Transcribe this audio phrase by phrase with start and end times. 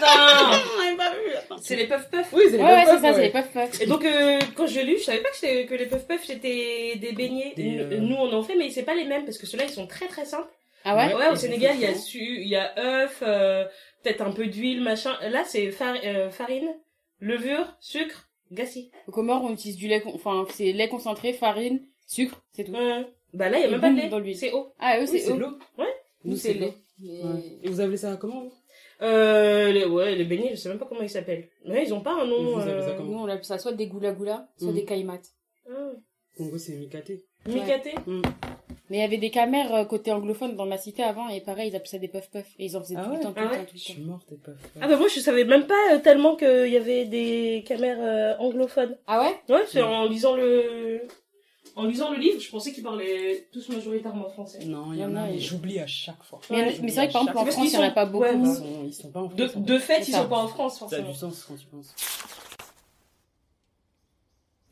[0.00, 1.34] Attends On n'avait pas vu.
[1.36, 1.56] attends.
[1.60, 2.32] C'est les puff puff.
[2.32, 3.22] Oui, c'est les Ouais, ouais, puff-puff, c'est ça, c'est ouais.
[3.24, 3.80] les puff puff.
[3.82, 6.06] Et donc, euh, quand je l'ai lu, je savais pas que, c'était- que les puff
[6.06, 7.52] puff c'était des beignets.
[7.56, 9.70] Des, euh, Nous, on en fait, mais c'est pas les mêmes parce que ceux-là, ils
[9.70, 10.48] sont très très simples.
[10.84, 11.14] Ah ouais?
[11.14, 13.64] Ouais, au Sénégal, il y a su, il y a œuf, euh,
[14.02, 15.12] peut-être un peu d'huile, machin.
[15.28, 16.68] Là, c'est far- euh, farine,
[17.20, 18.90] levure, sucre, gassi.
[19.06, 22.72] Au Comores, on utilise du lait, con- enfin, c'est lait concentré, farine, sucre, c'est tout.
[22.72, 23.06] Ouais.
[23.34, 24.08] Bah là, il y a Et même pas de lait.
[24.08, 24.36] dans l'huile.
[24.36, 24.72] C'est eau.
[24.78, 25.38] Ah, eux, Oui, c'est c'est de eau.
[25.38, 25.58] l'eau.
[26.24, 26.72] Nous, Nous, c'est c'est de lait.
[27.00, 27.08] l'eau.
[27.34, 27.42] Ouais.
[27.62, 28.52] Et vous appelez ça comment vous?
[29.02, 31.48] Euh, les, ouais, les beignets, je sais même pas comment ils s'appellent.
[31.66, 32.54] Ouais, ils ont pas un nom.
[32.56, 34.74] Vous ça euh, comment Nous, on appelle ça soit des goula goula, soit Mhm.
[34.74, 35.28] des kaimates.
[35.70, 35.90] ah,
[36.40, 37.24] En gros, c'est Mikaté.
[37.46, 37.94] Mikaté.
[38.90, 41.68] Mais il y avait des camères euh, côté anglophone dans ma cité avant, et pareil,
[41.70, 42.46] ils appelaient ça des puff puff.
[42.58, 43.68] Et ils en faisaient Ah tout ouais le temps, tout Ah le ouais temps, tout
[43.70, 44.00] Je le suis temps.
[44.10, 44.72] morte, tes puffs.
[44.80, 48.36] Ah bah moi, je savais même pas euh, tellement qu'il y avait des caméras euh,
[48.38, 48.96] anglophones.
[49.06, 49.54] Ah ouais?
[49.54, 49.86] Ouais, c'est Ouais.
[49.88, 51.02] en lisant le...
[51.78, 54.64] En lisant le livre, je pensais qu'ils parlaient tous majoritairement français.
[54.64, 56.40] Non, il y en a, il- j'oublie à chaque fois.
[56.50, 58.24] Mais, c'est vrai que par exemple, en France, il n'y en a sont- pas beaucoup.
[58.24, 59.62] ouais, Ils sont, ils sont pas en De, France.
[59.64, 60.22] de fait, ils ça.
[60.22, 61.10] sont pas en France, Ça a forcément.
[61.12, 61.94] du sens quand tu penses.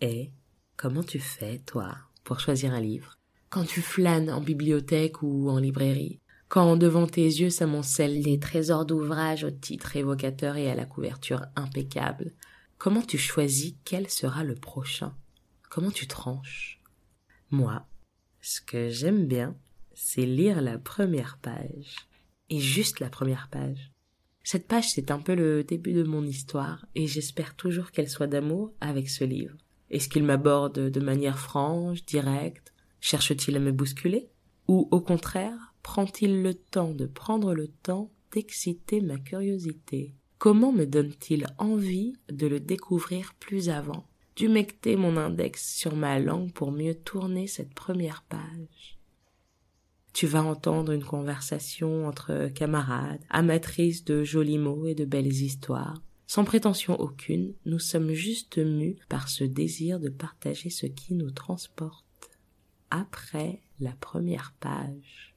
[0.00, 0.32] Et
[0.76, 3.14] comment tu fais, toi, pour choisir un livre?
[3.50, 6.18] Quand tu flânes en bibliothèque ou en librairie?
[6.48, 11.42] Quand devant tes yeux s'amoncellent les trésors d'ouvrages au titre évocateur et à la couverture
[11.54, 12.34] impeccable?
[12.78, 15.14] Comment tu choisis quel sera le prochain?
[15.70, 16.75] Comment tu tranches?
[17.50, 17.86] Moi,
[18.40, 19.56] ce que j'aime bien,
[19.94, 22.08] c'est lire la première page.
[22.50, 23.92] Et juste la première page.
[24.42, 28.28] Cette page, c'est un peu le début de mon histoire, et j'espère toujours qu'elle soit
[28.28, 29.56] d'amour avec ce livre.
[29.90, 32.72] Est-ce qu'il m'aborde de manière franche, directe?
[33.00, 34.28] Cherche-t-il à me bousculer?
[34.68, 40.14] Ou au contraire, prend-il le temps de prendre le temps d'exciter ma curiosité?
[40.38, 44.08] Comment me donne-t-il envie de le découvrir plus avant?
[44.36, 48.96] D'humecter mon index sur ma langue pour mieux tourner cette première page
[50.16, 56.00] tu vas entendre une conversation entre camarades, amatrices de jolis mots et de belles histoires.
[56.26, 61.30] Sans prétention aucune, nous sommes juste mus par ce désir de partager ce qui nous
[61.30, 62.06] transporte.
[62.90, 65.34] Après la première page.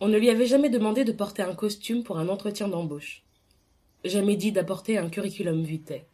[0.00, 3.24] On ne lui avait jamais demandé de porter un costume pour un entretien d'embauche.
[4.06, 6.06] Jamais dit d'apporter un curriculum vitae.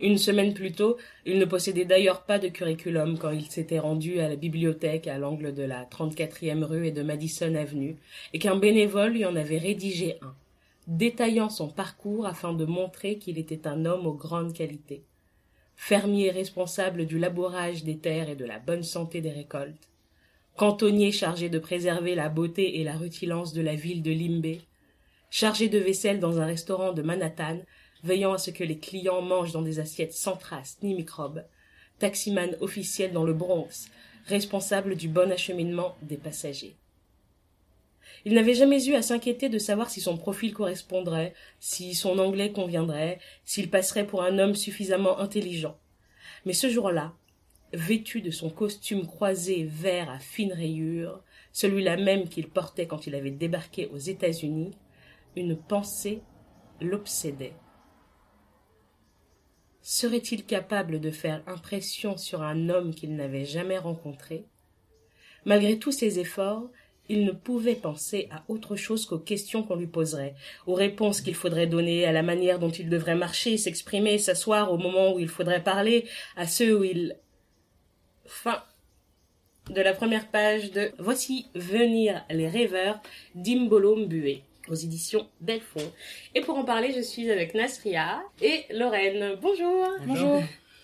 [0.00, 4.20] Une semaine plus tôt, il ne possédait d'ailleurs pas de curriculum quand il s'était rendu
[4.20, 7.96] à la bibliothèque à l'angle de la 34e rue et de Madison Avenue,
[8.32, 10.34] et qu'un bénévole lui en avait rédigé un,
[10.86, 15.02] détaillant son parcours afin de montrer qu'il était un homme aux grandes qualités.
[15.74, 19.88] Fermier responsable du labourage des terres et de la bonne santé des récoltes,
[20.56, 24.60] cantonnier chargé de préserver la beauté et la rutilance de la ville de Limbé,
[25.30, 27.58] chargé de vaisselle dans un restaurant de Manhattan,
[28.02, 31.44] veillant à ce que les clients mangent dans des assiettes sans traces ni microbes,
[31.98, 33.88] taximan officiel dans le Bronx,
[34.26, 36.76] responsable du bon acheminement des passagers.
[38.24, 42.52] Il n'avait jamais eu à s'inquiéter de savoir si son profil correspondrait, si son anglais
[42.52, 45.78] conviendrait, s'il passerait pour un homme suffisamment intelligent.
[46.44, 47.14] Mais ce jour-là,
[47.72, 51.22] vêtu de son costume croisé vert à fines rayures,
[51.52, 54.72] celui-là même qu'il portait quand il avait débarqué aux États-Unis,
[55.36, 56.20] une pensée
[56.80, 57.54] l'obsédait.
[59.90, 64.44] Serait-il capable de faire impression sur un homme qu'il n'avait jamais rencontré?
[65.46, 66.68] Malgré tous ses efforts,
[67.08, 70.34] il ne pouvait penser à autre chose qu'aux questions qu'on lui poserait,
[70.66, 74.76] aux réponses qu'il faudrait donner, à la manière dont il devrait marcher, s'exprimer, s'asseoir au
[74.76, 76.06] moment où il faudrait parler,
[76.36, 77.16] à ceux où il...
[78.26, 78.62] Fin
[79.70, 83.00] de la première page de Voici venir les rêveurs
[83.34, 85.92] d'Imbolo Mbué aux éditions Belfond.
[86.34, 89.36] Et pour en parler, je suis avec Nasria et Lorraine.
[89.40, 89.88] Bonjour.
[90.06, 90.42] Bonjour.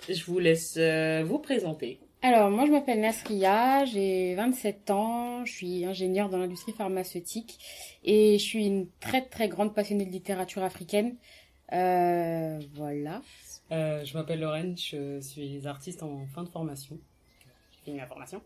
[0.09, 1.99] Je vous laisse euh, vous présenter.
[2.23, 7.59] Alors, moi, je m'appelle Nasria, j'ai 27 ans, je suis ingénieure dans l'industrie pharmaceutique
[8.03, 11.17] et je suis une très très grande passionnée de littérature africaine.
[11.73, 13.21] Euh, voilà.
[13.73, 16.99] Euh, je m'appelle Lorraine, je suis artiste en fin de formation.
[17.73, 18.41] J'ai fini ma formation.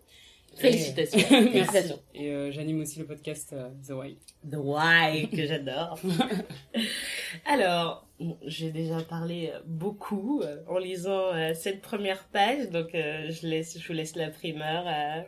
[0.58, 1.19] Félicitations.
[1.30, 1.50] Merci.
[1.52, 1.98] Félicitations.
[2.14, 4.19] Et euh, j'anime aussi le podcast euh, The Wild.
[4.50, 5.99] The Why, que j'adore.
[7.46, 12.94] Alors, bon, j'ai déjà parlé euh, beaucoup euh, en lisant euh, cette première page, donc
[12.94, 15.25] euh, je, laisse, je vous laisse la primeur à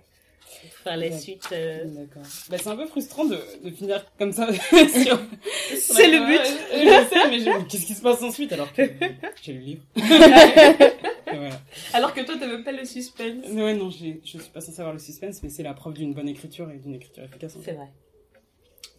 [0.85, 1.12] faire la Ouais.
[1.19, 1.49] suite.
[1.53, 1.85] euh.
[1.85, 2.23] D'accord.
[2.49, 4.49] Bah, c'est un peu frustrant de, de finir comme ça
[5.03, 5.21] sur...
[5.79, 6.41] C'est le but.
[6.73, 8.83] Je sais, mais je- qu'est-ce qui se passe ensuite alors que
[9.43, 9.83] j'ai le livre
[11.38, 11.61] voilà.
[11.93, 13.47] Alors que toi, t'avais pas le suspense.
[13.50, 16.29] Ouais, non, je suis pas censée avoir le suspense, mais c'est la preuve d'une bonne
[16.29, 17.56] écriture et d'une écriture efficace.
[17.62, 17.88] C'est vrai.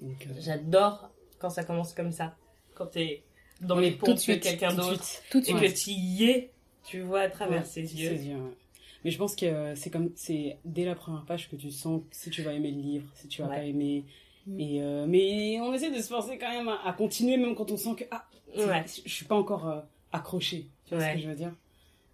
[0.02, 2.36] Donc, euh, J'adore quand ça commence comme ça.
[2.74, 3.24] Quand t'es
[3.62, 5.04] dans Oui, les pompes de quelqu'un d'autre.
[5.36, 6.52] Et que tu y es,
[6.86, 8.36] tu vois à travers Ouais, ses ses yeux.
[8.36, 8.40] ouais.
[9.04, 12.02] Mais je pense que euh, c'est comme c'est dès la première page que tu sens
[12.12, 14.06] si tu vas aimer le livre, si tu vas pas aimer.
[14.48, 14.60] Mm.
[14.60, 17.72] Et euh, mais on essaie de se forcer quand même à, à continuer, même quand
[17.72, 18.26] on sent que ah,
[18.56, 20.68] je suis pas encore accroché.
[20.86, 21.12] Tu vois Ouais.
[21.12, 21.54] ce que je veux dire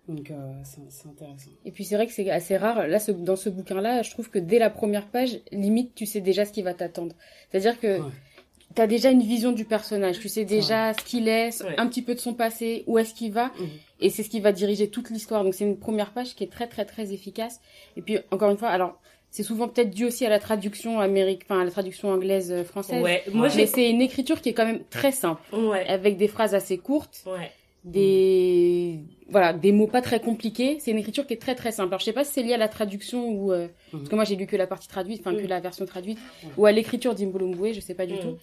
[0.08, 1.50] Donc euh, c'est intéressant.
[1.66, 2.88] Et puis c'est vrai que c'est assez rare.
[2.88, 6.22] Là, ce- dans ce bouquin-là, je trouve que dès la première page, limite, tu sais
[6.22, 7.14] déjà ce qui va t'attendre.
[7.52, 8.12] C'est-à-dire que Ouais.
[8.76, 10.20] tu as déjà une vision du personnage.
[10.20, 11.76] Tu sais déjà ce qu'il est, Ouais.
[11.78, 13.48] un petit peu de son passé, où est-ce qu'il va.
[13.60, 13.68] Mhm.
[14.00, 15.44] Et c'est ce qui va diriger toute l'histoire.
[15.44, 17.60] Donc c'est une première page qui est très très très efficace.
[17.98, 18.98] Et puis encore une fois, alors
[19.30, 22.64] c'est souvent peut-être dû aussi à la traduction américaine, enfin à la traduction anglaise euh,
[22.64, 23.04] française.
[23.04, 23.48] Ouais, moi.
[23.48, 23.66] Mais j'ai.
[23.66, 27.24] c'est une écriture qui est quand même très simple, Ouais, avec des phrases assez courtes,
[27.26, 27.52] ouais.
[27.84, 30.78] des voilà, des mots pas très compliqués.
[30.80, 31.90] C'est une écriture qui est très très simple.
[31.90, 34.00] Alors je sais pas si c'est lié à la traduction ou euh, Mhm.
[34.00, 35.48] parce que moi j'ai lu que la partie traduite, enfin que Mhm.
[35.48, 36.20] la version traduite,
[36.58, 38.20] ou à l'écriture d'Imbulumbwe, je sais pas du Mhm.
[38.20, 38.38] tout.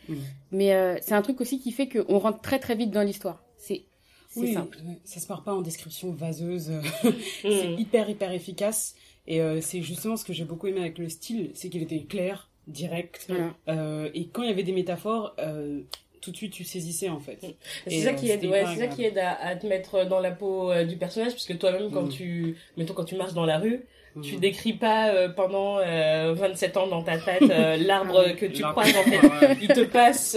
[0.52, 3.42] Mais euh, c'est un truc aussi qui fait qu'on rentre très très vite dans l'histoire.
[3.56, 3.84] C'est
[4.28, 4.78] c'est Oui, simple.
[5.04, 6.72] ça se part pas en description vaseuse.
[7.42, 7.78] c'est Mm.
[7.78, 8.94] hyper hyper efficace.
[9.26, 12.02] Et euh, c'est justement ce que j'ai beaucoup aimé avec le style, c'est qu'il était
[12.02, 13.28] clair, direct.
[13.68, 15.80] Euh, et quand il y avait des métaphores, euh,
[16.24, 17.38] tout de suite tu saisissais en fait.
[17.40, 20.04] C'est Et, ça euh, qui aide, ouais, c'est ça qui aide à, à te mettre
[20.06, 22.08] dans la peau euh, du personnage, parce que toi-même, quand Mm.
[22.10, 23.80] tu, mettons, quand tu marches dans la rue,
[24.22, 24.40] tu Mhm.
[24.40, 27.42] décris pas euh, pendant euh, 27 ans dans ta tête
[27.86, 29.56] l'arbre Ah que tu croises en fait.
[29.60, 30.36] Il te passe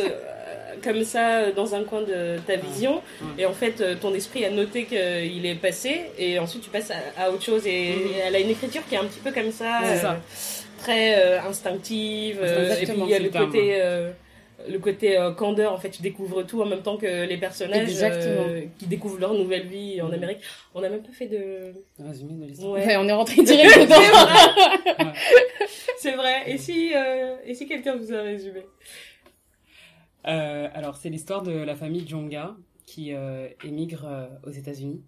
[0.83, 3.01] comme ça dans un coin de ta vision,
[3.37, 7.23] et en fait, ton esprit a noté qu'il est passé, et ensuite tu passes à,
[7.23, 7.65] à autre chose.
[7.65, 7.95] Et
[8.25, 10.19] elle a une écriture qui est un petit peu comme ça, C'est ça.
[10.79, 12.41] très instinctive.
[12.43, 13.81] et puis il y a c'est le côté.
[14.67, 17.89] Le côté euh, candeur, en fait, tu découvres tout en même temps que les personnages
[18.01, 20.11] euh, qui découvrent leur nouvelle vie en.
[20.11, 20.39] Amérique.
[20.73, 21.73] On n'a même pas fait de...
[21.99, 22.71] Résumé de l'histoire.
[22.73, 22.85] Ouais.
[22.85, 25.05] Ouais, on est rentré direct dedans.
[25.97, 26.49] C'est vrai.
[26.51, 28.61] Et si, euh, et si quelqu'un vous a résumé
[30.27, 32.55] Euh, alors, c'est l'histoire de la famille Jonga
[32.85, 35.01] qui euh, émigre euh, aux États-Unis,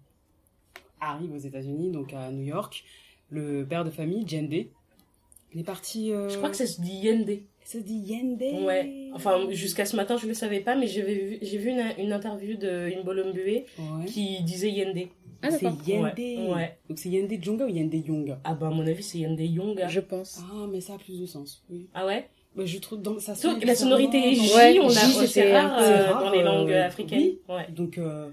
[1.00, 2.84] arrive aux États-Unis, donc à New York.
[3.30, 6.12] Le père de famille, Jende, il est parti.
[6.12, 7.40] euh, Je crois que ça se dit Yende.
[7.64, 8.40] Ça se dit Yende.
[8.64, 9.08] Ouais.
[9.14, 12.12] Enfin, jusqu'à ce matin, je le savais pas, mais j'avais vu, j'ai vu une, une
[12.12, 13.64] interview de Imbolombe Ouais.
[14.06, 15.08] qui disait Yende.
[15.42, 15.64] Ah, c'est.
[15.86, 16.12] Yende.
[16.18, 16.78] Ouais, ouais.
[16.88, 19.88] Donc c'est Yende Jonga ou Yende Yonga Ah bah, à mon avis, c'est Yende Yonga.
[19.88, 20.40] Je pense.
[20.52, 21.62] Ah, mais ça a plus de sens.
[21.70, 21.88] Oui.
[21.94, 22.28] Ah ouais?
[22.56, 25.56] Mais je trouve dans ça sonne la sonorité J, Ouais, on a, J, c'est c'était
[25.56, 27.20] rare, euh, rare, dans les langues euh, africaines.
[27.20, 27.38] oui.
[27.48, 27.66] Ouais.
[27.70, 28.28] Donc, euh,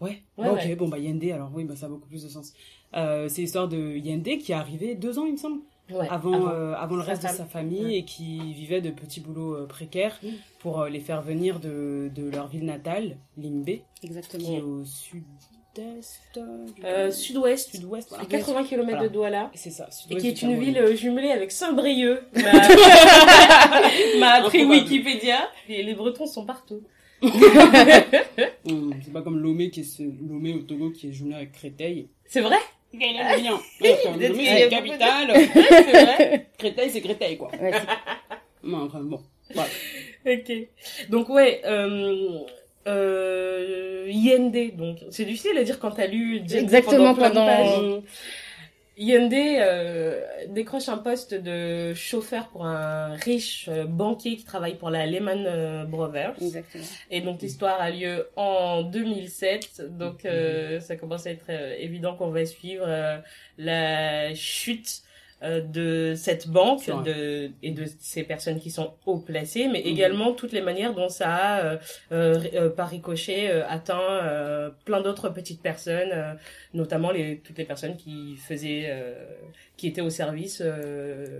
[0.00, 0.22] ouais.
[0.36, 0.74] Ouais, Bah, ok, ouais.
[0.74, 2.52] bon, bah, Yende, alors oui, bah, ça a beaucoup plus de sens.
[2.96, 6.48] Euh, c'est l'histoire de Yende qui est arrivé deux ans, il me semble, Ouais, avant,
[6.50, 7.94] euh, avant le reste de sa famille Ouais.
[7.98, 10.28] et qui vivait de petits boulots euh, précaires Mm.
[10.58, 14.48] pour euh, les faire venir de, de leur ville natale, Limbe, qui est Exactement.
[14.58, 16.38] au sud-est
[16.76, 18.28] du Euh, sud-ouest, sud-ouest, à voilà.
[18.28, 19.02] 80 km Voilà.
[19.08, 19.50] de Douala.
[19.54, 22.20] C'est ça, Et qui est une ville jumelée avec Saint-Brieuc.
[24.18, 24.64] M'a appris.
[24.64, 25.38] Wikipédia.
[25.68, 26.82] Et les Bretons sont partout.
[27.22, 27.30] Hum,
[29.04, 32.08] c'est pas comme Lomé, qui est Lomé au Togo qui est jumelé avec Créteil.
[32.26, 32.58] C'est vrai?
[33.78, 35.32] Peut-être qu'il y c'est la capitale.
[35.52, 37.50] C'est vrai Créteil, c'est Créteil, quoi.
[37.60, 37.70] Ouais,
[38.62, 39.20] Non, enfin, bon.
[39.54, 39.70] Voilà.
[40.26, 40.52] Ok.
[41.10, 42.38] Donc ouais, euh,
[42.86, 48.02] euh, Yende, donc c'est difficile à dire quand t'as lu Exactement, de pendant-
[48.98, 54.90] Yende euh, décroche un poste de chauffeur pour un riche euh, banquier qui travaille pour
[54.90, 56.34] la Lehman euh, Brothers.
[56.42, 56.84] Exactement.
[57.10, 61.48] Et donc l'histoire a lieu en 2007, donc euh, ça commence à être
[61.78, 62.86] évident qu'on va suivre
[63.56, 65.02] la chute
[65.42, 69.86] euh, de cette banque de, et de ces personnes qui sont haut placées, mais Mhm.
[69.86, 71.78] également toutes les manières dont ça a, euh,
[72.12, 76.12] euh, par ricochet, atteint plein d'autres petites personnes,
[76.74, 78.92] notamment les, toutes les personnes qui faisaient,
[79.76, 80.60] qui étaient au service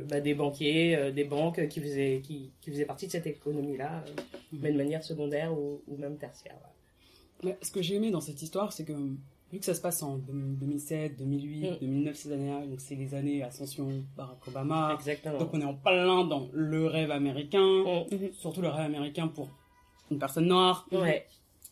[0.09, 4.05] bah, des banquiers, des banques, qui faisaient, qui, qui faisaient partie de cette économie-là,
[4.52, 4.61] Mhm.
[4.62, 6.55] mais de manière secondaire ou, ou même tertiaire.
[7.43, 8.93] Mais ce que j'ai aimé dans cette histoire, c'est que
[9.52, 11.76] vu que ça se passe en 2007, 2008, Mm.
[11.81, 14.95] 2009, ces années-là, donc c'est les années Ascension Barack Obama.
[14.99, 15.38] Exactement.
[15.38, 18.17] Donc on est en plein dans le rêve américain, Mm.
[18.33, 19.49] surtout le rêve américain pour
[20.11, 20.87] une personne noire.
[20.93, 21.26] Ouais.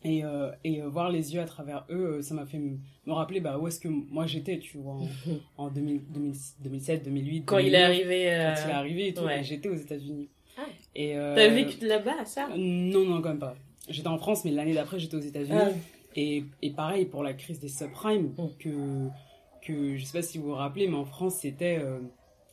[0.04, 2.76] Et, euh, et euh, voir les yeux à travers eux, euh, ça m'a fait me,
[3.12, 5.09] rappeler bah, où est-ce que moi j'étais, tu vois, en,
[5.64, 7.45] en 2000, 2000, 2007, 2008.
[7.45, 8.33] Quand il est 2009, arrivé.
[8.35, 9.42] euh, Quand il est arrivé et tout, ouais.
[9.42, 10.28] j'étais aux États-Unis.
[10.59, 10.62] Ah.
[10.95, 12.49] T'as vécu là-bas, ça?
[12.56, 13.56] Non, non, quand même pas.
[13.88, 15.59] J'étais en France, mais l'année d'après, j'étais aux États-Unis.
[15.61, 15.71] Ah.
[16.16, 18.49] Et, et pareil pour la crise des subprimes, Mm.
[18.58, 19.08] que,
[19.66, 21.78] que je sais pas si vous vous rappelez, mais en France, c'était.
[21.82, 21.99] euh,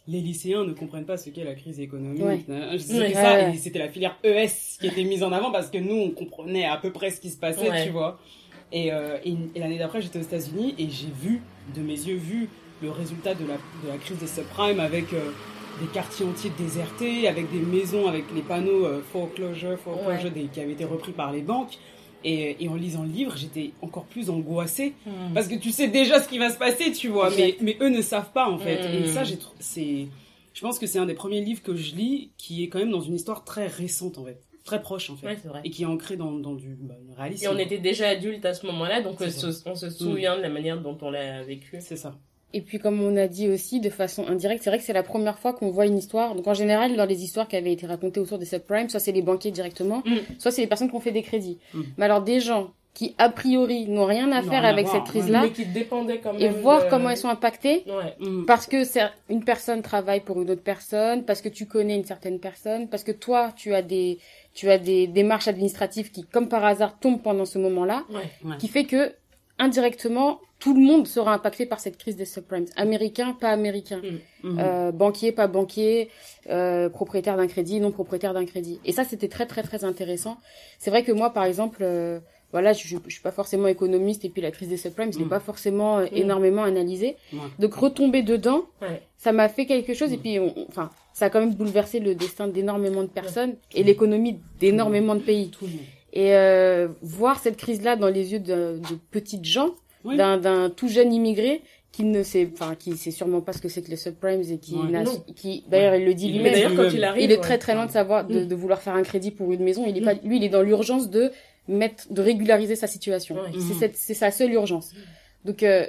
[0.05, 2.22] les lycéens ne comprennent pas ce qu'est la crise économique.
[2.22, 2.39] Ouais.
[2.77, 3.13] C'était Ouais.
[3.13, 3.53] ça, Ouais.
[3.53, 4.50] et c'était la filière ES
[4.82, 7.29] qui était mise en avant parce que nous, on comprenait à peu près ce qui
[7.29, 8.20] se passait, tu vois.
[8.74, 11.41] Et, euh, et, et l'année d'après, j'étais aux États-Unis et j'ai vu,
[11.74, 12.50] de mes yeux, vu
[12.82, 15.32] le résultat de la, de la crise des subprimes avec euh,
[15.79, 20.60] des quartiers entiers désertés, avec des maisons avec les panneaux euh, foreclosure, foreclosure des- qui
[20.60, 21.77] avaient été repris par les banques.
[22.24, 24.94] Et, et en lisant le livre, j'étais encore plus angoissée
[25.34, 27.89] parce que tu sais déjà ce qui va se passer, tu vois, mais, mais eux
[27.89, 28.80] ne savent pas en fait.
[28.94, 30.08] Et ça, j'ai trou- c'est
[30.53, 32.92] Je pense que c'est un des premiers livres que je lis qui est quand même
[32.92, 35.62] dans une histoire très récente en fait, très proche en fait, Ouais, vrai.
[35.63, 37.44] et qui est ancré dans, dans du bah, réalisme.
[37.46, 39.51] Et on était déjà adultes à ce moment-là, donc on ça.
[39.51, 41.77] se, on se souvient de la manière dont on l'a vécu.
[41.82, 42.15] C'est ça.
[42.56, 45.04] Et puis comme on a dit aussi de façon indirecte, c'est vrai que c'est la
[45.04, 46.36] première fois qu'on voit une histoire.
[46.36, 49.12] Donc en général, dans les histoires qui avaient été racontées autour des subprimes, soit c'est
[49.12, 50.18] les banquiers directement, Mm.
[50.40, 51.58] soit c'est les personnes qui ont fait des crédits.
[51.74, 51.82] Mm.
[51.98, 55.20] Mais alors des gens qui a priori n'ont rien à faire avec voir, cette ouais.
[55.22, 56.42] crise-là, Mais qui dépendait quand même.
[56.44, 58.14] et voir de- comment elles sont impactées, Ouais.
[58.20, 58.46] Mm.
[58.46, 58.78] parce que
[59.32, 63.04] une personne travaille pour une autre personne, parce que tu connais une certaine personne, parce
[63.04, 64.20] que toi tu as des
[64.54, 68.20] tu as des démarches administratives qui, comme par hasard, tombent pendant ce moment-là, Ouais.
[68.48, 68.58] Ouais.
[68.60, 69.12] qui fait que
[69.58, 74.01] indirectement tout le monde sera impacté par cette crise des subprimes, américains, pas américains.
[74.43, 74.58] Mhm.
[74.60, 76.10] Euh, banquier, pas banquier,
[76.50, 78.79] euh, propriétaire d'un crédit, non propriétaire d'un crédit.
[78.86, 80.38] Et ça, c'était très très très intéressant.
[80.79, 82.20] C'est vrai que moi, par exemple, euh,
[82.51, 85.20] voilà, je, je, je suis pas forcément économiste et puis la crise des subprimes, je
[85.20, 85.29] l'ai Mm.
[85.29, 86.15] pas forcément euh, Mm.
[86.17, 87.17] énormément analysé.
[87.34, 87.39] Ouais.
[87.60, 89.01] Donc retomber dedans, Ouais.
[89.17, 92.00] ça m'a fait quelque chose et puis, on- on- enfin, ça a quand même bouleversé
[92.00, 95.50] le destin d'énormément de personnes et l'économie d'énormément de pays.
[95.50, 95.79] Tout le monde.
[96.15, 99.72] Et euh, voir cette crise-là dans les yeux de, de petites gens,
[100.06, 100.18] Oui.
[100.18, 103.84] d'un tout jeune immigré qui ne sait, enfin, qui sait sûrement pas ce que c'est
[103.84, 105.62] que les subprimes et qui, Ouais.
[105.70, 106.54] d'ailleurs, il le dit lui-même.
[107.18, 107.42] il est ouais.
[107.42, 108.48] très très loin de savoir, de, Mm.
[108.48, 109.86] de vouloir faire un crédit pour une maison.
[109.88, 110.06] Il est Mm.
[110.06, 111.32] pas, lui, il est dans l'urgence de
[111.68, 113.36] mettre, de régulariser sa situation.
[113.36, 113.52] Ouais.
[113.60, 114.92] C'est cette, c'est sa seule urgence.
[115.46, 115.86] Donc, euh,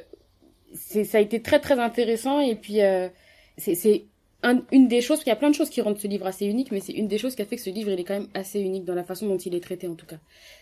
[0.75, 3.09] c'est, ça a été très très intéressant et puis, euh,
[3.57, 4.05] c'est, c'est
[4.43, 6.27] un- une des choses, parce qu'il y a plein de choses qui rendent ce livre
[6.27, 8.05] assez unique, mais c'est une des choses qui a fait que ce livre, il est
[8.05, 10.19] quand même assez unique dans la façon dont il est traité en tout cas.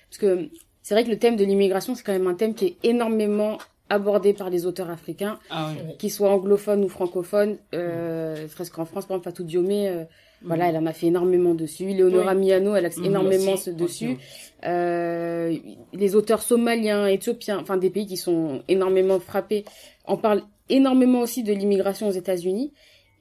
[0.08, 0.48] Parce que
[0.82, 3.58] c'est vrai que le thème de l'immigration, c'est quand même un thème qui est énormément
[3.88, 9.04] abordé par les auteurs africains Ah qu'ils soient anglophones ou francophones, euh, serait-ce qu'en France,
[9.06, 10.04] par exemple, Fatou Diomé, euh,
[10.44, 11.84] voilà, elle en a fait énormément dessus.
[11.86, 12.46] Léonora Oui.
[12.46, 14.16] Miano, elle axe Mhm, énormément aussi, ce dessus.
[14.64, 15.56] Euh,
[15.92, 19.64] les auteurs somaliens, éthiopiens, enfin des pays qui sont énormément frappés,
[20.06, 22.72] en parlent énormément aussi de l'immigration aux États-Unis.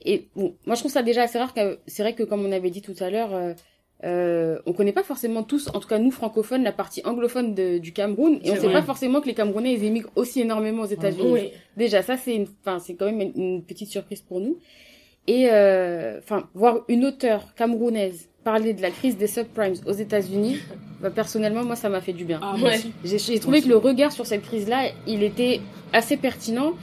[0.06, 1.54] Et bon, moi je trouve ça déjà assez rare.
[1.54, 3.34] que- C'est vrai que comme on avait dit tout à l'heure,
[4.04, 7.78] euh, on connaît pas forcément tous, en tout cas nous francophones, la partie anglophone de-
[7.78, 8.74] du Cameroun, et on sait vrai.
[8.74, 11.30] pas forcément que les Camerounais ils émigrent aussi énormément aux États-Unis.
[11.32, 11.50] Oui.
[11.78, 14.58] Déjà, ça, c'est une, enfin, c'est quand même une, une petite surprise pour nous.
[15.28, 20.58] Et, euh, enfin, voir une auteure camerounaise parler de la crise des subprimes aux États-Unis,
[21.00, 22.40] bah, personnellement, moi, ça m'a fait du bien.
[22.42, 22.80] Ah, Ouais.
[23.04, 25.62] j'ai trouvé que le regard sur cette crise-là, il était
[25.94, 26.74] assez pertinent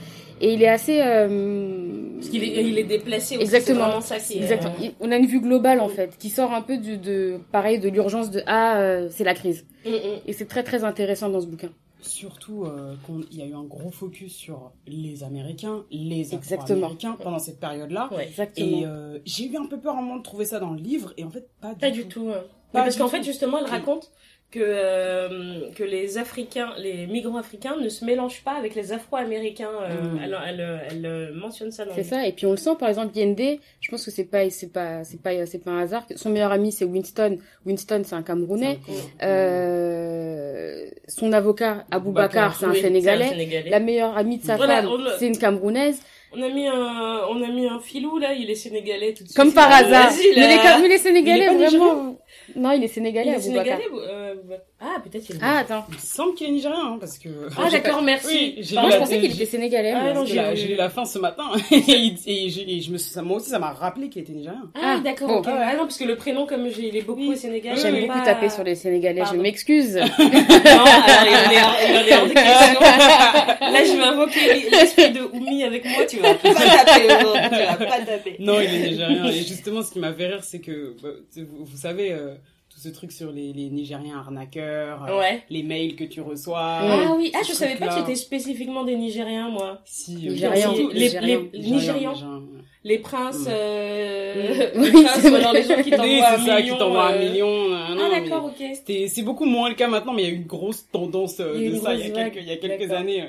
[0.41, 1.01] et il est assez.
[1.01, 3.43] euh, Parce qu'il est, il est déplacé aussi.
[3.43, 4.01] Exactement.
[4.01, 4.41] Ça qui est.
[4.41, 4.73] Exactement.
[4.99, 7.89] On a une vue globale en fait, qui sort un peu du, de, pareil, de
[7.89, 9.65] l'urgence de ah, euh, c'est la crise.
[9.85, 9.95] mm, mm.
[10.27, 11.69] Et c'est très très intéressant dans ce bouquin.
[12.01, 12.95] Surtout euh,
[13.29, 16.33] qu'il y a eu un gros focus sur les Américains, les.
[16.33, 18.09] Afro-Américains pendant cette période-là.
[18.15, 18.25] Ouais.
[18.27, 18.67] Exactement.
[18.67, 20.79] Et euh, j'ai eu un peu peur à un moment de trouver ça dans le
[20.79, 21.95] livre, et en fait, pas du Pas tout.
[21.95, 22.29] du tout.
[22.33, 22.43] hein.
[22.71, 23.15] Pas Mais parce du qu'en tout.
[23.17, 24.11] fait, justement, elle raconte
[24.51, 29.69] que, euh, que les Africains, les migrants africains ne se mélangent pas avec les Afro-Américains.
[29.83, 30.19] euh, Mm.
[30.23, 32.89] elle, elle, elle, euh, mentionne ça dans C'est ça, et puis on le sent par
[32.89, 36.05] exemple Yende, je pense que c'est pas c'est pas c'est pas c'est pas un hasard.
[36.15, 37.37] Son meilleur ami c'est Winston.
[37.65, 38.79] Winston c'est un Camerounais.
[39.21, 43.29] Euh, son avocat Aboubacar c'est un Oui, Sénégalais.
[43.29, 43.69] Sénégalais.
[43.69, 45.99] La meilleure amie de sa Voilà, femme c'est une Camerounaise.
[46.31, 49.29] On a mis un, on a mis un filou là, il est sénégalais tout de
[49.29, 49.35] suite.
[49.35, 50.11] Comme par Euh, hasard.
[50.35, 52.18] Mais les, mais les Sénégalais vraiment.
[52.55, 53.77] Non, il est Il Sénégalais est Aboubacar.
[53.79, 55.39] sénégalais Ah, peut-être qu'il est.
[55.41, 55.85] Ah attends.
[55.89, 57.27] Il me semble qu'il est nigérien, hein, parce que...
[57.57, 58.27] Ah, d'accord, merci.
[58.27, 59.91] Oui, j'ai Moi lu je la- pensais qu'il était Sénégalais.
[59.93, 63.37] Ah, non, j'ai lu- la fin ce matin, et, et je me suis, ça, moi
[63.37, 64.63] aussi, ça m'a rappelé qu'il était nigérien.
[64.75, 65.27] Ah, Ah, d'accord.
[65.27, 65.39] bon.
[65.39, 65.47] ok.
[65.49, 67.31] Ah non, parce que le prénom, comme j'ai, il est beaucoup Oui.
[67.33, 67.77] au Sénégal.
[67.77, 69.37] J'aime j'ai beaucoup pas- taper sur les Sénégalais, Pardon.
[69.37, 69.95] je m'excuse.
[69.99, 72.79] Non, alors il il en est hors de question.
[72.79, 77.65] Là, je vais invoquer l'esprit de Oumi avec moi, tu vas pas taper aujourd'hui, tu
[77.65, 78.35] vas pas taper.
[78.39, 79.25] Non, il est nigérien.
[79.25, 82.35] Et justement, ce qui m'a fait rire, c'est que, bah, vous savez, euh,
[82.81, 86.59] tout ce truc sur les, les Nigériens arnaqueurs, euh, les mails que tu reçois.
[86.61, 88.05] Ah oui, ah, je savais pas que truc-là.
[88.05, 89.81] c'était spécifiquement des Nigériens, moi.
[89.85, 91.41] Si, Nigérians, les, les, Nigérians.
[91.53, 92.41] les Nigérians.
[92.85, 93.47] les princes, Mm.
[93.49, 94.81] euh, Mm.
[94.81, 95.61] les Oui, princes, c'est ou alors vrai.
[95.61, 96.73] les gens qui Oui, t'envoient un ça, million.
[96.73, 97.47] qui t'envoie un euh, million.
[97.47, 98.65] euh, Ah, non, mais d'accord, ok.
[98.73, 101.39] c'était- C'est beaucoup moins le cas maintenant, mais il y a eu une grosse tendance
[101.39, 103.23] euh, Il de ça il y a quelques, y a quelques années.
[103.23, 103.25] euh,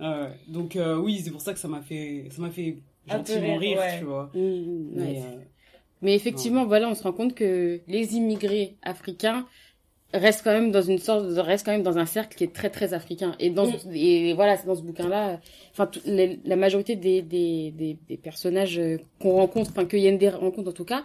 [0.00, 2.76] Ah, euh, donc euh, oui, c'est pour ça que ça m'a fait, ça m'a fait
[3.08, 4.30] gentiment rire, tu vois.
[6.00, 9.46] Mm, Mais, effectivement, voilà, on se rend compte que les immigrés africains
[10.12, 12.70] restent quand même dans une sorte, restent quand même dans un cercle qui est très
[12.70, 13.36] très africain.
[13.38, 15.40] Et dans, et voilà, c'est dans ce bouquin-là,
[15.72, 20.70] enfin, la majorité des des des, des personnages euh, qu'on rencontre, enfin que Yende rencontre
[20.70, 21.04] en tout cas,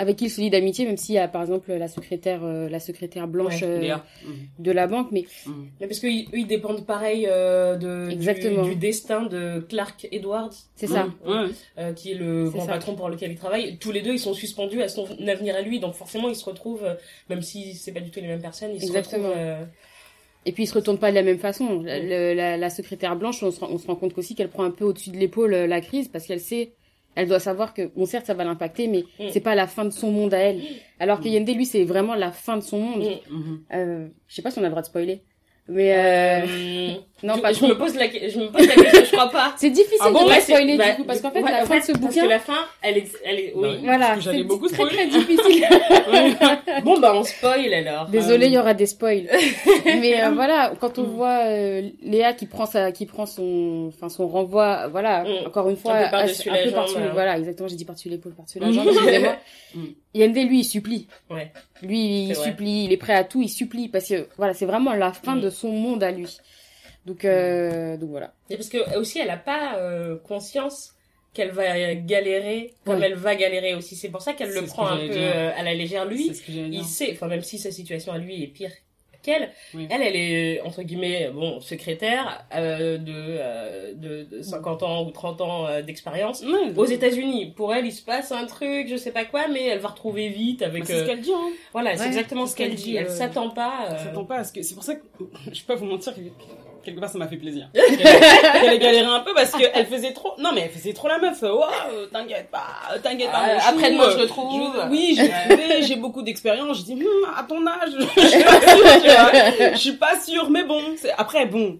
[0.00, 2.68] avec qui il se lie d'amitié, même s'il y a par exemple la secrétaire, euh,
[2.68, 3.96] la secrétaire blanche Ouais, euh,
[4.60, 5.24] de la banque, mais
[5.80, 8.62] mais parce qu'ils eux, ils dépendent pareil euh, de, du- Exactement.
[8.62, 11.08] Du, destin de Clark Edwards, c'est ça.
[11.26, 11.46] Ouais.
[11.78, 12.72] euh, qui est le grand ça.
[12.74, 13.76] patron pour lequel il travaille.
[13.78, 16.44] Tous les deux, ils sont suspendus à son avenir à lui, donc forcément, ils se
[16.44, 16.94] retrouvent, euh,
[17.28, 19.24] même si c'est pas du tout les mêmes personnes, ils Exactement.
[19.24, 19.42] se retrouvent.
[19.44, 19.64] euh,
[20.46, 21.82] Et puis ils se retournent pas de la même façon.
[21.84, 24.62] Le- la, la secrétaire blanche, on se rend, on se rend compte aussi qu'elle prend
[24.64, 26.72] un peu au-dessus de l'épaule la crise parce qu'elle sait,
[27.18, 29.30] elle doit savoir que, bon, certes, ça va l'impacter, mais Mm.
[29.32, 30.60] c'est pas la fin de son monde à elle.
[31.00, 33.04] Alors que Yende, lui, c'est vraiment la fin de son monde.
[33.30, 33.56] Mm.
[33.74, 35.22] Euh, je sais pas si on a le droit de spoiler.
[35.68, 39.04] Mais, euh, Euh, non, je, pas je me pose la, je me pose la question,
[39.04, 39.54] je crois pas.
[39.56, 41.62] C'est difficile Ah bon, de pas spoiler, bah, du coup, parce qu'en fait, ouais, la
[41.62, 43.68] en fin de ce parce bouquin, que la fin, elle est, elle est, oui.
[43.72, 45.66] Bah, voilà, Parce c'est beaucoup très très difficile.
[46.84, 48.06] bon, bah, on spoil alors.
[48.08, 49.28] Désolée, il y Euh, aura des spoils.
[49.84, 54.08] Mais euh, voilà, quand on voit euh, Léa qui prend sa, qui prend son, enfin
[54.08, 55.46] son renvoi, voilà, Mm.
[55.46, 57.10] encore une fois, Un peu par-dessus la peu jambe, par-dessus, euh.
[57.12, 59.36] voilà, exactement, j'ai dit par-dessus l'épaule, par-dessus la jambe, excusez-moi.
[59.74, 59.84] Mm.
[60.14, 61.06] Lui, il supplie.
[61.30, 61.52] Ouais.
[61.82, 64.92] Lui, il supplie, il est prêt à tout, il supplie, parce que voilà, c'est vraiment
[64.94, 65.40] la fin Mm.
[65.42, 66.38] de son monde à lui.
[67.08, 68.32] Donc, euh, donc voilà.
[68.50, 70.94] Et parce que aussi, elle a pas euh, conscience
[71.34, 73.96] qu'elle va galérer comme elle va galérer aussi.
[73.96, 76.04] C'est pour ça qu'elle le prend que un peu euh, à la légère.
[76.04, 78.70] Lui, il sait, enfin même si sa situation à lui est pire
[79.20, 79.88] qu'elle, Oui.
[79.90, 85.10] elle, elle est entre guillemets bon secrétaire euh, de, euh, de de 50 ans ou
[85.10, 86.44] 30 ans euh, d'expérience.
[86.76, 89.80] Aux États-Unis, pour elle, il se passe un truc, je sais pas quoi, mais elle
[89.80, 90.86] va retrouver vite bah, avec.
[90.86, 91.50] c'est ce qu'elle dit, hein.
[91.72, 92.94] Voilà, c'est exactement ce qu'elle dit.
[92.96, 93.88] Elle euh, s'attend pas.
[93.90, 95.02] euh, s'attend pas à ce que c'est pour ça que
[95.52, 96.14] je peux pas vous mentir
[96.88, 99.86] quelque part ça m'a fait plaisir qu'elle qu'elle ait galéré un peu parce que elle
[99.86, 101.42] faisait trop non mais elle faisait trop la meuf
[102.12, 102.66] t'inquiète pas
[103.02, 104.72] t'inquiète pas mon chou, après-demain, je le euh, trouve.
[104.84, 108.42] je- oui j'ai trouvé j'ai beaucoup d'expérience je dis Hum, à ton âge je suis
[108.44, 109.72] pas sûre tu vois.
[109.72, 110.82] je suis pas sûre mais bon
[111.16, 111.78] après bon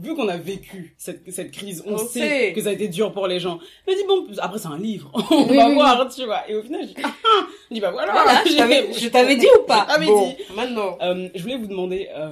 [0.00, 2.52] Vu qu'on a vécu cette, cette crise, on, On sait, sait.
[2.52, 3.58] que ça a été dur pour les gens.
[3.84, 6.48] Je me dis, bon, après c'est un livre, on Oui, va oui, voir, tu vois.
[6.48, 7.46] Et au final, je dis, ah, ah.
[7.68, 9.88] Je dis, bah voilà, Voilà, je t'avais- dit ou pas?
[9.88, 10.36] Je t'avais Bon, dit.
[10.54, 10.96] Maintenant.
[11.02, 12.30] Euh, je voulais vous demander, euh,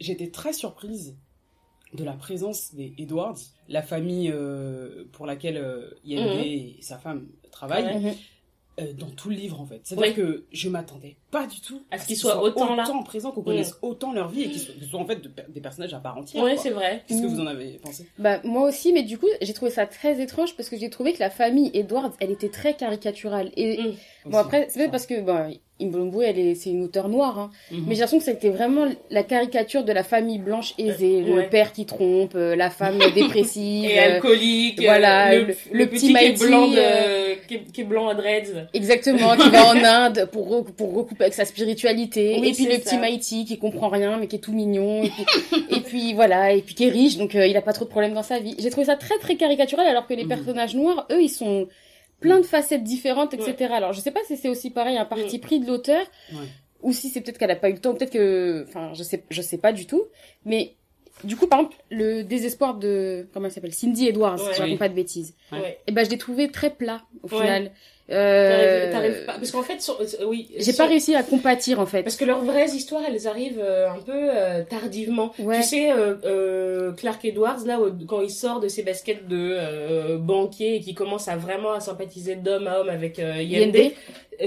[0.00, 1.14] j'étais très surprise
[1.94, 6.40] de la présence des Edwards, la famille euh, pour laquelle euh, Yende Mhm.
[6.44, 8.16] et sa femme travaillent,
[8.80, 9.80] euh, dans tout le livre en fait.
[9.84, 10.14] C'est-à-dire Oui.
[10.14, 12.84] que je m'attendais pas du tout À ce qu'ils soient autant là.
[13.04, 15.60] présents, qu'on connaisse autant leur vie et qu'ils soient, ce soit en fait de- des
[15.60, 16.42] personnages à part entière.
[16.44, 16.62] Ouais, quoi.
[16.62, 17.02] c'est vrai.
[17.08, 18.06] Qu'est-ce que vous en avez pensé?
[18.18, 21.12] Bah, moi aussi, mais du coup, j'ai trouvé ça très étrange parce que j'ai trouvé
[21.12, 23.50] que la famille Edwards, elle était très caricaturale.
[23.56, 24.30] Et Mm.
[24.30, 27.50] bon, après, c'est parce que, bon, Imbombo, elle est, c'est une auteure noire, hein.
[27.72, 27.84] Mhm.
[27.88, 31.42] Mais j'ai l'impression que c'était vraiment la caricature de la famille blanche aisée, Euh, ouais.
[31.42, 33.90] le père qui trompe, euh, la femme dépressive.
[33.90, 34.80] Et euh, alcoolique.
[34.80, 37.72] voilà, euh, le, le- le le petit, petit qui est blanc de, euh, qui, est,
[37.72, 38.68] qui est blanc à dreads.
[38.72, 42.38] Exactement, qui va en Inde pour, re- pour recouper avec sa spiritualité.
[42.40, 42.96] Oui, et puis le petit.
[42.98, 45.02] Mighty qui comprend rien mais qui est tout mignon.
[45.04, 45.24] Et puis,
[45.76, 47.90] et puis voilà, et puis qui est riche donc euh, il a pas trop de
[47.90, 48.54] problèmes dans sa vie.
[48.58, 50.28] J'ai trouvé ça très très caricatural alors que les Mhm.
[50.28, 51.68] personnages noirs, eux, ils sont
[52.20, 53.70] plein de facettes différentes, etc.
[53.72, 55.40] Alors je sais pas si c'est aussi pareil un parti Mhm.
[55.40, 56.46] pris de l'auteur Ouais.
[56.82, 59.24] ou si c'est peut-être qu'elle a pas eu le temps, peut-être que, enfin je sais,
[59.30, 60.04] je sais pas du tout.
[60.44, 60.74] Mais
[61.22, 63.72] du coup par exemple le désespoir de comment elle s'appelle?
[63.74, 64.50] Cindy Edwards, Ouais.
[64.52, 65.34] si je raconte pas de bêtises.
[65.52, 65.60] Ouais.
[65.60, 65.78] Ouais.
[65.86, 67.40] Et ben je l'ai trouvé très plat au Ouais.
[67.42, 67.70] final.
[68.10, 69.32] Euh, t'arrives pas.
[69.34, 70.48] Parce qu'en fait, sur- euh, oui.
[70.56, 72.02] j'ai sur- pas réussi à compatir en fait.
[72.02, 75.32] Parce que leurs vraies histoires, elles arrivent euh, un peu euh, tardivement.
[75.38, 75.56] Ouais.
[75.56, 80.18] Tu sais, euh, euh, Clark Edwards, là, quand il sort de ses baskets de euh,
[80.18, 83.92] banquier et qui commence à vraiment à sympathiser d'homme à homme avec Yende, Yende.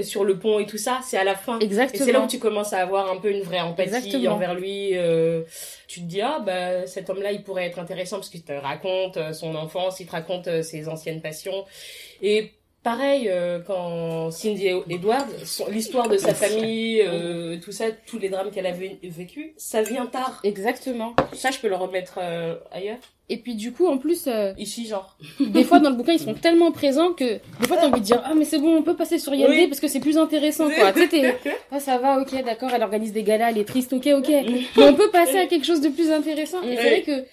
[0.04, 1.58] sur le pont et tout ça, c'est à la fin.
[1.58, 2.04] Et Exactement.
[2.06, 4.34] c'est là où tu commences à avoir un peu une vraie empathie Exactement.
[4.34, 4.90] envers lui.
[4.96, 5.42] euh,
[5.88, 9.18] tu te dis, ah, bah, cet homme-là, il pourrait être intéressant parce qu'il te raconte
[9.32, 11.64] son enfance, il te raconte ses anciennes passions.
[12.22, 12.52] Et
[12.90, 18.30] pareil, euh, quand Cindy Edwards, son- l'histoire de sa famille, euh, tout ça, tous les
[18.30, 20.40] drames qu'elle a vé- vécu, ça vient tard.
[20.44, 21.14] Exactement.
[21.34, 22.96] Ça, je peux le remettre euh, ailleurs.
[23.28, 25.18] Et puis du coup, en plus, Ici, genre.
[25.40, 28.06] des fois dans le bouquin, ils sont tellement présents que des fois t'as envie de
[28.06, 29.66] dire ah mais c'est bon, on peut passer sur Yende Oui.
[29.66, 30.92] parce que c'est plus intéressant quoi.
[30.94, 31.36] tu sais,
[31.70, 34.28] ah ça va, ok, d'accord, elle organise des galas, elle est triste, ok, ok.
[34.78, 36.62] Mais on peut passer à quelque chose de plus intéressant.
[36.62, 37.24] Et c'est vrai que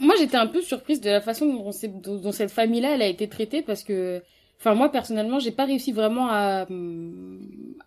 [0.00, 3.60] moi j'étais un peu surprise de la façon dont cette famille-là elle a été traitée
[3.60, 4.22] parce que,
[4.60, 6.66] enfin moi personnellement, j'ai pas réussi vraiment à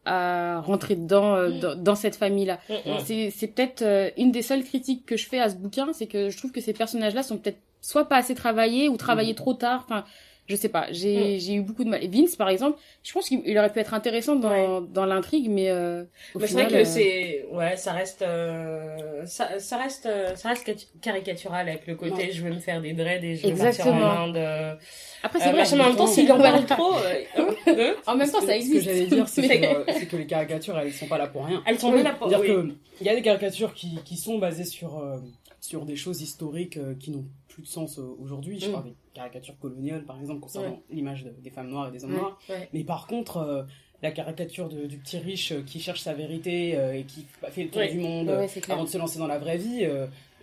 [0.05, 2.59] à rentrer dedans euh, dans, dans cette famille-là.
[2.69, 2.99] Mm, mm.
[3.05, 6.07] C'est, c'est peut-être euh, une des seules critiques que je fais à ce bouquin, c'est
[6.07, 9.53] que je trouve que ces personnages-là sont peut-être soit pas assez travaillés ou travaillés trop
[9.53, 9.86] tard.
[9.86, 10.03] Enfin,
[10.47, 10.88] je sais pas.
[10.91, 12.03] J'ai, j'ai eu beaucoup de mal.
[12.03, 15.49] Et Vince, par exemple, je pense qu'il il aurait pu être intéressant dans, dans l'intrigue,
[15.49, 16.03] mais euh,
[16.36, 20.06] au Mais c'est final, vrai que euh, c'est ouais ça reste euh, ça, ça reste
[20.06, 22.32] euh, ça reste cari- caricatural avec le côté Ouais.
[22.32, 24.06] je vais me faire des dreads et je vais partir Exactement.
[24.06, 24.75] en Inde euh,
[25.23, 25.63] Après, euh, c'est vrai.
[25.63, 28.56] mais en même temps temps, s'il en parle trop euh, euh, En même temps, ça
[28.56, 28.82] existe.
[28.82, 31.17] Ce que j'allais dire, c'est Mais- que, euh, c'est que les caricatures, elles sont pas
[31.17, 31.63] là pour rien.
[31.65, 32.03] elles sont Oui.
[32.03, 32.69] là pour C'est-à-dire oui.
[32.69, 35.17] que il y a des caricatures qui, qui sont basées sur euh,
[35.63, 38.60] sur des choses historiques euh, qui n'ont plus de sens euh, aujourd'hui.
[38.60, 38.71] Je Mm.
[38.73, 42.12] parle des caricatures coloniales, par exemple, concernant l'image de- des femmes noires et des hommes
[42.12, 42.17] Ouais.
[42.19, 42.38] noirs.
[42.49, 42.67] Ouais.
[42.73, 43.63] Mais par contre, euh,
[44.02, 47.82] la caricature de- du petit riche qui cherche sa vérité et qui fait le tour
[47.89, 48.30] du monde
[48.67, 49.88] avant de se lancer dans la vraie vie.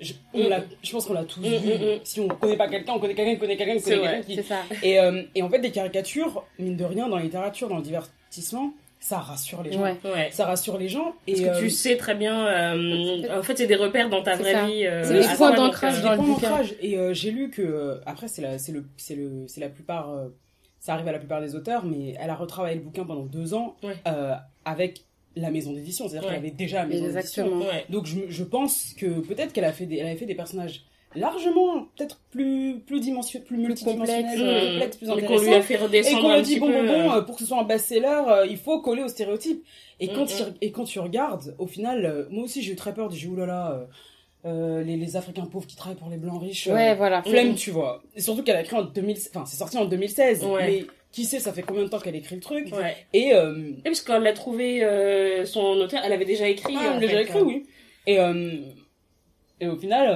[0.00, 0.62] je, on Mm.
[0.82, 1.74] je pense qu'on l'a tous Mm, vu.
[1.74, 2.00] mm.
[2.04, 4.10] Si on connaît pas quelqu'un, on connaît quelqu'un, qui connaît quelqu'un, C'est connaît vrai.
[4.12, 4.62] quelqu'un qui, C'est ça.
[4.82, 7.82] et, euh, et en fait, des caricatures, mine de rien, dans la littérature, dans le
[7.82, 9.82] divertissement, ça rassure les gens.
[9.82, 9.96] Ouais.
[10.04, 11.14] ouais Ça rassure les gens.
[11.26, 14.22] Et, parce que euh, tu sais très bien euh, en fait c'est des repères dans
[14.22, 14.66] ta vraie ça.
[14.66, 16.48] vie euh, C'est des points d'ancrage euh, des dans le points bouquin.
[16.50, 16.74] d'ancrage.
[16.80, 19.68] Et euh, j'ai lu que, euh, après, c'est la, c'est le, c'est le, c'est la
[19.70, 20.28] plupart, euh,
[20.80, 23.54] ça arrive à la plupart des auteurs, mais elle a retravaillé le bouquin pendant deux
[23.54, 23.96] ans Ouais.
[24.06, 24.34] euh,
[24.64, 25.00] avec
[25.36, 26.06] la maison d'édition.
[26.08, 26.34] C'est-à-dire Ouais.
[26.34, 27.44] qu'elle avait déjà la maison d'édition.
[27.44, 27.64] Exactement.
[27.66, 27.86] Ouais.
[27.88, 30.82] Donc je, je pense que peut-être qu'elle a fait des, elle avait fait des personnages
[31.14, 34.70] largement peut-être plus plus dimension, plus multidimensionnels, complexes, plus Mmh.
[34.70, 36.84] complexes, plus Et qu'on lui a fait Et redescendre qu'on un lui dit bon bon
[36.86, 39.64] bon euh, euh, pour que ce soit un best-seller, euh, il faut coller aux stéréotypes.
[39.98, 42.76] Et quand Mm, tu, et quand tu regardes, au final, euh, moi aussi j'ai eu
[42.76, 43.10] très peur.
[43.10, 43.84] J'ai dit oulala, euh,
[44.46, 46.68] euh, les, les Africains pauvres qui travaillent pour les blancs riches.
[46.68, 47.22] euh, Ouais, voilà.
[47.22, 47.54] flemme, Mm.
[47.56, 48.02] tu vois.
[48.14, 50.44] Et surtout qu'elle a écrit en 2000, enfin c'est sorti en 2016.
[50.44, 50.66] Ouais.
[50.66, 52.72] Mais qui sait, ça fait combien de temps qu'elle écrit le truc?
[52.72, 52.96] Ouais.
[53.12, 56.74] Et euh, Et parce qu'elle a trouvé euh, son auteur, elle avait déjà écrit.
[56.78, 57.42] Ah, elle l'a déjà écrit, euh.
[57.44, 57.66] oui.
[58.06, 58.60] Et, euh,
[59.60, 60.08] et au final,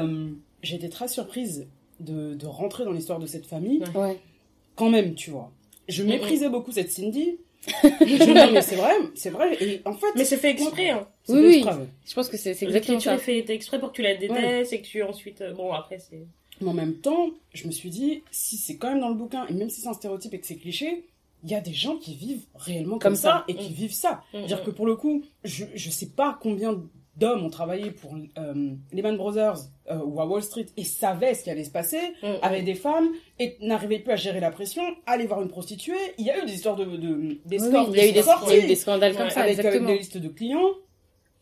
[0.73, 1.67] été très surprise
[2.01, 3.83] de, de rentrer dans l'histoire de cette famille.
[3.95, 4.01] Ouais.
[4.01, 4.21] Ouais.
[4.77, 5.51] Quand même, tu vois.
[5.89, 7.37] Je méprisais beaucoup cette Cindy.
[7.83, 9.57] je non, mais c'est vrai, c'est vrai.
[9.63, 10.91] Et en fait, Mais c'est fait exprès.
[10.91, 11.07] Hein.
[11.29, 11.55] Oui, oui.
[11.57, 11.87] exprès, ouais.
[12.07, 13.15] Je pense que c'est c'est exactement ça.
[13.15, 15.41] est faite exprès pour que tu la détestes et que tu ensuite.
[15.41, 16.27] euh, Bon, après, c'est.
[16.61, 19.47] Mais en même temps, je me suis dit, si c'est quand même dans le bouquin,
[19.49, 21.05] et même si c'est un stéréotype et que c'est cliché,
[21.43, 23.45] il y a des gens qui vivent réellement comme, Comme ça, ça.
[23.49, 23.75] et qui Mm.
[23.75, 24.13] vivent ça.
[24.13, 24.65] Mm, C'est-à-dire mm.
[24.67, 26.81] que pour le coup, je, je sais pas combien
[27.17, 29.59] d'hommes ont travaillé pour euh, Lehman Brothers
[29.91, 32.75] euh, ou à Wall Street et savaient ce qui allait se passer, Mm, avaient des
[32.75, 35.95] femmes et n'arrivaient plus à gérer la pression, aller voir une prostituée.
[36.19, 38.53] Il y a eu des histoires de, Oui, il y a eu des, il y
[38.53, 39.89] a eu des scandales comme Ouais, ça, avec euh, exactement.
[39.89, 40.71] des listes de clients,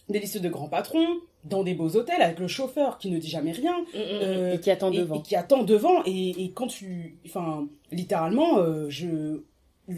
[0.08, 1.06] des listes de grands patrons,
[1.44, 3.78] dans des beaux hôtels avec le chauffeur qui ne dit jamais rien.
[3.94, 4.22] Mm, mm, mm.
[4.22, 5.14] euh, Et qui attend devant.
[5.16, 6.02] Et qui attend devant.
[6.04, 7.16] Et, et quand tu.
[7.26, 8.58] Enfin, littéralement,
[8.88, 9.40] je.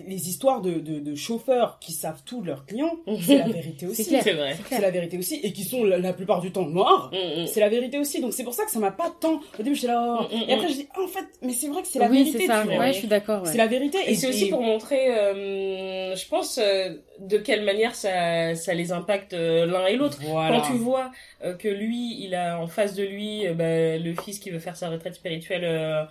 [0.07, 3.87] Les histoires de, de, de chauffeurs qui savent tout de leurs clients, c'est la vérité
[3.91, 4.05] aussi.
[4.05, 4.57] C'est vrai.
[4.69, 5.41] C'est la vérité aussi.
[5.43, 7.11] Et qui sont la, la plupart du temps noirs.
[7.13, 7.47] Mm, mm.
[7.47, 8.21] C'est la vérité aussi.
[8.21, 9.41] Donc c'est pour ça que ça m'a pas tant.
[9.59, 10.19] Au début, j'étais là.
[10.21, 10.25] oh.
[10.35, 12.19] Mm, mm, Et après, je dis, en fait, mais c'est vrai que c'est la oui,
[12.19, 12.39] vérité.
[12.41, 12.61] c'est ça.
[12.63, 12.79] tu vois.
[12.79, 13.43] Ouais, je suis d'accord.
[13.43, 13.49] ouais.
[13.51, 13.99] C'est la vérité.
[14.07, 18.93] Et c'est aussi pour montrer, euh, je pense, euh, de quelle manière ça, ça les
[18.93, 20.19] impacte euh, l'un et l'autre.
[20.23, 20.61] Voilà.
[20.61, 21.11] Quand tu vois
[21.45, 24.59] euh, que lui, il a en face de lui euh, bah, le fils qui veut
[24.59, 26.05] faire sa retraite spirituelle euh,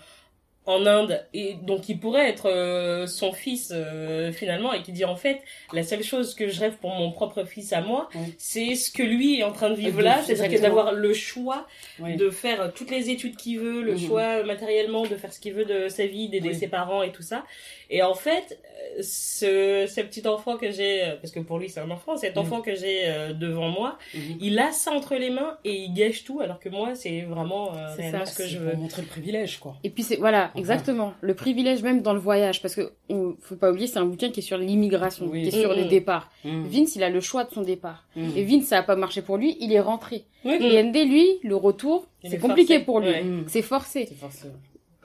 [0.66, 5.04] en Inde, et donc il pourrait être euh, son fils euh, finalement, et qui dit
[5.06, 5.42] en fait,
[5.74, 9.04] la seule chose que je rêve pour mon propre fils à moi, c'est ce que
[9.04, 11.68] lui est en train de vivre De- là, c'est-à-dire que d'avoir le choix
[12.00, 14.08] de faire toutes les études qu'il veut, le Mhm.
[14.08, 16.56] choix euh, matériellement de faire ce qu'il veut de sa vie, d'aider Oui.
[16.56, 17.44] ses parents et tout ça.
[17.90, 18.60] Et en fait,
[18.98, 22.16] euh, ce, ce petit enfant que j'ai, euh, parce que pour lui c'est un enfant,
[22.18, 22.42] cet Mhm.
[22.42, 24.38] enfant que j'ai euh, devant moi, Mhm.
[24.40, 27.74] il a ça entre les mains et il gâche tout, alors que moi c'est vraiment
[27.76, 28.76] euh, C'est réellement ça, ce que C'est je veux.
[28.76, 29.76] montrer le privilège, quoi.
[29.84, 30.52] Et puis c'est voilà.
[30.56, 31.14] Exactement.
[31.22, 34.30] Le privilège même dans le voyage, parce que on, faut pas oublier, c'est un bouquin
[34.30, 35.44] qui est sur l'immigration, Oui.
[35.44, 35.90] qui est sur les mm.
[35.90, 36.32] départs.
[36.44, 36.64] Mm.
[36.68, 38.06] Vince, il a le choix de son départ.
[38.16, 38.30] Mm.
[38.36, 40.26] Et Vince, ça a pas marché pour lui, il est rentré.
[40.46, 40.58] Oui.
[40.60, 42.86] Et ND, lui, le retour, c'est est compliqué forcé.
[42.86, 43.10] pour lui.
[43.10, 43.26] Ouais.
[43.48, 44.06] C'est forcé.
[44.08, 44.54] C'est forcément.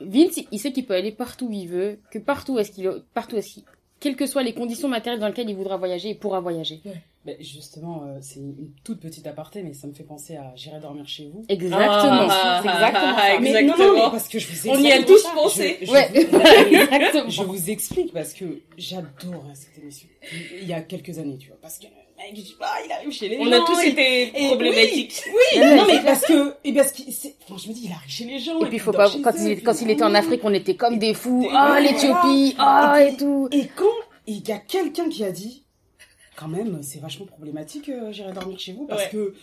[0.00, 3.36] Vince, il sait qu'il peut aller partout où il veut, que partout est-ce qu'il, partout
[3.36, 3.64] est-ce qu'il,
[4.00, 6.80] quelles que soient les conditions matérielles dans lesquelles il voudra voyager, il pourra voyager.
[7.28, 10.80] Ben, justement, euh, c'est une toute petite aparté, mais ça me fait penser à J'irai
[10.80, 11.44] dormir chez vous.
[11.50, 12.26] Exactement.
[12.30, 13.40] Ah, c'est exactement ah, ça.
[13.40, 13.76] Mais Exactement.
[13.76, 15.76] non, non, mais parce que je vous On y a tous pensé.
[15.82, 16.38] je- Ouais, vous-
[16.74, 17.28] exactement.
[17.28, 20.08] Je vous explique parce que j'adore cette émission.
[20.58, 21.58] Il y a quelques années, tu vois.
[21.60, 24.28] Parce que le mec, je dis, ah, il arrive chez les On a tous été
[24.34, 25.22] et problématiques.
[25.26, 27.92] Oui, Ouais, non, mais parce que, et parce que, c'est, enfin, je me dis, il
[27.92, 28.58] arrive chez les gens.
[28.60, 30.76] Et puis, faut pas, quand eux, il, quand il était en ah, Afrique, on était
[30.76, 31.46] comme des fous.
[31.52, 33.50] Ah, l'Éthiopie, ah, Et et tout.
[33.52, 33.84] Et quand
[34.26, 35.66] il y a quelqu'un qui a dit,
[36.38, 39.10] quand même, c'est vachement problématique, euh, j'irai dormir chez vous, parce Ouais.
[39.10, 39.34] que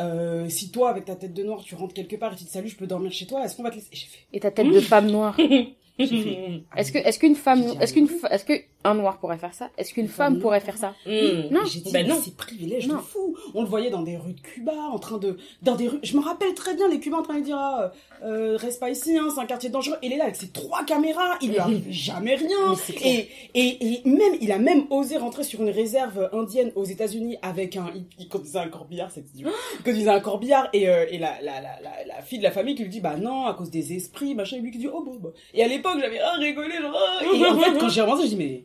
[0.00, 2.50] euh, si toi, avec ta tête de noir, tu rentres quelque part et tu te
[2.50, 3.88] salut, je peux dormir chez toi, est-ce qu'on va te laisser?
[3.92, 5.36] Et j'ai fait, Et ta tête de femme noire.
[5.98, 8.54] Est-ce que, est-ce qu'une femme, est-ce qu'une, est-ce que
[8.84, 9.70] un noir pourrait faire ça?
[9.78, 10.40] Est-ce qu'une femme non.
[10.40, 10.94] pourrait faire ça?
[11.06, 11.52] Mm.
[11.52, 11.60] Non.
[11.64, 12.20] J'ai dit, Ben mais non.
[12.22, 12.96] c'est privilège Non.
[12.96, 13.36] de fou.
[13.54, 15.98] On le voyait dans des rues de Cuba, en train de, dans des rues.
[16.02, 17.92] Je me rappelle très bien les Cubains en train de dire, ah,
[18.24, 19.96] euh, reste pas ici, hein, c'est un quartier dangereux.
[20.02, 22.74] Il est là avec ses trois caméras, il lui arrive jamais rien.
[23.02, 27.36] Et, et, et même, il a même osé rentrer sur une réserve indienne aux États-Unis
[27.42, 29.48] avec un, il, conduisait un corbillard, c'est idiot.
[29.78, 32.50] Il conduisait un corbillard et, euh, et la, la, la, la, la fille de la
[32.50, 34.88] famille qui lui dit, bah non, à cause des esprits, machin, et lui qui dit,
[34.92, 35.30] oh bon, bah.
[35.54, 37.24] Et à l'époque, j'avais, ah, rigolé, genre, ah.
[37.24, 38.64] Et en fait, quand j'ai avancé, je dis, mais,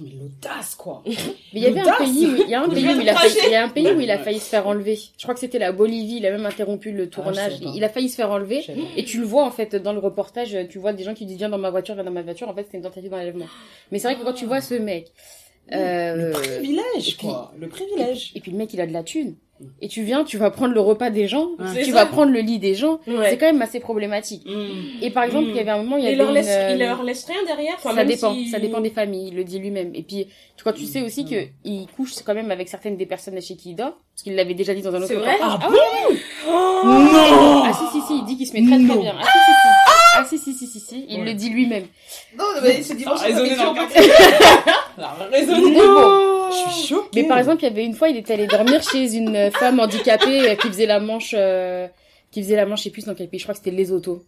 [0.00, 1.02] mais l'audace, quoi.
[1.06, 1.12] Mais
[1.52, 3.34] il y avait un pays où, il y a un pays où il a failli,
[3.34, 3.46] cracher.
[3.48, 4.96] il y a un pays où il a failli se faire enlever.
[5.16, 7.52] Je crois que c'était la Bolivie, il a même interrompu le tournage.
[7.52, 7.72] savais pas.
[7.74, 8.64] il a failli se faire enlever.
[8.96, 11.38] Et tu le vois, en fait, dans le reportage, tu vois des gens qui disent
[11.38, 12.48] viens dans ma voiture, viens dans ma voiture.
[12.48, 13.46] En fait, c'était une tentative d'enlèvement.
[13.92, 15.12] Mais c'est vrai que quand tu vois ce mec,
[15.72, 17.52] euh, Le privilège, et puis- quoi.
[17.58, 18.32] Le privilège.
[18.34, 19.36] et puis le mec, il a de la thune.
[19.80, 21.82] Et tu viens, tu vas prendre le repas des gens, Ouais.
[21.82, 23.00] tu vas prendre le lit des gens.
[23.06, 23.30] Ouais.
[23.30, 24.44] C'est quand même assez problématique.
[24.46, 25.02] Mm.
[25.02, 25.50] Et par exemple, Mm.
[25.50, 27.42] il y avait un moment, il y avait leur laisse, euh, il leur laisse rien
[27.46, 27.74] derrière.
[27.76, 29.90] Enfin, ça dépend, si- ça dépend des familles, il le dit lui-même.
[29.94, 30.26] Et puis,
[30.64, 31.28] quand tu sais aussi Mm.
[31.28, 34.34] que il couche quand même avec certaines des personnes chez qui il dort, parce qu'il
[34.36, 35.36] l'avait déjà dit dans un autre C'est vrai.
[35.42, 36.16] Ah ouais.
[36.48, 39.14] Oh Non Ah si si si, il dit qu'il se met très très bien.
[39.18, 39.68] Ah si si si.
[40.16, 41.26] Ah si si si si si, il Ouais.
[41.26, 41.86] le dit lui-même.
[42.38, 43.80] Non, mais c'est Ça a résonné dans le
[45.94, 46.50] bon.
[46.50, 47.22] Je suis choquée.
[47.22, 49.80] Mais par exemple, il y avait une fois, il était allé dormir chez une femme
[49.80, 51.86] handicapée euh, qui faisait la manche, euh,
[52.30, 54.24] qui faisait la manche, je sais plus dans quel pays, je crois que c'était Lesotho.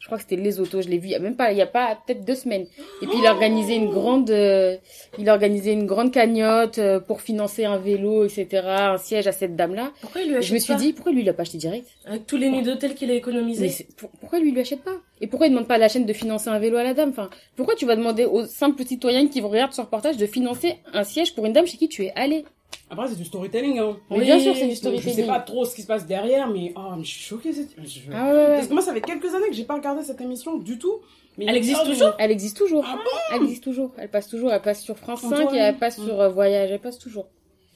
[0.00, 1.58] Je crois que c'était les autos, je l'ai vu il y a même pas, il
[1.58, 2.66] y a pas peut-être deux semaines.
[3.02, 4.76] Et puis il a organisé une grande, euh,
[5.18, 9.32] il a organisé une grande cagnotte euh, pour financer un vélo, etc., un siège à
[9.32, 9.92] cette dame-là.
[10.00, 11.58] Pourquoi il lui achète je me suis pas dit, pourquoi lui il a pas acheté
[11.58, 11.88] direct?
[12.06, 14.94] Avec tous les nuits d'hôtel qu'il a Mais pour- pourquoi lui il lui achète pas?
[15.20, 17.10] Et pourquoi il demande pas à la chaîne de financer un vélo à la dame?
[17.10, 21.02] Enfin, pourquoi tu vas demander aux simples citoyennes qui regardent ce reportage de financer un
[21.02, 22.44] siège pour une dame chez qui tu es allé?
[22.90, 23.96] Après, c'est du storytelling, hein.
[24.10, 25.16] Mais bien sûr, c'est du Donc, Je storytelling.
[25.16, 27.52] sais pas trop ce qui se passe derrière, mais oh, mais je suis choquée.
[27.52, 28.46] cette- je- Ah ouais.
[28.56, 31.00] Parce que moi, ça fait quelques années que j'ai pas regardé cette émission du tout.
[31.36, 32.84] Mais Elle existe toujours Elle existe toujours.
[32.86, 32.98] Ah
[33.34, 33.92] elle existe toujours.
[33.98, 34.52] Elle passe toujours.
[34.52, 35.48] Elle passe sur France Antoine.
[35.48, 36.70] 5 et elle passe sur euh, Voyage.
[36.72, 37.26] Elle passe toujours.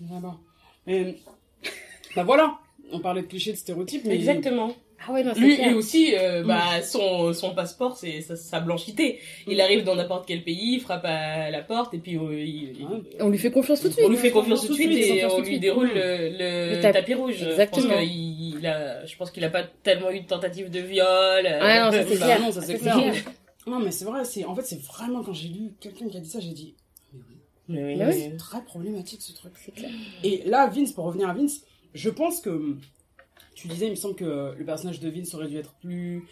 [0.01, 0.37] Vraiment.
[0.87, 1.16] Mais,
[2.16, 2.59] bah voilà,
[2.90, 4.14] on parlait de clichés, de stéréotypes, mais...
[4.16, 4.72] Exactement.
[5.08, 5.70] Ah ouais, non, c'est Lui clair.
[5.70, 9.18] et aussi, euh, bah, son, son passeport, c'est sa, sa blanchité.
[9.48, 9.60] Il Mm.
[9.60, 12.86] arrive dans n'importe quel pays, il frappe à la porte et puis euh, il, il-
[12.86, 13.00] Ouais.
[13.20, 14.04] On lui fait confiance tout de suite.
[14.06, 16.94] on lui fait confiance tout de suite et on lui déroule le, le Le tapis.
[17.00, 17.42] tapis rouge.
[17.42, 17.82] Exactement.
[17.82, 20.80] Je pense qu'il il a, je pense qu'il a pas tellement eu de tentative de
[20.80, 21.06] viol.
[21.08, 22.40] euh, Ouais, non, ça c'est clair.
[22.40, 22.96] non, ça, c'est c'est clair.
[22.96, 23.14] clair.
[23.66, 26.20] Non, mais c'est vrai, c'est en fait, c'est vraiment quand j'ai lu quelqu'un qui a
[26.20, 26.74] dit ça, j'ai dit,
[27.68, 29.52] mais oui, oui, c'est très problématique ce truc.
[29.64, 29.90] C'est clair.
[30.24, 31.60] Et là, Vince, pour revenir à Vince,
[31.94, 32.76] je pense que
[33.55, 36.24] tu disais, il me semble que le personnage de Vince aurait dû être plus,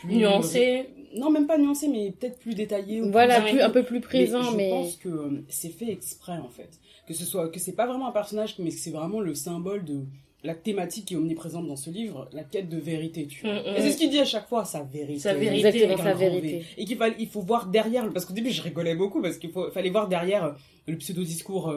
[0.00, 0.88] plus nuancé.
[1.16, 3.00] Non, même pas nuancé, mais peut-être plus détaillé.
[3.02, 4.70] ou Voilà, plus- un peu plus présent, je mais.
[4.70, 6.78] pense que euh, c'est fait exprès en fait.
[7.06, 9.84] Que ce soit que c'est pas vraiment un personnage, mais que c'est vraiment le symbole
[9.84, 10.02] de
[10.44, 13.26] la thématique qui est omniprésente dans ce livre, la quête de vérité.
[13.26, 13.54] Tu vois.
[13.54, 13.76] Mm, mm.
[13.76, 15.18] Et c'est ce qu'il dit à chaque fois, sa vérité.
[15.18, 16.64] Sa vérité, Exactement, sa vérité.
[16.76, 19.50] Et qu'il fallait, il faut voir derrière, parce qu'au début je rigolais beaucoup parce qu'il
[19.72, 20.52] fallait voir derrière euh,
[20.86, 21.74] le pseudo discours.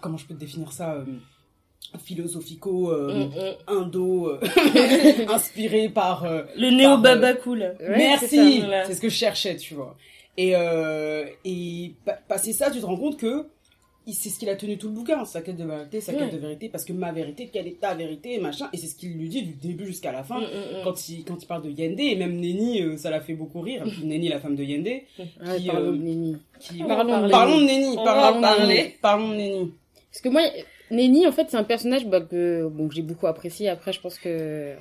[0.00, 1.04] comment je peux te définir ça euh,
[2.04, 3.54] philosophico euh, Mm, mm.
[3.78, 4.38] indo euh,
[5.28, 7.74] inspiré par euh, Le néo Par, baba cool.
[7.88, 9.96] Merci, c'est ce que je cherchais, tu vois.
[10.36, 13.46] Et, euh, et pa- passer ça, tu te rends compte que
[14.10, 16.18] c'est ce qu'il a tenu tout le bouquin, sa quête de vérité, sa Ouais.
[16.18, 18.86] quête de vérité, parce que ma vérité, quelle est ta vérité, et machin, et c'est
[18.86, 20.40] ce qu'il lui dit du début jusqu'à la fin.
[20.40, 20.82] Mm.
[20.84, 23.60] Quand il, quand il parle de Yende, et même Nenny, euh, ça l'a fait beaucoup
[23.60, 23.84] rire.
[24.02, 26.82] Nenny, la femme de Yende, Ouais, qui, parlons euh, de qui...
[26.82, 27.30] En Parlons de parler.
[27.30, 28.04] Parlons de On
[29.00, 29.72] parlons, de Nenny.
[30.10, 30.42] Parce que moi,
[30.90, 33.68] Nenny, en fait, c'est un personnage bah, que bon, que j'ai beaucoup apprécié.
[33.68, 34.74] Après, je pense que.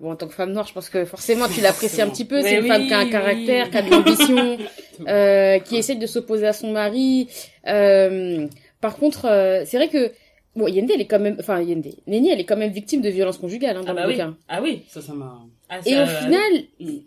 [0.00, 2.42] Bon, en tant que femme noire, je pense que forcément tu l'apprécies un petit peu.
[2.42, 3.10] C'est une femme oui, qui a un oui.
[3.10, 4.58] caractère, qui a de l'ambition,
[5.08, 7.28] euh, qui essaie de s'opposer à son mari.
[7.68, 8.46] Euh,
[8.80, 10.10] par contre, euh, c'est vrai que
[10.56, 13.08] bon, Yende, elle est quand même, enfin Yende, Nenny, elle est quand même victime de
[13.08, 14.12] violences conjugales hein, dans Ah le bah oui.
[14.14, 14.36] bouquin.
[14.48, 14.82] Ah oui.
[14.88, 15.40] Ça, ça m'a...
[15.68, 16.52] Ah, Et au final,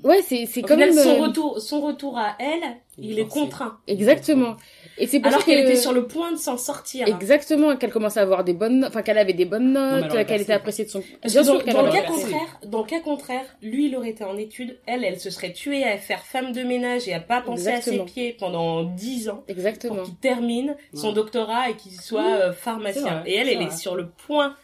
[0.03, 3.27] ouais, c'est c'est quand final, même son euh, retour, son retour à elle, il est
[3.27, 3.77] contraint.
[3.85, 4.55] exactement.
[4.99, 7.07] Et c'est pour Alors qu'elle était sur le point de s'en sortir.
[7.07, 10.53] exactement qu'elle commençait à avoir des bonnes, enfin qu'elle avait des bonnes notes, qu'elle était
[10.53, 11.03] appréciée de son.
[11.23, 14.37] Bien sûr dans, le cas contraire, dans le cas contraire, lui, il aurait été en
[14.37, 17.67] études, elle, elle se serait tuée à faire femme de ménage et à pas penser
[17.69, 19.95] à ses pieds pendant dix ans Exactement.
[19.95, 21.13] pour qu'il termine son Ouais.
[21.13, 23.21] doctorat et qu'il soit euh, pharmacien.
[23.21, 24.55] Vrai, et elle, elle est sur le point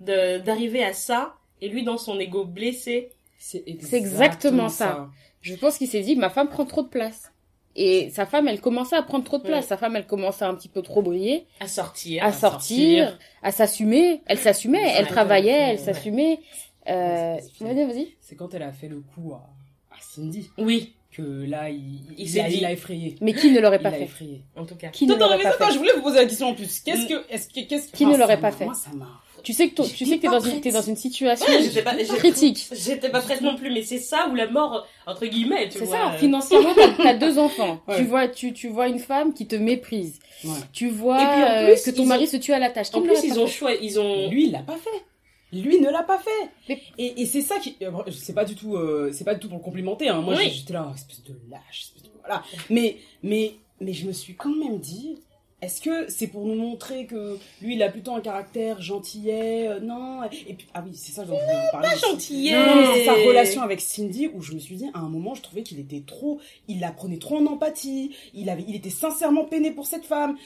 [0.00, 1.34] d'arriver à ça.
[1.60, 5.08] Et lui, dans son ego blessé, C'est exactement ça.
[5.40, 7.32] Je pense qu'il s'est dit, ma femme prend trop de place.
[7.80, 9.66] Et sa femme, elle commençait à prendre trop de place.
[9.68, 12.24] Sa femme, elle commençait à un petit peu trop briller, à sortir.
[12.24, 14.20] à sortir, à s'assumer.
[14.26, 16.40] Elle s'assumait, elle travaillait, elle s'assumait.
[16.88, 17.36] Euh...
[17.60, 18.08] Vas-y, vas-y.
[18.20, 19.48] C'est quand elle a fait le coup à,
[19.92, 23.14] à Cindy Oui, que là, il, Il il, s'est a, dit- il a effrayé.
[23.20, 24.42] Mais qui ne l'aurait Il pas l'a fait effrayé.
[24.56, 24.88] en tout cas.
[24.88, 26.54] Qui ne Attends, l'aurait mais pas attends, fait je voulais vous poser la question en
[26.54, 26.80] plus.
[26.80, 29.20] Qu'est-ce que, est-ce que, qu'est-ce Qui ne enfin, l'aurait pas fait Moi, ça m'a.
[29.42, 31.82] Tu sais que toi- tu sais que t'es dans une, t'es dans une situation Ouais,
[31.82, 32.66] pas, critique.
[32.72, 35.84] J'étais pas prête non plus, mais c'est ça ou la mort, entre guillemets, tu C'est
[35.84, 36.12] vois.
[36.12, 37.80] ça, financièrement, t'as t'as deux enfants.
[37.88, 37.96] Ouais.
[37.96, 40.18] Tu vois, tu, tu vois une femme qui te méprise.
[40.44, 40.50] Ouais.
[40.72, 42.70] Tu vois Et puis, en euh, plus, que ton mari ont- se tue à la
[42.70, 42.88] tâche.
[42.94, 44.28] En plus, ils ont choisi, ils ont.
[44.28, 45.04] Lui, il l'a pas fait.
[45.50, 46.78] Lui ne l'a pas fait.
[46.98, 49.48] Et, et c'est ça qui, euh, c'est pas du tout, euh, c'est pas du tout
[49.48, 50.08] pour le complimenter.
[50.10, 50.20] Hein.
[50.20, 50.50] Moi, Oui.
[50.54, 52.42] j'étais là, espèce de lâche, espèce de voilà.
[52.68, 55.16] Mais, mais, mais je me suis quand même dit,
[55.60, 59.80] est-ce que c'est pour nous montrer que lui, il a plutôt un caractère gentillet, euh,
[59.80, 61.88] non Et puis, ah oui, c'est ça dont je voulais vous parler.
[61.88, 62.52] Pas gentillet.
[62.52, 65.08] Non, non, mais c'est sa relation avec Cindy où je me suis dit, à un
[65.08, 68.76] moment, je trouvais qu'il était trop, il la prenait trop en empathie, il avait, il
[68.76, 70.36] était sincèrement peiné pour cette femme.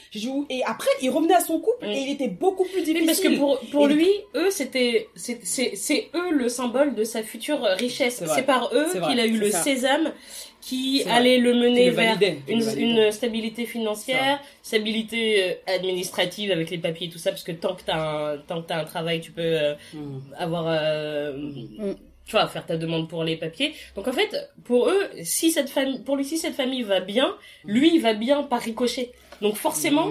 [0.49, 1.93] Et après, il revenait à son couple Oui.
[1.95, 3.01] et il était beaucoup plus difficile.
[3.01, 7.21] Oui, parce que pour, pour Et- lui, eux, c'était, c'est, eux le symbole de sa
[7.23, 8.23] future richesse.
[8.35, 9.61] C'est par eux qu'il a eu le ça.
[9.61, 10.11] sésame
[10.65, 16.77] qui allait le mener le vers une, une stabilité financière, stabilité euh, administrative avec les
[16.77, 19.19] papiers et tout ça, parce que tant que t'as un, tant que t'as un travail,
[19.21, 20.19] tu peux euh, Hmm.
[20.37, 21.95] avoir, euh, Mm.
[22.25, 23.73] tu vois, faire ta demande pour les papiers.
[23.95, 24.31] Donc en fait,
[24.63, 28.13] pour eux, si cette famille, pour lui, si cette famille va bien, lui, il va
[28.13, 29.11] bien par ricochet.
[29.43, 30.07] Donc forcément.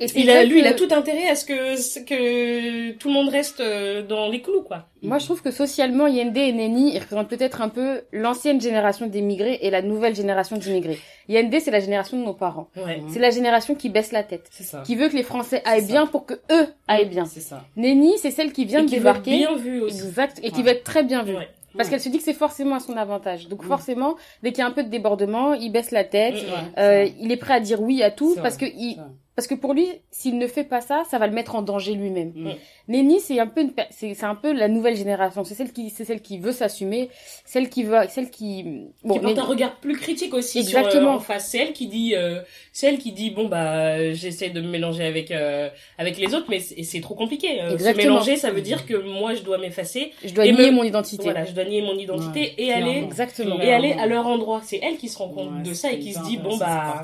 [0.00, 3.14] Et c'est il a, lui, il a tout intérêt à ce que, que tout le
[3.14, 4.86] monde reste euh, dans les clous, quoi.
[5.02, 9.06] Moi, je trouve que socialement, Yende et Nenny, ils représentent peut-être un peu l'ancienne génération
[9.06, 11.00] d'immigrés et la nouvelle génération d'immigrés.
[11.28, 12.68] Yende, c'est la génération de nos parents.
[12.76, 13.02] Ouais.
[13.12, 14.46] C'est la génération qui baisse la tête.
[14.52, 14.82] C'est ça.
[14.86, 17.24] Qui veut que les Français aillent bien pour que eux aillent bien.
[17.24, 17.64] C'est ça.
[17.76, 19.36] Nenny, c'est celle qui vient Et de qui va être débarquer.
[19.38, 19.98] bien vu aussi.
[19.98, 20.38] Exact.
[20.44, 21.34] Et qui va être très bien vue.
[21.36, 21.48] Ouais.
[21.78, 23.48] Parce qu'elle se dit que c'est forcément à son avantage.
[23.48, 23.68] Donc Oui.
[23.68, 26.34] forcément, dès qu'il y a un peu de débordement, il baisse la tête.
[26.34, 28.98] Vrai, Euh, il est prêt à dire oui à tout parce que il.
[29.38, 31.94] Parce que pour lui, s'il ne fait pas ça, ça va le mettre en danger
[31.94, 32.32] lui-même.
[32.34, 32.50] Mm.
[32.88, 35.44] Nenny, c'est un peu une, c'est, c'est un peu la nouvelle génération.
[35.44, 37.08] C'est celle qui, c'est celle qui veut s'assumer,
[37.44, 38.64] celle qui veut, celle qui,
[39.04, 40.90] bon, qui porte Nenny- un regard plus critique aussi Exactement.
[41.02, 41.50] sur euh, en face.
[41.50, 42.40] C'est elle qui dit, euh,
[42.72, 46.46] c'est elle qui dit bon bah j'essaie de me mélanger avec euh, avec les autres,
[46.48, 47.60] mais c'est c'est trop compliqué.
[47.62, 48.14] Euh, se Exactement.
[48.14, 50.10] mélanger, ça veut dire que moi je dois m'effacer.
[50.24, 51.22] je dois et nier me- mon identité.
[51.22, 53.04] Voilà, je dois nier mon identité Ouais, et aller.
[53.04, 53.60] Exactement.
[53.60, 54.62] et aller à leur endroit.
[54.64, 57.02] C'est elle qui se rend compte Ouais, de ça et qui se dit bon bah.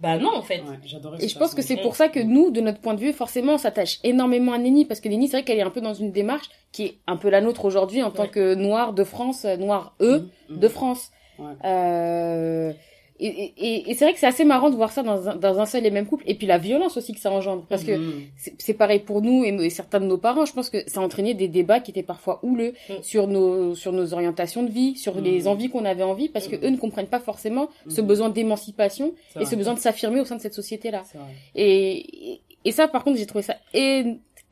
[0.00, 0.60] Bah non en fait.
[0.60, 3.00] Ouais, j'adorais Et je pense que c'est pour ça que nous, de notre point de
[3.00, 5.70] vue, forcément, on s'attache énormément à Nenny, parce que Nenny, c'est vrai qu'elle est un
[5.70, 8.92] peu dans une démarche qui est un peu la nôtre aujourd'hui en tant que noire
[8.92, 10.58] de France, euh, noire eux, Mhm, mhm.
[10.60, 11.10] de France.
[11.38, 11.52] Ouais.
[11.64, 12.72] Euh,
[13.20, 15.60] et et, et, c'est vrai que c'est assez marrant de voir ça dans un, dans
[15.60, 16.24] un seul et même couple.
[16.26, 17.64] Et puis la violence aussi que ça engendre.
[17.68, 18.22] Parce que Mhm.
[18.58, 20.44] c'est pareil pour nous et, et certains de nos parents.
[20.44, 22.92] Je pense que ça a entraîné des débats qui étaient parfois houleux Mm.
[23.02, 25.24] sur nos sur nos orientations de vie, sur Mm.
[25.24, 26.64] les envies qu'on avait envie, parce que Mm.
[26.64, 28.06] eux ne comprennent pas forcément ce Mm.
[28.06, 29.44] besoin d'émancipation et vrai.
[29.46, 31.02] ce besoin de s'affirmer au sein de cette société-là.
[31.54, 33.56] Et, et, ça, par contre, j'ai trouvé ça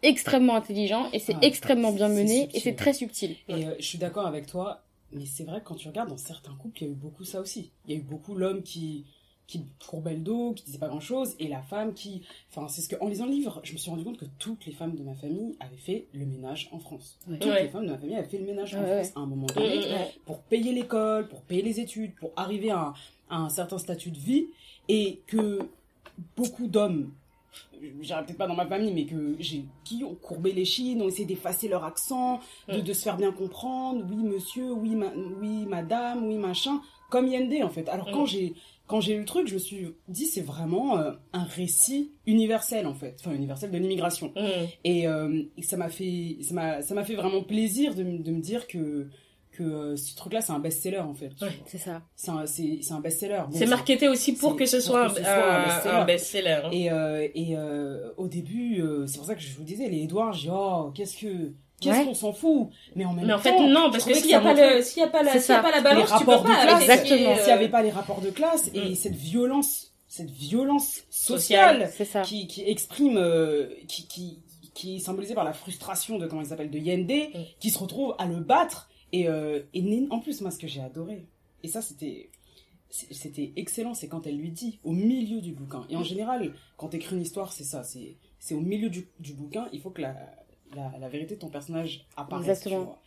[0.03, 1.47] extrêmement intelligent et c'est Ouais.
[1.47, 2.57] extrêmement bien mené subtil.
[2.57, 3.37] et c'est très subtil.
[3.49, 6.17] Et euh, je suis d'accord avec toi, mais c'est vrai que quand tu regardes dans
[6.17, 7.71] certains couples, il y a eu beaucoup ça aussi.
[7.87, 9.05] Il y a eu beaucoup l'homme qui
[9.49, 12.81] qui courbait le dos, qui disait pas grand chose, et la femme qui, enfin c'est
[12.81, 14.95] ce que en lisant le livre, je me suis rendu compte que toutes les femmes
[14.95, 17.19] de ma famille avaient fait le ménage en France.
[17.29, 17.39] Ouais.
[17.39, 17.65] Toutes Ouais.
[17.65, 19.83] les femmes de ma famille avaient fait le ménage en France à un moment donné,
[20.25, 22.95] pour payer l'école, pour payer les études, pour arriver à un,
[23.29, 24.47] à un certain statut de vie,
[24.89, 25.59] et que
[26.37, 27.13] beaucoup d'hommes,
[28.01, 31.09] j'irai peut-être pas dans ma famille, mais que j'ai qui ont courbé les chines, ont
[31.09, 35.67] essayé d'effacer leur accent, de, de se faire bien comprendre, oui monsieur, oui, ma- oui
[35.67, 37.89] madame, oui machin, comme Yende en fait.
[37.89, 38.55] Alors quand j'ai
[38.89, 42.87] quand j'ai lu le truc, je me suis dit c'est vraiment euh, un récit universel
[42.87, 44.33] en fait, enfin universel de l'immigration.
[44.37, 44.41] Mm.
[44.85, 48.31] Et, euh, et ça m'a fait, ça m'a, ça m'a fait vraiment plaisir de, de
[48.33, 49.09] me dire que
[49.53, 51.31] que euh, ce truc-là c'est un best-seller en fait.
[51.43, 51.49] Ouais.
[51.67, 52.03] C'est ça.
[52.17, 53.43] C'est un, c'est, c'est un best-seller.
[53.51, 55.95] Bon, C'est marketé aussi pour que ce soit que ce un- soit un un best-seller.
[55.95, 56.61] un best-seller.
[56.65, 56.71] hein.
[56.73, 60.03] Et, euh, et euh, au début, euh, c'est pour ça que je vous disais, les
[60.05, 61.53] Edouard, j'ai dit, oh, qu'est-ce que.
[61.81, 62.05] Qu'est-ce Ouais.
[62.05, 62.69] qu'on s'en fout?
[62.95, 63.43] Mais en même Mais en temps.
[63.43, 65.39] fait non parce que s'il y a pas le s'il y a pas la y
[65.51, 66.81] a pas la les balance tu peux pas classe.
[66.83, 67.37] Exactement.
[67.37, 68.95] S'il n'y avait pas les rapports de classe et Mm.
[68.95, 72.23] cette violence, cette violence sociale C'est ça.
[72.23, 74.39] qui, qui exprime, euh, qui, qui,
[74.75, 77.39] qui est symbolisée par la frustration de, comment il s'appelle, de Yende, Mm.
[77.59, 78.89] qui se retrouve à le battre.
[79.13, 81.27] Et, euh, et en plus, moi, ce que j'ai adoré,
[81.63, 82.31] et ça, c'était.
[82.91, 85.87] C'était excellent, c'est quand elle lui dit au milieu du bouquin.
[85.89, 89.09] Et en général, quand tu écris une histoire, c'est ça, c'est c'est au milieu du,
[89.19, 90.15] du bouquin, il faut que la,
[90.75, 92.49] la, la vérité de ton personnage apparaisse.
[92.49, 92.81] Exactement.
[92.81, 92.99] tu vois.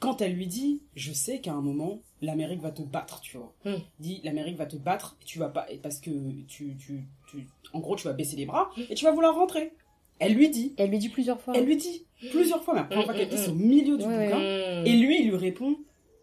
[0.00, 3.54] Quand elle lui dit, je sais qu'à un moment, l'Amérique va te battre, tu vois.
[3.66, 3.74] Mm.
[4.00, 6.10] Dit, l'Amérique va te battre, et tu vas pas, et parce que
[6.46, 9.72] tu, tu, tu, en gros, tu vas baisser les bras, et tu vas vouloir rentrer.
[10.18, 11.54] Elle lui dit, Elle lui dit plusieurs fois.
[11.56, 13.62] elle lui dit plusieurs fois, mais la première fois Mm, qu'elle dit, c'est au mm.
[13.66, 14.84] milieu du Ouais, bouquin.
[14.84, 15.76] Et lui, il lui répond,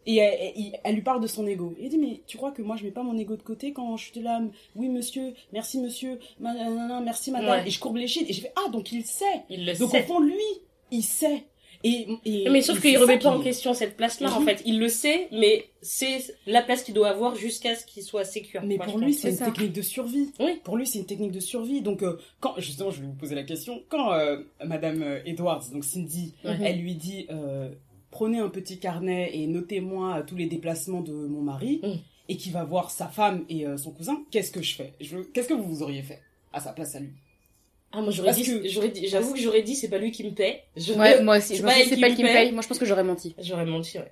[0.08, 1.76] et elle, elle- elle lui parle de son ego.
[1.80, 3.96] Il dit, mais tu crois que moi, je mets pas mon ego de côté quand
[3.98, 4.42] je suis là,
[4.76, 7.68] oui, monsieur, merci, monsieur, ma- merci, madame, Ouais.
[7.68, 9.26] et je courbe les chines, et je fais, ah, donc il sait.
[9.50, 10.36] il le Donc au sait fond, lui,
[10.90, 11.44] il sait.
[11.84, 14.46] Et, et- mais sauf qu'il remet pas en question cette place-là en Mhm.
[14.46, 14.62] fait.
[14.66, 18.62] Il le sait, mais c'est la place qu'il doit avoir jusqu'à ce qu'il soit sécure.
[18.64, 19.46] Mais quoi, pour lui, c'est une ça.
[19.46, 20.32] technique de survie.
[20.40, 20.60] Oui.
[20.64, 21.82] Pour lui, c'est une technique de survie.
[21.82, 25.64] Donc, euh, quand, justement, je vais vous poser la question, quand euh, Madame euh, Edwards,
[25.74, 27.70] donc Cindy, elle lui dit, euh,
[28.12, 31.94] prenez un petit carnet et notez-moi tous les déplacements de mon mari, Mm.
[32.30, 34.94] et qui va voir sa femme et son cousin, qu'est-ce que je fais?
[35.34, 36.20] Qu'est-ce que vous auriez fait
[36.54, 37.12] à sa place à lui?
[37.94, 40.24] Ah moi j'aurais dit, que- j'aurais dit, j'avoue que j'aurais dit c'est pas lui qui
[40.24, 40.64] me paie.
[40.78, 41.50] Je- Ouais, moi aussi.
[41.50, 42.34] C'est Je me c'est pas me elle qui me paie.
[42.34, 42.52] paye.
[42.52, 43.36] Moi, je pense que j'aurais menti.
[43.40, 44.12] J'aurais menti, ouais.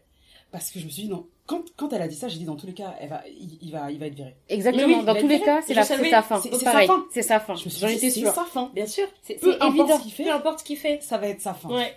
[0.51, 2.45] Parce que je me suis dit, non, quand, quand elle a dit ça, j'ai dit,
[2.45, 4.35] dans tous les cas, elle va, il, il va, il va être viré.
[4.49, 4.97] Exactement.
[4.99, 6.41] Oui, Dans tous les cas, c'est c'est sa fin.
[6.41, 7.05] c'est- c'est sa fin.
[7.11, 7.55] C'est sa fin.
[7.55, 8.33] Je me suis J'en dit, étais c'est sûre.
[8.33, 8.71] sa fin.
[8.73, 9.07] Bien sûr.
[9.21, 9.97] C'est Peu c'est importe évident.
[9.97, 10.99] ce qu'il fait, Peu importe ce qu'il fait.
[11.03, 11.69] ça va être sa fin.
[11.69, 11.93] Ouais.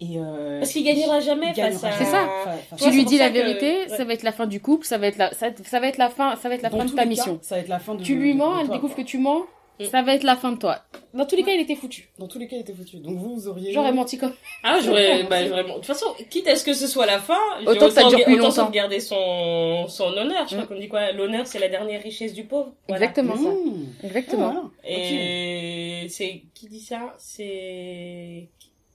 [0.00, 1.92] Et euh, Parce qu'il gagnera jamais face à.
[1.92, 2.28] C'est ça.
[2.76, 3.88] Tu lui c'est dis la que- vérité, ouais.
[3.96, 5.98] ça va être la fin du couple, ça va être la, ça, ça va être
[5.98, 7.38] la fin, ça va être la Dans fin de ta cas, mission.
[7.42, 9.04] ça va être la fin de Tu lui mens, de elle toi, découvre quoi.
[9.04, 9.42] que tu mens.
[9.86, 10.78] Ça va être la fin de toi.
[11.14, 12.08] Dans tous les cas, il était foutu.
[12.18, 12.98] Dans tous les cas, il était foutu.
[12.98, 13.72] Donc vous, vous auriez.
[13.72, 14.32] J'aurais menti comme.
[14.62, 17.38] Ah, j'aurais, bah, j'aurais, de toute façon, quitte à ce que ce soit la fin,
[17.66, 18.50] Autant que ça dure plus autant longtemps.
[18.66, 20.46] sauvegarder son, son honneur.
[20.48, 20.68] Je crois Mm.
[20.68, 21.12] qu'on dit quoi?
[21.12, 22.72] L'honneur, c'est la dernière richesse du pauvre.
[22.88, 23.06] Voilà.
[23.06, 23.48] Exactement ça.
[23.50, 23.86] Mmh.
[24.04, 24.54] Exactement.
[24.56, 24.88] Ah.
[24.88, 27.14] Et c'est, qui dit ça?
[27.18, 28.48] C'est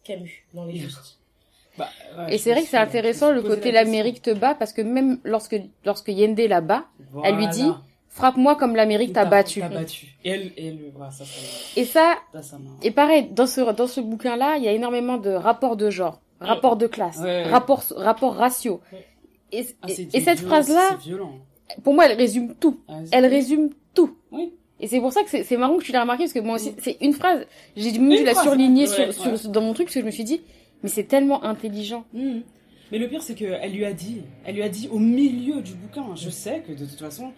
[0.03, 1.17] Camus, dans les justes.
[1.77, 4.71] Bah, ouais, Et c'est vrai que c'est intéressant le côté la l'Amérique te bat parce
[4.71, 6.85] que même lorsque lorsque Yende la bat,
[7.25, 7.69] elle lui dit
[8.15, 9.59] frappe-moi comme l'Amérique t'a battu.
[9.61, 10.07] Battu.
[10.23, 11.31] Et elle, et elle, voilà, ça, ça,
[11.75, 12.15] Et ça,
[12.81, 15.89] et pareil dans ce dans ce bouquin là, il y a énormément de rapports de
[15.89, 17.43] genre, rapports de classe, Ouais, ouais.
[17.43, 18.37] rapports rapports.
[19.51, 21.33] Et, Ah, et- cette violent, phrase là, C'est violent.
[21.83, 22.79] pour moi, elle résume tout.
[22.87, 24.17] Ah, Elle résume tout.
[24.31, 24.51] Oui.
[24.79, 26.73] Et c'est pour ça que c'est marrant que tu l'as remarqué parce que moi aussi,
[26.79, 27.45] c'est une phrase.
[27.77, 30.41] J'ai dû la surligner sur, sur- dans mon truc parce que je me suis dit,
[30.83, 32.03] mais c'est tellement intelligent.
[32.13, 32.39] Mmh.
[32.91, 35.73] Mais le pire, c'est qu'elle lui a dit, elle lui a dit au milieu du
[35.73, 37.31] bouquin, je sais que de toute façon,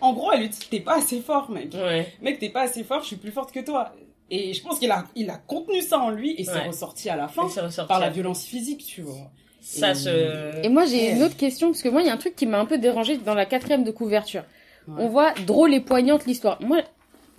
[0.00, 1.72] en gros, elle lui dit, t'es pas assez fort, mec.
[1.74, 2.12] Ouais.
[2.22, 3.92] Mec, t'es pas assez fort, je suis plus forte que toi.
[4.30, 6.68] Et je pense qu'il a, il a contenu ça en lui et c'est Ouais.
[6.68, 9.30] ressorti à la fin Et c'est ressorti par la violence physique, tu vois.
[9.60, 10.64] Ça Et- se.
[10.64, 12.46] Et moi, j'ai une autre question, parce que moi, il y a un truc qui
[12.46, 14.42] m'a un peu dérangé dans la quatrième de couverture.
[14.88, 14.94] Ouais.
[14.98, 16.60] On voit drôle et poignante l'histoire.
[16.62, 16.78] Moi,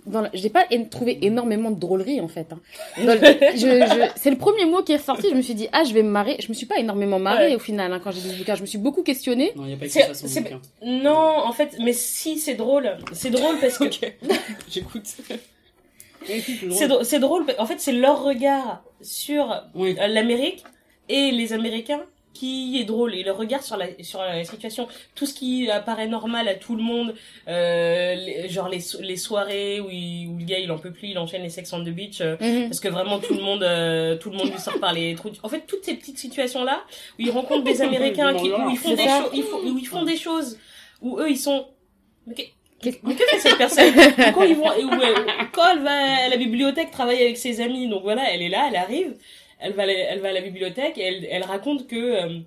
[0.06, 2.52] dans la- j'ai pas trouvé énormément de drôlerie, en fait.
[2.52, 2.60] hein.
[2.98, 3.20] Dans le-
[3.54, 5.92] je, je- c'est le premier mot qui est ressorti, je me suis dit, ah, je
[5.92, 6.36] vais me marrer.
[6.40, 7.54] Je me suis pas énormément marrée Ouais.
[7.56, 8.54] au final, hein, quand j'ai lu ce bouquin.
[8.54, 9.52] Je me suis beaucoup questionnée.
[9.56, 10.60] Non, il n'y a pas ça bouquin.
[10.84, 11.12] Non,
[11.44, 12.96] en fait, mais si, c'est drôle.
[13.12, 13.84] C'est drôle parce que.
[14.70, 15.04] J'écoute.
[16.24, 16.88] C'est
[17.18, 19.96] drôle, drôle, en fait, c'est leur regard sur Oui.
[20.08, 20.64] l'Amérique
[21.08, 22.00] et les Américains
[22.36, 26.06] qui est drôle et leur regard sur la sur la situation tout ce qui apparaît
[26.08, 27.14] normal à tout le monde
[27.48, 31.08] euh, les- genre les, les soirées où, il- où le gars il en peut plus
[31.08, 32.64] il enchaîne les sex on the beach euh, Mhm.
[32.68, 35.32] parce que vraiment tout le monde euh, tout le monde lui sort par les trous
[35.42, 36.82] en fait toutes ces petites situations là
[37.18, 39.30] où ils rencontrent des Américains qui, où ils font des choses
[39.72, 40.58] où ils font des choses
[41.02, 41.66] où eux ils sont
[42.26, 42.42] mais que,
[42.78, 43.90] Qu'est-ce- mais que fait cette personne?
[44.34, 47.62] Quand ils vont et où elle- quand elle va à la bibliothèque travailler avec ses
[47.62, 49.14] amis donc voilà elle est là elle arrive
[49.58, 52.38] elle va à la- elle va à la bibliothèque et elle, elle raconte que euh,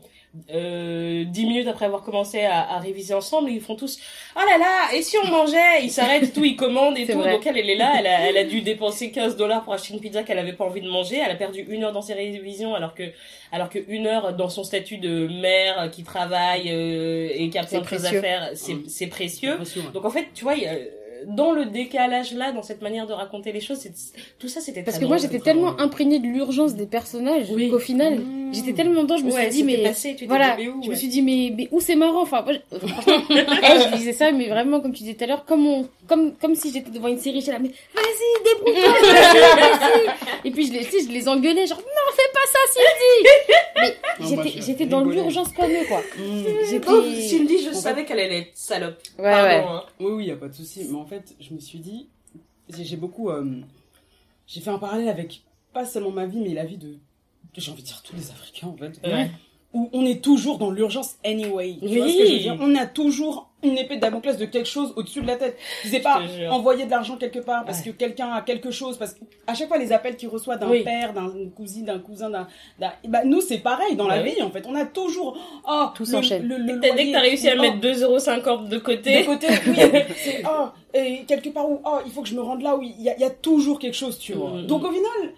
[0.53, 3.97] euh, dix minutes après avoir commencé à, à réviser ensemble ils font tous
[4.35, 5.81] oh là là et si on mangeait?
[5.83, 7.31] Ils s'arrêtent tout ils commandent et tout vrai.
[7.31, 9.93] donc elle elle est là elle a, elle a dû dépenser 15 dollars pour acheter
[9.95, 12.13] une pizza qu'elle avait pas envie de manger elle a perdu une heure dans ses
[12.13, 13.03] révisions alors que
[13.51, 17.63] alors que une heure dans son statut de mère qui travaille euh, et qui a
[17.63, 18.21] plein de choses à précieux.
[18.21, 18.83] faire c'est Mm.
[18.87, 19.89] c'est précieux Impressionnant.
[19.89, 20.75] donc en fait, tu vois, il y a-
[21.27, 23.87] dans le décalage là, dans cette manière de raconter les choses,
[24.39, 27.69] tout ça c'était Parce que moi, j'étais tellement imprégnée de l'urgence des personnages Oui.
[27.69, 28.53] qu'au final, Mmh.
[28.53, 30.69] j'étais tellement dedans, je me Ouais, suis dit, mais passé, tu t'es voilà, dit, mais
[30.69, 33.35] où, je me suis dit, mais, mais où c'est marrant Enfin, moi, je- franchement, eh,
[33.91, 36.55] je disais ça, mais vraiment, comme tu disais tout à l'heure, comme, on, comme, comme
[36.55, 38.91] si j'étais devant une série, j'étais là, mais vas-y, débrouille-toi,
[39.55, 40.47] vas-y.
[40.47, 43.95] Et puis, je les, tu sais, je les engueulais, genre, non, fais pas ça, Cindy
[44.19, 46.01] Mais j'étais je j'étais dans l'urgence comme eux, quoi.
[46.17, 46.43] Mmh.
[46.69, 46.89] J'étais...
[46.89, 48.97] Oh, Cindy, je En fait- savais qu'elle allait être salope.
[49.17, 49.63] Ouais, Pardon, ouais.
[49.75, 49.83] hein.
[49.99, 50.85] Oui, oui, y a pas de souci.
[50.89, 52.09] Mais en fait, je me suis dit,
[52.75, 53.45] j'ai j'ai beaucoup, euh,
[54.47, 55.41] j'ai fait un parallèle avec
[55.73, 56.97] pas seulement ma vie, mais la vie de,
[57.55, 59.29] j'ai envie de dire tous les Africains en fait, Ouais.
[59.73, 61.75] Où on est toujours dans l'urgence anyway.
[61.81, 62.13] Tu vois Oui.
[62.13, 62.57] ce que je veux dire?
[62.59, 65.57] On a toujours une épée de Damoclès de quelque chose au-dessus de la tête.
[65.83, 66.51] C'est pas te jure.
[66.53, 67.91] envoyer de l'argent quelque part parce Ouais.
[67.91, 70.69] que quelqu'un a quelque chose, parce que à chaque fois les appels qu'il reçoit d'un
[70.69, 70.83] Oui.
[70.83, 72.47] père, d'une cousine, d'un cousin, d'un,
[72.79, 74.65] d'un- bah, nous c'est pareil dans la vie en fait.
[74.67, 75.37] On a toujours,
[75.69, 76.47] oh, Tout s'enchaîne.
[76.47, 79.75] Dès que t'as réussi à oh, mettre 2,50€ de côté, de côté, oui,
[80.17, 82.81] c'est ah, et quelque part où ah, il faut que je me rende là où
[82.81, 84.51] il y a, il y a toujours quelque chose, tu vois.
[84.51, 84.65] Mhm.
[84.67, 85.33] Donc au final,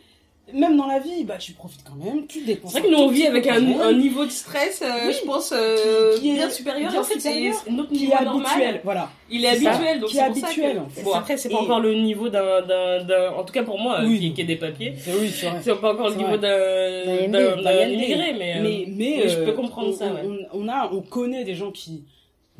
[0.53, 2.73] même dans la vie, bah tu profites quand même, tu dépenses.
[2.73, 5.13] c'est vrai que nous on vit avec un, un niveau de stress, euh, Oui.
[5.17, 6.91] je pense, euh, Qui- qui est bien supérieur.
[6.91, 8.45] bien en fait, c'est supérieur, c'est notre niveau est normal.
[8.47, 9.09] habituel, voilà.
[9.29, 11.03] Il est C'est ça, habituel, donc qui est c'est pour ça habituel, que- en fait.
[11.03, 11.43] Bon, C'est après, ça.
[11.43, 14.07] c'est pas Et- encore le niveau d'un, d'un, d'un, en tout cas pour moi, euh,
[14.07, 14.19] Oui.
[14.19, 14.93] qui, qui est des papiers.
[14.97, 19.37] C'est oui, c'est pas encore le niveau d'un, immigré, mais, euh, mais, mais oui, je
[19.39, 20.21] euh, peux comprendre on, ça, ouais.
[20.53, 22.03] on, on a, on connaît des gens qui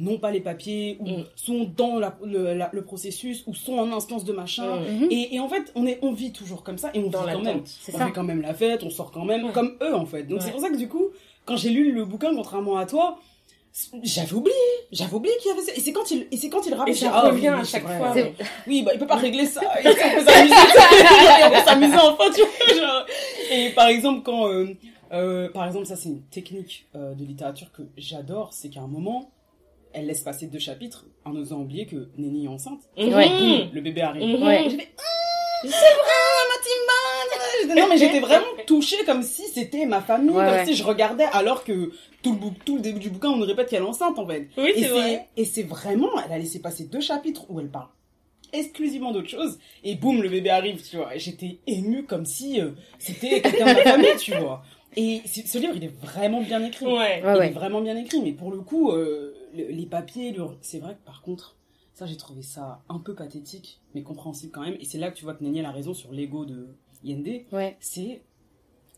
[0.01, 1.25] n'ont pas les papiers ou Mm.
[1.35, 4.77] sont dans la- le, la- le processus ou sont en instance de machin.
[4.81, 4.95] Mm.
[5.03, 5.07] Mhm.
[5.11, 7.33] Et, et en fait, on, est, on vit toujours comme ça et on Dans vit
[7.33, 7.61] quand même.
[7.61, 7.65] on
[7.97, 8.05] ça.
[8.07, 9.51] fait quand même la fête, on sort quand même Ouais.
[9.53, 10.23] comme eux en fait.
[10.23, 10.45] Donc Ouais.
[10.45, 11.07] c'est pour ça que du coup,
[11.45, 13.17] quand j'ai lu le bouquin, contrairement à toi,
[14.03, 14.53] j'avais oublié,
[14.91, 15.71] j'avais oublié qu'il y avait ça.
[15.75, 16.93] Et c'est quand il, et c'est quand il rappelle.
[16.93, 17.97] Et ça Ah, revient oui, à c'est chaque vrai.
[17.97, 18.11] fois.
[18.13, 18.33] Ouais.
[18.67, 19.61] Oui, bah il peut pas régler ça.
[19.79, 20.55] Il peut s'amuser,
[21.45, 22.75] il peut s'amuser enfin, tu vois.
[22.81, 23.05] genre.
[23.51, 24.67] Et par exemple quand, euh,
[25.13, 28.87] euh, par exemple ça c'est une technique euh, de littérature que j'adore, c'est qu'à un
[28.87, 29.29] moment,
[29.93, 32.81] elle laisse passer deux chapitres en osant oublier que Nenny est enceinte.
[32.97, 33.13] Mhm.
[33.13, 33.27] Ouais.
[33.29, 34.23] Boum, le bébé arrive.
[34.37, 34.43] Mhm.
[34.47, 34.69] Ouais.
[34.69, 35.03] Fait, Ah,
[35.63, 40.53] c'est vrai, Mathilde Non, mais j'étais vraiment touchée comme si c'était ma famille, Ouais, comme
[40.55, 40.65] ouais.
[40.65, 41.91] si je regardais, alors que
[42.23, 44.25] tout le, bou- tout le début du bouquin, on nous répète qu'elle est enceinte, en
[44.27, 44.47] fait.
[44.57, 45.27] Oui, c'est vrai.
[45.37, 47.87] Et c'est vraiment, elle a laissé passer deux chapitres où elle parle
[48.53, 51.15] exclusivement d'autre chose, et boum, le bébé arrive, tu vois.
[51.15, 54.61] Et J'étais émue comme si euh, c'était quelqu'un de ma famille, tu vois.
[54.97, 56.85] Et ce livre, il est vraiment bien écrit.
[56.85, 56.91] Ouais.
[56.93, 57.47] Ouais, Il ouais.
[57.47, 60.93] est vraiment bien écrit, mais pour le coup, euh, le- les papiers, le- c'est vrai
[60.95, 61.55] que par contre,
[61.93, 64.75] ça j'ai trouvé ça un peu pathétique, mais compréhensible quand même.
[64.79, 66.67] Et c'est là que tu vois que Naniel a raison sur l'ego de
[67.03, 67.27] Yende.
[67.51, 67.75] Ouais.
[67.79, 68.21] C'est,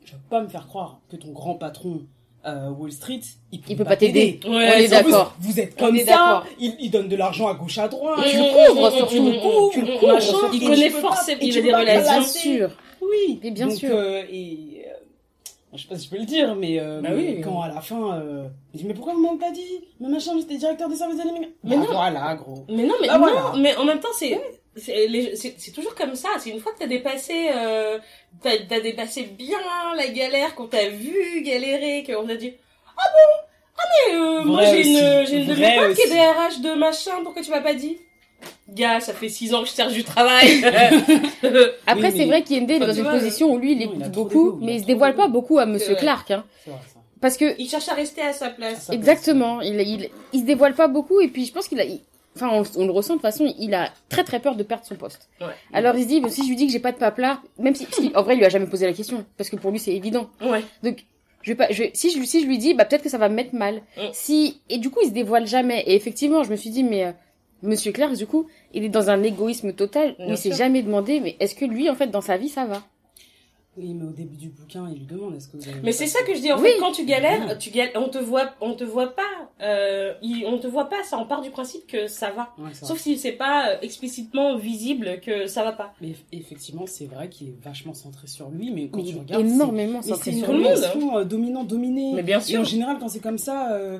[0.05, 2.01] je peux pas me faire croire que ton grand patron
[2.45, 3.21] euh, Wall Street,
[3.53, 4.37] il peut, Il peut pas t'aider.
[4.43, 5.33] Ouais, On est d'accord.
[5.39, 6.43] Vous êtes comme ça.
[6.59, 8.19] Il, il donne de l'argent à gauche à droite.
[8.29, 10.49] Tu le couvres mm, mm, Tu le couvres.
[10.53, 12.11] Il Et connaît tu forcément, et il tu a des relations.
[12.19, 12.69] Bien sûr.
[13.01, 13.89] Oui, Mais bien Donc, sûr.
[13.93, 14.72] euh, et euh,
[15.75, 17.41] je sais pas si je peux le dire, mais, euh, Bah mais oui.
[17.41, 19.81] quand à la fin, euh, il dit mais pourquoi vous m'avez pas dit?
[19.99, 21.53] Mais machin, j'étais directeur des services de l'immigration.
[21.63, 21.91] Mais Bah, non.
[21.91, 22.65] Voilà, gros.
[22.69, 23.53] Mais non, mais Bah non, voilà.
[23.57, 24.39] mais en même temps, c'est
[24.75, 26.29] c'est toujours comme ça.
[26.39, 27.99] C'est une fois que t'as dépassé, euh,
[28.41, 29.57] t'as dépassé bien
[29.95, 32.53] la galère, qu'on t'a vu galérer, qu'on t'a dit
[32.97, 33.45] ah bon,
[33.77, 36.09] ah mais euh, moi j'ai une j'ai une de mes potes qui est.
[36.15, 37.97] DRH de machin, pourquoi tu m'as pas dit?
[38.69, 40.63] Gars, ça fait six ans que je cherche du travail.
[41.87, 44.09] Après, Oui, c'est vrai qu'Yende il est dans une vois, position où lui, il écoute
[44.11, 45.95] beaucoup, mais il se dévoile pas beaucoup à Monsieur.
[45.95, 46.31] Clark.
[46.31, 46.43] Hein.
[46.63, 46.99] C'est vrai, ça.
[47.21, 48.89] parce que Il cherche à rester à sa place.
[48.89, 52.01] Exactement, il, il, il se dévoile pas beaucoup et puis je pense qu'il a, il-
[52.35, 54.85] enfin on, on le ressent de toute façon, il a très très peur de perdre
[54.85, 55.29] son poste.
[55.41, 55.47] Ouais.
[55.73, 57.75] Alors il se dit, bon, si je lui dis que j'ai pas de paplard, même
[57.75, 59.79] si, parce qu'en vrai il lui a jamais posé la question, parce que pour lui
[59.79, 60.29] c'est évident.
[60.41, 60.63] Ouais.
[60.83, 61.03] Donc
[61.41, 63.17] je vais pas, je, si je lui, si je lui dis, bah peut-être que ça
[63.17, 63.81] va me mettre mal.
[63.97, 64.01] Mm.
[64.13, 65.83] Si et du coup il se dévoile jamais.
[65.85, 67.11] Et effectivement, je me suis dit, mais euh,
[67.63, 70.57] Monsieur Clerc, du coup, il est dans un égoïsme total où Bien il s'est sûr.
[70.57, 72.83] jamais demandé, mais est-ce que lui, en fait, dans sa vie, ça va?
[73.75, 75.79] Oui, mais au début du bouquin, il lui demande est-ce que vous avez.
[75.81, 76.67] Mais c'est ça que je dis en Oui.
[76.69, 79.23] fait quand tu galères, tu galères, on te voit, on te voit pas,
[79.63, 82.53] euh, il- on te voit pas, ça on part du principe que ça va.
[82.59, 82.87] Ouais, c'est vrai.
[82.89, 85.91] Sauf si c'est pas euh, explicitement visible que ça va pas.
[86.01, 89.09] Mais eff- effectivement, c'est vrai qu'il est vachement centré sur lui, mais quand Mais tu
[89.09, 89.41] il est regardes.
[89.43, 90.67] énormément c'est- Mais centré c'est une sur le monde.
[90.67, 92.11] relation euh, dominant-dominé.
[92.13, 92.61] Mais bien Et sûr.
[92.61, 93.97] en général, quand c'est comme ça, euh,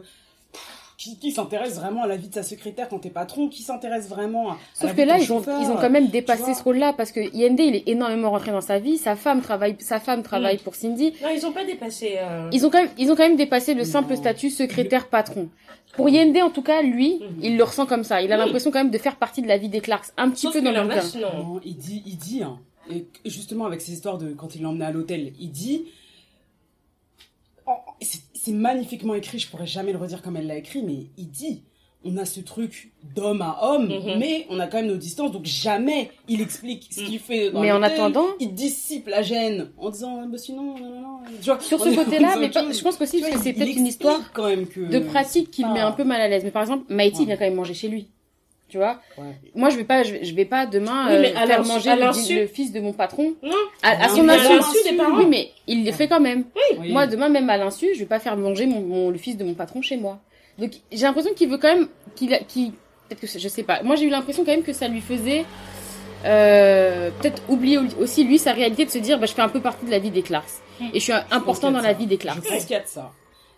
[1.03, 4.07] qui, qui s'intéresse vraiment à la vie de sa secrétaire quand t'es patron Qui s'intéresse
[4.07, 5.75] vraiment à, à la Sauf vie que de là, ton ils ont, chauffeur ils ont
[5.75, 8.97] quand même dépassé ce rôle-là parce que Yende, il est énormément rentré dans sa vie.
[8.97, 11.13] Sa femme travaille, sa femme travaille pour Cindy.
[11.21, 12.15] Non, ils ont pas dépassé.
[12.19, 14.19] euh, Ils ont quand même, ils ont quand même dépassé le simple Non.
[14.19, 15.49] statut secrétaire patron.
[15.95, 17.39] Pour Yende, en tout cas, lui, Mhm.
[17.43, 18.21] il le ressent comme ça.
[18.21, 18.45] Il a Oui.
[18.45, 20.61] l'impression quand même de faire partie de la vie des Clarks, un petit Sauf peu
[20.61, 20.83] dans le
[21.21, 21.59] non.
[21.63, 24.85] Il dit, il dit, hein, et justement avec ces histoires de quand il l'a emmené
[24.85, 25.85] à l'hôtel, il dit,
[27.67, 31.07] oh, c'est c'est magnifiquement écrit, je pourrais jamais le redire comme elle l'a écrit, mais
[31.17, 31.63] il dit,
[32.03, 34.19] on a ce truc d'homme à homme, Mhm.
[34.19, 37.51] mais on a quand même nos distances, donc jamais il explique ce qu'il fait.
[37.51, 41.17] Dans Mais en attendant- il dissipe la gêne en disant, bah sinon, non, non, non.
[41.41, 44.33] Tu vois, Sur on ce côté-là, mais pas- je pense que c'est peut-être une histoire
[44.33, 46.43] quand même que de pratique qui le met un peu mal à l'aise.
[46.43, 47.25] Mais par exemple, Maïti Ouais.
[47.27, 48.09] vient quand même manger chez lui.
[48.74, 49.26] Tu vois Ouais.
[49.53, 51.91] Moi, je vais pas, je vais, je vais pas demain Oui, mais euh, faire manger
[51.91, 53.51] à le, fils de mon patron Non.
[53.84, 54.49] à, à Non, son mais à insu.
[54.55, 55.15] l'insu des parents.
[55.19, 56.45] Oui, mais il le fait quand même.
[56.80, 56.91] Oui.
[56.91, 59.43] Moi, demain, même à l'insu, je vais pas faire manger mon, mon- le fils de
[59.43, 60.17] mon patron chez moi.
[60.57, 63.84] Donc, j'ai l'impression qu'il veut quand même, qu'il, qu'il, peut-être que je sais pas.
[63.84, 65.45] Moi, j'ai eu l'impression quand même que ça lui faisait,
[66.26, 69.59] euh, peut-être oublier aussi lui sa réalité de se dire, bah, je fais un peu
[69.61, 70.49] partie de la vie des Clarks.
[70.80, 70.86] Mm.
[70.95, 72.39] Et je suis important dans la vie des Clarks.
[72.43, 73.11] Je pense qu'il y a de ça.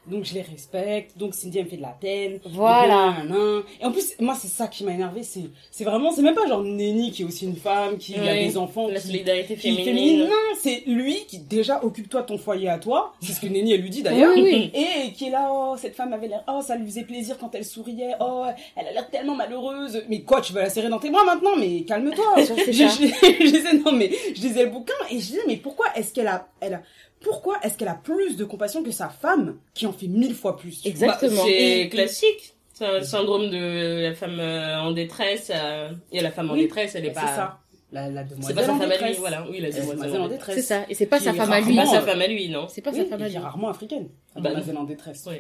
[0.08, 2.40] Donc je les respecte, donc Cindy elle me fait de la peine.
[2.46, 3.16] Voilà.
[3.24, 3.64] Et, bien, nan, nan.
[3.82, 6.48] Et en plus, moi c'est ça qui m'a énervé, c'est c'est vraiment, c'est même pas
[6.48, 9.62] genre Nenny qui est aussi une femme, qui a des enfants, La qui, solidarité qui
[9.62, 9.86] féminine.
[9.86, 10.20] féminine.
[10.26, 13.74] Non, c'est lui qui déjà occupe-toi de ton foyer à toi, c'est ce que Nenny
[13.74, 14.34] elle lui dit d'ailleurs.
[14.36, 14.72] Oui, oui.
[14.74, 17.56] Et qui est là, oh, cette femme avait l'air, oh, ça lui faisait plaisir quand
[17.56, 18.44] elle souriait, oh,
[18.76, 20.04] elle a l'air tellement malheureuse.
[20.10, 22.26] Mais quoi, tu vas la serrer dans tes bras maintenant, mais calme-toi.
[22.38, 22.84] Je, je-
[23.46, 26.28] je disais, non, mais je lisais le bouquin et je disais, mais pourquoi est-ce qu'elle
[26.28, 26.82] a, elle a,
[27.26, 30.56] pourquoi est-ce qu'elle a plus de compassion que sa femme qui en fait mille fois
[30.58, 31.36] plus tu Exactement.
[31.36, 32.54] Bah, c'est Et- classique.
[32.74, 35.52] C'est un syndrome de la femme euh, en détresse.
[35.54, 37.28] euh, et la femme en Oui, détresse, elle est Bah, pas.
[37.28, 37.60] C'est ça.
[37.92, 39.18] La, la C'est demoiselle pas sa en femme à lui, détresse.
[39.20, 39.46] voilà.
[39.50, 40.56] Oui, la demoiselle en détresse.
[40.56, 40.86] C'est ça.
[40.90, 41.74] Et c'est pas sa femme à lui.
[41.76, 42.68] C'est pas sa femme à lui, non.
[42.70, 43.36] C'est pas Oui, sa femme à lui.
[43.36, 44.10] est rarement africaine.
[44.36, 45.24] La Bah demoiselle en détresse.
[45.28, 45.36] Oui.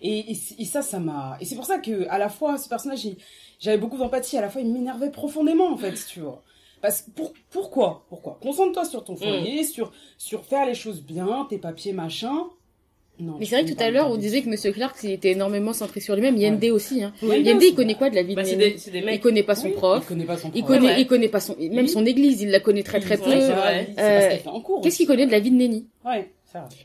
[0.00, 1.36] Et, et, et ça, ça m'a.
[1.40, 3.06] Et c'est pour ça que, à la fois, ce personnage,
[3.60, 6.42] j'avais beaucoup d'empathie, à la fois, il m'énervait profondément, en fait, tu vois.
[6.82, 8.38] Parce que pour, pourquoi Pourquoi?
[8.42, 12.34] Concentre-toi sur ton foyer, sur, sur faire les choses bien, tes papiers, machin.
[13.20, 15.30] Non, Mais c'est vrai que tout à l'heure, on disait que Monsieur Clark, il était
[15.32, 16.36] énormément centré sur lui-même.
[16.38, 17.12] Yende aussi, hein.
[17.22, 19.42] Oui, Yende, il connaît quoi de la vie Bah, de des, c'est des Il connaît
[19.44, 20.02] pas son Oui, prof.
[20.04, 20.76] Il connaît pas son Il prof.
[20.76, 21.00] connaît, Ouais.
[21.02, 21.88] il connaît pas son, même Oui.
[21.88, 23.28] son église, il la connaît très très peu.
[23.30, 23.60] ouais, c'est c'est vrai.
[23.60, 24.80] vrai, c'est parce Euh, qu'elle fait en cours.
[24.82, 26.30] Qu'est-ce qu'il connaît de la vie de Nenny Ouais,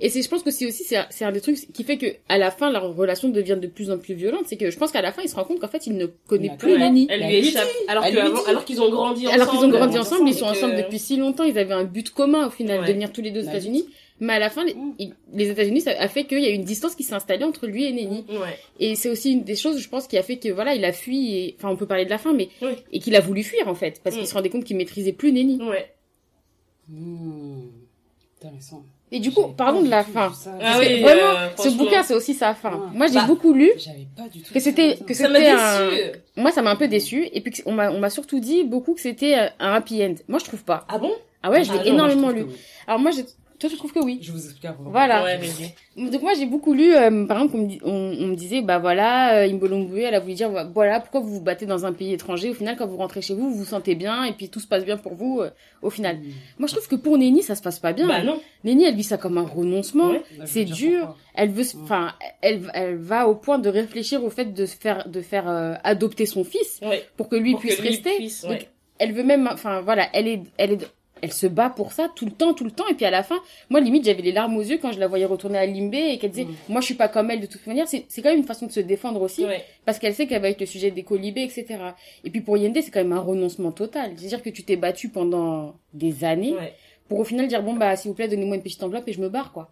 [0.02, 1.98] Et c'est, je pense que c'est aussi, c'est un, c'est un des trucs qui fait
[1.98, 4.44] que, à la fin, leur relation devient de plus en plus violente.
[4.48, 6.06] C'est que je pense qu'à la fin, il se rend compte qu'en fait, il ne
[6.06, 7.08] connaît Il plus a- Nenny.
[7.10, 7.68] Elle Elle lui échappe.
[7.88, 9.42] Alors que avant- alors qu'ils ont grandi ensemble.
[9.42, 11.74] Alors qu'ils ont grandi euh, ensemble, ils sont que- ensemble depuis si longtemps, ils avaient
[11.74, 12.88] un but commun au final, Ouais.
[12.88, 13.86] de venir tous les deux aux États-Unis.
[14.20, 14.96] Mais à la fin, les, Mm.
[15.34, 17.86] les États-Unis, ça a fait qu'il y a une distance qui s'est installée entre lui
[17.86, 18.26] et Nenny.
[18.30, 18.58] Ouais.
[18.80, 20.92] Et c'est aussi une des choses, je pense, qui a fait que voilà, il a
[20.92, 21.36] fui.
[21.38, 22.72] Et, enfin, on peut parler de la fin, mais Oui.
[22.92, 24.20] et qu'il a voulu fuir en fait, parce Mm.
[24.20, 25.62] qu'il se rendait compte qu'il maîtrisait plus Nenny.
[25.62, 25.92] Ouais.
[26.90, 27.68] Hmm,
[28.42, 28.84] Intéressant.
[29.12, 30.32] Et du coup, parlons de la fin.
[30.62, 32.72] Ah oui, vraiment, euh, ce bouquin, c'est aussi sa fin.
[32.72, 32.78] Ouais.
[32.94, 33.72] Moi, j'ai Bah, beaucoup lu.
[33.78, 35.90] J'avais pas du tout Que c'était- que C'était un-.
[36.36, 37.30] Moi, ça m'a un peu déçu.
[37.32, 40.16] Et puis, on m'a, on m'a surtout dit beaucoup que c'était euh, un happy end.
[40.28, 40.86] Moi, je trouve pas.
[40.90, 41.14] Ah bon?
[41.42, 42.44] Ah ouais, je Ah l'ai énormément lu.
[42.50, 42.56] oui.
[42.86, 43.24] Alors moi, j'ai-
[43.60, 44.20] toi, tu trouves que oui.
[44.22, 44.84] Je vous explique après.
[44.86, 45.24] Voilà.
[45.24, 45.40] Ouais.
[45.98, 46.94] Donc moi, j'ai beaucoup lu.
[46.96, 50.14] euh, par exemple, on me, dit- on, on me disait, bah voilà, euh, Imbolongwe, elle
[50.16, 52.50] a voulu dire, voilà, pourquoi vous vous battez dans un pays étranger?
[52.50, 54.68] Au final, quand vous rentrez chez vous, vous vous sentez bien et puis tout se
[54.68, 55.42] passe bien pour vous.
[55.42, 55.50] euh,
[55.82, 56.20] au final,
[56.60, 58.08] moi, je trouve que pour Nenny, ça se passe pas bien.
[58.08, 58.40] Bah non.
[58.64, 60.10] Nenny, elle vit ça comme un renoncement.
[60.12, 60.22] Ouais.
[60.40, 61.16] Je c'est dur.
[61.34, 65.08] Elle veut, enfin, elle, elle va au point de réfléchir au fait de se faire,
[65.08, 67.04] de faire euh, adopter son fils Ouais.
[67.16, 68.16] pour que lui Pour que puisse lui rester.
[68.18, 68.68] puisse, Donc,
[69.00, 70.88] elle veut même, enfin voilà, elle est, elle est,
[71.22, 72.88] elle se bat pour ça tout le temps, tout le temps.
[72.88, 73.40] Et puis à la fin,
[73.70, 76.18] moi limite j'avais les larmes aux yeux quand je la voyais retourner à Limbé et
[76.18, 76.56] qu'elle disait, Mm.
[76.70, 77.88] moi je suis pas comme elle de toute manière.
[77.88, 79.64] C'est, quand même une façon de se défendre aussi Ouais.
[79.86, 81.66] parce qu'elle sait qu'elle va être le sujet des colibés, etc.
[82.24, 84.14] Et puis pour Yende, c'est quand même un renoncement total.
[84.18, 86.74] C'est-à-dire que tu t'es battu pendant des années Ouais.
[87.10, 89.22] pour au final dire bon bah s'il vous plaît donnez-moi une petite enveloppe et je
[89.22, 89.72] me barre quoi.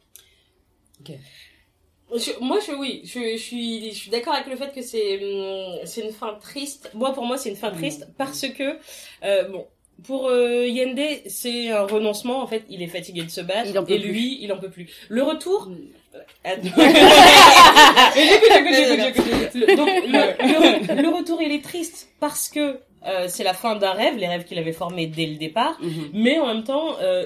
[2.15, 5.17] Je- moi, je, oui, je, je suis, je suis d'accord avec le fait que c'est,
[5.23, 6.91] hum, c'est une fin triste.
[6.93, 8.77] Moi, pour moi, c'est une fin triste parce que,
[9.23, 9.65] euh, bon,
[10.03, 12.41] pour euh, Yende, c'est un renoncement.
[12.41, 14.11] En fait, il est fatigué de se battre Il en peut et plus.
[14.11, 14.87] lui, il en peut plus.
[15.09, 15.69] Le retour.
[16.45, 16.45] Le,
[19.75, 23.91] donc le, le- le retour, il est triste parce que euh, c'est la fin d'un
[23.91, 25.77] rêve, les rêves qu'il avait formés dès le départ.
[25.81, 26.09] Mhm.
[26.13, 27.25] Mais en même temps, euh,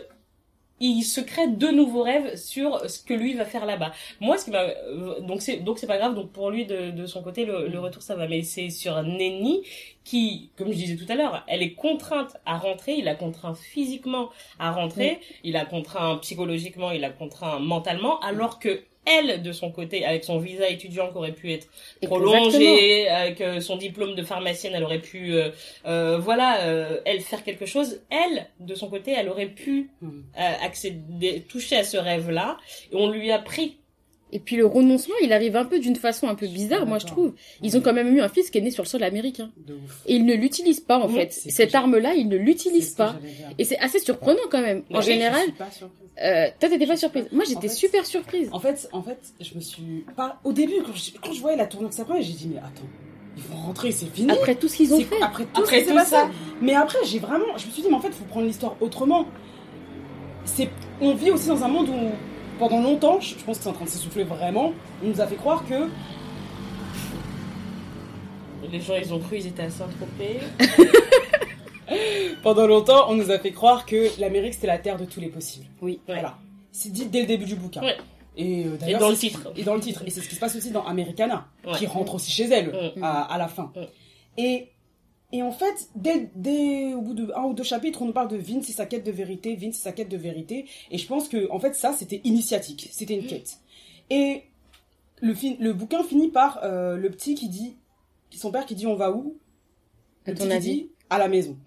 [0.80, 3.92] il se crée de nouveaux rêves sur ce que lui va faire là-bas.
[4.20, 6.16] Moi, ce qui m'a euh, donc c'est donc c'est pas grave.
[6.16, 8.28] Donc pour lui de, de son côté, le, le retour ça va.
[8.28, 9.64] Mais c'est sur Nenny
[10.04, 12.96] qui, comme je disais tout à l'heure, elle est contrainte à rentrer.
[12.96, 15.20] Il a contraint physiquement à rentrer.
[15.44, 16.92] Il a contraint psychologiquement.
[16.92, 18.20] Il a contraint mentalement.
[18.22, 21.68] Alors que elle, de son côté, avec son visa étudiant qui aurait pu être
[22.03, 25.49] prolongé, avec euh, son diplôme de pharmacienne, elle aurait pu, euh,
[25.88, 28.01] euh, voilà, euh, elle faire quelque chose.
[28.10, 30.07] Elle, de son côté, elle aurait pu euh,
[30.64, 32.57] accéder, toucher à ce rêve-là,
[32.91, 33.79] et on lui a pris.
[34.32, 37.08] Et puis le renoncement, il arrive un peu d'une façon un peu bizarre, moi je
[37.08, 37.34] trouve.
[37.64, 39.50] Ils ont quand même eu un fils qui est né sur le sol américain.
[40.06, 41.32] Et ils ne l'utilisent pas en Oui, fait.
[41.34, 43.16] Cette arme-là, ils ne l'utilisent pas.
[43.58, 44.84] Et c'est assez surprenant quand même.
[44.94, 46.10] En général, Je suis pas surprise.
[46.24, 47.26] euh, toi t'étais pas surprise.
[47.32, 48.50] Moi j'étais En fait- super surprise.
[48.52, 51.58] En fait, en fait, je me suis pas au début quand je, quand je voyais
[51.58, 52.88] la tournure que ça prenait, j'ai dit mais attends,
[53.36, 54.30] ils vont rentrer, c'est fini.
[54.32, 55.22] Après tout ce qu'ils ont fait.
[55.24, 56.10] Après tout ce passé.
[56.12, 56.30] ça.
[56.62, 58.76] Mais après, j'ai vraiment, je me suis dit mais en fait, il faut prendre l'histoire
[58.80, 59.26] autrement.
[60.46, 60.70] C'est,
[61.02, 62.12] on vit aussi dans un monde où
[62.60, 64.74] pendant longtemps, je pense que c'est en train de s'essouffler vraiment.
[65.03, 65.88] On nous a fait croire que
[68.72, 70.39] Les gens, ils ont cru, ils étaient à Saint-Tropez.
[72.43, 75.30] pendant longtemps, on nous a fait croire que l'Amérique c'était la terre de tous les
[75.30, 75.66] possibles.
[75.82, 75.99] Oui.
[76.07, 76.38] Voilà.
[76.72, 77.82] C'est dit dès le début du bouquin.
[77.82, 77.97] Ouais.
[78.38, 79.51] Et, euh, Et dans le titre.
[79.55, 80.03] Et dans le titre.
[80.05, 81.74] Et c'est ce qui se passe aussi dans Americana, Ouais.
[81.78, 83.72] qui rentre aussi chez elle à, à la fin.
[84.38, 84.68] Et,
[85.32, 88.30] et en fait, dès, dès au bout de un ou deux chapitres, on nous parle
[88.30, 90.66] de Vince et sa quête de vérité, Vince et sa quête de vérité.
[90.92, 93.20] Et je pense que en fait ça, c'était initiatique, c'était Mm.
[93.20, 93.58] une quête.
[94.10, 94.44] Et
[95.22, 97.76] le, fi- le bouquin finit par euh, le petit qui dit,
[98.32, 99.38] son père qui dit on va où?
[100.26, 101.58] À Le ton petit qui dit à la maison.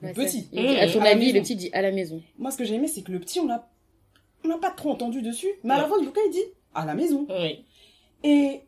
[0.00, 0.48] Le Ouais, petit.
[0.52, 1.34] il dit, À ton À la avis, maison.
[1.34, 2.22] le petit dit à la maison.
[2.38, 3.68] Moi, ce que j'ai aimé, c'est que le petit, on l'a,
[4.44, 5.90] on n'a pas trop entendu dessus, mais à la Ouais.
[5.90, 6.44] fin du bouquin, il dit
[6.74, 7.26] à la maison.
[7.30, 7.64] Oui.
[8.24, 8.60] Et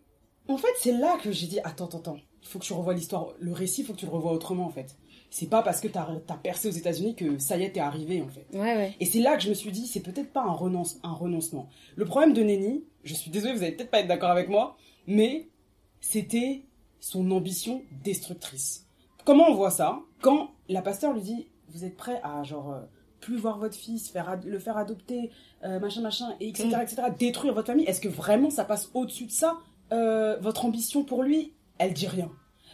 [0.48, 2.94] en fait, c'est là que j'ai dit attends, attends, attends, il faut que tu revoies
[2.94, 4.96] l'histoire, le récit, il faut que tu le revoies autrement en fait.
[5.30, 8.22] C'est pas parce que t'as as percé aux États-Unis que ça y est, t'es arrivé
[8.22, 8.46] en fait.
[8.52, 8.94] Ouais, ouais.
[9.00, 11.68] Et c'est là que je me suis dit, c'est peut-être pas un, renonce, un renoncement.
[11.96, 14.76] Le problème de Nenny, je suis désolée, vous allez peut-être pas être d'accord avec moi,
[15.08, 15.48] mais
[16.00, 16.62] c'était
[17.00, 18.86] son ambition destructrice.
[19.24, 22.80] Comment on voit ça Quand la pasteur lui dit, vous êtes prêt à genre euh,
[23.20, 25.30] plus voir votre fils, faire le faire adopter,
[25.64, 29.24] euh, machin, machin, et etc., etc., détruire votre famille, est-ce que vraiment ça passe au-dessus
[29.26, 29.58] de ça
[29.92, 32.30] Euh, Votre ambition pour lui, elle dit rien.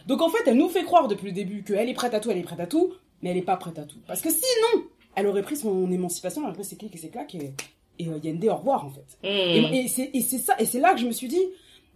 [0.07, 2.31] Donc en fait, elle nous fait croire depuis le début qu'elle est prête à tout,
[2.31, 3.99] elle est prête à tout, mais elle est pas prête à tout.
[4.07, 4.85] Parce que sinon,
[5.15, 7.53] elle aurait pris son émancipation, elle aurait pris ses clics et ses claques et,
[7.99, 9.17] et euh, Yende au revoir en fait.
[9.23, 9.73] Mm.
[9.73, 11.43] Et, et c'est ça, et c'est là que je me suis dit,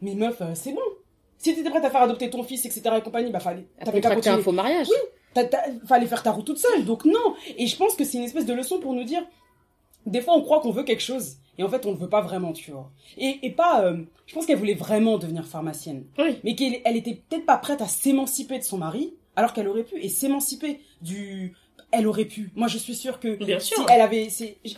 [0.01, 0.81] mais meuf, euh, c'est bon.
[1.37, 2.81] Si t'étais prête à faire adopter ton fils, etc.
[2.97, 4.43] et compagnie, bah fallait, t'avais qu'à contracter un continuer.
[4.43, 4.87] faux mariage.
[5.33, 7.35] T'as- t'as- fallait faire ta route toute seule, donc non.
[7.57, 9.21] Et je pense que c'est une espèce de leçon pour nous dire,
[10.05, 12.21] des fois on croit qu'on veut quelque chose, et en fait on ne veut pas
[12.21, 12.91] vraiment, tu vois.
[13.17, 13.97] Et, et pas, euh,
[14.27, 16.37] je pense qu'elle voulait vraiment devenir pharmacienne, Oui.
[16.43, 19.83] mais qu'elle elle était peut-être pas prête à s'émanciper de son mari, alors qu'elle aurait
[19.83, 21.53] pu, et s'émanciper du...
[21.91, 22.49] Elle aurait pu.
[22.55, 23.85] Moi, je suis sûre que Bien si sûr.
[23.89, 24.27] elle avait,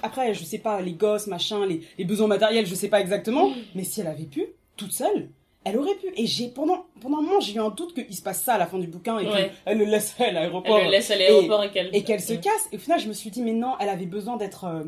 [0.03, 3.49] après, je sais pas, les gosses, machin, les, les besoins matériels, je sais pas exactement,
[3.73, 5.30] mais si elle avait pu, toute seule,
[5.63, 6.07] elle aurait pu.
[6.15, 8.57] Et j'ai pendant pendant un moment, j'ai eu un doute qu'il se passe ça à
[8.59, 9.51] la fin du bouquin et Ouais.
[9.65, 11.89] qu'elle le laisse à Elle l'aéroport le laisse à l'aéroport et qu'elle...
[11.95, 12.69] et qu'elle se casse.
[12.71, 14.84] Et au final, je me suis dit, mais non, elle avait besoin d'être, euh,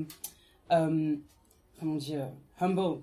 [0.72, 1.16] euh,
[1.80, 2.28] comment dire,
[2.62, 2.98] humble,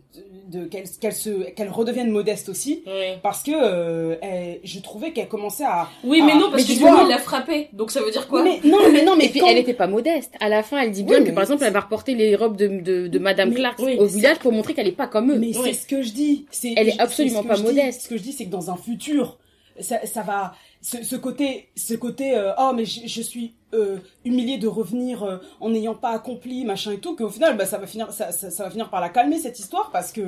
[0.51, 3.14] de, de- qu'elle qu'elle se qu'elle redevienne modeste aussi, Oui.
[3.22, 5.89] parce que euh, elle- je trouvais qu'elle commençait à.
[6.05, 7.68] Oui, mais non, parce mais que vois- coup, il l'a frappé.
[7.72, 8.43] Donc ça veut dire quoi?
[8.43, 10.35] Mais non, mais non, mais puis quand- elle était pas modeste.
[10.41, 12.37] À la fin, elle dit bien Oui, que par exemple, c'est- elle va reporter les
[12.37, 14.93] robes de, de, de Madame Mais- Clark oui, au c'est- village pour montrer qu'elle est
[14.93, 15.39] pas comme eux.
[15.39, 15.61] Mais Oui.
[15.64, 16.47] c'est ce que je dis.
[16.51, 17.62] C'est, Elle est c'est absolument pas dis.
[17.62, 18.03] modeste.
[18.03, 19.39] Ce que je dis, c'est que dans un futur,
[19.81, 20.53] ça, ça va,
[20.87, 25.24] ce, ce côté, ce côté, euh, oh mais je, je suis euh, humiliée de revenir
[25.24, 28.30] euh, en n'ayant pas accompli machin et tout, qu'au final, bah, ça va finir, ça,
[28.30, 30.20] ça, ça va finir par la calmer cette histoire parce que.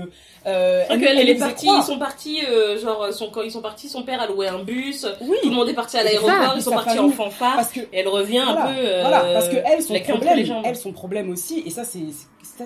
[0.46, 1.80] Euh, elle est partie, croire.
[1.80, 2.40] ils sont partis,
[2.82, 5.36] genre, son, quand ils sont partis, son père a loué un bus, Oui.
[5.44, 8.08] tout le monde est parti à l'aéroport, ils sont partis en fanfare, Parce que elle
[8.08, 11.70] revient voilà, un peu, voilà, parce que elle, son problème, elle, son problème aussi, et
[11.70, 12.00] ça, c'est,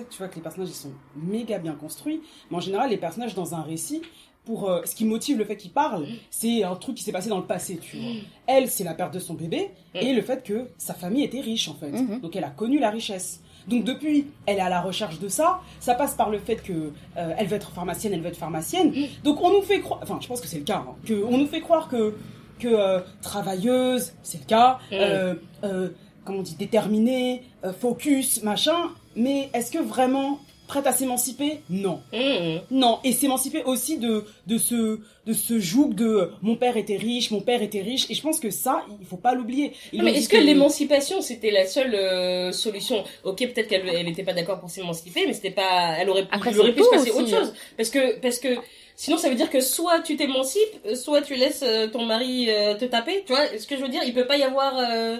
[0.09, 3.35] tu vois que les personnages, ils sont méga bien construits, mais en général, les personnages
[3.35, 4.01] dans un récit,
[4.45, 7.29] pour euh, ce qui motive le fait qu'ils parlent, c'est un truc qui s'est passé
[7.29, 8.11] dans le passé, tu vois.
[8.47, 11.69] Elle, c'est la perte de son bébé, et le fait que sa famille était riche,
[11.69, 11.91] en fait.
[11.91, 12.19] Mhm.
[12.19, 13.39] Donc, elle a connu la richesse.
[13.65, 15.61] Donc depuis, elle est à la recherche de ça.
[15.79, 18.93] Ça passe par le fait que euh, elle veut être pharmacienne, elle veut être pharmacienne.
[19.23, 21.37] Donc on nous fait croire, enfin je pense que c'est le cas, hein, que on
[21.37, 22.13] nous fait croire que
[22.59, 24.95] que euh, travailleuse, c'est le cas, Mm.
[24.95, 25.33] euh,
[25.63, 25.89] euh,
[26.25, 28.89] comment on dit, déterminée, euh, focus, machin.
[29.15, 30.39] Mais est-ce que vraiment
[30.73, 32.01] prête à s'émanciper Non.
[32.11, 32.61] Mmh.
[32.71, 37.29] Non, et s'émanciper aussi de de ce de ce joug de mon père était riche,
[37.31, 39.73] mon père était riche, et je pense que ça, il faut pas l'oublier.
[39.93, 43.03] Mais est-ce que l'émancipation c'était la seule euh, solution?
[43.23, 46.57] Ok, peut-être qu'elle elle était pas d'accord pour s'émanciper, mais c'était pas, elle aurait, Après,
[46.57, 47.53] aurait c'est pu se passer autre aussi, chose.
[47.77, 48.49] Parce que parce que
[48.95, 52.47] sinon ça veut dire que soit tu t'émancipes, euh, soit tu laisses euh, ton mari
[52.49, 53.23] euh, te taper.
[53.25, 55.17] Tu vois ce que je veux dire Il peut pas y avoir euh,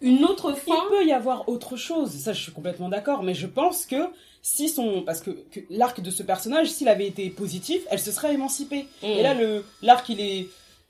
[0.00, 0.74] une autre fin.
[0.84, 4.02] Il peut y avoir autre chose, ça je suis complètement d'accord, mais je pense que
[4.42, 8.10] si son parce que, que l'arc de ce personnage, s'il avait été positif, elle se
[8.12, 8.86] serait émancipée.
[9.02, 9.06] Mmh.
[9.06, 10.48] Et là le l'arc il est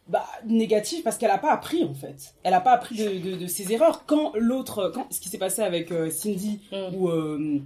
[0.09, 2.35] bah, négatif parce qu'elle a pas appris en fait.
[2.43, 4.05] Elle a pas appris de, de, de ses erreurs.
[4.07, 6.95] Quand l'autre, quand ce qui s'est passé avec euh, Cindy Mm.
[6.97, 7.61] où, euh,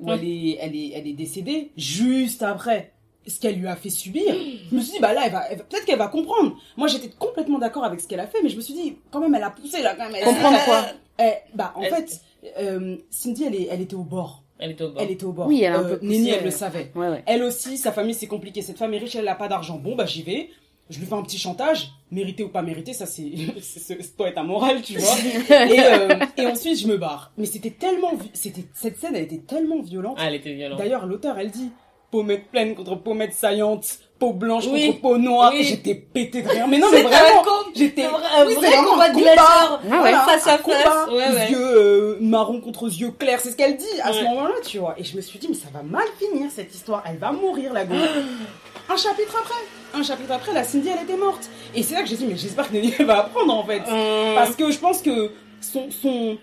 [0.00, 0.16] où Ouais.
[0.18, 2.92] elle est elle est elle est décédée juste après
[3.26, 4.34] ce qu'elle lui a fait subir,
[4.70, 6.56] je me suis dit bah là elle va, elle peut-être qu'elle va comprendre.
[6.76, 9.20] Moi j'étais complètement d'accord avec ce qu'elle a fait, mais je me suis dit quand
[9.20, 10.14] même elle a poussé là quand même.
[10.16, 10.86] Elle- Comprendre quoi
[11.22, 12.20] Eh, bah en Elle- fait
[12.58, 14.39] euh, Cindy elle est elle était au bord.
[14.60, 15.02] Elle était au bord.
[15.02, 15.46] Elle était au bord.
[15.46, 16.92] Oui, elle a un Euh, peu poussé, Néni, elle euh, le savait.
[16.94, 17.22] Ouais, ouais.
[17.26, 18.62] Elle aussi, sa famille, c'est compliqué.
[18.62, 19.78] Cette femme est riche, elle n'a pas d'argent.
[19.78, 20.50] Bon, bah j'y vais.
[20.90, 21.90] Je lui fais un petit chantage.
[22.10, 23.30] Mérité ou pas mérité, ça c'est
[23.60, 25.14] c'est ce ce poète amoral, tu vois.
[25.66, 27.32] et, euh, et ensuite, je me barre.
[27.38, 28.12] Mais c'était tellement...
[28.14, 30.16] vi- c'était Cette scène, elle était tellement violente.
[30.20, 30.78] Ah, elle était violente.
[30.78, 31.70] D'ailleurs, l'auteur, elle dit
[32.10, 34.86] pommette pleine contre pommette saillante, peau blanche Oui.
[34.86, 35.50] contre peau noire.
[35.52, 35.60] Oui.
[35.60, 36.68] Et J'étais pété de rire.
[36.68, 37.42] Mais non, mais vraiment,
[37.74, 38.04] j'étais...
[38.04, 39.20] un oui, vrai combat de.
[39.20, 41.50] Face à face, ouais, ouais.
[41.50, 44.94] Yeux euh, marron contre yeux clairs, c'est ce qu'elle dit à ce moment-là, tu vois.
[44.98, 47.02] Et je me suis dit, mais ça va mal finir cette histoire.
[47.06, 47.94] Elle va mourir, la go.
[48.88, 51.48] un chapitre après, un chapitre après, la Cindy, elle était morte.
[51.74, 53.82] Et c'est là que j'ai dit, mais j'espère que Nelly elle va apprendre en fait.
[53.88, 54.34] Hum.
[54.34, 55.90] Parce que je pense que son.
[55.90, 56.36] son...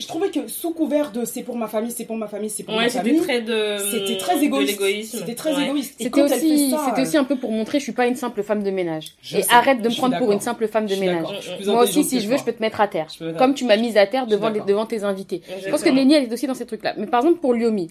[0.00, 2.62] Je trouvais que sous couvert de c'est pour ma famille, c'est pour ma famille, c'est
[2.62, 3.20] pour Ouais, ma c'était famille.
[3.20, 3.76] très de.
[3.90, 4.80] C'était très égoïste.
[5.18, 5.64] C'était très Ouais.
[5.66, 5.94] égoïste.
[5.98, 8.62] C'était aussi, c'était euh, aussi un peu pour montrer, je suis pas une simple femme
[8.62, 9.14] de ménage.
[9.22, 11.26] Je et sais, arrête de me prendre pour une simple femme de ménage.
[11.66, 13.08] Moi aussi, si je veux, je peux te mettre à terre.
[13.38, 15.42] Comme tu m'as mise à terre devant, tes invités.
[15.64, 15.90] Je pense que.
[15.90, 16.94] Lénie, elle est aussi dans ces trucs-là.
[16.96, 17.90] Mais par exemple, pour Lyomi.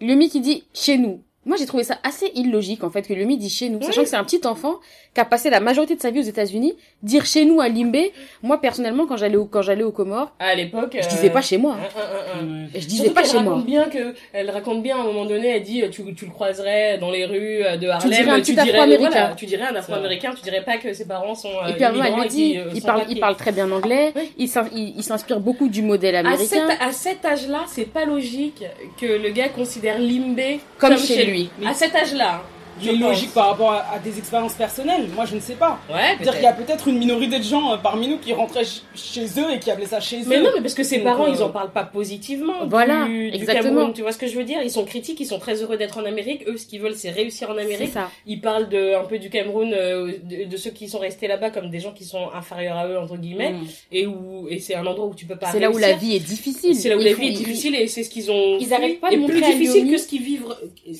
[0.00, 1.22] Lyomi qui dit chez nous.
[1.48, 3.82] Moi, j'ai trouvé ça assez illogique, en fait, que Lyomi dit chez nous.
[3.82, 4.76] Sachant que c'est un petit enfant
[5.14, 6.74] qui a passé la majorité de sa vie aux États-Unis.
[7.02, 8.12] Dire chez nous à Limbé.
[8.42, 10.96] Moi, personnellement, quand j'allais au, quand j'allais aux Comores, À l'époque.
[11.00, 11.72] je euh, disais pas chez moi.
[11.74, 12.68] Ouais.
[12.80, 13.54] Je disais pas chez moi.
[13.54, 16.30] raconte bien que elle raconte bien à un moment donné elle dit tu, tu le
[16.30, 19.08] croiserais dans les rues euh, de Harlem dirais un petit dirais Afro-Américain.
[19.10, 21.84] voilà, tu dirais un afro-américain tu dirais pas que ses parents sont euh, Et puis
[21.84, 23.20] à un moment, immigrants elle lui dit, qui, euh, il parle, il papiers.
[23.20, 24.12] parle très bien anglais.
[24.14, 24.32] Oui.
[24.38, 26.84] Il s'in- il il s'inspire beaucoup du modèle à cet, américain.
[26.86, 28.62] à cet âge-là, c'est pas logique
[29.00, 31.37] que le gars considère Limbé Comme comme, chez chez lui.
[31.64, 32.42] À cet âge-là.
[32.86, 33.00] Mais pense.
[33.00, 35.08] logique par rapport à, à des expériences personnelles.
[35.14, 35.78] Moi, je ne sais pas.
[35.90, 38.64] Ouais, Dire qu'il y a peut-être une minorité de gens euh, parmi nous qui rentraient
[38.64, 40.42] ch- chez eux et qui appelaient ça chez Mais eux.
[40.42, 42.66] non, mais parce que ses Donc, parents, euh, ils en parlent pas positivement.
[42.66, 43.68] Voilà, du, du exactement.
[43.74, 43.92] Cameroun.
[43.94, 44.60] Tu vois ce que je veux dire?
[44.62, 46.44] Ils sont critiques, ils sont très heureux d'être en Amérique.
[46.46, 47.92] Eux, ce qu'ils veulent, c'est réussir en C'est Amérique.
[47.92, 48.10] ça.
[48.26, 51.50] Ils parlent de, un peu du Cameroun, euh, de, de ceux qui sont restés là-bas
[51.50, 53.52] comme des gens qui sont inférieurs à eux, entre guillemets.
[53.52, 53.66] Mm.
[53.92, 56.16] Et où, et c'est un endroit où tu peux pas C'est là où la vie
[56.16, 56.74] est difficile.
[56.74, 58.56] C'est là où Ils la font- vie est ils- difficile et c'est ce qu'ils ont.
[58.58, 58.74] Ils fui.
[58.74, 60.44] arrêtent pas et montrer plus à difficile que ce qu'ils vivent.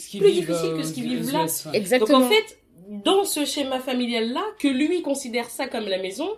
[0.09, 1.47] Qui Plus difficile que euh, ce qu'ils vivent là.
[1.69, 1.73] Ouais.
[1.73, 2.19] Donc Exactement.
[2.19, 2.59] en fait,
[3.05, 6.29] dans ce schéma familial là, que lui considère ça comme la maison,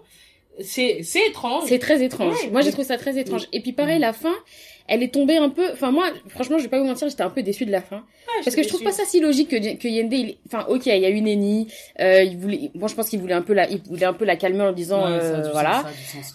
[0.60, 1.64] c'est c'est étrange.
[1.66, 2.34] C'est très étrange.
[2.44, 2.50] Ouais.
[2.50, 3.46] moi, j'ai trouvé ça très étrange.
[3.52, 4.34] Et puis pareil, la fin,
[4.88, 5.70] elle est tombée un peu.
[5.72, 7.96] Enfin, moi, franchement, je vais pas vous mentir, j'étais un peu déçue de la fin.
[7.98, 10.36] Ouais, Parce que je trouve pas ça si logique que, que Yende, il...
[10.46, 11.68] enfin, ok, il y a eu Nenny,
[12.00, 14.24] euh, il voulait, moi, je pense qu'il voulait un peu la, il voulait un peu
[14.24, 15.84] la calmer en disant, Ouais, euh, sens, voilà.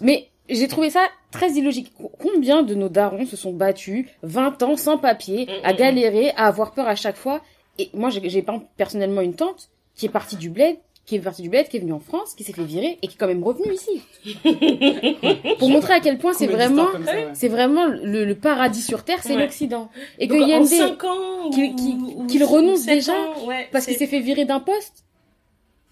[0.02, 1.92] Mais j'ai trouvé ça très illogique.
[1.98, 5.76] Co- Combien de nos darons se sont battus 20 ans sans papier, Mm, à mm,
[5.76, 7.42] galérer, à avoir peur à chaque fois
[7.80, 11.42] Et moi, j'ai pas personnellement une tante qui est partie du bled, qui est partie
[11.44, 13.28] du bled, qui est venue en France, qui s'est fait virer et qui est quand
[13.28, 14.02] même revenue ici.
[15.60, 17.28] Pour montrer à quel point c'est vraiment, ouais.
[17.34, 19.42] c'est vraiment le, le paradis sur terre, c'est Ouais.
[19.44, 19.90] l'Occident.
[20.20, 21.74] Et que Donc, en Yende, 5 ans, qu'il-
[22.16, 25.04] ou renonce déjà, ans, ouais, parce qu'il s'est fait virer d'un poste,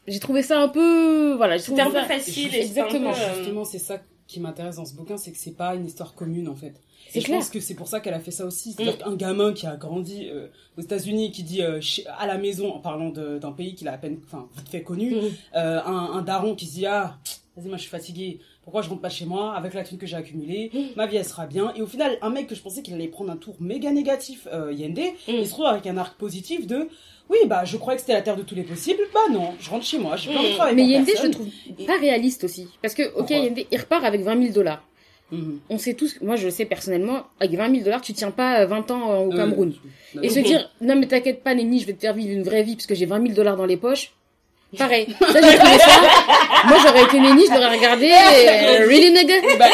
[0.08, 2.48] j'ai trouvé ça un peu, voilà, j'ai C'était un peu ça- facile.
[2.56, 3.12] et c'était un Exactement.
[3.12, 5.86] peu, euh, Justement, c'est ça qui m'intéresse dans ce bouquin, c'est que c'est pas une
[5.86, 6.74] histoire commune en fait.
[7.16, 7.38] Et je clair.
[7.40, 8.74] pense que c'est pour ça qu'elle a fait ça aussi.
[8.74, 10.48] C'est-à-dire qu'un gamin qui a grandi euh,
[10.78, 11.80] aux États-Unis, qui dit euh,
[12.18, 15.16] à la maison, en parlant d'un pays qu'il a à peine, enfin, vite fait connu,
[15.16, 15.32] Mhm.
[15.56, 17.18] euh, un, un daron qui se dit ah,
[17.56, 18.40] vas-y, moi je suis fatigué.
[18.64, 21.26] Pourquoi je rentre pas chez moi avec la thune que j'ai accumulée Ma vie elle
[21.26, 21.74] sera bien.
[21.76, 24.48] Et au final, un mec que je pensais qu'il allait prendre un tour méga négatif,
[24.54, 26.88] euh, Yende, il se trouve avec un arc positif de
[27.30, 29.02] oui bah je croyais que c'était la terre de tous les possibles.
[29.14, 31.32] Bah non, je rentre chez moi, j'ai pas envie de travailler Mais Yende, je le
[31.32, 31.48] trouve
[31.86, 32.68] pas réaliste aussi.
[32.82, 34.82] Parce que, ok, Yende, il repart avec 20 000 dollars.
[35.34, 35.60] Mhm.
[35.70, 38.60] On sait tous, moi je le sais personnellement, avec 20 000 dollars, tu tiens pas
[38.62, 39.74] euh, 20 ans euh, au Euh, Cameroun.
[40.22, 42.64] Et se dire, non mais t'inquiète pas, Nenni, je vais te faire vivre une vraie
[42.64, 44.12] vie parce que j'ai 20 000 dollars dans les poches.
[44.78, 45.08] Pareil.
[45.20, 46.02] Ça, j'ai trouvé ça.
[46.68, 48.10] Moi, j'aurais été Nenni, je l'aurais regardé.
[48.12, 49.36] euh, really, nigga?
[49.60, 49.68] Bah,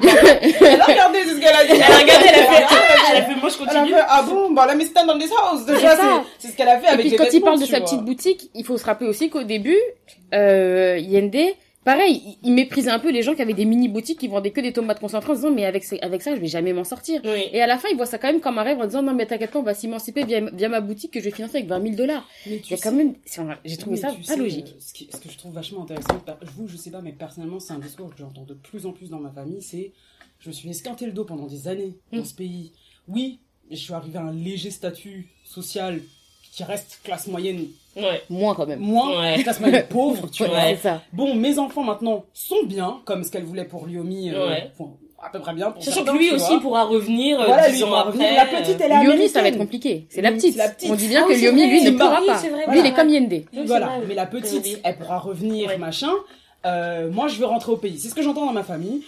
[0.00, 1.72] elle a regardé c'est ce qu'elle a dit.
[1.72, 2.74] Elle a regardé, elle a fait, ah,
[3.10, 3.94] elle a fait, moi je Elle a continue.
[3.94, 5.60] fait, ah bon, bah, la me stand on this house.
[5.66, 5.96] C'est Déjà,
[6.38, 7.86] ce qu'elle a fait Et avec puis les quand il parle de sa vois.
[7.86, 9.78] petite boutique, il faut se rappeler aussi qu'au début,
[10.34, 11.36] euh, Yende,
[11.84, 14.60] pareil, il- méprisait un peu les gens qui avaient des mini boutiques qui vendaient que
[14.60, 15.96] des tomates concentrées en disant mais avec, ça
[16.34, 17.20] je vais jamais m'en sortir.
[17.24, 17.44] Oui.
[17.52, 19.14] Et à la fin, il voit ça quand même comme un rêve en disant non
[19.14, 21.68] mais t'inquiète pas, on va s'émanciper via, via ma boutique que je vais financer avec
[21.68, 22.28] 20 000 dollars.
[22.46, 23.14] Il y a quand même,
[23.64, 24.66] j'ai trouvé Mais ça pas sais, logique.
[24.68, 26.22] euh, ce, qui- ce que je trouve vachement intéressant,
[26.56, 29.10] vous, je sais pas, mais personnellement, c'est un discours que j'entends de plus en plus
[29.10, 29.92] dans ma famille, c'est
[30.40, 32.24] je me suis esquinté le dos pendant des années dans Mm.
[32.24, 32.72] ce pays.
[33.08, 33.38] Oui,
[33.70, 36.00] je suis arrivé à un léger statut social
[36.52, 37.66] qui reste classe moyenne,
[37.98, 38.22] Ouais.
[38.30, 38.80] Moins quand même.
[38.80, 39.42] moins Ouais.
[39.42, 40.76] classe moyenne pauvre, tu Ouais, vois.
[40.76, 41.02] ça.
[41.12, 44.70] Bon, mes enfants maintenant sont bien, comme ce qu'elle voulait pour Lyomi, euh, Ouais.
[44.78, 44.90] enfin,
[45.22, 46.60] à peu près bien pour Sachant que lui aussi vois.
[46.60, 48.28] pourra revenir euh, Voilà, lui, pourra revenir.
[48.36, 49.28] La petite, elle est Yomi, américaine.
[49.28, 50.06] ça va être compliqué.
[50.10, 50.52] C'est la petite.
[50.52, 50.90] c'est la petite.
[50.90, 52.72] On dit bien Ah que oui, c'est Yomi, vrai, lui, ne c'est pourra pas.
[52.72, 53.32] Lui, il est comme Yende.
[53.32, 56.10] Oui, voilà, mais la petite, elle pourra revenir, machin.
[56.66, 57.98] Euh, moi, je veux rentrer au pays.
[57.98, 59.02] C'est ce que j'entends dans ma famille.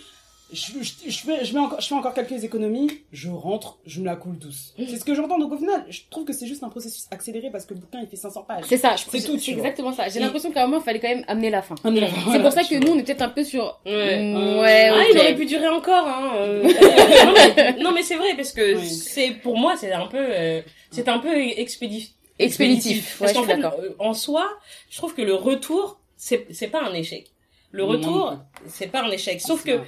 [0.53, 4.01] Je, je, je fais, je, mets encore, je fais encore quelques économies, je rentre, je
[4.01, 4.75] me la coule douce.
[4.79, 4.87] Mhm.
[4.89, 5.39] C'est ce que j'entends.
[5.39, 8.01] Donc au final, je trouve que c'est juste un processus accéléré parce que le bouquin
[8.03, 8.65] il fait 500 pages.
[8.69, 9.63] C'est ça, je- C'est tout, C'est vois.
[9.63, 10.09] exactement ça.
[10.09, 11.77] J'ai Et- l'impression qu'à un moment, il fallait quand même amener la fin.
[11.85, 12.79] Amener la- C'est voilà, pour ça que vois.
[12.81, 13.81] nous, on est peut-être un peu sur.
[13.87, 14.23] Ouais.
[14.23, 16.33] Mm, Ouais, Ah, il aurait pu durer encore, hein.
[16.39, 16.63] euh.
[17.81, 18.89] non, mais, c'est vrai, parce que Oui.
[18.89, 22.11] c'est, pour moi, c'est un peu, euh, c'est un peu expéditif.
[22.39, 23.21] Expéditif.
[23.21, 23.79] Ouais, je suis fait, d'accord.
[23.81, 24.49] euh, en soi,
[24.89, 27.27] je trouve que le retour, c'est, c'est pas un échec.
[27.73, 28.35] Le retour,
[28.67, 29.41] c'est pas un échec.
[29.41, 29.79] Sauf que,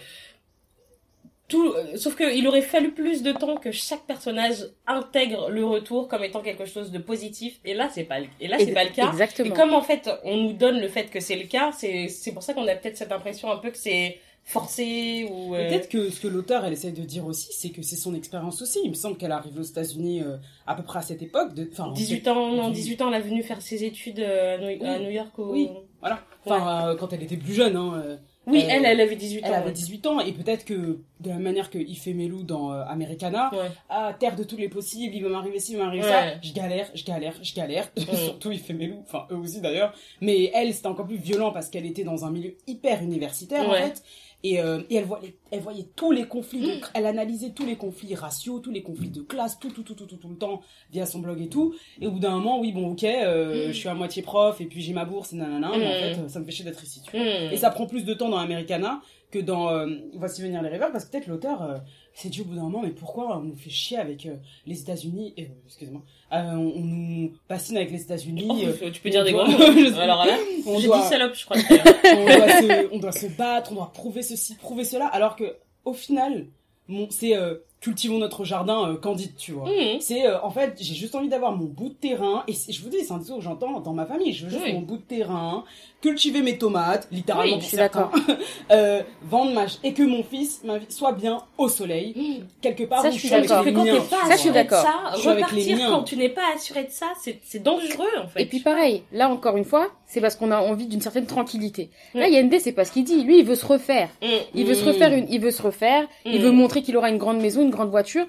[1.53, 5.65] tout, euh, sauf que il aurait fallu plus de temps que chaque personnage intègre le
[5.65, 7.61] retour comme étant quelque chose de positif.
[7.65, 9.07] Et là, c'est pas, le- et là, c'est pas le cas.
[9.07, 9.55] Et Exactement.
[9.55, 12.43] comme en fait, on nous donne le fait que c'est le cas, c'est, c'est pour
[12.43, 16.11] ça qu'on a peut-être cette impression un peu que c'est forcé ou, euh, Peut-être que
[16.11, 18.81] ce que l'auteur elle essaye de dire aussi, c'est que c'est son expérience aussi.
[18.85, 20.37] Il me semble qu'elle arrive aux États-Unis euh,
[20.67, 21.55] à peu près à cette époque.
[21.55, 24.59] De, enfin, 18 ans, non, 18 ans, elle est venue faire ses études euh, à
[24.59, 25.31] New, à New York.
[25.39, 25.69] Oui.
[26.01, 26.21] Voilà.
[26.45, 28.19] Enfin, euh, quand elle était plus jeune, hein.
[28.47, 29.55] Oui, Euh, elle, elle avait 18 Elle ans.
[29.57, 29.73] avait ouais.
[29.73, 33.71] 18 ans et peut-être que de la manière que Ifemelu dans euh, Americana, Ouais.
[33.89, 36.11] ah terre de tous les possibles, il va m'arriver ci, il va m'arriver Ouais.
[36.11, 37.89] ça, je galère, je galère, je galère,
[38.25, 42.03] surtout Ifemelu, enfin eux aussi d'ailleurs, mais elle c'était encore plus violent parce qu'elle était
[42.05, 43.79] dans un milieu hyper universitaire Ouais.
[43.81, 44.03] en fait.
[44.45, 47.77] Et, euh, et elle, voyait, elle voyait tous les conflits, de- elle analysait tous les
[47.77, 50.63] conflits raciaux, tous les conflits de classe, tout, tout, tout, tout, tout, tout le temps,
[50.91, 51.75] via son blog et tout.
[52.01, 54.67] Et au bout d'un moment, oui, bon, ok, euh, je suis à moitié prof, et
[54.67, 56.15] puis j'ai ma bourse, et nanana, mais en Mm.
[56.15, 57.25] fait, ça me fait chier d'être ici, tu vois.
[57.53, 60.91] Et ça prend plus de temps dans Americana que dans euh, Voici venir les rêveurs,
[60.93, 61.81] parce que peut-être l'auteur
[62.15, 64.35] s'est dit au bout d'un moment, mais pourquoi on nous fait chier avec euh,
[64.67, 66.03] les États-Unis, euh, excusez-moi,
[66.33, 68.47] euh, on, on nous bassine avec les États-Unis.
[68.49, 69.99] Oh, euh, tu peux dire des gros mots.
[69.99, 70.37] Alors là,
[70.67, 71.57] on j'ai doit, dit salope, je crois.
[72.05, 75.57] on, doit se, on doit se battre, on doit prouver ceci, prouver cela, alors que
[75.85, 76.47] au final,
[76.89, 77.35] mon, c'est
[77.81, 79.69] cultivons notre jardin candide, tu vois.
[79.69, 79.99] Hmm.
[80.01, 82.89] C'est en fait, j'ai juste envie d'avoir mon bout de terrain et c'est- je vous
[82.91, 84.33] dis, c'est un discours que j'entends dans ma famille.
[84.33, 84.73] Je veux juste Oui.
[84.75, 85.65] mon bout de terrain,
[86.03, 88.11] cultiver mes tomates, littéralement Oui, pour je suis certains,
[88.71, 93.01] euh, vendre ma et que mon fils ma vie, soit bien au soleil quelque part
[93.03, 93.65] Ça, où je suis avec d'accord.
[93.73, 94.83] Quand t'es pas Ça, je suis d'accord.
[94.83, 97.63] ça, Je suis avec les repartir quand tu n'es pas assuré de ça, c'est c'est
[97.63, 98.43] dangereux en fait.
[98.43, 101.89] Et puis pareil, là encore une fois, c'est parce qu'on a envie d'une certaine tranquillité.
[102.15, 102.33] Là, Mm.
[102.33, 103.23] Yende, c'est pas ce qu'il dit.
[103.25, 104.09] Lui, il veut se refaire.
[104.21, 104.27] Hmm.
[104.55, 104.89] Il veut se Mm.
[104.89, 106.07] refaire une, il veut se refaire.
[106.27, 106.45] Il Mm.
[106.45, 108.27] veut montrer qu'il aura une grande maison, une grande voiture.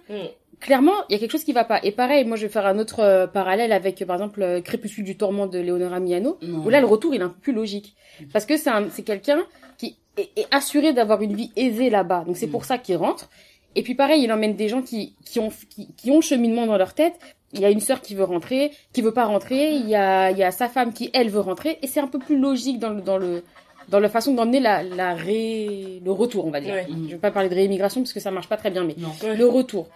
[0.64, 1.80] Clairement, il y a quelque chose qui va pas.
[1.84, 4.62] Et pareil, moi, je vais faire un autre euh, parallèle avec, euh, par exemple, euh,
[4.62, 6.38] Crépuscule du tourment de Leonora Miano.
[6.42, 7.96] Où là, le retour, il est un peu plus logique.
[8.32, 9.40] Parce que c'est un- c'est quelqu'un
[9.78, 12.24] qui est, est assuré d'avoir une vie aisée là-bas.
[12.26, 12.52] Donc c'est Mm.
[12.52, 13.30] pour ça qu'il rentre.
[13.76, 16.78] Et puis pareil, il emmène des gens qui, qui ont, qui, qui ont cheminement dans
[16.78, 17.16] leur tête.
[17.54, 19.76] Il y a une sœur qui veut rentrer, qui veut pas rentrer.
[19.76, 21.78] Il y a, il y a sa femme qui, elle, veut rentrer.
[21.82, 23.44] Et c'est un peu plus logique dans le, dans le,
[23.90, 26.74] dans la façon d'emmener la, la ré, le retour, on va dire.
[26.74, 26.88] Ouais.
[26.90, 29.10] Je vais pas parler de réimmigration parce que ça marche pas très bien, mais Non.
[29.36, 29.90] le retour.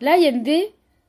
[0.00, 0.16] Là,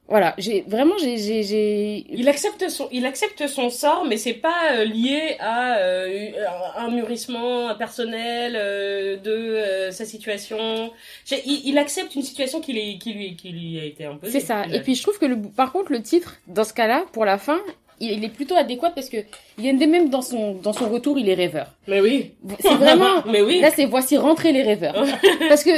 [0.07, 4.33] voilà, j'ai, vraiment, j'ai, j'ai, j'ai, Il accepte son, il accepte son sort, mais c'est
[4.33, 6.31] pas euh, lié à euh,
[6.77, 10.89] un mûrissement personnel euh, de euh, sa situation.
[11.25, 14.31] J'ai- Il, il accepte une situation qui, lui- qui lui, qui lui a été imposée.
[14.31, 14.63] C'est ça.
[14.73, 17.37] Et puis je trouve que le, par contre le titre dans ce cas-là pour la
[17.37, 17.59] fin,
[17.99, 19.17] il, il est plutôt adéquat parce que
[19.59, 21.67] Yende même dans son dans son retour il est rêveur.
[21.87, 22.31] Mais oui.
[22.61, 23.59] C'est vraiment Mais oui.
[23.59, 25.05] là c'est voici rentrer les rêveurs
[25.49, 25.69] parce que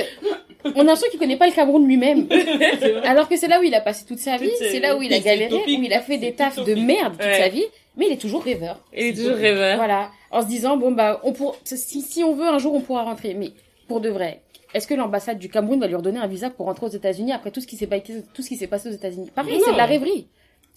[0.65, 2.27] on a l'impression qu'il connaît pas le Cameroun lui-même.
[3.03, 5.13] Alors que c'est là où il a passé toute sa vie, c'est là où il
[5.13, 7.65] a galéré, où il a fait des tafs de merde toute sa vie,
[7.97, 8.79] mais il est toujours rêveur.
[8.95, 9.77] Il est toujours rêveur.
[9.77, 12.81] Voilà, en se disant bon bah on pour si si on veut un jour on
[12.81, 13.49] pourra rentrer, mais
[13.87, 14.41] pour de vrai.
[14.73, 17.51] Est-ce que l'ambassade du Cameroun va lui redonner un visa pour rentrer aux États-Unis après
[17.51, 19.29] tout ce qui s'est passé, tout ce qui s'est passé aux États-Unis?
[19.35, 20.27] Pareil, c'est de la rêverie.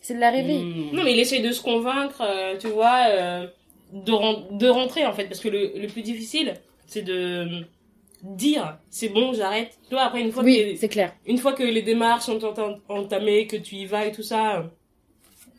[0.03, 0.65] C'est de la rêverie.
[0.65, 0.97] Mm.
[0.97, 3.47] Non, mais il essaie de se convaincre, euh, tu vois, euh,
[3.93, 6.55] de, ren- de rentrer en fait, parce que le, le plus difficile,
[6.89, 7.65] c'est de
[8.25, 9.79] dire c'est bon, j'arrête.
[9.89, 11.13] Tu vois, après une fois que Oui, les- c'est clair.
[11.27, 14.65] une fois que les démarches sont enta- entamées, que tu y vas et tout ça,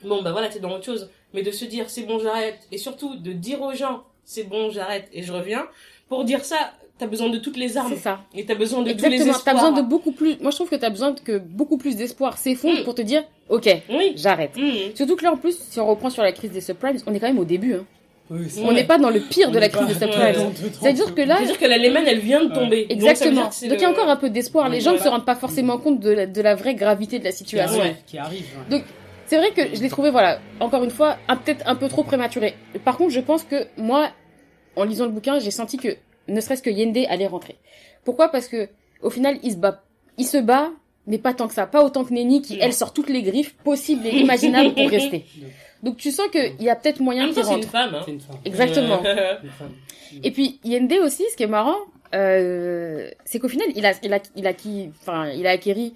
[0.03, 1.09] bon bah voilà, t'es dans autre chose.
[1.33, 4.69] Mais de se dire c'est bon, j'arrête, et surtout de dire aux gens c'est bon,
[4.71, 5.67] j'arrête et je reviens.
[6.07, 8.21] Pour dire ça, t'as besoin de toutes les armes C'est ça.
[8.33, 9.17] et t'as besoin de tous les.
[9.19, 9.55] T'as espoirs.
[9.55, 10.37] besoin de beaucoup plus.
[10.39, 12.83] Moi, je trouve que t'as besoin que beaucoup plus d'espoir s'effondre Mm.
[12.83, 14.13] pour te dire, ok, Oui.
[14.15, 14.55] j'arrête.
[14.55, 14.95] Mmh.
[14.95, 17.19] Surtout que là, en plus, si on reprend sur la crise des subprimes, on est
[17.19, 17.73] quand même au début.
[17.73, 17.85] Hein.
[18.31, 20.71] Oui, On n'est pas dans le pire de On la crise pas- de ouais, subprime.
[20.71, 22.55] temps, C'est-à-dire que là, C'est-à-dire que la Lehman, elle vient de Ouais.
[22.55, 22.87] tomber.
[22.89, 23.43] Exactement.
[23.43, 24.67] Donc il y a encore un peu d'espoir.
[24.69, 25.03] Les gens ne Ouais.
[25.03, 27.79] se rendent pas forcément compte de la, de la vraie gravité de la qui situation.
[27.81, 27.97] arrive, Ouais.
[28.07, 28.41] qui arrive.
[28.41, 28.77] ouais.
[28.77, 28.83] Donc,
[29.27, 32.03] C'est vrai que je l'ai trouvé, voilà, encore une fois, un- peut-être un peu trop
[32.03, 32.53] prématuré.
[32.83, 34.09] Par contre, je pense que moi,
[34.75, 35.97] en lisant le bouquin, j'ai senti que
[36.27, 37.55] ne serait-ce que Yende allait rentrer.
[38.03, 38.29] Pourquoi?
[38.29, 38.69] Parce que
[39.01, 39.81] au final, il se bat,
[40.19, 40.69] il se bat,
[41.07, 43.55] mais pas tant que ça, pas autant que Nenny qui elle sort toutes les griffes
[43.63, 45.25] possibles et imaginables pour rester.
[45.83, 47.71] Donc tu sens qu'il y a peut-être En moyen même qu'il temps, c'est une rentre.
[47.71, 47.95] femme.
[47.95, 48.01] Hein.
[48.05, 48.37] C'est une femme.
[48.45, 49.01] Exactement.
[49.05, 49.73] Euh, Une femme.
[50.23, 51.77] Et puis Yende aussi, ce qui est marrant,
[52.13, 55.93] euh, c'est qu'au final, il a, il a, il a acquis, enfin, il a acquéri,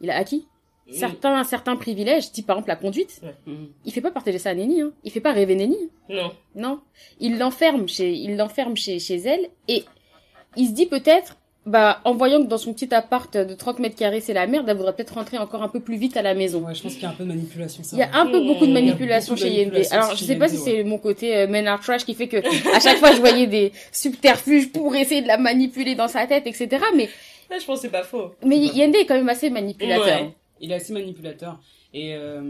[0.00, 0.46] il a acquis
[0.92, 3.20] certains, certains privilèges, type par exemple la conduite.
[3.46, 3.68] Mhm.
[3.84, 4.92] Il fait pas partager ça à Nenny, hein.
[5.04, 5.78] Il fait pas rêver Nenny.
[6.08, 6.32] Non.
[6.56, 6.80] Non.
[7.20, 9.84] Il l'enferme chez, il l'enferme chez, chez elle et
[10.56, 11.36] il se dit peut-être,
[11.70, 14.66] bah, en voyant que dans son petit appart de 30 mètres carrés c'est la merde,
[14.68, 16.60] elle voudrait peut-être rentrer encore un peu plus vite à la maison.
[16.66, 17.82] Ouais, je pense qu'il y a un peu de manipulation.
[17.84, 17.96] Ça.
[17.96, 19.74] Il y a un peu beaucoup de manipulation beaucoup chez Yende.
[19.90, 22.38] Alors, je sais pas si c'est mon côté euh, men are trash qui fait que
[22.76, 26.46] à chaque fois je voyais des subterfuges pour essayer de la manipuler dans sa tête,
[26.46, 26.68] etc.
[26.96, 27.08] Mais,
[27.50, 28.32] Ouais, je pense que c'est pas faux.
[28.44, 30.04] mais Yende est quand même assez manipulateur.
[30.22, 30.30] Ouais.
[30.60, 31.58] Il est assez manipulateur.
[31.92, 32.42] Et euh,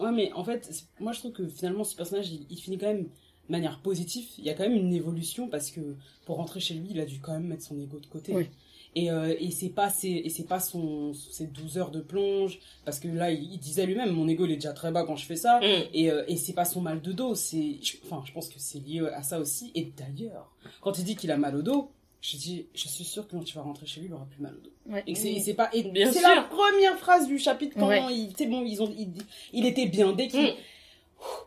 [0.00, 2.88] ouais, mais en fait, moi je trouve que finalement ce personnage, il, il finit quand
[2.88, 3.06] même
[3.48, 4.26] de manière positive.
[4.38, 5.80] Il y a quand même une évolution parce que
[6.26, 8.32] pour rentrer chez lui, il a dû quand même mettre son ego de côté.
[8.34, 8.46] Oui.
[8.94, 12.58] Et, euh, et c'est pas ses, et c'est pas son ses 12 heures de plonge
[12.84, 15.16] parce que là il, il disait lui-même mon ego il est déjà très bas quand
[15.16, 15.64] je fais ça Mm.
[15.94, 18.56] et, euh, et c'est pas son mal de dos c'est je- enfin je pense que
[18.58, 21.90] c'est lié à ça aussi et d'ailleurs quand il dit qu'il a mal au dos
[22.20, 24.42] je dis je suis sûr que quand tu vas rentrer chez lui il aura plus
[24.42, 25.02] mal au dos Ouais.
[25.06, 26.28] et c'est c'est pas et Bien c'est sûr.
[26.28, 28.02] la première phrase du chapitre quand Ouais.
[28.14, 29.08] il c'est bon ils ont il,
[29.54, 30.54] il était bien dès qu'il Mm.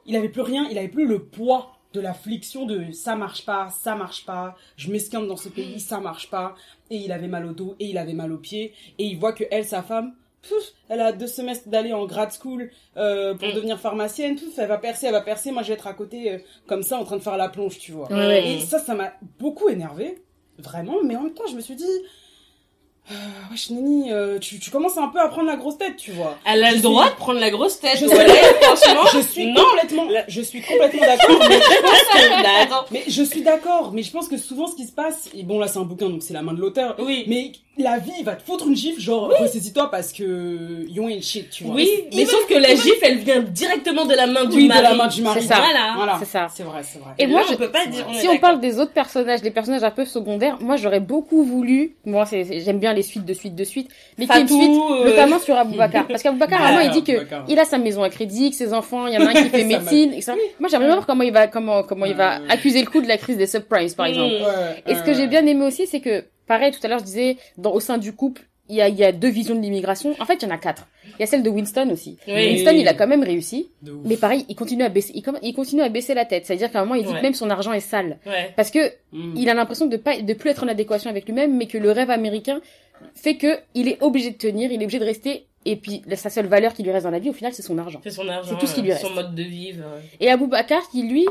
[0.07, 3.69] il avait plus rien il avait plus le poids de l'affliction de ça marche pas
[3.69, 6.53] ça marche pas je m'esquinte dans ce pays ça marche pas
[6.91, 9.33] et il avait mal au dos et il avait mal aux pieds et il voit
[9.33, 10.13] que elle sa femme
[10.47, 13.53] pouf, elle a deux semestres d'aller en grad school euh, pour Mm.
[13.53, 16.31] devenir pharmacienne pouf, elle va percer elle va percer moi je vais être à côté
[16.33, 16.37] euh,
[16.67, 18.11] comme ça en train de faire la plonge tu vois.
[18.11, 20.21] Ouais, et ça ça m'a beaucoup énervé
[20.59, 21.83] vraiment mais en même temps je me suis dit
[23.51, 26.37] wesh Nini, euh, tu, tu commences un peu à prendre la grosse tête tu vois
[26.45, 27.97] Elle a Je le suis- droit de prendre la grosse tête.
[27.99, 28.25] Je Ouais,
[28.61, 29.01] franchement.
[29.13, 29.63] je suis Non.
[29.63, 32.85] complètement je suis complètement d'accord mais je pense que- attends.
[32.91, 35.59] mais je suis d'accord, mais je pense que souvent ce qui se passe, et bon
[35.59, 37.25] là c'est un bouquin donc c'est la main de l'auteur, Oui.
[37.27, 41.49] mais la vie va te foutre une gifle, genre ressaisis-toi parce que you ain't shit,
[41.49, 41.75] tu vois.
[41.75, 44.67] Oui, mais sauf que la gifle, elle vient directement de la main du Oui, de
[44.69, 44.83] mari.
[44.83, 45.41] la main du mari.
[45.41, 45.55] C'est ça.
[45.57, 45.93] Voilà.
[45.95, 46.47] Voilà, C'est ça.
[46.53, 47.11] C'est vrai, c'est vrai.
[47.19, 48.05] Et moi, Là, on je- peut pas dire.
[48.13, 51.95] Si on parle des autres personnages, les personnages un peu secondaires, moi j'aurais beaucoup voulu,
[52.05, 54.61] moi j'aime bien les suites de suite de suite, mais qu'il y ait une Fatou,
[54.61, 56.07] suite, euh, notamment sur Aboubacar.
[56.07, 57.45] Parce qu'Aboubacar, vraiment, il dit que Aboubacar.
[57.49, 59.43] il a sa maison à crédit, que ses enfants, il y en a un qui
[59.49, 60.33] fait Ça m'a- médecine, etc.
[60.59, 63.07] Moi j'aimerais bien voir comment il va, comment, comment il va accuser le coup de
[63.07, 64.09] la crise des subprimes, par Mm.
[64.09, 64.33] exemple.
[64.87, 67.37] Et ce que j'ai bien aimé aussi, c'est que, pareil, tout à l'heure je disais,
[67.57, 70.15] dans, au sein du couple, il y a, y a deux visions de l'immigration.
[70.19, 70.87] En fait, il y en a quatre.
[71.05, 72.17] Il y a celle de Winston aussi.
[72.27, 72.33] Oui.
[72.33, 73.69] Winston, il a quand même réussi.
[74.05, 76.47] Mais pareil, il continue à baisser, il, continue à baisser la tête.
[76.47, 77.19] C'est-à-dire qu'à un moment, il dit Ouais.
[77.19, 78.17] que même son argent est sale.
[78.25, 78.51] Ouais.
[78.55, 78.79] Parce que
[79.11, 79.33] Mm.
[79.37, 81.91] il a l'impression de pas de plus être en adéquation avec lui-même mais que le
[81.91, 82.59] rêve américain
[83.13, 86.29] fait que il est obligé de tenir il est obligé de rester et puis sa
[86.29, 88.27] seule valeur qui lui reste dans la vie au final c'est son argent C'est son
[88.27, 88.49] argent.
[88.49, 89.05] C'est tout ce qui lui euh, reste.
[89.05, 89.83] Son mode de vivre.
[89.85, 89.99] euh.
[90.19, 91.25] et Aboubacar qui lui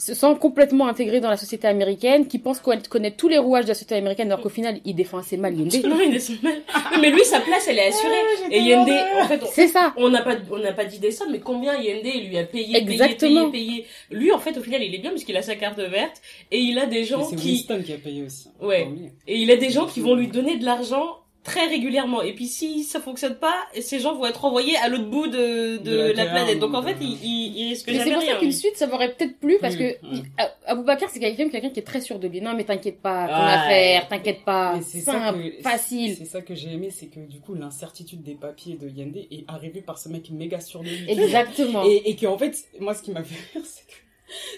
[0.00, 3.64] se sent complètement intégré dans la société américaine qui pense qu'on- connaître tous les rouages
[3.64, 6.34] de la société américaine alors qu'au final il défend assez mal Yende Non, il son
[6.40, 6.54] mal.
[7.00, 8.14] Mais lui, sa place, elle est assurée.
[8.52, 8.88] Et Yende,
[9.20, 11.40] en fait, on- c'est ça on n'a pas, on n'a pas dit des sommes, mais
[11.40, 13.50] combien Yende il lui a payé, Exactement.
[13.50, 14.18] payé, payé, payé.
[14.18, 16.22] Lui, en fait, au final, il est bien parce qu'il a sa carte verte
[16.52, 18.48] et il a des Mais gens c'est qui, Winston qui a payé aussi.
[18.62, 18.88] Ouais.
[19.26, 21.16] et il a des gens qui vont lui donner de l'argent
[21.48, 22.22] très régulièrement.
[22.22, 25.78] Et puis si ça fonctionne pas, ces gens vont être envoyés à l'autre bout de,
[25.78, 26.58] de, De la planète.
[26.58, 28.76] Donc en fait, de- il, il, il risque mais c'est jamais pour ça qu'une suite
[28.76, 29.98] ça m'aurait peut-être plu parce que ouais.
[30.12, 30.22] il-
[30.66, 33.32] Aboubacar c'est quelqu'un quelqu'un qui est très sûr de lui non mais t'inquiète pas ton
[33.34, 33.52] Ouais.
[33.52, 37.54] affaire t'inquiète pas simple que- facile C'est ça que j'ai aimé, c'est que du coup
[37.54, 41.10] l'incertitude des papiers de Yende est arrivée par ce mec méga sûr de lui.
[41.10, 43.92] exactement Et, et que en fait, moi, ce qui m'a fait rire, c'est que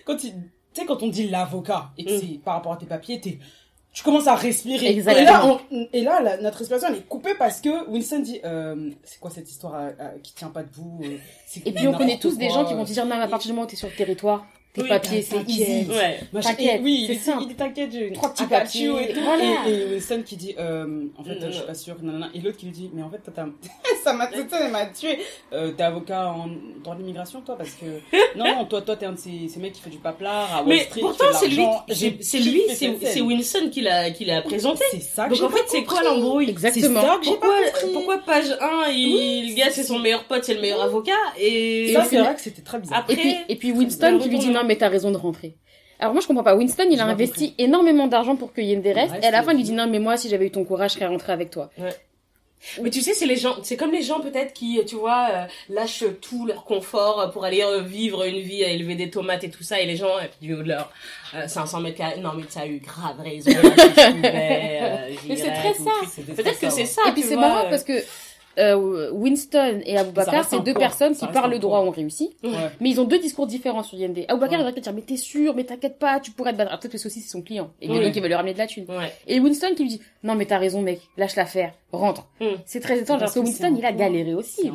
[0.04, 2.20] quand il, tu sais, quand on dit l'avocat et que Mm.
[2.20, 3.38] c'est par rapport à tes papiers, t'es,
[3.92, 4.86] tu commences à respirer.
[4.88, 5.20] Exactement.
[5.20, 8.40] Et là, on- et là, la- notre respiration elle est coupée parce que Winston dit,
[8.44, 11.16] euh, c'est quoi cette histoire euh, euh, qui tient pas debout euh,
[11.66, 13.54] Et puis on connaît tous des gens qui vont te dire non à partir du
[13.54, 15.86] moment où t'es sur le territoire, tes Oui, papiers c'est easy.
[15.90, 16.20] Ouais.
[16.42, 17.44] T'inquiète, oui, c'est il, est- simple.
[17.48, 19.20] il t'inquiète, j'ai Trois petits papiers, et tout.
[19.20, 19.44] voilà.
[19.66, 22.28] Et, et Winston qui dit, euh, en fait, je suis pas sûre, nanana.
[22.34, 23.46] Et l'autre qui lui dit, mais en fait, toi, t'as,
[24.04, 24.28] ça m'a,
[24.70, 25.18] m'a tué.
[25.52, 26.46] Euh, t'es avocat en
[26.84, 27.86] droit de l'immigration, toi, parce que,
[28.38, 30.58] non, non, toi, toi, t'es un de ces, ces mecs qui fait du paplard à
[30.60, 31.00] Wall Mais Street.
[31.00, 31.66] pourtant, c'est lui,
[32.20, 33.20] c'est lui, c'est.
[33.20, 34.84] Winston qui l'a, qui l'a présenté.
[34.92, 36.48] C'est ça que Donc en fait, c'est quoi l'embrouille?
[36.48, 37.02] Exactement.
[37.92, 41.92] Pourquoi, page 1, il, le gars c'est son meilleur pote, c'est le meilleur avocat, et,
[41.92, 43.04] ça, c'est vrai que c'était très bizarre.
[43.08, 44.59] Et puis, et puis Winston qui lui dit.
[44.60, 45.56] Non mais t'as raison de rentrer.
[45.98, 46.54] Alors moi je comprends pas.
[46.54, 49.12] Winston il a investi énormément d'argent pour que Yende reste.
[49.12, 50.64] reste, Et à la fin il lui dit non mais moi si j'avais eu ton
[50.64, 51.70] courage je serais rentré avec toi.
[51.78, 51.90] Ouais.
[52.82, 55.44] Mais tu sais, c'est les gens, c'est comme les gens peut-être qui, tu vois, euh,
[55.70, 59.50] lâchent tout leur confort pour aller euh, vivre une vie à élever des tomates et
[59.50, 60.92] tout ça, et les gens, euh, du haut de leur
[61.34, 63.50] euh, 500 mètres carrés, non mais tu as eu grave raison.
[63.50, 63.60] je
[64.12, 65.90] pouvais, euh, Mais c'est très ça.
[66.36, 67.00] Peut-être que c'est ça.
[67.08, 67.94] Et puis c'est marrant euh, parce que
[68.58, 72.50] euh, Winston et Aboubacar, c'est deux personnes qui par le droit ont réussi, Ouais.
[72.80, 74.18] mais ils ont deux discours différents sur Yende.
[74.28, 74.64] Aboubacar, Ouais.
[74.64, 76.70] il va te dire, mais t'es sûr, mais t'inquiète pas, tu pourrais te battre.
[76.70, 77.70] Alors, Peut-être que c'est aussi c'est son client.
[77.80, 78.10] Et Ouais.
[78.14, 78.84] il va lui ramener de la thune.
[78.88, 79.12] Ouais.
[79.26, 82.26] Et Winston qui lui dit, non mais t'as raison mec, lâche l'affaire, rentre.
[82.40, 82.46] Mm.
[82.66, 84.70] C'est très étrange parce que Winston, il a galéré aussi.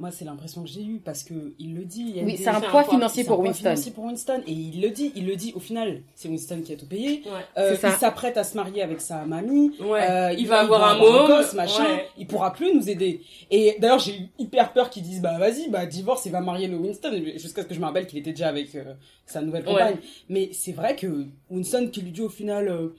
[0.00, 2.12] Moi, c'est l'impression que j'ai eue parce que il le dit.
[2.16, 3.62] il Oui, c'est un poids financier c'est un pour poids Winston.
[3.70, 5.10] financier pour Winston et il le dit.
[5.16, 5.52] Il le dit.
[5.56, 7.22] Au final, c'est Winston qui a tout payé.
[7.26, 7.30] Ouais.
[7.58, 9.72] Euh, il s'apprête à se marier avec sa mamie.
[9.80, 10.08] Ouais.
[10.08, 11.82] Euh, il va avoir un gosse, machin.
[11.84, 12.06] Ouais.
[12.16, 13.22] Il pourra plus nous aider.
[13.50, 16.68] Et d'ailleurs, j'ai eu hyper peur qu'ils disent bah vas-y, bah divorce et va marier
[16.68, 18.94] le Winston jusqu'à ce que je me rappelle qu'il était déjà avec euh,
[19.26, 19.72] sa nouvelle Ouais.
[19.72, 19.96] compagne.
[20.28, 22.94] Mais c'est vrai que Winston qui lui dit au final euh,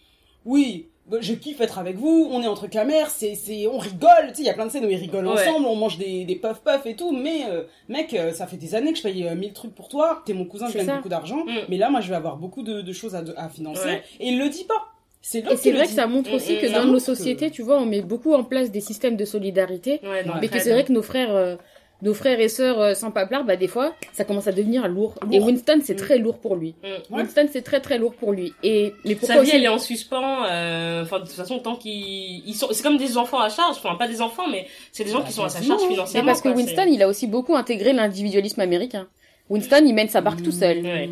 [0.45, 0.89] oui.
[1.09, 4.35] Bah, Je kiffe être avec vous, on est entre camères, c'est, c'est, on rigole, tu
[4.35, 5.47] sais, il y a plein de scènes où ils rigolent Ouais.
[5.47, 8.57] ensemble, on mange des, des puff puff et tout, mais, euh, mec, euh, ça fait
[8.57, 10.85] des années que je paye euh, 1000 trucs pour toi, t'es mon cousin, je gagne
[10.85, 10.95] ça.
[10.97, 11.51] beaucoup d'argent, Mm.
[11.69, 14.03] mais là, moi, je vais avoir beaucoup de, de choses à, à financer, Ouais.
[14.19, 14.85] et il le dit pas.
[15.21, 16.93] C'est Et l'autre c'est vrai que ça montre Mm, aussi mm, que ça dans nos
[16.93, 19.99] que- sociétés, tu vois, on met beaucoup en place des systèmes de solidarité.
[20.03, 21.57] Ouais, mais que c'est vrai que nos frères, euh,
[22.01, 25.15] nos frères et sœurs euh, sans paplard, bah des fois, ça commence à devenir lourd.
[25.21, 25.33] Lourd.
[25.33, 25.97] Et Winston, c'est Mm.
[25.97, 26.75] très lourd pour lui.
[26.83, 27.15] Mm.
[27.15, 28.53] Winston, c'est très très lourd pour lui.
[28.63, 30.45] Et mais pourquoi Sa vie, aussi elle est en suspens.
[30.45, 33.77] euh, Enfin, de toute façon, tant qu'ils ils sont, c'est comme des enfants à charge.
[33.83, 35.85] Enfin, pas des enfants, mais c'est des gens Bah, qui sont à sa charge hein.
[35.87, 36.27] Mais financièrement.
[36.27, 39.07] parce que Winston, il a aussi beaucoup intégré l'individualisme américain.
[39.49, 40.81] Winston, il mène sa barque tout seul.
[40.83, 41.09] Ouais.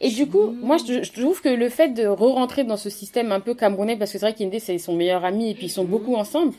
[0.00, 3.32] Et du coup, moi, je, je trouve que le fait de re-rentrer dans ce système
[3.32, 5.70] un peu camerounais, parce que c'est vrai qu'Inde, c'est son meilleur ami, et puis ils
[5.70, 6.52] sont beaucoup ensemble,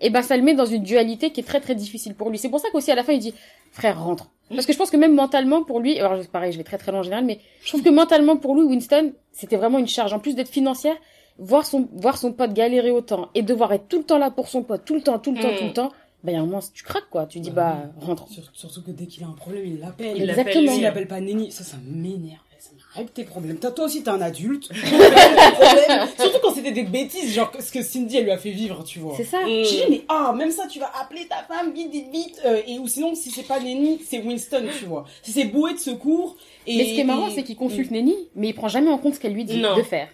[0.00, 2.38] et ben, ça le met dans une dualité qui est très très difficile pour lui.
[2.38, 3.34] C'est pour ça qu'aussi, à la fin, il dit,
[3.72, 4.30] frère, rentre.
[4.50, 6.92] Parce que je pense que même mentalement, pour lui, alors, pareil, je vais très très
[6.92, 10.12] loin en général, mais je trouve que mentalement, pour lui, Winston, c'était vraiment une charge.
[10.12, 10.96] En plus d'être financière,
[11.38, 14.48] voir son, voir son pote galérer autant, et devoir être tout le temps là pour
[14.48, 15.90] son pote, tout le temps, tout le temps, tout le temps,
[16.24, 17.26] ben, il y a un moment, tu craques, quoi.
[17.26, 18.28] Tu dis, Bah bah, rentre.
[18.28, 20.20] Sur- surtout que dès qu'il a un problème, il l'appelle.
[20.20, 20.36] Exactement.
[20.36, 20.86] l'appelle, S'il lui.
[20.86, 22.38] appelle pas Nenny, ça, ça m'énerve.
[22.58, 22.70] Ça.
[22.94, 23.56] Règle tes problèmes.
[23.58, 24.70] Toi, toi aussi, t'es un adulte.
[26.18, 28.98] Surtout quand c'était des bêtises, genre ce que Cindy, elle lui a fait vivre, tu
[29.00, 29.14] vois.
[29.16, 29.40] C'est ça.
[29.40, 29.48] Mm.
[29.48, 32.40] Je dis, mais ah, même ça, tu vas appeler ta femme, vite, vite, vite.
[32.44, 35.04] euh, et ou sinon, si c'est pas Nenny, c'est Winston, tu vois.
[35.22, 36.36] Si c'est bouée de secours.
[36.66, 38.90] Et, Mais ce qui est marrant, et- c'est qu'il consulte Nenny, mais il prend jamais
[38.90, 39.76] en compte ce qu'elle lui dit Non.
[39.76, 40.08] de faire.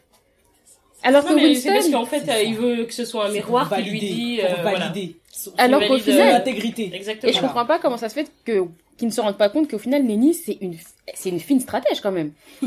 [1.02, 3.26] Alors Non, que mais c'est parce Winston, qu'en fait, euh, il veut que ce soit
[3.26, 4.40] un miroir pour qui lui dit.
[4.42, 4.78] Pour euh, voilà.
[4.88, 5.16] valider.
[5.32, 6.90] Son- Alors Il qu'au euh, final, intégrité.
[6.92, 7.30] Exactement.
[7.30, 7.48] et je Voilà.
[7.54, 8.64] comprends pas comment ça se fait que
[8.96, 10.74] qu'ils ne se rendent pas compte qu'au final Nenny c'est une
[11.14, 12.32] c'est une fine stratège quand même.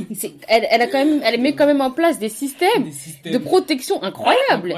[0.48, 3.34] Elle, elle a quand même elle met quand même en place des systèmes Des systèmes
[3.34, 4.74] de protection incroyables.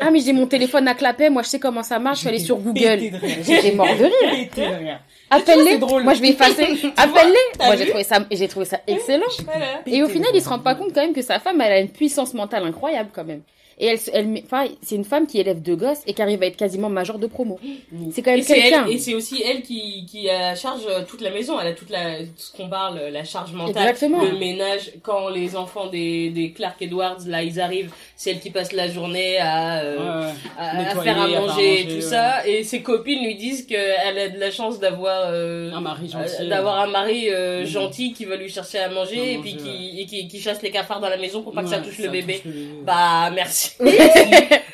[0.00, 2.28] Ah mais j'ai mon téléphone à clapet, moi je sais comment ça marche, je suis
[2.30, 3.00] allée sur Google.
[3.46, 5.00] J'étais mort de rire.
[5.30, 5.78] Appelle-les.
[5.78, 6.62] Moi je vais effacer.
[6.96, 7.64] Appelle-les.
[7.64, 9.26] Moi j'ai trouvé ça j'ai trouvé ça excellent.
[9.44, 9.80] Voilà.
[9.86, 11.80] Et au final, il se rend pas compte quand même que sa femme, elle a
[11.80, 13.42] une puissance mentale incroyable quand même.
[13.78, 16.46] Et elle, elle, enfin, c'est une femme qui élève deux gosses et qui arrive à
[16.46, 17.58] être quasiment major de promo.
[18.12, 18.86] C'est quand même quelqu'un.
[18.86, 21.60] et c'est aussi elle qui, qui a la charge euh, toute la maison.
[21.60, 24.22] Elle a toute la, tout ce qu'on parle, la charge mentale, Exactement.
[24.22, 24.92] le ménage.
[25.02, 28.88] Quand les enfants des, des Clark Edwards, là, ils arrivent, c'est elle qui passe la
[28.88, 30.32] journée à, euh, Ouais, ouais.
[30.58, 32.00] à, faire à manger et tout ouais.
[32.00, 32.46] ça.
[32.46, 36.32] Et ses copines lui disent qu'elle a de la chance d'avoir, euh, Un mari gentil.
[36.40, 37.66] euh, d'avoir un mari euh, Mhm.
[37.66, 40.00] gentil qui va lui chercher à manger À et puis qui, ouais.
[40.02, 42.08] et qui, qui chasse les cafards dans la maison pour pas que ça touche le
[42.08, 42.34] bébé.
[42.36, 42.66] touche le bébé.
[42.84, 43.65] Bah, merci.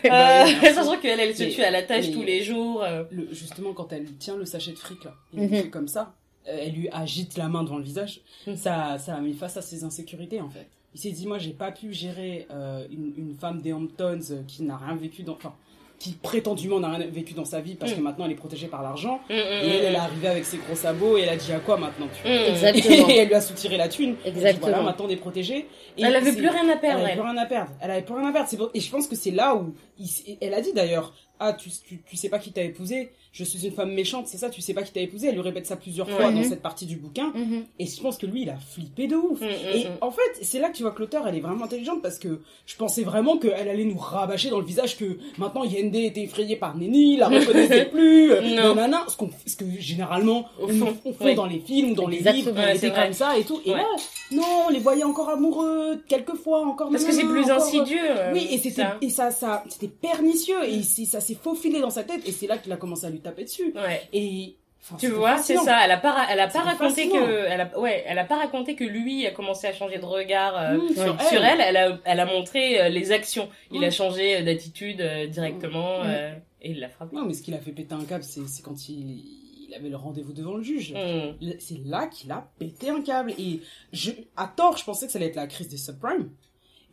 [0.05, 2.83] Bah, Euh, sachant qu'elle, elle se Mais- tue à la tâche mais- tous les jours.
[2.83, 3.05] euh.
[3.11, 5.71] Le- justement, quand elle tient le sachet de fric, là, et Mhm.
[5.71, 6.15] comme ça,
[6.49, 8.57] euh, elle lui agite la main devant le visage, Mhm.
[8.57, 10.67] ça, ça l'a mis face à ses insécurités, en fait.
[10.95, 14.43] Il s'est dit, moi, j'ai pas pu gérer euh, une, une femme des Hamptons euh,
[14.47, 15.35] qui n'a rien vécu dans...
[15.35, 15.55] Enfin,
[16.03, 17.99] qui prétendument n'a rien vécu dans sa vie parce Mhm.
[17.99, 19.21] que maintenant elle est protégée par l'argent.
[19.31, 21.37] Mm, mm, Et elle, elle est mm, arrivée avec ses gros sabots et elle a
[21.37, 22.33] dit à quoi maintenant tu mm.
[22.33, 23.09] Exactement.
[23.09, 24.17] Et elle lui a soutiré la thune.
[24.25, 24.67] Elle dit, Exactement.
[24.69, 25.69] voilà, maintenant on est protégée.
[25.97, 27.01] Et Elle avait plus rien à Elle perdre.
[27.03, 27.19] avait elle.
[27.19, 27.71] plus rien à perdre.
[27.81, 28.71] Elle avait plus rien à perdre.
[28.75, 30.09] Et je pense que c'est là où il
[30.41, 33.13] elle a dit d'ailleurs, ah tu, tu, tu sais pas qui t'a épousé?
[33.33, 34.51] Je suis une femme méchante, c'est ça.
[34.51, 35.29] Tu sais pas qui t'a épousé.
[35.29, 36.45] Elle lui répète ça plusieurs fois dans Mhm.
[36.51, 37.33] cette partie du bouquin.
[37.35, 37.65] Mhm.
[37.79, 39.41] Et je pense que lui, il a flippé de ouf.
[39.41, 39.89] Mm, mm, Et mm.
[40.03, 42.41] en fait, c'est là que tu vois que l'auteur, elle est vraiment intelligente parce que
[42.67, 46.57] je pensais vraiment qu'elle allait nous rabâcher dans le visage que maintenant Yende était effrayée
[46.57, 48.75] par Nenny, la reconnaissait plus, euh, Non.
[48.75, 51.35] nanana, ce, qu'on- ce que généralement Au on, fond, on fait oui.
[51.35, 52.45] dans les films ou dans les Exactement.
[52.51, 53.61] livres, Ouais, était comme ça et tout.
[53.65, 53.77] Et Ouais.
[53.79, 53.87] là,
[54.33, 57.99] non, on les voyait encore amoureux, quelquefois, encore Parce que c'est plus encore- insidieux.
[58.11, 58.97] euh, Oui, et c'était ça.
[59.01, 62.47] et ça, ça c'était pernicieux et c'est- ça s'est faufilé dans sa tête et c'est
[62.47, 63.73] là qu'il a commencé à lui taper dessus.
[63.75, 64.03] Ouais.
[64.13, 65.79] Et enfin, Tu vois, c'est ça.
[65.85, 67.25] Elle a pas, elle a pas raconté fascinant.
[67.27, 70.05] que, elle a, ouais, elle a pas raconté que lui a commencé à changer de
[70.05, 71.61] regard euh, Mmh, sur sur elle.
[71.61, 73.49] Elle a, elle a montré euh, les actions.
[73.71, 73.85] Il Mmh.
[73.85, 76.07] a changé euh, d'attitude euh, directement Mmh.
[76.07, 77.15] euh, et il l'a frappé.
[77.17, 79.23] Non, mais ce qu'il a fait péter un câble, c'est c'est quand il,
[79.69, 80.93] il avait le rendez-vous devant le juge.
[80.93, 80.97] Mmh.
[81.43, 83.33] L- C'est là qu'il a pété un câble.
[83.39, 83.61] Et
[83.93, 86.31] je, à tort, je pensais que ça allait être la crise des subprimes.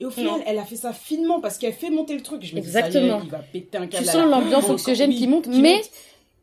[0.02, 0.44] Et au final, Non.
[0.48, 2.42] elle a fait ça finement parce qu'elle fait monter le truc.
[2.42, 3.18] Je me dis, Exactement.
[3.18, 4.06] ça y est, il va péter un câble.
[4.06, 5.82] Tu sens la- l'ambiance oui, qui monte, mais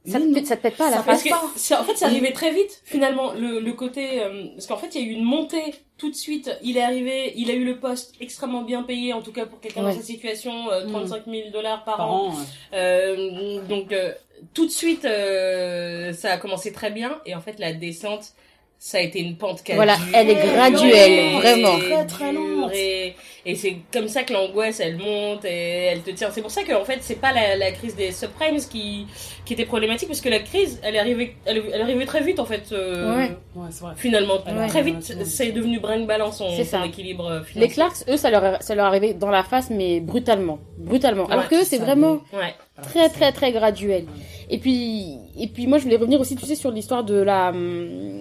[0.06, 1.24] ça, te, ça te pète pas à la Ça face.
[1.72, 4.22] En fait, c'est arrivé très vite, finalement, le, le côté...
[4.22, 6.50] euh, parce qu'en fait, il y a eu une montée tout de suite.
[6.62, 9.60] Il est arrivé, il a eu le poste extrêmement bien payé, en tout cas pour
[9.60, 9.92] quelqu'un Ouais.
[9.92, 12.26] dans sa situation, euh, 35 000 dollars par, Par an.
[12.28, 12.36] an, ouais.
[12.74, 14.12] Euh, donc, euh,
[14.54, 17.18] tout de suite, euh, ça a commencé très bien.
[17.26, 18.32] Et en fait, la descente,
[18.78, 21.78] ça a été une pente qui Voilà, elle est graduelle, et vraiment.
[21.78, 22.70] Très, très lente.
[22.74, 23.14] Et,
[23.46, 26.30] et c'est comme ça que l'angoisse, elle monte et elle te tient.
[26.32, 29.06] C'est pour ça que en fait, c'est pas la, la crise des subprimes qui,
[29.44, 32.22] qui était problématique, parce que la crise, elle est arrivée, elle, elle est arrivée très
[32.22, 32.64] vite, en fait.
[32.72, 33.30] euh, Ouais.
[33.54, 33.92] Ouais, c'est vrai.
[33.96, 34.66] Finalement, Ouais.
[34.66, 37.74] très vite, c'est devenu brinque-ballant son, C'est son équilibre euh, Les financier.
[37.74, 40.58] Clarks, eux, ça leur, ça leur arrivait dans la face, mais brutalement.
[40.76, 41.26] Brutalement.
[41.26, 42.54] Alors que eux, c'est vraiment Ouais.
[42.82, 44.04] Très, très, très graduel.
[44.50, 47.50] Et puis, et puis moi, je voulais revenir aussi, tu sais, sur l'histoire de la,
[47.50, 48.18] hum,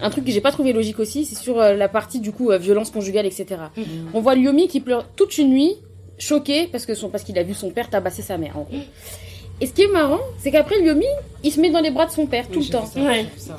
[0.00, 2.50] un truc que j'ai pas trouvé logique aussi, c'est sur euh, la partie, du coup,
[2.50, 3.46] euh, violence conjugale, etc.
[3.76, 3.84] Mhm.
[4.14, 5.76] On voit Lyomi qui pleure toute une nuit,
[6.18, 8.78] choqué, parce que son, parce qu'il a vu son père tabasser sa mère, en gros.
[9.60, 11.04] Et ce qui est marrant, c'est qu'après, Lyomi,
[11.44, 12.86] il se met dans les bras de son père, Oui, tout le temps.
[12.86, 13.26] ça, Ouais.
[13.36, 13.58] ça.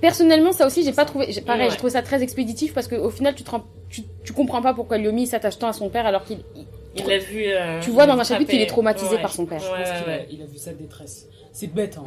[0.00, 1.26] Personnellement, ça aussi, j'ai pas trouvé.
[1.46, 1.70] Pareil, Ouais.
[1.70, 4.72] j'ai trouvé ça très expéditif parce qu'au final, tu, te rends- tu, tu comprends pas
[4.72, 6.38] pourquoi Lyomi s'attache tant à son père alors qu'il.
[6.94, 7.44] Il- Il l'a vu.
[7.46, 9.22] euh, Tu vois il dans l'a un chapitre qu'il est traumatisé Ouais.
[9.22, 9.60] par son père.
[9.60, 10.26] Je pense Ouais, qu'il a- ouais.
[10.30, 11.26] il a vu sa détresse.
[11.52, 12.04] C'est bête, hein.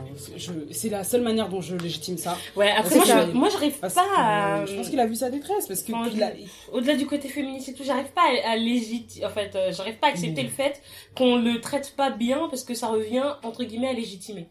[0.71, 2.37] C'est la seule manière dont je légitime ça.
[2.55, 3.25] Ouais, après, moi, ça.
[3.27, 4.59] je, moi, j'arrive Parce pas que, à.
[4.61, 6.31] euh, je pense qu'il a vu sa détresse parce que Enfin, il a-
[6.71, 9.95] au-delà du côté féministe et tout, j'arrive pas à, à légitimer, en fait, euh, j'arrive
[9.95, 10.81] pas à accepter le fait
[11.15, 14.47] qu'on le traite pas bien parce que ça revient, entre guillemets, à légitimer.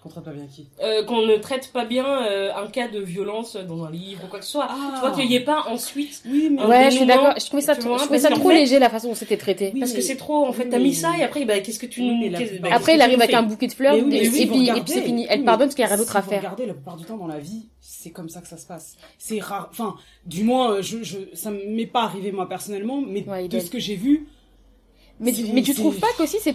[0.00, 0.66] Qu'on traite pas bien qui.
[0.82, 4.28] Euh, qu'on ne traite pas bien euh, un cas de violence dans un livre ou
[4.28, 4.66] quoi que ce soit.
[4.70, 4.92] Ah.
[4.94, 7.34] Tu vois qu'il n'y ait pas ensuite, Oui, mais Ouais, je suis d'accord.
[7.38, 9.70] Je trouvais ça, vois, je trouvais ça trop fait- léger la façon dont c'était traité.
[9.74, 11.78] Oui, parce que c'est trop, en fait, oui, t'as mis ça et après, bah, qu'est-ce
[11.78, 12.38] que tu Oui, nous...
[12.38, 14.26] qu'est-ce- plupart- bah, Après, il arrive avec un bouquet de fleurs Mais oui, et, mais
[14.26, 15.22] et puis, et puis regardez- c'est fini.
[15.22, 16.38] oui, Elle pardonne parce qu'il n'y a rien d'autre à faire.
[16.42, 18.96] Regardez, la plupart du temps dans la vie, c'est comme ça que ça se passe.
[19.18, 19.68] C'est rare.
[19.72, 19.94] Enfin,
[20.26, 23.78] du moins, euh, je, je, ça m'est pas arrivé moi personnellement, mais de ce que
[23.78, 24.28] j'ai vu,
[25.20, 26.54] Mais, tu trouves pas qu'aussi c'est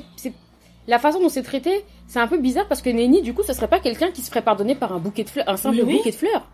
[0.88, 3.54] la façon dont c'est traité, c'est un peu bizarre parce que Nenny, du coup, ce
[3.54, 5.98] serait pas quelqu'un qui se ferait pardonner par un bouquet de fleurs, un simple oui.
[5.98, 6.48] bouquet de fleurs.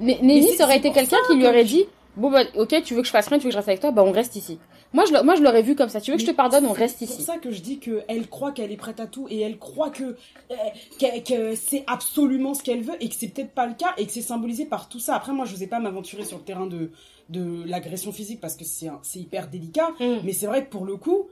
[0.00, 1.84] Mais Nenny, c'est- ça aurait c'est été pour quelqu'un qui lui aurait dit,
[2.16, 3.80] bon bah, ok, tu veux que je fasse rien, tu veux que je reste avec
[3.80, 4.58] toi, bah on reste ici.
[4.92, 6.00] Moi, je, moi, je l'aurais vu comme ça.
[6.00, 7.22] Tu veux que je te pardonne, on c'est reste pour ici.
[7.22, 9.90] ça que je dis que elle croit qu'elle est prête à tout et elle croit
[9.90, 10.54] que, euh,
[10.98, 11.20] que,
[11.50, 14.12] que c'est absolument ce qu'elle veut et que c'est peut-être pas le cas et que
[14.12, 15.16] c'est symbolisé par tout ça.
[15.16, 16.92] Après, moi, je n'osais pas m'aventurer sur le terrain de,
[17.28, 19.90] de l'agression physique parce que c'est c'est hyper délicat.
[20.00, 20.18] Mm.
[20.24, 21.26] Mais c'est vrai que pour le coup,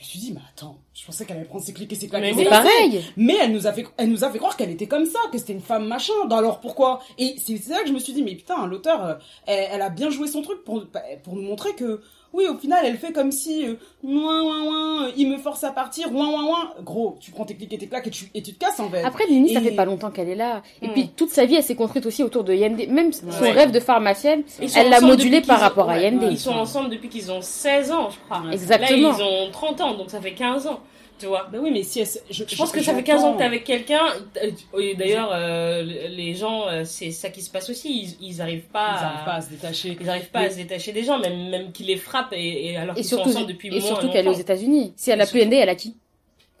[0.00, 2.08] je me suis dit, mais attends, je pensais qu'elle allait prendre ses clics et ses
[2.08, 2.22] claques.
[2.22, 3.04] Mais C'est pareil.
[3.18, 5.36] Mais elle nous a fait, elle nous a fait croire qu'elle était comme ça, que
[5.36, 6.14] c'était une femme machin.
[6.26, 7.02] Bah alors pourquoi?
[7.18, 9.14] Et c'est c'est là que je me suis dit, mais putain, l'auteur, euh,
[9.46, 10.86] elle, elle a bien joué son truc pour,
[11.22, 12.00] pour nous montrer que,
[12.32, 13.74] oui, au final, elle fait comme si, euh,
[14.04, 16.70] ouin, ouin, ouin, euh, il me force à partir, ouin, ouin, ouin.
[16.84, 18.88] Gros, tu prends tes clics et tes claques et tu, et tu te casses en
[18.88, 19.02] fait.
[19.02, 20.62] Après, ça Et- fait pas longtemps qu'elle est là.
[20.82, 20.92] Et Mm.
[20.92, 22.80] puis, toute sa vie, elle s'est construite aussi autour de Yende.
[22.88, 23.50] Même son Ouais.
[23.52, 24.42] rêve de pharmacienne,
[24.74, 26.28] elle l'a modulé par rapport à ouais, Yende.
[26.30, 28.50] Ils sont ensemble depuis qu'ils ont 16 ans, je crois.
[28.52, 29.10] Exactement.
[29.10, 30.80] Là, ils ont 30 ans, donc ça fait 15 ans,
[31.20, 31.48] tu vois.
[31.52, 33.44] Bah oui, mais si elle, je, Je pense que ça fait 15 ans que t'es
[33.44, 34.06] avec quelqu'un.
[34.42, 38.16] euh, Et d'ailleurs, euh, les gens, euh, c'est ça qui se passe aussi.
[38.20, 39.96] Ils, ils arrivent pas, Ils à, arrivent pas à se détacher.
[40.00, 42.70] ils arrivent pas Mais- à se détacher des gens, même, même qu'ils les frappent et,
[42.72, 44.32] et alors Et qu'ils sont surtout, ensemble depuis et moins surtout qu'elle est aux.
[44.32, 44.92] États-Unis.
[44.96, 45.96] Si elle a Yende, elle a qui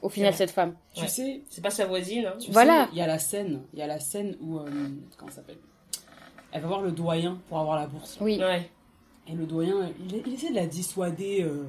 [0.02, 0.74] Au final, cette femme?
[0.94, 1.08] Tu Ouais.
[1.08, 2.26] sais, C'est pas sa voisine.
[2.26, 2.34] Hein.
[2.40, 2.88] tu Voilà.
[2.92, 4.64] il y a la scène, il y a la scène où, euh,
[5.16, 5.58] comment ça s'appelle?
[6.52, 8.16] Elle va voir le doyen pour avoir la bourse.
[8.20, 8.38] Oui.
[8.38, 8.68] Ouais.
[9.28, 11.42] Et le doyen, il, il essaie de la dissuader.
[11.42, 11.64] euh,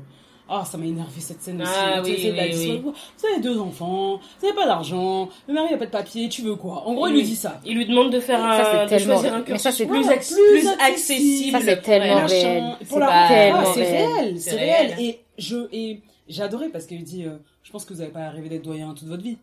[0.53, 1.72] Ah, ça m'a énervé cette scène aussi.
[1.73, 2.82] Ah, oui, de oui.
[2.84, 2.94] Vous
[3.32, 6.56] avez deux enfants, vous n'avez pas d'argent, le mari n'a pas de papier, tu veux
[6.56, 6.84] quoi?
[6.86, 7.61] En gros, il lui dit ça.
[7.65, 9.72] Il lui demande de faire Ça, c'est un, de tellement- choisir un mais cursus ça,
[9.72, 11.52] c'est plus, plus plus accessible.
[11.57, 12.64] Ça, c'est tellement réel.
[12.84, 14.40] C'est la tellement Ah, c'est réel.
[14.41, 14.94] C'est réel.
[14.94, 14.99] réel.
[14.99, 18.30] Et je et j'ai adoré parce qu'elle dit, euh, je pense que vous n'avez pas
[18.30, 19.38] rêvé d'être doyen toute votre vie.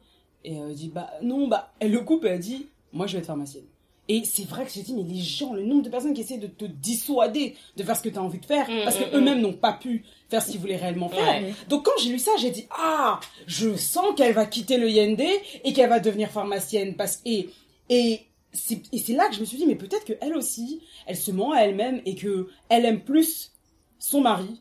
[0.44, 3.14] Et euh, elle dit, bah non, bah elle le coupe et elle dit, moi je
[3.14, 3.64] vais être pharmacienne.
[4.10, 6.38] Et c'est vrai que j'ai dit, mais les gens, le nombre de personnes qui essaient
[6.38, 9.02] de te dissuader de faire ce que tu as envie de faire, Mm, parce mm,
[9.02, 11.26] que eux-mêmes n'ont pas pu faire ce qu'ils voulaient réellement faire.
[11.42, 11.54] Ouais.
[11.68, 15.22] Donc quand j'ai lu ça, j'ai dit, ah, je sens qu'elle va quitter le YND
[15.64, 16.94] et qu'elle va devenir pharmacienne.
[16.96, 17.48] Parce et,
[17.88, 18.20] et
[18.52, 21.30] c'est et c'est là que je me suis dit, mais peut-être qu'elle aussi, elle se
[21.30, 23.52] ment à elle-même et que elle aime plus
[23.98, 24.60] son mari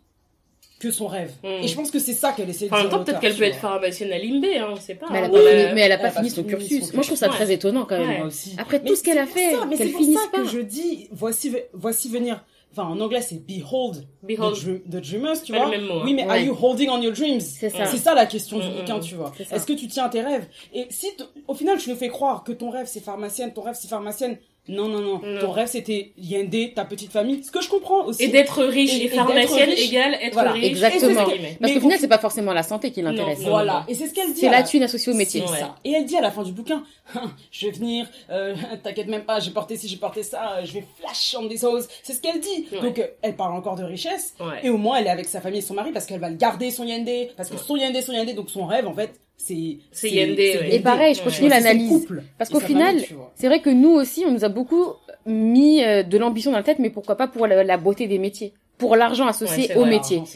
[0.80, 1.32] que son rêve.
[1.44, 1.48] Mm.
[1.64, 2.92] Et je pense que c'est ça qu'elle essaie de Enfin, en dire.
[2.92, 5.08] même temps, peut-être qu'elle peut être pharmacienne à Limbé, hein, on sait pas.
[5.12, 5.32] Mais elle a hein.
[5.32, 5.62] pas Ouais.
[5.64, 6.94] fini, mais elle a pas elle a fini pas son fini cursus.
[6.94, 8.08] Moi, je trouve ça très étonnant quand même.
[8.10, 8.18] Ouais.
[8.20, 8.54] Moi aussi.
[8.60, 10.28] Après Mais tout ce qu'elle a c'est fait, ça, mais qu'elle c'est pour finisse ça
[10.32, 10.38] pas.
[10.38, 12.44] que je dis, voici, voici venir.
[12.78, 14.56] Enfin, en anglais, c'est behold, Behold.
[14.56, 15.66] The, dream- the dreamers, tu vois.
[15.66, 16.02] mot, hein.
[16.06, 17.40] Oui, mais are you holding on your dreams?
[17.42, 17.86] C'est ça.
[17.88, 19.32] C'est ça la question du Mm, bouquin, mm, tu vois.
[19.52, 20.48] Est-ce que tu tiens à tes rêves?
[20.74, 21.08] Et si,
[21.48, 24.38] au final, tu nous fais croire que ton rêve c'est pharmacienne, ton rêve c'est pharmacienne,
[24.68, 25.22] Non, non, non.
[25.24, 25.40] Non.
[25.40, 27.44] Ton rêve, c'était Yende, ta petite famille.
[27.44, 28.24] Ce que je comprends aussi.
[28.24, 29.90] Et d'être riche Et- et, et d'être pharmacienne riche.
[29.90, 30.66] égale être Voilà, riche.
[30.66, 31.24] exactement.
[31.26, 33.40] Parce Mais qu'au final, c'est pas forcément la santé qui l'intéresse.
[33.42, 33.86] Voilà.
[33.88, 34.40] Et c'est ce qu'elle dit.
[34.42, 35.42] C'est la thune associée au métier.
[35.42, 35.48] Ouais.
[35.60, 35.76] ça.
[35.84, 36.84] Et elle dit à la fin du bouquin,
[37.16, 38.54] Hein, je vais venir, euh,
[38.84, 41.58] t'inquiète même pas, j'ai porté ci, j'ai porté ça, euh, je vais flash on des
[41.58, 41.88] choses.
[42.04, 42.68] C'est ce qu'elle dit.
[42.74, 42.82] Ouais.
[42.82, 44.34] Donc euh, elle parle encore de richesse.
[44.42, 44.60] Ouais.
[44.64, 46.36] Et au moins elle est avec sa famille et son mari parce qu'elle va le
[46.36, 47.08] garder son yende,
[47.38, 47.62] parce que Ouais.
[47.66, 50.70] son yende, son yende, donc son rêve en fait, c'est ouais.
[50.72, 51.26] Et pareil, je Ouais.
[51.26, 52.08] continue l'analyse.
[52.38, 52.98] Parce qu'au final,
[53.36, 54.86] c'est vrai que nous aussi, on nous a beaucoup
[55.26, 58.18] mis euh, de l'ambition dans la tête, mais pourquoi pas pour la, la beauté des
[58.18, 60.18] métiers, pour l'argent Ouais, associé c'est au vrai, métier.
[60.18, 60.32] l'argent,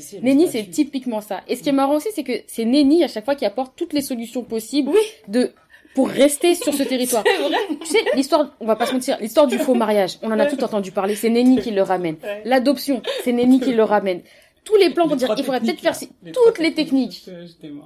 [0.52, 1.42] c'est- typiquement ça.
[1.48, 3.74] Et ce qui est marrant aussi, c'est que c'est Nenni à chaque fois qui apporte
[3.76, 5.00] toutes les solutions possibles Oui.
[5.28, 5.52] de
[5.94, 7.24] pour rester sur ce territoire.
[7.24, 7.58] Vrai.
[7.82, 10.46] Tu sais, l'histoire, on va pas se mentir, l'histoire du faux mariage, on en a
[10.46, 12.16] tout entendu parler, c'est Nenni qui le ramène.
[12.24, 12.42] Ouais.
[12.46, 14.22] L'adoption, c'est Nenni qui le ramène.
[14.64, 17.28] Tous les plans pour dire, il faudrait peut-être faire Les toutes les techniques.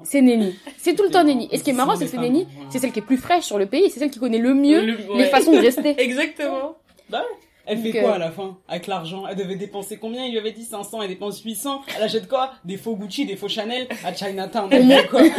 [0.03, 0.55] C'est Nenni.
[0.77, 1.47] C'est tout le temps Nenni.
[1.51, 2.33] Et ce qui est marrant, c'est que c'est voilà.
[2.69, 4.85] c'est celle qui est plus fraîche sur le pays, c'est celle qui connaît le mieux
[4.85, 5.95] Le- les façons de rester.
[6.01, 6.77] Exactement.
[7.09, 7.23] Bah.
[7.67, 8.57] Elle fait Donc, quoi euh, à la fin?
[8.67, 10.25] Avec l'argent Elle devait dépenser combien?
[10.25, 11.81] Il lui avait dit 500, elle dépense 800.
[11.97, 12.51] Elle achète quoi?
[12.63, 14.69] Des faux Gucci, des faux Chanel à Chinatown.
[14.71, 15.21] Elle quoi?
[15.23, 15.31] Ouais,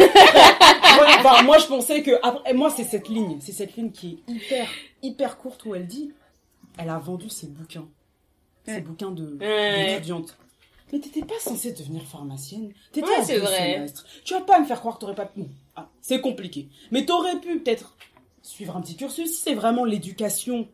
[1.21, 4.33] enfin, Moi je pensais que après, moi c'est cette ligne, c'est cette ligne qui est
[4.33, 4.67] hyper
[5.03, 6.13] hyper courte où elle dit,
[6.79, 7.87] elle a vendu ses bouquins,
[8.67, 10.37] ses bouquins de d'étudiante.
[10.93, 12.73] Mais t'étais pas censée devenir pharmacienne.
[12.93, 13.75] T'étais Ouais, à c'est vrai.
[13.75, 14.05] semestres.
[14.25, 15.31] Tu vas pas me faire croire que t'aurais pas.
[15.37, 15.49] Non.
[15.75, 16.69] Ah, c'est compliqué.
[16.93, 17.97] Mais t'aurais pu peut-être
[18.43, 20.69] suivre un petit cursus si c'est vraiment l'éducation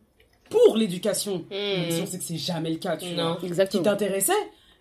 [0.49, 1.37] pour l'éducation.
[1.37, 1.45] Hmm.
[1.49, 3.31] Mais si on sait que c'est jamais le cas, tu Non.
[3.31, 3.37] vois.
[3.37, 3.83] Qui Exactement.
[3.83, 4.33] t'intéressait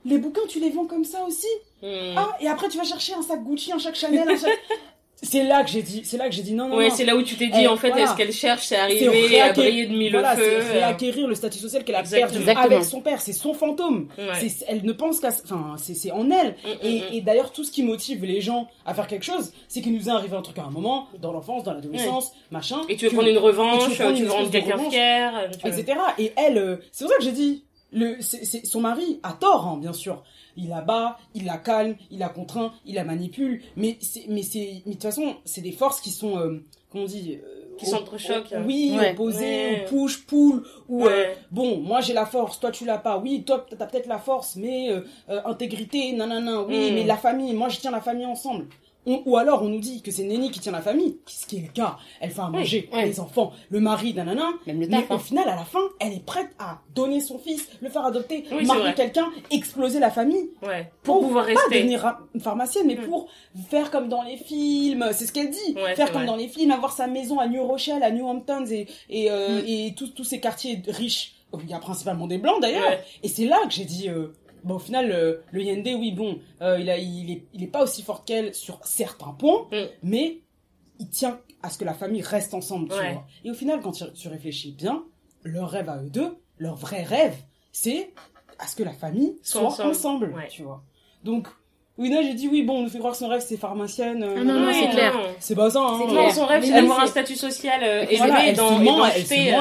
[0.05, 1.47] Les bouquins, tu les vends comme ça aussi?
[1.83, 2.15] Hmm.
[2.17, 4.53] Ah, et après tu vas chercher un sac Gucci, un sac Chanel, un sac.
[5.25, 6.95] c'est là que j'ai dit, c'est là que j'ai dit non, non, Ouais, non.
[6.95, 8.05] c'est là où tu t'es dit, Eh, en fait, voilà.
[8.05, 10.43] est-ce qu'elle cherche, c'est C'est arriver à briller de mille voilà, feux.
[10.61, 12.59] c'est réacquérir le statut social qu'elle a perdu Exactement.
[12.77, 13.21] avec son père.
[13.21, 14.09] C'est son fantôme.
[14.19, 14.25] Ouais.
[14.49, 16.49] C'est- Elle ne pense qu'à, enfin, c'est c'est en elle.
[16.49, 17.03] Mm, mm, Et, mm.
[17.13, 20.09] et d'ailleurs, tout ce qui motive les gens à faire quelque chose, c'est qu'il nous
[20.09, 22.81] est arrivé un truc à un moment, dans l'enfance, dans l'adolescence, machin.
[22.89, 24.51] Et tu veux que- prendre une revanche, et tu veux prendre tu une veux rendre
[24.51, 24.93] quelqu'un revanche.
[24.93, 25.33] fier.
[25.65, 25.99] veux- etc.
[26.19, 29.33] Et elle, euh, c'est pour ça que j'ai dit, le, c'est, c'est- son mari a
[29.33, 30.23] tort, hein, bien sûr.
[30.57, 33.63] Il la bat, il la calme, il la contraint, il la manipule.
[33.77, 37.05] Mais c'est, mais c'est, mais de toute façon, c'est des forces qui sont, euh, comment
[37.05, 38.53] on dit, euh, Qui op- s'entrechoquent.
[38.53, 39.13] op- Oui, Ouais.
[39.13, 39.87] opposées, Ouais.
[39.93, 41.37] ou push, pull, ou euh, Ouais.
[41.51, 43.17] bon, moi j'ai la force, toi tu l'as pas.
[43.19, 45.01] Oui, toi t'as peut-être la force, mais euh,
[45.31, 46.63] euh, intégrité, nanana.
[46.63, 46.95] Oui, Mm.
[46.95, 48.67] mais la famille, moi je tiens la famille ensemble.
[49.05, 51.57] On- ou alors on nous dit que c'est Nenny qui tient la famille, ce qui
[51.57, 51.97] est le cas.
[52.21, 54.51] Elle fait à manger, les enfants, le mari, nanana.
[54.67, 55.19] Même le Mais au hein.
[55.19, 58.65] final, à la fin, elle est prête à donner son fils, le faire adopter, Oui,
[58.65, 60.51] marier quelqu'un, exploser la famille.
[60.63, 60.93] Ouais.
[61.03, 61.79] Pour pouvoir pas rester.
[61.81, 63.07] devenir pharmacienne, mais Mm.
[63.09, 63.29] pour
[63.71, 65.05] faire comme dans les films.
[65.13, 65.75] C'est ce qu'elle dit.
[65.75, 66.27] Ouais, faire comme vrai.
[66.27, 69.63] dans les films, avoir sa maison à New Rochelle, à New Hamptons et, et, euh,
[69.63, 69.65] Mm.
[69.67, 71.35] et tous tous ces quartiers riches.
[71.63, 72.89] Il y a principalement des blancs d'ailleurs.
[72.89, 73.01] Ouais.
[73.23, 74.09] Et c'est là que j'ai dit.
[74.09, 74.29] Euh,
[74.65, 77.69] Bon, au final, euh, le Yende, oui, bon, euh, il, a, il, est, il est
[77.69, 79.87] pas aussi fort qu'elle sur certains points, Mm.
[80.03, 80.41] mais
[81.01, 83.13] il tient à ce que la famille reste ensemble, tu Ouais.
[83.15, 83.27] vois.
[83.45, 85.05] Et au final, quand tu, réfléchis bien,
[85.43, 87.37] leur rêve à eux deux, leur vrai rêve,
[87.73, 88.13] c'est
[88.59, 89.91] à ce que la famille Soit soit ensemble.
[89.91, 90.49] ensemble, Ouais.
[90.49, 90.83] tu vois.
[91.25, 91.49] Donc,
[92.03, 94.23] Wina, j'ai dit oui, bon, on nous fait croire que son rêve c'est pharmacienne.
[94.23, 94.73] euh, Ah non, non, nanana.
[94.81, 95.13] c'est clair.
[95.39, 95.97] C'est pas ça, hein.
[96.01, 96.35] C'est Non, clair.
[96.35, 98.97] son rêve, c'est d'avoir un statut social euh, Et élevé voilà, elle dans, et ment,
[98.99, 99.09] ment euh,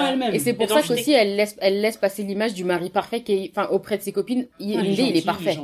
[0.09, 0.34] elle-même.
[0.34, 3.22] Et c'est pour Et ça qu'aussi elle laisse, elle laisse passer l'image du mari parfait
[3.22, 4.47] qui est, enfin, auprès de ses copines.
[4.53, 5.57] Ah, il est Yende, il est parfait.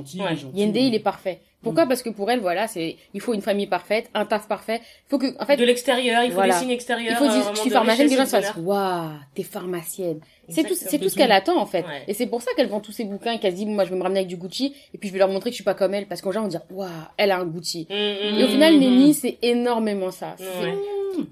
[0.55, 1.39] Yende, il est parfait.
[1.63, 4.79] Pourquoi Parce que pour elle, voilà, c'est, il faut une famille parfaite, un taf parfait.
[4.79, 6.53] Il faut que, en fait, de l'extérieur, il faut Voilà.
[6.53, 7.13] des signes extérieurs.
[7.13, 9.43] il faut euh, vraiment je suis de pharmacienne, que les gens se de waouh, t'es
[9.43, 10.19] pharmacienne.
[10.49, 11.81] C'est tout, c'est tout ce qu'elle attend, en fait.
[11.81, 12.03] Ouais.
[12.07, 13.89] Et c'est pour ça qu'elle vend tous ses bouquins et qu'elle se dit, moi, je
[13.89, 15.63] vais me ramener avec du Gucci, et puis je vais leur montrer que je suis
[15.63, 17.87] pas comme elle, parce qu'en gens vont dire, waouh, elle a un Gucci.
[17.89, 20.35] Mm, mm, Et au final, mm, Nenny, c'est énormément ça.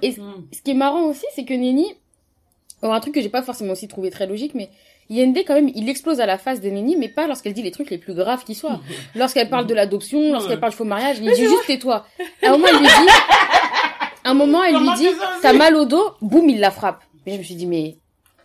[0.01, 0.47] Et Mm.
[0.51, 1.85] ce qui est marrant aussi, c'est que Nenny,
[2.81, 4.69] oh, un truc que j'ai pas forcément aussi trouvé très logique, mais
[5.09, 7.71] Yende, quand même, il explose à la face de Nenny, mais pas lorsqu'elle dit les
[7.71, 8.79] trucs les plus graves qui soient.
[9.15, 12.05] Lorsqu'elle parle de l'adoption, lorsqu'elle parle du faux mariage, il dit juste tais-toi.
[12.43, 13.09] À un moment, il lui dit,
[14.23, 15.07] à un moment, elle lui dit,
[15.41, 17.01] t'as mal au dos, boum, il la frappe.
[17.27, 17.97] Et je me suis dit, mais,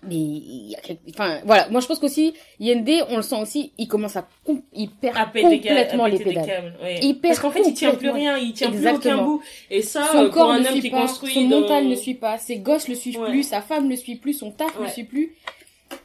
[0.03, 1.69] mais, il y a quelque- enfin, voilà.
[1.71, 4.27] Moi, je pense qu'aussi, Yende, on le sent aussi, il commence à,
[4.75, 6.47] il perd À des complètement à les pédales.
[6.47, 7.01] câbles, ouais.
[7.03, 9.15] Il perd Parce qu'en fait, il tient plus rien, il tient plus Exactement.
[9.15, 9.43] aucun bout.
[9.71, 11.87] Et ça, Son pour corps un ne homme suit qui pas, construit son dans- mental
[11.89, 13.29] ne suit pas, ses gosses le suivent Ouais.
[13.31, 14.91] plus, sa femme ne suit plus, son taf ne Ouais.
[14.91, 15.35] suit plus.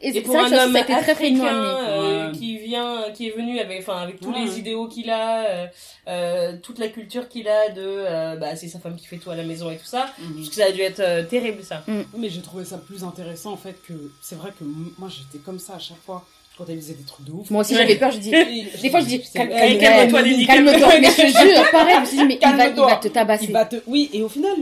[0.02, 1.68] Et, Et c'est pour un ça, homme très africain amené.
[1.90, 2.38] euh, Ouais.
[2.38, 4.44] qui vient, qui est venu avec, enfin, avec tous Ouais.
[4.46, 5.66] les idéaux qu'il a, euh,
[6.08, 9.30] euh, toute la culture qu'il a de, euh, bah, c'est sa femme qui fait tout
[9.32, 10.08] à la maison et tout ça.
[10.36, 11.84] Parce que ça a dû être euh, terrible, ça.
[12.18, 14.64] Mais j'ai trouvé ça plus intéressant en fait que c'est vrai que
[14.98, 16.26] moi j'étais comme ça à chaque fois
[16.58, 17.50] quand elle disait des trucs de ouf.
[17.52, 17.80] Moi aussi, Ouais.
[17.82, 21.00] j'avais peur, je dis, des fois, je dis, c'est- calme- elle- calme-toi, elle- Lenny, calme-toi,
[21.02, 22.88] mais je te jure, pareil, je me suis dit, mais il va, il Calme-toi.
[22.88, 23.46] va te tabasser.
[23.46, 23.76] Il va te...
[23.88, 24.54] Oui, et au final,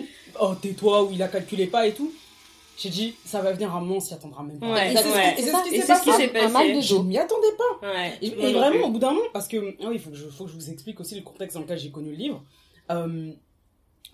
[0.42, 2.12] oh tais-toi, ou il a calculé pas et tout.
[2.78, 4.72] J'ai dit, ça va venir un moment, on s'y attendra même pas.
[4.74, 5.36] Ouais, et c'est ce- ouais.
[5.38, 6.46] ce qui s'est passé.
[6.46, 6.82] Un mal de.
[6.82, 7.88] Je m'y attendais pas.
[7.88, 8.18] Ouais.
[8.22, 8.84] Et, vraiment, plus.
[8.84, 10.56] au bout d'un moment, parce que, ah oui, il faut que, je, faut que je
[10.56, 12.44] vous explique aussi le contexte dans lequel j'ai connu le livre.
[12.92, 13.32] Euh,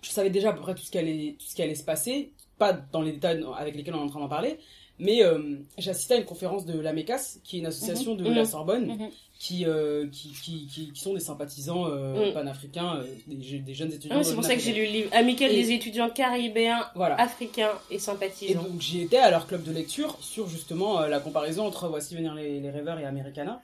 [0.02, 1.84] je savais déjà à peu près tout ce qui allait, tout ce qui allait se
[1.84, 4.58] passer, pas dans les détails avec lesquels on est en train d'en parler,
[5.00, 8.22] Mais euh, j'ai assisté à une conférence de la MECAS, qui est une association de
[8.24, 8.34] Mhm.
[8.34, 9.08] la Sorbonne, Mhm.
[9.38, 12.34] qui, euh, qui, qui, qui, qui sont des sympathisants euh, Mhm.
[12.34, 14.16] panafricains, euh, des, je- des jeunes étudiants.
[14.20, 17.18] Ah, c'est pour ça que j'ai lu le livre Amical Et- des étudiants caribéens, Voilà.
[17.18, 18.62] africains et Et sympathisants.
[18.62, 22.14] donc j'y étais à leur club de lecture sur justement euh, la comparaison entre Voici
[22.14, 23.62] venir les, les rêveurs et Americana.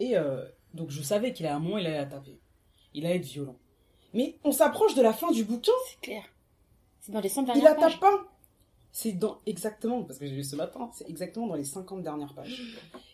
[0.00, 0.44] Et euh,
[0.74, 2.36] donc je savais qu'il a un moment il allait la taper.
[2.94, 3.56] Il allait être violent.
[4.12, 6.22] Mais on s'approche de la fin du bouquin, C'est clair.
[7.00, 7.92] C'est dans les 100 il dernières la pages.
[7.92, 8.24] tape pas.
[8.96, 12.32] C'est dans exactement, parce que j'ai lu ce matin, c'est exactement dans les 50 dernières
[12.32, 12.62] pages.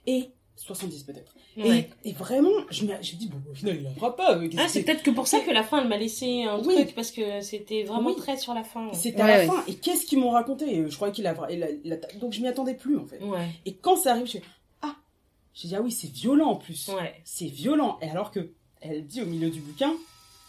[0.07, 1.35] Et 70 peut-être.
[1.57, 1.89] Ouais.
[2.05, 4.36] Et, et vraiment, je me je me dis, bon, au final il la fera pas.
[4.36, 6.74] euh, Ah, c'est peut-être que pour ça que la fin, elle m'a laissé un Oui.
[6.74, 8.16] truc, parce que c'était vraiment Oui.
[8.16, 8.89] très sur la fin.
[8.89, 8.94] ouais.
[8.94, 9.65] C'était Ouais, à la fin.
[9.69, 10.85] Et qu'est-ce qu'ils m'ont raconté?
[10.86, 13.23] Je croyais qu'il a, il a- il a- Donc je m'y attendais plus en fait.
[13.24, 14.43] Ouais, Et quand ça arrive, je fais
[14.82, 14.97] Ah
[15.55, 16.89] J'ai dit Ah oui, c'est violent en plus.
[16.89, 17.15] ouais.
[17.24, 17.98] C'est violent.
[18.02, 18.51] Et alors que
[18.82, 19.94] elle dit au milieu du bouquin,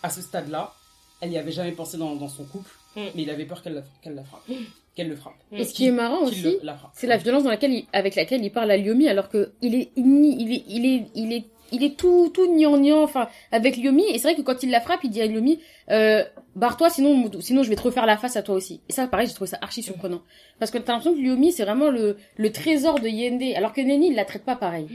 [0.04, 0.74] à ce stade-là,
[1.22, 3.02] elle n'y avait jamais pensé dans, dans son couple, Mm.
[3.16, 4.44] mais il avait peur qu'elle la, qu'elle la frappe.
[4.96, 5.36] Qu'elle le frappe.
[5.54, 6.58] Et ce qui est marrant aussi,
[6.94, 9.74] c'est la violence dans laquelle il- avec laquelle il parle à Lyomi alors que il
[9.76, 13.78] est il, il est il est il est il est tout tout gnangnan enfin avec
[13.78, 15.60] Lyomi et c'est vrai que quand il la frappe il dit à Lyomi
[15.90, 16.26] euh,
[16.58, 19.28] barre-toi sinon sinon je vais te refaire la face à toi aussi et ça pareil
[19.28, 20.22] j'ai trouvé ça archi surprenant.
[20.60, 23.56] Parce que t'as l'impression que Lyomi c'est vraiment le le trésor de Yende.
[23.56, 24.88] Alors que Neni il la traite pas pareil.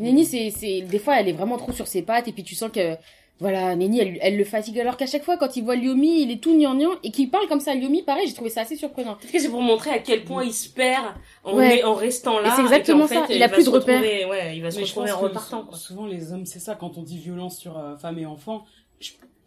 [0.00, 2.54] Neni c'est c'est des fois elle est vraiment trop sur ses pattes et puis tu
[2.54, 2.96] sens que
[3.42, 6.30] voilà, Neni, elle, elle le fatigue alors qu'à chaque fois, quand il voit Lyomi, il
[6.30, 8.76] est tout gnangnan et qu'il parle comme ça à Lyomi, pareil, j'ai trouvé ça assez
[8.76, 9.18] surprenant.
[9.30, 11.04] C'est pour montrer à quel point il se perd
[11.44, 11.82] en, Ouais.
[11.84, 12.54] en restant là.
[12.56, 14.00] C'est exactement ça, il a va plus de repères.
[14.30, 15.76] Ouais, il va se Mais retrouver en repartant, quoi.
[15.76, 18.64] Souvent, les hommes, c'est ça, quand on dit violence sur euh, femmes et enfants,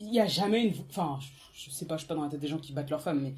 [0.02, 0.74] il n'y a jamais une.
[0.90, 1.18] Enfin,
[1.54, 3.02] je, je sais pas, je suis pas dans la tête des gens qui battent leurs
[3.02, 3.34] femmes, mais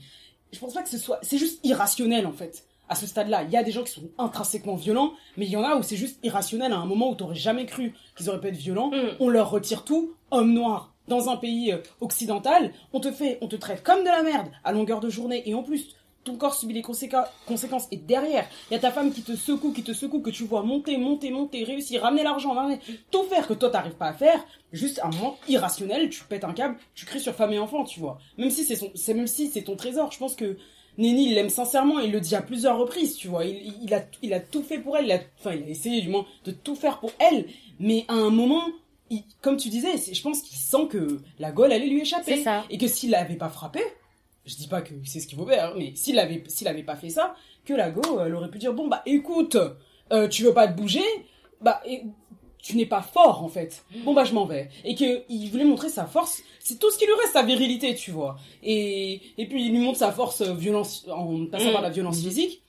[0.52, 1.20] je pense pas que ce soit.
[1.22, 2.64] C'est juste irrationnel, en fait.
[2.90, 5.58] À ce stade-là, il y a des gens qui sont intrinsèquement violents, mais il y
[5.58, 8.40] en a où c'est juste irrationnel à un moment où t'aurais jamais cru qu'ils auraient
[8.40, 8.92] pu être violents.
[8.92, 9.16] Mm.
[9.20, 10.94] On leur retire tout, homme noir.
[11.08, 14.48] Dans un pays euh, occidental, on te fait, on te traite comme de la merde
[14.64, 15.96] à longueur de journée, et en plus,
[16.28, 17.88] ton corps subit les conséquences, conséquences.
[17.92, 20.44] Et derrière, il y a ta femme qui te secoue, qui te secoue, que tu
[20.44, 22.80] vois monter, monter, monter, réussir, ramener l'argent, ramener,
[23.12, 24.44] tout faire que toi t'arrives pas à faire.
[24.74, 28.02] Juste un moment irrationnel, tu pètes un câble, tu cries sur femme et enfant, tu
[28.02, 28.18] vois.
[28.38, 30.12] Même si c'est son, c'est même si c'est ton trésor.
[30.12, 30.58] Je pense que
[30.98, 33.46] Nenny, il l'aime sincèrement, il le dit à plusieurs reprises, tu vois.
[33.46, 36.02] Il, il a, il a tout fait pour elle, il a, enfin, il a essayé
[36.02, 37.46] du moins de tout faire pour elle.
[37.80, 38.64] Mais à un moment,
[39.10, 42.44] il- comme tu disais, je pense qu'il sent que la Gaule allait lui échapper.
[42.44, 42.66] Ça.
[42.70, 43.80] Et que s'il l'avait pas frappé,
[44.46, 46.96] je dis pas que c'est ce qu'il vaut faire, mais s'il avait, s'il avait pas
[46.96, 49.58] fait ça, que la Go, elle aurait pu dire, bon bah écoute,
[50.14, 51.04] euh, tu veux pas te bouger,
[51.62, 52.04] bah et-
[52.62, 53.84] tu n'es pas fort en fait.
[54.04, 54.70] Bon bah je m'en vais.
[54.84, 57.96] Et que il voulait montrer sa force, c'est tout ce qui lui reste, sa virilité,
[57.96, 58.38] tu vois.
[58.64, 61.74] Et, et puis il lui montre sa force euh, violence en passant Mm.
[61.74, 62.62] par la violence physique.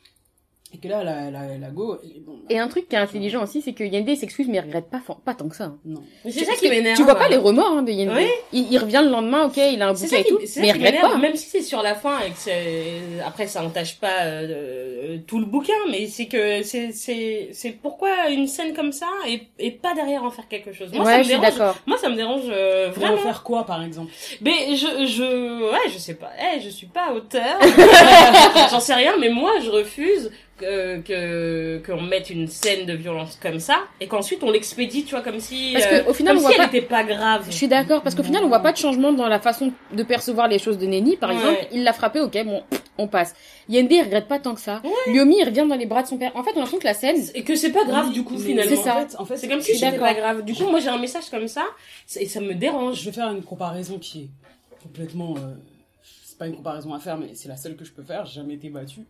[0.74, 1.97] Et que là, la, la, la Go,
[2.27, 2.32] bon.
[2.35, 4.90] bah, Et un truc qui est intelligent aussi, c'est que Yende s'excuse, mais il regrette
[4.90, 5.65] pas, pas tant que ça.
[5.65, 5.78] hein.
[5.86, 6.03] non.
[6.27, 6.95] Mais c'est ça qui m'énerve.
[6.95, 8.15] Tu vois pas les remords hein, de Yende.
[8.15, 8.28] Ouais.
[8.53, 10.61] Il, il revient le lendemain, ok, il a un C'est bouquet ça et qui, tout,
[10.61, 11.16] mais il regrette pas.
[11.16, 15.39] même si c'est sur la fin et que c'est- après ça entache pas euh, tout
[15.39, 19.70] le bouquin, mais c'est que c'est c'est c'est pourquoi une scène comme ça et, et
[19.70, 20.93] pas derrière en faire quelque chose?
[20.93, 21.57] Moi ça ouais, me je suis dérange.
[21.59, 21.77] d'accord.
[21.86, 23.23] Moi ça me dérange euh, Vraiment vraiment.
[23.23, 24.12] faire quoi par exemple?
[24.43, 26.31] Mais je je ouais je sais pas.
[26.55, 27.59] Eh je suis pas auteur.
[28.70, 33.39] J'en sais rien, mais moi je refuse que que qu'on mette une scène de violence
[33.40, 36.36] comme ça et qu'ensuite on l'expédie, tu vois, comme si Parce que, euh, au final,
[36.36, 37.47] comme on si voit elle pas- était pas grave.
[37.48, 40.02] Je suis d'accord, parce qu'au final, on voit pas de changement dans la façon de
[40.02, 41.16] percevoir les choses de Nenny.
[41.16, 41.36] Par Ouais.
[41.36, 42.62] exemple, il l'a frappé, ok, bon,
[42.98, 43.35] on passe.
[43.68, 44.82] Yende, il regrette pas tant que ça.
[45.06, 46.32] Lyomi, il revient dans les bras de son père.
[46.35, 48.39] En fait, on a l'impression que la scène, Et que c'est pas grave du coup
[48.39, 48.70] finalement.
[48.76, 48.97] C'est ça.
[48.97, 50.44] En fait, en fait, C'est comme si c'était pas grave.
[50.44, 51.64] Du coup, moi j'ai un message comme ça
[52.18, 53.01] et ça me dérange.
[53.01, 54.28] Je vais faire une comparaison qui est
[54.82, 55.35] complètement.
[55.36, 55.55] euh,
[56.24, 58.24] c'est pas une comparaison à faire, mais c'est la seule que je peux faire.
[58.26, 59.01] J'ai jamais été battue.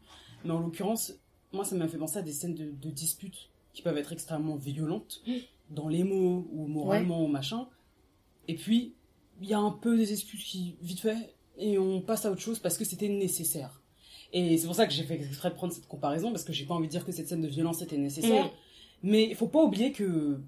[0.44, 1.12] Mais en l'occurrence,
[1.52, 4.56] moi, ça m'a fait penser à des scènes de, de disputes qui peuvent être extrêmement
[4.56, 5.22] violentes,
[5.70, 7.66] dans les mots ou moralement ou machin.
[8.48, 8.94] Et puis,
[9.40, 12.40] il y a un peu des excuses qui, vite fait, et on passe à autre
[12.40, 13.80] chose parce que c'était nécessaire.
[14.32, 16.64] Et c'est pour ça que j'ai fait exprès de prendre cette comparaison, parce que j'ai
[16.64, 18.46] pas envie de dire que cette scène de violence était nécessaire.
[18.46, 18.50] Mm.
[19.04, 20.40] Mais il faut pas oublier que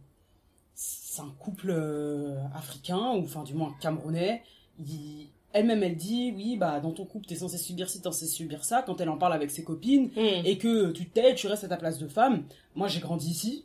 [0.75, 4.43] c'est un couple euh, africain, ou enfin du moins camerounais.
[4.79, 8.27] Il- Elle-même, elle dit, oui, bah dans ton couple, t'es censé subir ci, t'es censé
[8.27, 10.45] subir ça, quand elle en parle avec ses copines, Mm.
[10.47, 12.45] et que tu tais, tu restes à ta place de femme.
[12.77, 13.65] Moi, j'ai grandi ici.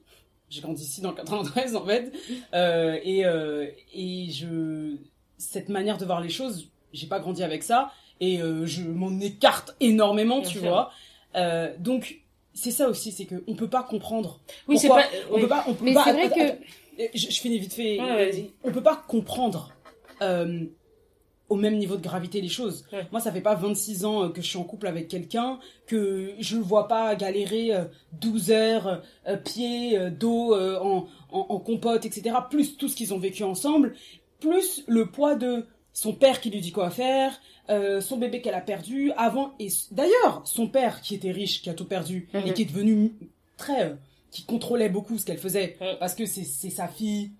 [0.49, 2.11] J'ai grandi ici dans le 93, en fait.
[2.53, 4.95] Euh, et, euh, et je...
[5.37, 7.91] Cette manière de voir les choses, j'ai pas grandi avec ça,
[8.21, 10.69] et euh, je m'en écarte énormément, Bien tu sûr.
[10.69, 10.91] vois.
[11.35, 12.21] Euh, donc,
[12.53, 15.03] c'est ça aussi, c'est que on peut pas comprendre Oui, c'est pas.
[15.29, 15.41] on oui.
[15.41, 17.73] peut pas, on peut Mais pas- c'est vrai attends, que- attends, je, je finis vite
[17.73, 17.99] fait.
[18.63, 19.71] On peut pas comprendre
[20.21, 20.63] euh,
[21.55, 22.85] au même niveau de gravité les choses.
[22.93, 23.07] Ouais.
[23.11, 26.33] Moi, ça fait pas 26 ans euh, que je suis en couple avec quelqu'un, que
[26.39, 27.85] je le vois pas galérer euh,
[28.21, 32.35] 12 heures, euh, pieds, euh, dos, euh, en, en, en compote, etc.
[32.49, 33.95] Plus tout ce qu'ils ont vécu ensemble,
[34.39, 38.53] plus le poids de son père qui lui dit quoi faire, euh, son bébé qu'elle
[38.53, 42.47] a perdu avant et d'ailleurs son père qui était riche, qui a tout perdu Mhm.
[42.47, 43.13] et qui est devenu
[43.57, 43.95] très, euh,
[44.29, 47.31] qui contrôlait beaucoup ce qu'elle faisait parce que c'est sa fille.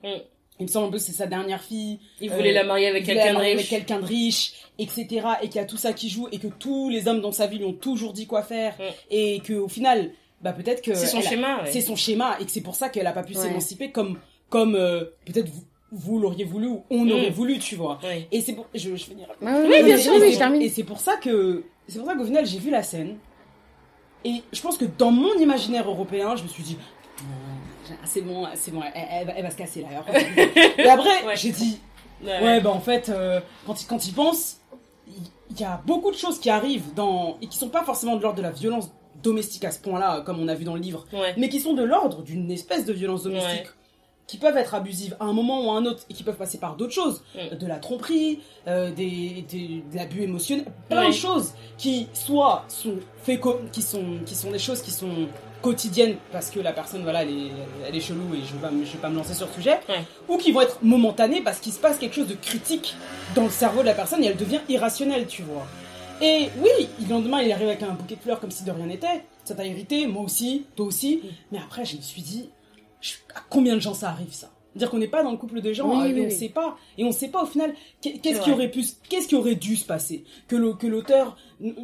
[0.59, 1.99] Il me semble que c'est sa dernière fille.
[2.21, 3.69] Il voulait Euh, la marier avec il voulait quelqu'un de la marier avec riche.
[3.69, 5.27] quelqu'un de riche, etc.
[5.41, 7.47] Et qu'il y a tout ça qui joue et que tous les hommes dans sa
[7.47, 8.75] vie lui ont toujours dit quoi faire
[9.11, 10.11] et que au final,
[10.41, 11.71] bah peut-être que C'est son schéma, ouais.
[11.71, 13.41] c'est son schéma et que c'est pour ça qu'elle a pas pu Ouais.
[13.43, 14.17] s'émanciper comme
[14.49, 17.11] comme euh, peut-être vous, vous l'auriez voulu ou on Mm.
[17.11, 17.99] aurait voulu, tu vois.
[18.03, 18.27] Ouais.
[18.31, 20.31] Et c'est pour je je finis Oui, bien sûr, oui.
[20.31, 20.61] je termine.
[20.61, 23.17] et c'est pour ça que c'est pour ça qu'au final j'ai vu la scène
[24.23, 26.77] et je pense que dans mon imaginaire européen je me suis dit
[28.03, 29.87] c'est bon c'est bon elle, elle va- elle va se casser là
[30.77, 31.35] et après Ouais.
[31.35, 31.79] j'ai dit
[32.23, 34.57] Ouais, ouais bah en fait euh, quand il quand il pense
[35.51, 38.21] il y a beaucoup de choses qui arrivent dans et qui sont pas forcément de
[38.21, 38.89] l'ordre de la violence
[39.21, 41.33] domestique à ce point-là comme on a vu dans le livre Ouais.
[41.37, 43.67] mais qui sont de l'ordre d'une espèce de violence domestique
[44.27, 46.57] qui peuvent être abusives à un moment ou à un autre et qui peuvent passer
[46.57, 47.57] par d'autres choses, Mm.
[47.57, 52.95] de la tromperie, euh, des, des- de l'abus émotionnel, plein de choses qui soit sont
[53.21, 53.39] fait
[53.71, 55.27] qui sont qui sont des choses qui sont
[55.65, 57.51] quotidiennes parce que la personne voilà elle est,
[57.87, 59.53] elle est chelou et je vais pas, me- je vais pas me lancer sur le
[59.53, 59.79] sujet.
[59.89, 60.03] Ouais.
[60.29, 62.95] ou qui vont être momentanées parce qu'il se passe quelque chose de critique
[63.35, 65.65] dans le cerveau de la personne et elle devient irrationnelle tu vois.
[66.21, 68.85] Et oui le lendemain il arrive avec un bouquet de fleurs comme si de rien
[68.85, 69.23] n'était.
[69.43, 71.17] Ça t'a irrité moi aussi toi aussi.
[71.23, 71.27] Mm.
[71.53, 72.49] mais après je me suis dit
[73.01, 74.49] je- à combien de gens ça arrive ça?
[74.75, 76.31] Dire qu'on n'est pas dans le couple de gens Oui, et oui, on oui.
[76.35, 76.75] sait pas.
[76.97, 79.77] Et on sait pas au final qu'est- qu'est-ce qui aurait pu qu'est-ce qui aurait dû
[79.77, 80.25] se passer?
[80.49, 81.37] Que l'auteur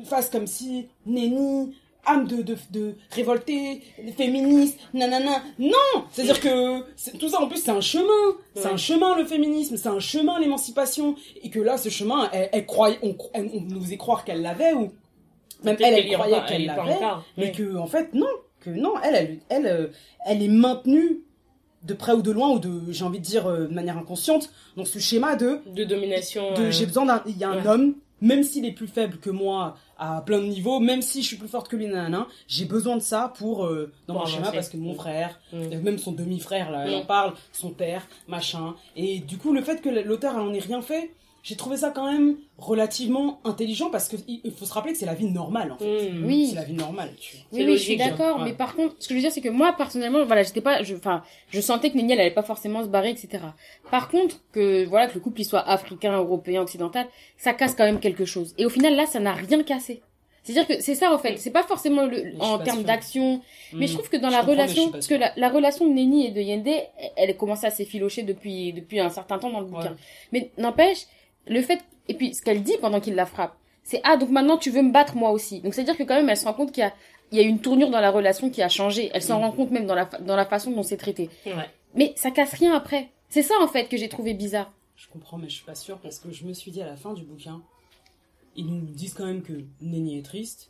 [0.03, 1.73] fasse comme si Nenny
[2.05, 3.81] âme de, de, de révolté,
[4.17, 5.41] féministe, nanana.
[5.59, 5.71] Non
[6.11, 8.05] C'est-à-dire que tout ça, en plus, c'est un chemin.
[8.55, 8.71] C'est Ouais.
[8.73, 9.77] un chemin, le féminisme.
[9.77, 11.15] C'est un chemin, l'émancipation.
[11.43, 14.73] Et que là, ce chemin, elle, elle croyait, on, elle- nous faisait croire qu'elle l'avait,
[14.73, 14.91] ou
[15.63, 16.99] même elle, elle qu'elle y croyait elle qu'elle l'avait.
[17.37, 17.51] Mais Oui.
[17.51, 18.27] que, en fait, non.
[18.61, 19.87] Que non, elle, elle, elle, euh,
[20.25, 21.21] elle est maintenue
[21.83, 24.51] de près ou de loin, ou de, j'ai envie de dire, euh, de manière inconsciente,
[24.77, 26.53] dans ce schéma de De domination.
[26.53, 27.67] de euh, j'ai besoin d'un il y a un ouais.
[27.67, 31.27] homme même s'il est plus faible que moi à plein de niveaux même si je
[31.27, 34.27] suis plus forte que lui nanana j'ai besoin de ça pour euh, dans Pour mon
[34.29, 35.57] schéma parce que mon frère Mm.
[35.73, 37.01] euh, même son demi-frère là elle Mm.
[37.01, 40.59] en parle son père machin et du coup le fait que l'auteur elle en ait
[40.59, 44.73] rien fait j'ai trouvé ça quand même relativement intelligent parce que il il faut se
[44.73, 46.25] rappeler que c'est la vie normale en fait Mm.
[46.25, 46.47] Oui.
[46.49, 48.45] c'est la vie normale tu vois Oui, oui, je suis logique, d'accord, ouais.
[48.45, 50.83] mais par contre, ce que je veux dire, c'est que moi, personnellement, voilà, j'étais pas,
[50.83, 53.43] je, enfin, je sentais que elle allait pas forcément se barrer, etc.
[53.89, 57.07] Par contre, que, voilà, que le couple, il soit africain, européen, occidental,
[57.37, 58.53] ça casse quand même quelque chose.
[58.57, 60.01] Et au final, là, ça n'a rien cassé.
[60.43, 61.37] C'est-à-dire que c'est ça, en fait.
[61.37, 63.41] C'est pas forcément le, en termes d'action,
[63.73, 63.97] mais je Mm.
[63.97, 66.41] trouve que dans Je la relation, parce que la, la relation de Nenny et de
[66.41, 69.91] Yende, elle, elle a commencé à s'effilocher depuis, depuis un certain temps dans le bouquin.
[69.91, 69.97] Ouais.
[70.31, 71.05] Mais n'empêche,
[71.47, 74.57] le fait, et puis ce qu'elle dit pendant qu'il la frappe, c'est ah donc maintenant
[74.57, 75.59] tu veux me battre moi aussi.
[75.61, 76.93] Donc c'est à dire que quand même elle se rend compte qu'il y a
[77.31, 79.09] il y a une tournure dans la relation qui a changé.
[79.13, 79.43] Elle s'en Mm.
[79.43, 81.29] rend compte même dans la fa- dans la façon dont c'est traité.
[81.45, 81.69] Ouais.
[81.95, 83.09] Mais ça casse rien après.
[83.29, 84.71] C'est ça en fait que j'ai trouvé bizarre.
[84.97, 86.95] Je comprends, mais je suis pas sûre parce que je me suis dit à la
[86.97, 87.61] fin du bouquin,
[88.55, 90.69] ils nous disent quand même que Nenny est triste,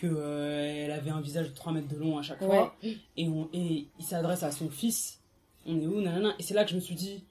[0.00, 2.74] que euh, elle avait un visage de 3 mètres de long à chaque fois,
[3.16, 5.20] et, on, et il s'adresse à son fils.
[5.66, 6.34] On est où, nanana?
[6.38, 7.24] Et c'est là que je me suis dit,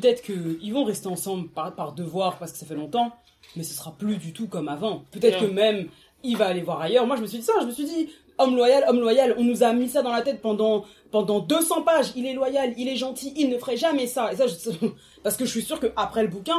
[0.00, 3.12] peut-être que ils vont rester ensemble par, par devoir parce que ça fait longtemps,
[3.56, 5.04] mais ce sera plus du tout comme avant.
[5.10, 5.88] Peut-être que même
[6.22, 7.06] il va aller voir ailleurs.
[7.06, 7.52] Moi, je me suis dit ça.
[7.60, 8.08] Je me suis dit,
[8.38, 9.34] homme loyal, homme loyal.
[9.38, 12.12] On nous a mis ça dans la tête pendant pendant 200 pages.
[12.16, 14.32] Il est loyal, il est gentil, il ne ferait jamais ça.
[14.32, 14.70] Et ça, je-
[15.22, 16.58] parce que je suis sûre que après le bouquin,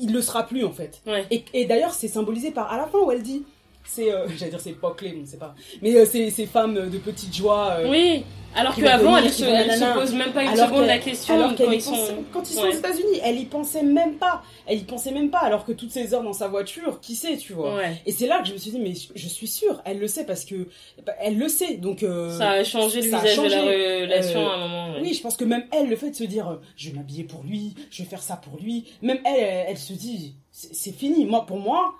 [0.00, 1.02] il le sera plus en fait.
[1.06, 1.26] Ouais.
[1.30, 3.44] Et, et d'ailleurs, c'est symbolisé par à la fin où elle dit,
[3.94, 6.88] c'est, euh, j'allais dire c'est pas clé, on sait pas, mais euh, c'est ces femmes
[6.90, 7.76] de petite joie.
[7.80, 8.24] euh, Oui.
[8.54, 11.56] Alors qu'avant, elle se, elle se pose même pas une Alors seconde la question alors
[11.56, 11.92] quand ils sont.
[11.92, 12.68] pense- quand ils sont Ouais.
[12.68, 14.42] aux États-Unis, elle y pensait même pas.
[14.66, 17.38] Elle y pensait même pas, alors que toutes ces heures dans sa voiture, qui sait,
[17.38, 17.76] tu vois.
[17.76, 18.02] Ouais.
[18.04, 20.06] Et c'est là que je me suis dit, mais je, je suis sûre, elle le
[20.06, 20.68] sait parce que
[21.06, 22.02] bah, elle le sait, donc.
[22.02, 24.02] euh, Ça a changé le visage de la changé.
[24.02, 24.92] relation Euh, à un moment.
[24.96, 25.00] ouais.
[25.00, 27.24] Oui, je pense que même elle, le fait de se dire, euh, je vais m'habiller
[27.24, 30.92] pour lui, je vais faire ça pour lui, même elle, elle, elle se dit, c'est
[30.94, 31.24] fini.
[31.24, 31.94] Moi, pour moi,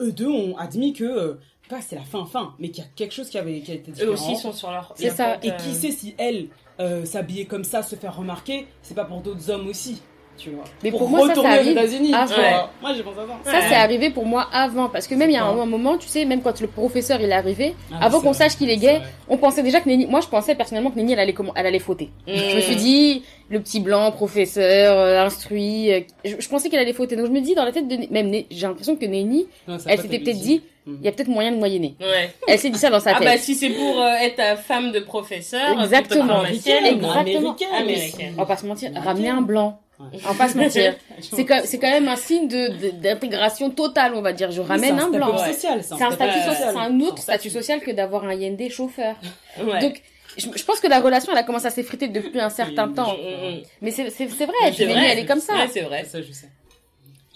[0.00, 1.34] eux deux ont admis que, euh,
[1.68, 3.74] pas c'est la fin fin, mais qu'il y a quelque chose qui avait qui a
[3.74, 4.12] été Eux différent.
[4.12, 4.92] aussi sont sur leur.
[4.96, 5.38] C'est ça.
[5.42, 6.48] Et euh, qui sait si elle
[6.80, 10.02] euh, s'habiller comme ça, se faire remarquer, c'est pas pour d'autres hommes aussi,
[10.36, 10.64] tu vois.
[10.82, 12.34] Mais pour, pour moi, ça, ça arrive avant.
[12.34, 12.70] vois.
[12.82, 13.50] Moi, j'ai pensé à ça.
[13.50, 13.64] Ça Ouais.
[13.68, 15.66] c'est arrivé pour moi avant parce que même il y a un Ouais.
[15.66, 18.68] moment, tu sais, même quand le professeur il est arrivé, Ah, avant qu'on sache qu'il
[18.70, 21.32] est gay, on pensait déjà que Nenny, moi je pensais personnellement que Nenny elle allait
[21.32, 22.10] comment, elle allait fauter.
[22.26, 22.32] mm.
[22.34, 26.80] Je me suis dit, le petit blanc, professeur, euh, instruit, euh, je, je pensais qu'elle
[26.80, 27.16] allait fauter.
[27.16, 30.00] Donc je me dis, dans la tête de, même j'ai l'impression que Non, a elle
[30.00, 30.62] s'était peut-être dit.
[30.86, 30.96] Mm.
[31.00, 31.94] il y a peut-être moyen de moyenner.
[32.00, 32.30] Ouais.
[32.46, 33.24] Elle s'est dit ça dans sa Ah tête.
[33.24, 36.44] bah si c'est pour euh, être ta femme de professeur, Exactement.
[36.44, 37.12] Exactement.
[37.12, 38.34] Américaine, Américaine.
[38.36, 39.08] On va pas se mentir, Américaine.
[39.08, 39.80] ramener un blanc.
[40.12, 40.18] Ouais.
[40.24, 40.94] On va pas se mentir.
[41.20, 44.50] C'est quand, c'est quand même un signe de, de- d'intégration totale, on va dire.
[44.50, 45.36] Je ramène un blanc.
[45.38, 48.24] C'est un statut social, C'est un statut social, c'est un autre statut social que d'avoir
[48.24, 49.16] un Yende chauffeur.
[49.62, 49.80] Ouais.
[49.80, 50.02] Donc,
[50.36, 52.94] je, je pense que la relation, elle a commencé à s'effriter depuis un certain Oui,
[52.94, 53.14] temps.
[53.16, 53.62] Mm, mm.
[53.82, 55.54] Mais c'est, c'est, c'est vrai, Nenny, vrai, elle est comme ça.
[55.54, 56.04] Ouais, c'est vrai.
[56.04, 56.48] Ça, je sais.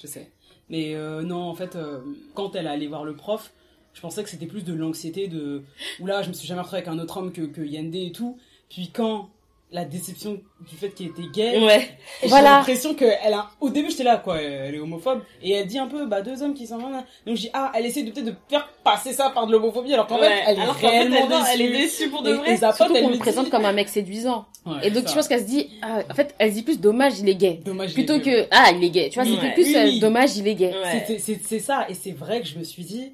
[0.02, 0.28] je sais.
[0.68, 2.00] Mais euh, non, en fait, euh,
[2.34, 3.52] quand elle est allée voir le prof,
[3.94, 5.62] je pensais que c'était plus de l'anxiété de.
[6.00, 8.38] Oula, je me suis jamais retrouvée avec un autre homme que, que Yende et tout.
[8.68, 9.30] Puis quand
[9.70, 11.90] la déception du fait qu'il était gay, Ouais.
[12.22, 12.52] j'ai Voilà.
[12.56, 13.50] l'impression que elle a.
[13.60, 15.20] Au début, j'étais là, quoi, elle est homophobe.
[15.42, 16.90] Et elle dit un peu, bah, deux hommes qui s'en vont.
[16.90, 19.92] Donc je dis, ah, elle essaie de peut-être de faire passer ça par de l'homophobie,
[19.92, 20.28] alors qu'en Ouais.
[20.28, 21.50] fait, elle est Alors fait, réellement elle, déçue.
[21.52, 22.52] elle est déçue pour de Et- vrai.
[22.52, 24.46] et sa pote, Surtout elle qu'on lui le dit- présente comme un mec séduisant.
[24.64, 25.10] Ouais, Et donc, ça.
[25.10, 27.34] je pense qu'elle se dit, ah, en fait, elle se dit plus dommage, il est
[27.34, 27.60] gay.
[27.64, 27.92] Dommage.
[27.92, 29.08] Plutôt il est que, ah, il est gay.
[29.10, 29.34] Tu vois, Ouais.
[29.38, 30.72] c'était plus Oui, euh, dommage, il est gay.
[31.44, 33.12] C'est ça, et c'est vrai que je me suis dit,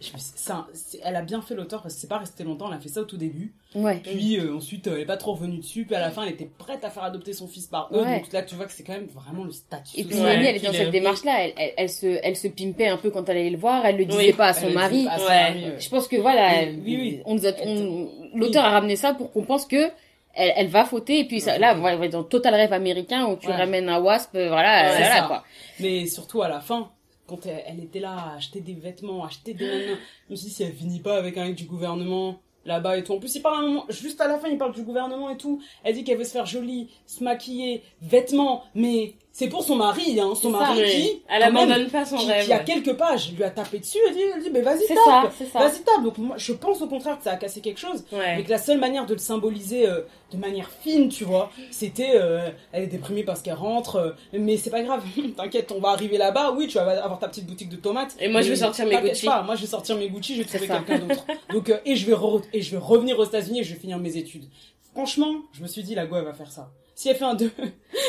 [0.00, 2.18] je me suis- c'est un- c'est- elle a bien fait l'auteur parce que c'est pas
[2.18, 3.52] resté longtemps, elle a fait ça au tout début.
[3.74, 3.96] Ouais.
[4.02, 6.48] Puis euh, ensuite, elle est pas trop revenue dessus, puis à la fin, elle était
[6.58, 8.02] prête à faire adopter son fils par eux.
[8.02, 8.20] Ouais.
[8.20, 9.98] Donc là, tu vois que c'est quand même vraiment le statut.
[10.00, 11.44] Et puis, Ouais, Nelly, elle est dans cette démarche-là.
[11.44, 13.84] Elle, elle, elle se, elle se pimpait un peu quand elle allait le voir.
[13.84, 15.02] Elle le disait Oui, pas à son mari.
[15.02, 15.28] dit à son Ouais.
[15.50, 15.76] mari, ouais.
[15.78, 17.20] Je pense que voilà, Oui, oui, oui.
[17.26, 19.90] on nous a- on- l'auteur a ramené ça pour qu'on pense que
[20.34, 23.26] elle, elle va fauter et puis ça, là, on va être dans total rêve américain
[23.26, 23.54] où tu Ouais.
[23.56, 25.22] ramènes un wasp, euh, voilà, Ouais, ça.
[25.26, 25.44] quoi.
[25.80, 26.88] Mais surtout à la fin,
[27.30, 30.54] quand elle, était là à acheter des vêtements, acheter des nanas, je me suis dit
[30.54, 33.12] si elle finit pas avec un mec du gouvernement là-bas et tout.
[33.12, 35.30] En plus, il parle à un moment, juste à la fin, il parle du gouvernement
[35.30, 35.62] et tout.
[35.84, 40.18] Elle dit qu'elle veut se faire jolie, se maquiller, vêtements, mais c'est pour son mari,
[40.20, 40.58] hein, son ça.
[40.58, 40.90] mari Oui.
[40.90, 42.44] qui, Elle abandonne pas son qui, rêve.
[42.46, 45.32] qui a quelques pages, lui a tapé dessus, elle dit, elle dit, mais vas-y tape,
[45.54, 46.02] vas-y tape.
[46.02, 48.04] Donc moi, je pense au contraire que ça a cassé quelque chose.
[48.12, 48.42] Mais Ouais.
[48.44, 50.00] que la seule manière de le symboliser euh,
[50.32, 54.56] de manière fine, tu vois, c'était euh, elle est déprimée parce qu'elle rentre, euh, mais
[54.56, 55.02] c'est pas grave,
[55.36, 58.16] t'inquiète, on va arriver là-bas, oui, tu vas avoir ta petite boutique de tomates.
[58.20, 59.26] Et moi, je mais vais sortir mes Gucci.
[59.26, 61.24] pas, moi je vais sortir mes Gucci, je vais trouver quelqu'un d'autre.
[61.52, 62.16] Donc et je vais
[62.52, 64.44] et je vais revenir aux États-Unis et je vais finir mes études.
[64.92, 66.70] Franchement, je me suis dit la go elle va faire ça.
[67.00, 67.50] Si elle fait un 2,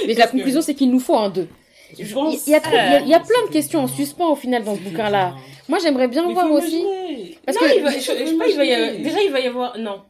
[0.05, 1.47] Mais la que- conclusion, c'est qu'il nous faut un deux.
[1.97, 3.79] je Il pense y, a trop- il y a- il y a plein de questions
[3.79, 5.35] en suspens au final dans ce bouquin-là.
[5.69, 6.83] Moi, j'aimerais bien Mais voir faut aussi.
[7.45, 9.31] Parce non, que il va, je, je sais pas, il va y avoir, déjà, il
[9.31, 10.01] va y avoir, non.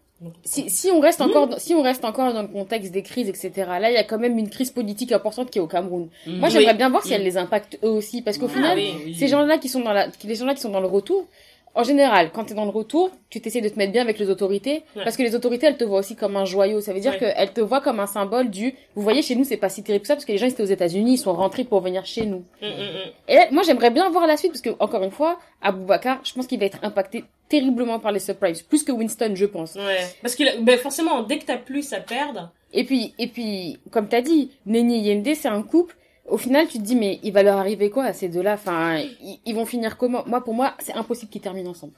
[0.44, 3.30] si, si on reste encore, dans- si on reste encore dans le contexte des crises,
[3.30, 3.52] etc.
[3.80, 6.10] Là, il y a quand même une crise politique importante qui est au Cameroun.
[6.26, 6.52] Moi, Mhm.
[6.52, 6.78] j'aimerais Oui.
[6.78, 7.14] bien voir si Mm.
[7.14, 9.16] elle les impacte eux aussi, parce qu'au Ah final, oui.
[9.16, 11.26] ces gens-là qui sont dans la, les gens-là qui sont dans le retour,
[11.74, 14.20] en général, quand tu es dans le retour, tu t'essaies de te mettre bien avec
[14.20, 15.04] les autorités, Ouais.
[15.04, 16.82] parce que les autorités, elles te voient aussi comme un joyau.
[16.82, 17.20] Ça veut dire Ouais.
[17.20, 20.02] qu'elles te voient comme un symbole du, vous voyez, chez nous, c'est pas si terrible
[20.02, 22.06] que ça, parce que les gens, ils étaient aux États-Unis, ils sont rentrés pour venir
[22.06, 22.44] chez nous.
[22.62, 23.12] Mm, mm, mm.
[23.30, 26.34] Et là, moi, j'aimerais bien voir la suite, parce que, encore une fois, Aboubacar, je
[26.34, 29.76] pense qu'il va être impacté terriblement par les subprimes, plus que Winston, je pense.
[29.76, 30.00] Ouais.
[30.22, 34.08] Parce que, ben, forcément, dès que t'as plus à perdre, Et puis, et puis, comme
[34.08, 35.96] t'as dit, Nenny et Yende, c'est un couple.
[36.28, 38.54] Au final, tu te dis, mais il va leur arriver quoi à ces deux-là?
[38.54, 40.24] Enfin, ils, ils vont finir comment?
[40.26, 41.94] Moi, pour moi, c'est impossible qu'ils terminent ensemble.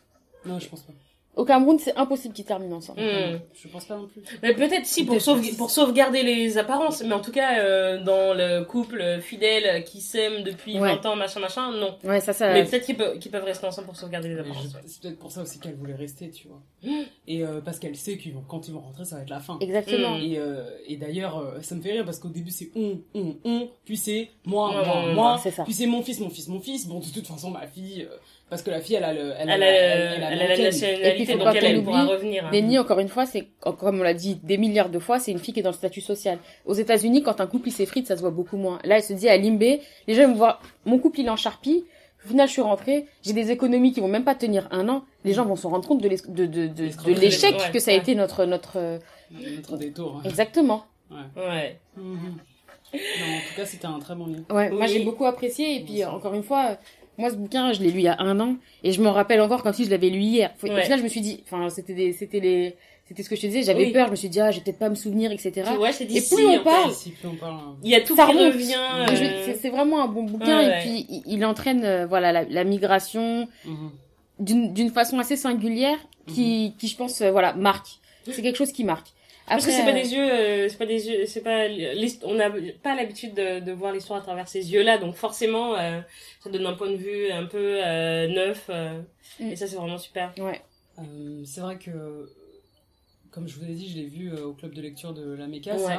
[0.45, 0.93] Non, je pense pas.
[1.35, 3.01] Au Cameroun, c'est impossible qu'ils terminent ensemble.
[3.01, 3.39] Mm.
[3.53, 4.21] Je pense pas non plus.
[4.41, 8.63] Mais peut-être si pour, sauve- sauvegarder les apparences, mais en tout cas euh, dans le
[8.65, 10.95] couple fidèle qui s'aime depuis Ouais.
[10.95, 11.97] 20 ans, machin machin, non.
[12.03, 12.51] Ouais, ça, ça.
[12.51, 14.75] Mais peut-être qu'ils peuvent, rester ensemble pour sauvegarder les apparences.
[14.85, 16.61] C'est peut-être pour ça aussi qu'elle voulait rester, tu vois.
[17.27, 19.57] Et euh, parce qu'elle sait vont, quand ils vont rentrer, ça va être la fin.
[19.59, 20.17] Exactement.
[20.17, 20.21] Mm.
[20.21, 23.35] Et, euh, et d'ailleurs, euh, ça me fait rire parce qu'au début c'est on, on,
[23.43, 26.87] on, puis c'est moi, moi, moi, puis c'est mon fils, mon fils, mon fils.
[26.87, 28.15] Bon, de toute façon, ma fille, euh,
[28.53, 30.59] parce que la fille, elle a le, Elle a, le- elle a la l'américaine.
[30.59, 32.45] Et nationalité, puis, faut donc pas elle, elle pourra oublie, revenir.
[32.45, 32.49] hein.
[32.51, 35.39] Nenny, encore une fois, c'est, comme on l'a dit des milliards de fois, c'est une
[35.39, 36.37] fille qui est dans le statut social.
[36.65, 38.79] Aux États-Unis, quand un couple il s'effrite, ça se voit beaucoup moins.
[38.83, 41.35] Là, elle se dit à Limbé, les gens vont voir, mon couple il est en
[41.35, 41.83] charpie.
[42.25, 45.03] Au final, je suis rentrée, j'ai des économies qui vont même pas tenir un an.
[45.25, 47.19] Les gens vont se rendre compte de, l'es- de, de, de, de L'escroquerie.
[47.19, 47.99] l'échec Ouais, que ça a ouais.
[47.99, 48.99] été notre, notre,
[49.31, 50.17] Notre détour.
[50.23, 50.29] hein.
[50.29, 50.85] exactement.
[51.11, 51.77] Ouais.
[51.97, 52.37] Mhm.
[52.93, 54.43] Non, en tout cas, c'était un très bon livre.
[54.51, 56.77] Ouais, moi j'ai beaucoup apprécié et puis encore une fois,
[57.17, 59.41] moi ce bouquin je l'ai lu il y a un an et je m'en rappelle
[59.41, 60.51] encore comme si je l'avais lu hier.
[60.57, 60.83] Faut- Au Ouais.
[60.83, 62.75] final je me suis dit, enfin c'était des, c'était les,
[63.07, 63.91] c'était ce que je te disais, j'avais Oui.
[63.91, 65.51] peur, je me suis dit ah je vais peut-être pas me souvenir etc.
[65.69, 67.53] Tu vois, c'est Et plus on parle, Si, plus on parle.
[67.55, 67.75] hein.
[67.83, 68.73] il y a tout ça qui revient.
[69.11, 71.83] Et je- euh, c'est- C'est vraiment un bon bouquin Ouais, et puis il, il entraîne
[71.85, 73.91] euh, voilà la, la migration Mhm.
[74.39, 77.87] d'une d'une façon assez singulière qui, qui je pense euh, voilà marque.
[78.25, 79.07] C'est quelque chose qui marque.
[79.47, 81.67] Parce que Après, c'est pas euh, des yeux, euh, c'est pas des yeux, c'est pas,
[82.23, 82.49] on n'a
[82.81, 85.99] pas l'habitude de, de voir l'histoire à travers ces yeux-là, donc forcément, euh,
[86.41, 89.01] ça donne un point de vue un peu euh, neuf, euh,
[89.39, 89.51] Mm.
[89.51, 90.31] et ça c'est vraiment super.
[90.37, 90.61] Ouais.
[90.99, 92.29] Euh, c'est vrai que,
[93.31, 95.47] comme je vous l'ai dit, je l'ai vu euh, au club de lecture de la
[95.47, 95.97] Méca, Ouais.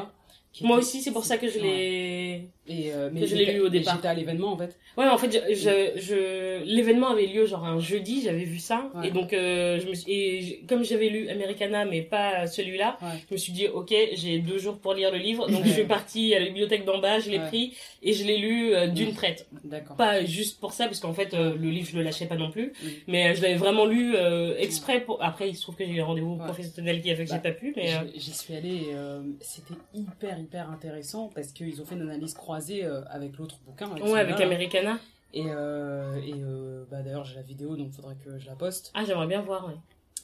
[0.60, 2.46] Moi était- aussi, c'est pour ça que je Ouais.
[2.66, 3.96] Et, euh, mais je l'ai lu au départ.
[3.96, 4.76] J'étais à l'événement en fait.
[4.96, 8.90] Ouais, en fait, je, je, je- l'événement avait lieu genre un jeudi, j'avais vu ça,
[8.94, 9.08] Ouais.
[9.08, 13.08] et donc euh, je me suis, et comme j'avais lu Americana mais pas celui-là, Ouais.
[13.28, 15.84] je me suis dit ok, j'ai deux jours pour lire le livre, donc je suis
[15.84, 19.12] partie à la bibliothèque d'en bas, je l'ai pris et je l'ai lu euh, d'une
[19.12, 19.46] traite.
[19.64, 19.96] D'accord.
[19.96, 22.50] Pas juste pour ça, parce qu'en fait euh, le livre je le lâchais pas non
[22.50, 22.72] plus,
[23.08, 25.22] mais euh, je l'avais vraiment lu euh, exprès pour.
[25.22, 27.40] Après il se trouve que j'ai eu un rendez-vous professionnel qui a fait que Bah,
[27.44, 27.92] j'ai pas pu, mais.
[27.94, 32.32] euh, J'y- suis allée euh, c'était hyper hyper intéressant parce qu'ils ont fait une analyse
[32.32, 32.53] croisée
[32.84, 33.90] euh, avec l'autre bouquin.
[33.90, 34.44] Avec Ouais, avec là.
[34.46, 34.98] Americana.
[35.32, 38.90] Et, euh, et euh, bah, d'ailleurs j'ai la vidéo donc faudrait que je la poste.
[38.94, 39.74] Ah, j'aimerais bien voir, ouais.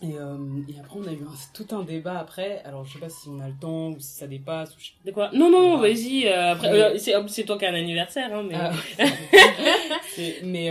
[0.03, 0.39] Et, euh,
[0.69, 2.63] et après, on a eu un- tout un débat après.
[2.65, 4.75] Alors, je sais pas si on a le temps ou si ça dépasse.
[4.75, 4.91] Ou je...
[5.05, 5.31] De quoi?
[5.35, 5.93] Non, non, Ouais.
[5.93, 6.27] vas-y.
[6.27, 8.55] euh, après, euh, c'est toi qui as un anniversaire, hein, mais.
[8.55, 8.73] Ah,
[10.45, 10.71] mais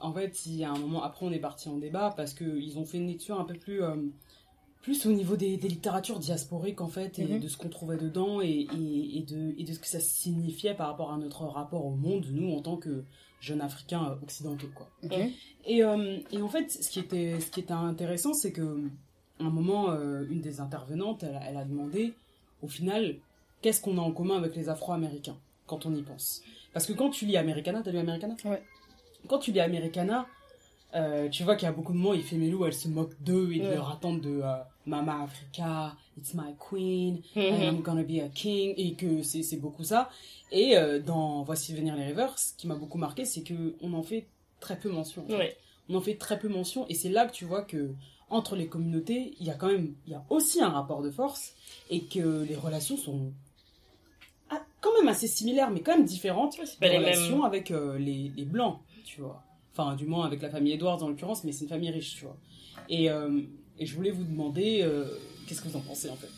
[0.00, 2.78] en fait, il y a un moment, après, on est parti en débat parce qu'ils
[2.78, 3.82] ont fait une lecture un peu plus,
[4.82, 7.40] plus au niveau des, des littératures diasporiques, en fait, et Mhm.
[7.40, 10.74] de ce qu'on trouvait dedans et, et, et de, et de ce que ça signifiait
[10.74, 13.04] par rapport à notre rapport au monde, nous, en tant que
[13.40, 14.88] jeunes Africains euh, occidentaux, quoi.
[15.66, 18.80] Et, euh, et en fait, ce qui était, ce qui était intéressant, c'est que
[19.38, 22.12] à un moment, euh, une des intervenantes, elle, a- elle a demandé,
[22.62, 23.16] au final,
[23.62, 25.36] qu'est-ce qu'on a en commun avec les Afro-Américains,
[25.66, 26.42] quand on y pense?
[26.72, 28.36] Parce que quand tu lis Americana, t'as lu Americana?
[28.44, 28.62] Ouais.
[29.28, 30.26] Quand tu lis Americana,
[30.94, 33.14] euh, tu vois qu'il y a beaucoup de moments, il fait Mélou, elle se moque
[33.22, 33.74] d'eux et de Ouais.
[33.74, 37.62] leur attente de euh, Mama Africa, It's my queen, Mhm.
[37.62, 40.10] I'm gonna be a king, et que c'est beaucoup ça.
[40.52, 43.92] Et euh, dans Voici venir les rêveurs, ce qui m'a beaucoup marqué, c'est que on
[43.94, 44.26] en fait
[44.60, 45.22] très peu mention.
[45.24, 45.56] en fait Ouais.
[45.88, 47.90] on en fait très peu mention et c'est là que tu vois que
[48.28, 51.10] entre les communautés il y a quand même il y a aussi un rapport de
[51.10, 51.54] force
[51.90, 53.32] et que les relations sont
[54.80, 57.44] quand même assez similaires mais quand même différentes les relations mêmes.
[57.44, 59.42] avec euh, les, les blancs tu vois
[59.72, 62.24] enfin du moins avec la famille Edwards en l'occurrence mais c'est une famille riche tu
[62.24, 62.36] vois
[62.88, 63.40] et, euh,
[63.80, 65.04] et je voulais vous demander euh,
[65.48, 66.28] qu'est-ce que vous en pensez en fait?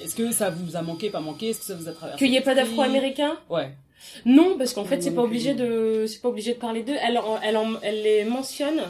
[0.00, 1.50] Est-ce que ça vous a manqué pas manqué?
[1.50, 3.38] Est-ce que ça vous a traversé Qu'il n'y ait pas d'afro-américains?
[3.48, 3.70] Ouais
[4.24, 6.96] Non, parce qu'en fait, c'est pas obligé de, c'est pas obligé de parler d'eux.
[7.00, 8.82] Elle, elle, elle les mentionne,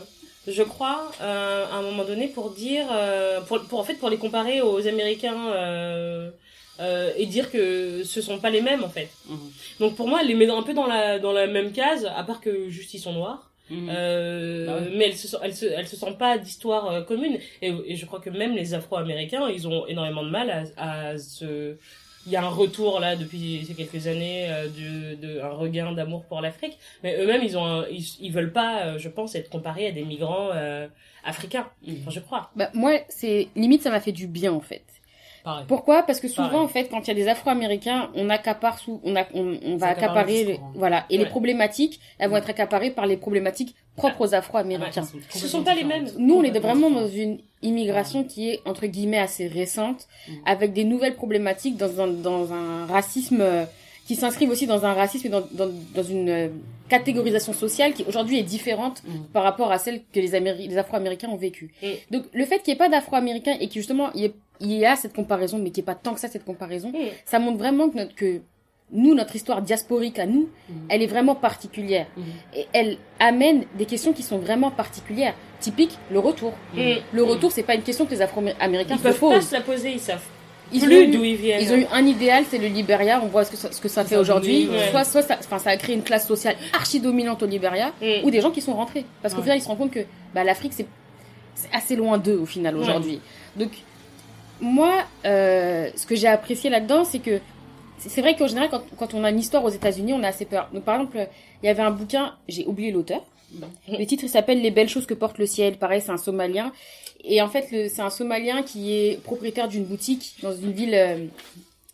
[0.47, 4.11] je crois, euh, à un moment donné pour dire, euh, pour, pour en fait, pour
[4.11, 5.53] les comparer aux Américains
[6.81, 9.11] euh, et dire que ce sont pas les mêmes en fait.
[9.29, 9.39] Mhm.
[9.81, 12.25] Donc pour moi, elle les met un peu dans la dans la même case, à
[12.25, 13.50] part que juste ils sont noirs.
[13.71, 13.89] Mhm.
[13.91, 14.91] Euh, Bah ouais.
[14.97, 17.39] mais elles se, sent- elles se, elles se sentent pas d'histoire euh, commune.
[17.63, 21.19] Et, et je crois que même les Afro-Américains, ils ont énormément de mal à, à
[21.19, 21.77] se.
[22.27, 25.93] Il y a un retour là depuis ces quelques années euh, de, de un regain
[25.93, 26.79] d'amour pour l'Afrique.
[27.03, 29.93] Mais eux-mêmes, ils ont, un- ils, ils veulent pas, euh, je pense, être comparés à
[29.93, 30.87] des migrants euh,
[31.25, 31.69] africains.
[31.87, 31.97] Mhm.
[32.03, 32.51] Enfin, je crois.
[32.57, 34.85] Bah, moi, c'est limite, ça m'a fait du bien en fait.
[35.45, 36.03] Pareil Pourquoi?
[36.03, 36.65] Parce que souvent, Pareil.
[36.65, 39.77] en fait, quand il y a des Afro-Américains, on accapare sous, on, a, on, on
[39.77, 40.73] va accaparer, hein.
[40.75, 45.07] voilà, et les problématiques, elles vont être accaparées par les problématiques propres aux Afro-Américains.
[45.31, 46.09] Ce sont pas les mêmes.
[46.19, 50.33] Nous, on est vraiment dans une immigration qui est entre guillemets assez récente, Mm.
[50.47, 53.65] avec des nouvelles problématiques dans un dans un racisme euh,
[54.07, 56.49] qui s'inscrivent aussi dans un racisme et dans dans, dans une euh,
[56.89, 59.11] catégorisation sociale qui aujourd'hui est différente Mm.
[59.33, 61.73] par rapport à celle que les Améri- les Afro-Américains ont vécue.
[61.83, 61.87] Mm.
[62.13, 64.73] Donc le fait qu'il n'y ait pas d'Afro-Américains et que justement il y, ait- il
[64.73, 66.97] y a cette comparaison, mais qu'il n'y ait pas tant que ça cette comparaison, Mm.
[67.25, 68.41] ça montre vraiment que, notre, que
[68.93, 70.73] nous, notre histoire diasporique à nous, Mm.
[70.89, 72.07] elle est vraiment particulière.
[72.17, 72.25] Mhm.
[72.57, 75.35] Et elle amène des questions qui sont vraiment particulières.
[75.61, 76.53] Typique, le retour.
[76.75, 76.95] Mm.
[77.13, 79.49] Le retour, c'est pas une question que les Afro-Américains Ils se peuvent pas posent.
[79.49, 80.23] se la poser, ils savent
[80.73, 81.61] Ils ont, plus eu, d'où ils viennent.
[81.63, 83.21] ils ont eu un idéal, c'est le Libéria.
[83.23, 84.69] On voit ce que ça, ce que ça fait aujourd'hui.
[84.69, 84.91] ouais.
[84.91, 88.25] Soit, soit ça, enfin, ça a créé une classe sociale archi dominante au Libéria, Mm.
[88.25, 89.05] ou des gens qui sont rentrés.
[89.23, 89.45] Parce qu'au Ouais.
[89.45, 90.05] final, ils se rendent compte que
[90.35, 90.87] bah, l'Afrique, c'est
[91.73, 92.83] assez loin d'eux au final Ouais.
[92.83, 93.21] aujourd'hui.
[93.57, 93.71] Donc,
[94.61, 97.41] moi, euh, ce que j'ai apprécié là-dedans, c'est que
[97.99, 100.47] c'est vrai qu'en général, quand, quand on a une histoire aux États-Unis, on a assez
[100.47, 100.69] peur.
[100.73, 101.29] Donc, par exemple,
[101.63, 103.23] il y avait un bouquin, j'ai oublié l'auteur.
[103.89, 105.77] Le titre, s'appelle Les belles choses que porte le ciel.
[105.77, 106.73] Pareil, c'est un Somalien.
[107.25, 111.27] Et en fait, c'est un Somalien qui est propriétaire d'une boutique dans une ville, euh,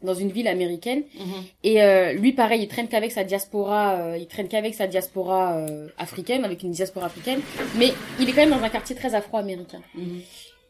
[0.03, 1.03] dans une ville américaine.
[1.19, 1.45] Mhm.
[1.65, 5.65] Et euh, lui, pareil, il traîne qu'avec sa diaspora, euh, il traîne qu'avec sa diaspora
[5.99, 7.41] africaine, avec une diaspora africaine.
[7.77, 9.81] Mais il est quand même dans un quartier très afro-américain.
[9.95, 10.21] Mhm.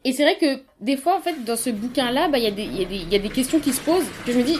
[0.06, 2.50] Et c'est vrai que des fois, en fait, dans ce bouquin-là, bah, il y, a
[2.52, 4.56] des- il y, il y a des questions qui se posent que je me dis,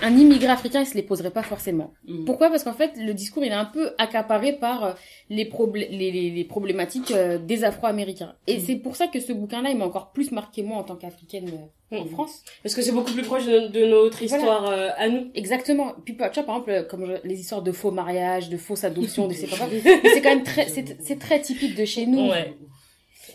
[0.00, 1.92] un immigré africain, il se les poserait pas forcément.
[2.06, 2.24] Mhm.
[2.24, 2.50] Pourquoi?
[2.50, 4.92] Parce qu'en fait, le discours, il est un peu accaparé par euh,
[5.28, 8.34] les, problé- les, les, les problématiques euh, des Afro-Américains.
[8.46, 8.62] Et Mhm.
[8.64, 11.50] c'est pour ça que ce bouquin-là, il m'a encore plus marqué moi en tant qu'Africaine
[11.92, 12.10] euh, en Mhm.
[12.10, 12.42] France.
[12.62, 15.30] Parce que c'est beaucoup plus proche de, de notre histoire euh, à nous.
[15.34, 15.94] Exactement.
[16.04, 19.26] Puis, tu vois, par exemple, comme je- les histoires de faux mariage, de fausses adoptions,
[19.26, 19.34] de.
[20.02, 22.30] Mais c'est quand même très, c'est très typique de chez nous.
[22.30, 22.54] Ouais.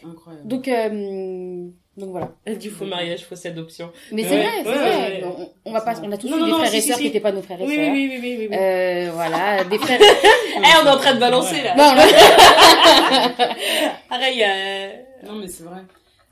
[0.06, 0.48] Incroyable.
[0.48, 1.68] Donc, euh,
[1.98, 2.34] donc voilà.
[2.60, 3.92] Du faux mariage, fausse adoption.
[4.12, 5.22] Mais c'est Ouais, vrai, c'est ouais, vrai.
[5.22, 5.52] ouais, ouais.
[5.66, 6.82] On, on va pas, on a tous Non, eu non, des non, frères si, et
[6.82, 7.04] sœurs si.
[7.04, 7.70] qui étaient pas nos frères et sœurs.
[7.94, 8.48] oui, oui, oui, oui.
[8.50, 8.56] oui.
[8.58, 10.00] Euh, voilà, des frères.
[10.56, 11.64] Eh, on est en train de balancer Ouais.
[11.64, 11.76] là.
[11.76, 13.46] Non, non.
[14.10, 14.92] Pareil, euh...
[15.26, 15.82] Non, mais c'est vrai.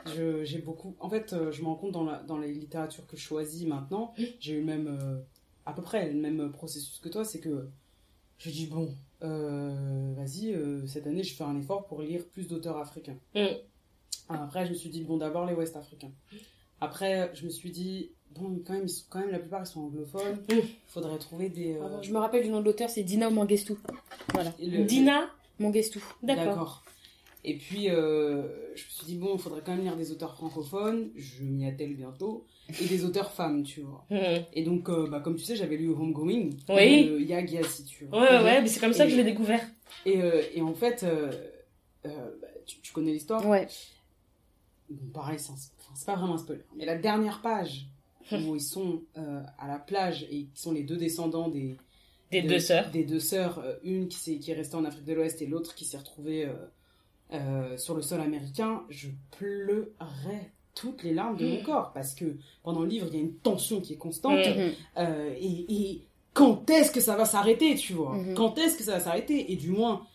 [0.06, 0.96] Je- J'ai beaucoup.
[1.00, 4.14] En fait, je me rends compte dans, la, dans les littératures que je choisis maintenant,
[4.40, 4.88] j'ai eu le même.
[5.02, 5.20] euh,
[5.66, 7.24] à peu près le même processus que toi.
[7.24, 7.68] C'est que
[8.40, 8.90] je dis, bon,
[9.22, 13.18] vas-y, euh, cette année, je fais un effort pour lire plus d'auteurs africains.
[13.36, 13.46] Mm.
[14.30, 16.12] Après, je me suis dit, bon, d'abord les Ouest africains.
[16.80, 19.68] Après, je me suis dit, bon, quand même, ils sont, quand même la plupart, ils
[19.68, 20.38] sont anglophones.
[20.50, 20.60] Mm.
[20.88, 21.76] faudrait trouver des.
[21.76, 23.78] euh, Je me rappelle du nom de l'auteur, c'est Dina Mangestou.
[24.34, 24.54] Voilà.
[24.60, 25.30] le- Dina,
[25.60, 26.02] Mangestou.
[26.24, 26.84] d'accord.
[27.44, 28.44] Et puis, euh,
[28.76, 31.66] je me suis dit, bon, il faudrait quand même lire des auteurs francophones, je m'y
[31.66, 32.46] attelle bientôt,
[32.82, 34.06] et des auteurs femmes, tu vois.
[34.10, 34.44] Mhm.
[34.54, 37.06] Et donc, euh, bah, comme tu sais, j'avais lu Homegoing Oui.
[37.10, 38.22] de Yag Yassi, tu vois.
[38.22, 39.66] Ouais, ouais, ouais, mais c'est comme ça que je l'ai découvert.
[40.06, 41.32] Et, euh, et en fait, euh,
[42.06, 42.10] euh,
[42.42, 43.68] bah, tu, tu connais l'histoire Ouais.
[44.90, 46.64] Bon, pareil, c'est pas vraiment un spoiler.
[46.76, 47.88] Mais la dernière page
[48.32, 51.76] où ils sont euh, à la plage et qui sont les deux descendants des,
[52.32, 52.90] Des de- deux sœurs.
[52.92, 55.46] Des deux sœurs, euh, une qui, s'est- qui est restée en Afrique de l'Ouest et
[55.48, 56.54] l'autre qui s'est retrouvée euh,
[57.34, 62.36] euh, sur le sol américain, je pleurais toutes les larmes de mon corps parce que
[62.64, 64.72] pendant le livre, il y a une tension qui est constante Mm.
[64.98, 66.02] Euh, et, et
[66.34, 68.34] quand est-ce que ça va s'arrêter, tu vois Mhm.
[68.36, 70.06] Quand est-ce que ça va s'arrêter Et du moins,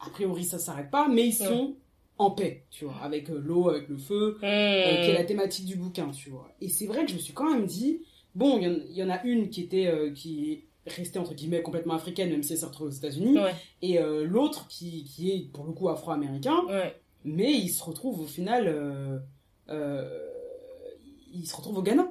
[0.00, 1.74] a priori, ça s'arrête pas, mais ils sont
[2.18, 5.64] en paix, tu vois, avec euh, l'eau, avec le feu, euh, qui est la thématique
[5.66, 6.48] du bouquin, tu vois.
[6.60, 8.02] Et c'est vrai que je me suis quand même dit,
[8.36, 11.18] bon, il y en- il y, en a une qui était, euh, qui est restée
[11.18, 14.66] entre guillemets complètement africaine, même si elle s'est retrouvée aux États-Unis, Ouais, et euh, l'autre
[14.68, 16.94] qui, qui est pour le coup afro-américain, ouais.
[17.24, 19.18] mais il se retrouve au final, euh,
[19.68, 22.06] il se retrouve au Ghana.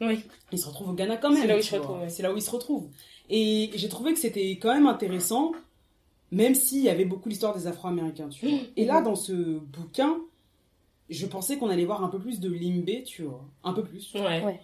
[0.00, 0.24] Oui.
[0.50, 1.40] Il se retrouve au Ghana quand même.
[1.42, 2.08] C'est là où il se retrouve, ouais.
[2.08, 2.88] C'est là où il se retrouve.
[3.30, 5.52] Et j'ai trouvé que c'était quand même intéressant,
[6.30, 8.58] même s'il y avait beaucoup l'histoire des Afro-Américains, tu vois.
[8.76, 10.16] Et là, dans ce bouquin,
[11.08, 13.44] je pensais qu'on allait voir un peu plus de Limbé, tu vois.
[13.64, 14.12] Un peu plus.
[14.14, 14.42] Ouais.
[14.42, 14.60] Ouais.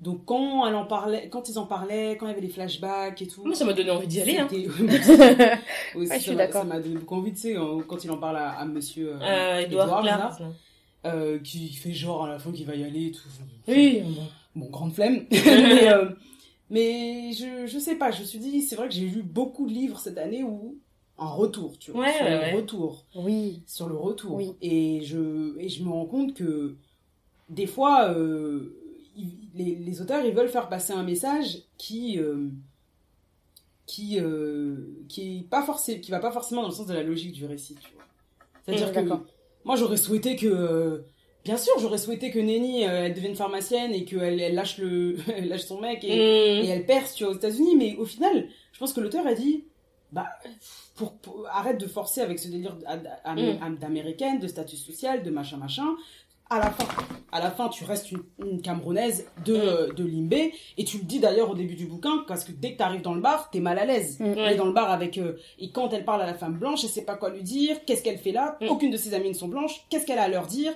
[0.00, 3.22] Donc quand, elle en parlait, quand ils en parlaient, quand il y avait les flashbacks
[3.22, 3.44] et tout...
[3.44, 4.36] Moi, ça m'a donné envie d'y aller.
[4.38, 4.48] Hein.
[4.50, 4.66] Aussi,
[6.08, 6.62] Ouais, je suis ça m'a- d'accord.
[6.62, 9.12] Ça m'a donné beaucoup envie, tu sais, euh, quand il en parle à, à monsieur...
[9.14, 10.40] euh, Euh, Edouard Edouard, là, Clark.
[10.40, 10.46] là.
[11.06, 13.28] Euh, qui fait genre à la fin qu'il va y aller et tout.
[13.68, 14.02] Oui.
[14.54, 15.24] Bon, grande flemme.
[15.30, 16.10] mais euh,
[16.70, 19.66] mais je, je sais pas, je me suis dit, c'est vrai que j'ai lu beaucoup
[19.66, 20.76] de livres cette année où
[21.18, 22.52] un retour, tu vois, Ouais, sur ouais, le ouais.
[22.54, 23.62] retour, Oui.
[23.66, 24.36] sur le retour.
[24.36, 24.52] Oui.
[24.62, 26.76] Et je et je me rends compte que
[27.48, 28.74] des fois, euh,
[29.16, 32.18] ils- les, les auteurs ils veulent faire passer un message qui
[33.86, 34.76] qui euh,
[35.08, 37.44] qui est pas forcément qui va pas forcément dans le sens de la logique du
[37.44, 38.04] récit, tu vois.
[38.64, 39.24] C'est-à-dire Mmh, que d'accord.
[39.64, 41.04] Moi j'aurais souhaité que
[41.44, 45.16] Bien sûr, j'aurais souhaité que Nenny, euh, elle devienne pharmacienne et qu'elle elle lâche, le,
[45.36, 46.08] elle lâche son mec et,
[46.60, 46.70] et Mmh.
[46.70, 47.74] elle perce, tu vois, aux États-Unis.
[47.74, 49.64] Mais au final, je pense que l'auteur a dit,
[50.12, 50.28] bah,
[50.94, 53.58] pour, pour- arrête de forcer avec ce délire Mm.
[53.60, 55.96] am- d'américaine, de statut social, de machin machin.
[56.52, 56.84] À la fin,
[57.32, 59.54] à la fin, tu restes une, une Camerounaise de,
[59.90, 59.94] Mm.
[59.94, 62.76] de Limbé et tu le dis d'ailleurs au début du bouquin parce que dès que
[62.76, 64.20] t'arrives dans le bar, t'es mal à l'aise.
[64.20, 64.24] Mm.
[64.36, 66.84] Elle est dans le bar avec euh, et quand elle parle à la femme blanche,
[66.84, 67.78] elle sait pas quoi lui dire.
[67.86, 68.58] Qu'est-ce qu'elle fait là?
[68.60, 68.68] Mm.
[68.68, 69.80] Aucune de ses amies ne sont blanches.
[69.88, 70.74] Qu'est-ce qu'elle a à leur dire?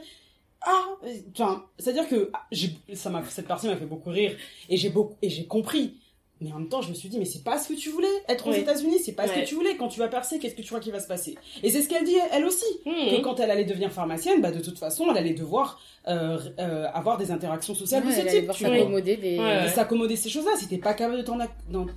[0.62, 0.86] Ah,
[1.32, 2.46] enfin, c'est-à-dire que ah,
[2.94, 4.34] ça m'a, cette partie m'a fait beaucoup rire
[4.70, 5.98] et j'ai beaucoup et j'ai compris.
[6.42, 8.06] Mais en même temps, je me suis dit, mais c'est pas ce que tu voulais.
[8.28, 8.52] Être aux.
[8.52, 9.76] États-Unis, c'est pas ce que tu voulais.
[9.78, 11.34] Quand tu vas percer, qu'est-ce que tu crois qui va se passer?
[11.62, 12.64] Et c'est ce qu'elle dit, elle aussi.
[12.84, 13.22] Que Mmh.
[13.22, 17.16] quand elle allait devenir pharmacienne, bah, de toute façon, elle allait devoir euh, euh, avoir
[17.16, 18.52] des interactions sociales Ouais, de ce elle type.
[18.52, 19.40] s'accommoder des...
[19.74, 20.52] S'accommoder ces choses-là.
[20.58, 21.22] Si t'es pas capable de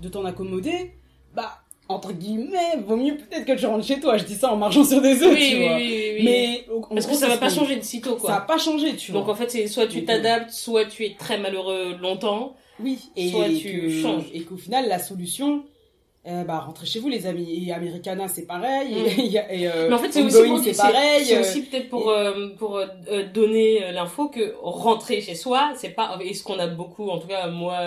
[0.09, 0.91] t'en, accommoder,
[1.35, 1.59] bah,
[1.89, 4.17] entre guillemets, vaut mieux peut-être que tu rentres chez toi.
[4.17, 5.75] Je dis ça en marchant sur des œufs, Oui, tu oui, vois.
[5.75, 6.21] oui.
[6.23, 8.29] Mais Parce que gros, ça c'est va pas que- changer de sitôt, quoi.
[8.29, 9.19] Ça a pas changé, tu vois.
[9.21, 12.55] Donc en fait, c'est soit tu t'adaptes, soit tu es très malheureux longtemps.
[12.81, 14.25] Oui, et, Soit tu que- changes.
[14.33, 15.63] et qu'au final, la solution,
[16.27, 17.65] euh, bah, rentrez chez vous, les amis.
[17.67, 18.93] Et Americana, c'est pareil.
[18.93, 18.97] Mm.
[19.19, 21.25] Et, et, et, euh, Mais en fait, c'est aussi, pareil.
[21.25, 22.85] c'est aussi peut-être pour, euh, pour euh,
[23.33, 27.27] donner l'info que rentrer chez soi, c'est pas, et ce qu'on a beaucoup, en tout
[27.27, 27.77] cas, moi,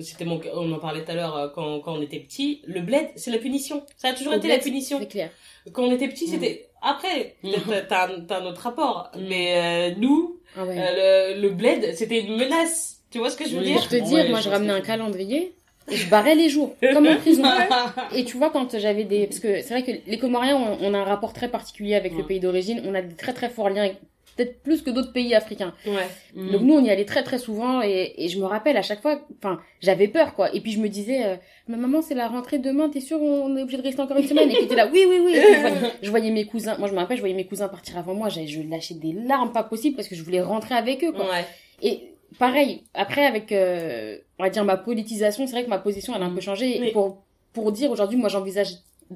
[0.00, 3.08] c'était mon, on en parlait tout à l'heure quand, quand on était petit, le bled,
[3.16, 3.82] c'est la punition.
[3.96, 4.98] Ça a toujours été bled, la punition.
[4.98, 5.30] C'est clair.
[5.72, 6.30] Quand on était petit, Mm.
[6.30, 7.50] c'était, après, Mm.
[7.88, 10.76] t'as, un- t'as un autre rapport, mais nous, Ah ouais.
[10.78, 13.00] euh, le, le bled, c'était une menace.
[13.10, 13.82] Tu vois ce que je veux Oui, dire?
[13.82, 15.54] je te Ouais, dire, je moi je ramenais un calendrier
[15.90, 17.42] et je barrais les jours, comme en prison.
[18.14, 19.26] Et tu vois, quand j'avais des.
[19.26, 22.12] Parce que c'est vrai que les Comoriens, on, on a un rapport très particulier avec
[22.12, 22.24] le Ouais.
[22.24, 22.82] pays d'origine.
[22.86, 23.90] On a des très très forts liens,
[24.36, 25.74] peut-être plus que d'autres pays africains.
[25.86, 26.08] Ouais.
[26.34, 26.52] Mm.
[26.52, 29.02] Donc nous, on y allait très très souvent et, et je me rappelle à chaque
[29.02, 30.54] fois, enfin, j'avais peur quoi.
[30.54, 31.36] Et puis je me disais, euh,
[31.68, 34.26] ma maman, c'est la rentrée demain, t'es sûr on est obligé de rester encore une
[34.26, 34.50] semaine?
[34.50, 35.34] Et puis t'es là, oui, oui, oui.
[35.34, 37.98] Je, voyais, je voyais mes cousins, moi je me rappelle, je voyais mes cousins partir
[37.98, 41.12] avant moi, je lâchais des larmes pas possible parce que je voulais rentrer avec eux
[41.12, 41.26] quoi.
[41.26, 41.46] Ouais.
[41.82, 46.14] Et pareil, après avec, euh, on va dire ma politisation, c'est vrai que ma position
[46.16, 46.78] elle a un peu changé.
[46.80, 46.92] Oui.
[46.92, 47.22] Pour,
[47.52, 48.68] pour dire aujourd'hui, moi j'envisage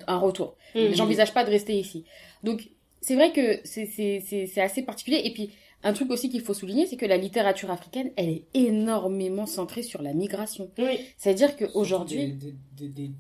[0.07, 0.57] un retour.
[0.75, 0.93] Mm.
[0.93, 2.05] J'envisage pas de rester ici.
[2.43, 2.69] Donc,
[3.07, 5.20] c'est vrai que c'est- c'est c'est- c'est assez particulier.
[5.24, 5.51] Et puis,
[5.85, 9.85] un truc aussi qu'il faut souligner, c'est que la littérature africaine, elle est énormément centrée
[9.85, 10.70] sur la migration.
[10.78, 10.99] Oui.
[11.16, 12.33] C'est-à-dire qu'aujourd'hui...
[12.33, 13.11] des- des- des- des-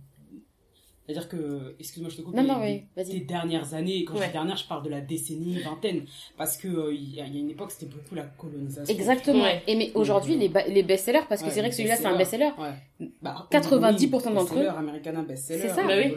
[1.06, 2.34] C'est-à-dire que, excuse-moi, je te coupe.
[2.34, 3.12] Non, non, oui, vas-y.
[3.20, 6.04] Des dernières années, quand je dis dernière, je parle de la décennie, vingtaine.
[6.36, 8.92] Parce que euh, il y, a il y a une époque, c'était beaucoup la colonisation.
[8.92, 9.44] Exactement.
[9.44, 9.62] Ouais.
[9.68, 12.18] Et mais aujourd'hui, les, les best-sellers, parce que c'est vrai les que celui-là, c'est un
[12.18, 12.50] best-seller.
[12.58, 13.08] Ouais.
[13.22, 14.56] Bah, 90% d'entre eux.
[14.56, 15.60] best-seller, Americana best-seller.
[15.60, 15.86] C'est ça.
[15.86, 16.12] Bah oui.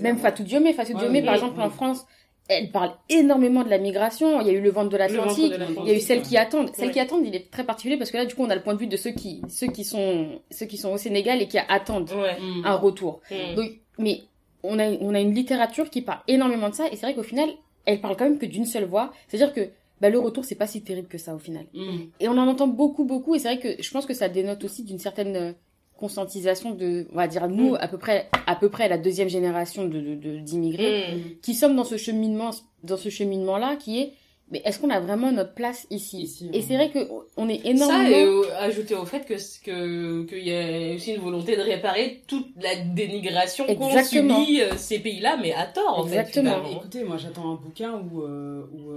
[0.00, 0.18] Même.
[0.18, 1.64] Fatou Diomé, Fatou Ouais, Diomé, oui, par oui, exemple, oui.
[1.64, 2.04] en France,
[2.48, 4.40] elle parle énormément de la migration.
[4.40, 5.52] Il y a eu le ventre de l'Atlantique.
[5.82, 6.70] Il y a eu celles qui attendent.
[6.74, 6.92] Celles Ouais.
[6.92, 8.74] qui attendent, il est très particulier parce que là, du coup, on a le point
[8.74, 11.58] de vue de ceux qui, ceux qui sont, ceux qui sont au Sénégal et qui
[11.58, 12.38] attendent Ouais.
[12.40, 12.62] Mm.
[12.64, 13.20] un retour.
[13.30, 13.54] Mm.
[13.56, 14.22] Donc, mais
[14.62, 17.22] on a, on a une littérature qui parle énormément de ça, et c'est vrai qu'au
[17.22, 17.48] final,
[17.84, 19.12] elle parle quand même que d'une seule voix.
[19.28, 19.68] C'est-à-dire que
[20.00, 21.64] bah, le retour, c'est pas si terrible que ça au final.
[21.74, 21.98] Mm.
[22.20, 24.62] Et on en entend beaucoup, beaucoup, et c'est vrai que je pense que ça dénote
[24.64, 25.52] aussi d'une certaine euh,
[25.98, 27.78] conscientisation de, on va dire nous, Mm.
[27.80, 31.20] à peu près, à peu près la deuxième génération de de- de- d'immigrés, Mm.
[31.42, 32.50] qui sommes dans ce cheminement,
[32.84, 34.12] dans ce cheminement-là, qui est,
[34.52, 37.00] mais est-ce qu'on a vraiment notre place ici, Ici, Et c'est vrai que
[37.36, 38.08] on est Ça, énormément.
[38.16, 42.22] et euh, ajouter au fait que que qu'il y a aussi une volonté de réparer
[42.28, 44.44] toute la dénigration qu'ont Exactement.
[44.44, 46.62] subi euh, ces pays-là, mais à tort en Exactement.
[46.64, 46.72] fait.
[46.76, 48.92] Écoutez, moi j'attends un bouquin où, euh, où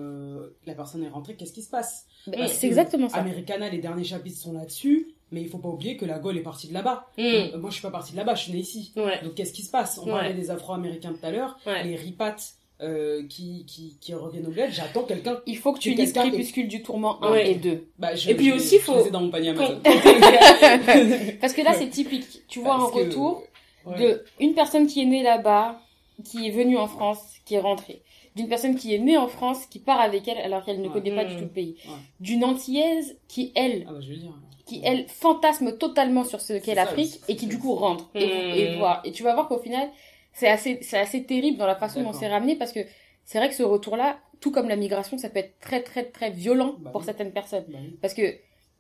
[0.67, 2.05] la personne est rentrée, qu'est-ce qui se passe?
[2.27, 2.47] Ben, Mm.
[2.47, 3.17] c'est exactement ça.
[3.17, 6.41] Americana, les derniers chapitres sont là-dessus, mais il faut pas oublier que la Gaule est
[6.41, 7.07] partie de là-bas.
[7.17, 7.21] Mm.
[7.23, 8.91] Euh, Moi je suis pas partie de là-bas, je suis née ici.
[8.95, 9.21] Ouais.
[9.23, 9.97] Donc qu'est-ce qui se passe?
[10.01, 10.11] On Ouais.
[10.11, 11.83] parlait des Afro-Américains tout à l'heure, Ouais.
[11.83, 15.41] les ripates euh, qui, qui, qui reviennent au bled, j'attends quelqu'un.
[15.45, 17.51] Il faut que tu Que lises Crépuscule du tourment 1 Ouais.
[17.51, 17.87] et 2.
[17.99, 19.81] Bah, je, Et puis je- aussi, je faut- les ai dans mon panier Amazon.
[21.41, 22.43] Parce que là, c'est typique.
[22.47, 23.43] Tu vois Parce un que- retour
[23.85, 23.97] Ouais.
[23.99, 25.81] de une personne qui est née là-bas,
[26.23, 28.01] qui est venue en France, qui est rentrée.
[28.35, 30.93] D'une personne qui est née en France, qui part avec elle alors qu'elle ne Ouais.
[30.93, 31.75] connaît pas du tout le pays.
[31.85, 31.93] Ouais.
[32.19, 34.31] D'une antillaise qui, elle, Ah bah je veux dire.
[34.69, 38.57] Qui, elle, fantasme totalement sur ce qu'est l'Afrique et qui, du coup, rentre et, Mm.
[38.57, 39.01] et voit.
[39.03, 39.89] Et tu vas voir qu'au final,
[40.33, 42.79] c'est assez, c'est assez terrible dans la façon dont c'est ramené parce que
[43.25, 46.29] c'est vrai que ce retour-là, tout comme la migration, ça peut être très, très, très
[46.29, 47.05] violent Bah pour oui.
[47.05, 47.65] certaines personnes.
[47.67, 47.97] Bah oui.
[48.01, 48.35] Parce que,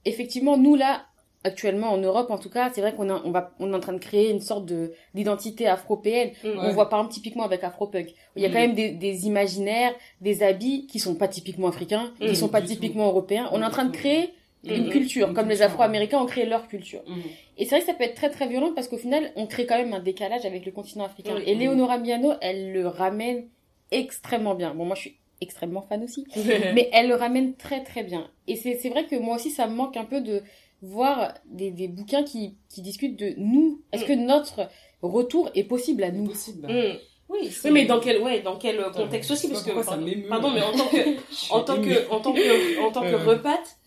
[0.05, 1.05] effectivement, nous, là,
[1.43, 3.93] actuellement, en Europe, en tout cas, c'est vrai qu'on on va, on est en train
[3.93, 6.31] de créer une sorte de, d'identité afropéenne.
[6.43, 6.49] Mm.
[6.59, 8.13] On voit par exemple typiquement avec Afropunk.
[8.35, 12.11] Il y a quand même des, des imaginaires, des habits qui sont pas typiquement africains,
[12.19, 13.49] qui sont pas typiquement européens.
[13.53, 14.33] On est en train de créer
[14.65, 14.89] une Mm.
[14.89, 17.01] culture, Une comme les Afro-Américains ont créé leur culture.
[17.07, 17.21] Mhm.
[17.57, 19.65] Et c'est vrai que ça peut être très très violent parce qu'au final, on crée
[19.65, 21.35] quand même un décalage avec le continent africain.
[21.37, 21.43] Oui.
[21.45, 23.47] Et Leonora Miano, elle le ramène
[23.91, 24.73] extrêmement bien.
[24.73, 26.25] Bon, moi je suis extrêmement fan aussi,
[26.75, 28.29] mais elle le ramène très très bien.
[28.47, 30.41] Et c'est c'est vrai que moi aussi, ça me manque un peu de
[30.81, 33.81] voir des, des bouquins qui, qui discutent de nous.
[33.93, 34.07] Est-ce Mm.
[34.07, 34.69] que notre
[35.01, 36.27] retour est possible à nous?
[36.27, 36.67] possible.
[36.67, 36.97] Mm.
[37.29, 40.27] Oui, Oui, mais dans quel, ouais, dans quel contexte aussi, parce que, pardon, m'émeut.
[40.27, 43.77] pardon, mais en tant que, en tant que, en tant que, en tant que repate.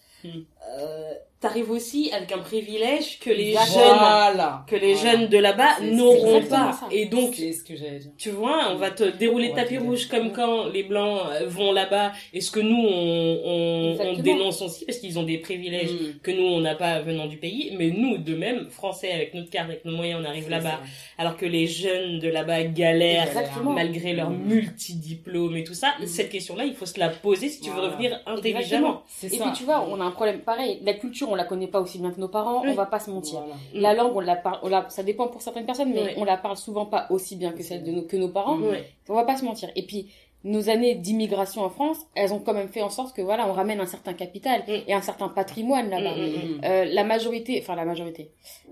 [0.78, 5.10] Euh, t'arrives aussi avec un privilège que les jeunes, que les Voilà.
[5.12, 6.72] jeunes de là-bas n'auront pas.
[6.72, 6.86] ça.
[6.92, 8.12] Et donc, c'est ce que dire.
[8.16, 11.72] tu vois, on va te dérouler le tapis rouge comme quand les blancs euh, vont
[11.72, 15.90] là-bas et ce que nous on, on, on dénonce aussi parce qu'ils ont des privilèges
[15.90, 16.20] Mm.
[16.22, 19.50] que nous on n'a pas venant du pays, mais nous de même français avec notre
[19.50, 20.78] carte, avec nos moyens, on arrive là-bas,
[21.18, 23.72] alors que les jeunes de là-bas galèrent Exactement.
[23.72, 24.44] malgré leur Mm.
[24.46, 25.94] multidiplôme et tout ça.
[26.00, 26.06] Mm.
[26.06, 29.02] Cette question-là, il faut se la poser si tu veux revenir intelligemment.
[29.24, 29.44] Et ça.
[29.44, 30.61] puis tu vois, on a un problème pareil.
[30.82, 32.62] La culture, on la connaît pas aussi bien que nos parents.
[32.62, 32.70] Oui.
[32.70, 33.40] On va pas se mentir.
[33.40, 33.54] Voilà.
[33.74, 36.14] La langue, on la parle, on la, ça dépend pour certaines personnes, mais Ouais.
[36.16, 38.56] on la parle souvent pas aussi bien que celle de nos, que nos parents.
[38.56, 38.64] Mm.
[38.64, 38.84] Ouais.
[39.08, 39.70] On va pas se mentir.
[39.76, 40.10] Et puis,
[40.44, 43.52] nos années d'immigration en France, elles ont quand même fait en sorte que voilà, on
[43.52, 44.72] ramène un certain capital Mm.
[44.88, 46.16] et un certain patrimoine là-bas.
[46.16, 46.60] Mm, mm, Mm.
[46.64, 48.30] Euh, la majorité, enfin la majorité,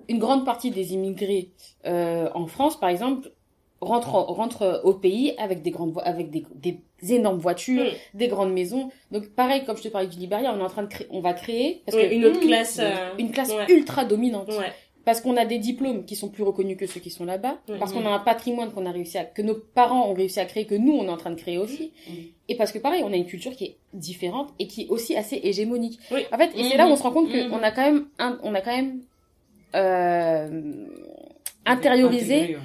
[0.08, 1.50] une grande partie des immigrés
[1.86, 3.30] euh, en France, par exemple,
[3.80, 6.78] rentrent, en- rentrent au pays avec des grandes, avec des, des
[7.14, 8.18] énormes voitures, Mm.
[8.18, 8.90] des grandes maisons.
[9.10, 11.20] Donc pareil, comme je te parlais du Liberia, on est en train de créer, on
[11.20, 12.46] va créer parce Ouais, que une autre Mm.
[12.46, 12.78] classe.
[12.80, 13.72] euh, une classe ouais.
[13.72, 14.48] ultra dominante.
[14.48, 14.72] Ouais.
[15.02, 17.56] Parce qu'on a des diplômes qui sont plus reconnus que ceux qui sont là-bas.
[17.78, 20.44] Parce qu'on a un patrimoine qu'on a réussi à, que nos parents ont réussi à
[20.44, 21.90] créer, que nous on est en train de créer aussi.
[22.48, 25.16] Et parce que pareil, on a une culture qui est différente et qui est aussi
[25.16, 25.98] assez hégémonique.
[26.12, 26.26] Oui.
[26.30, 28.38] En fait, et c'est là où on se rend compte qu'on a quand même, un-
[28.42, 29.00] on a quand même,
[29.74, 30.60] euh,
[31.64, 32.56] intériorisé.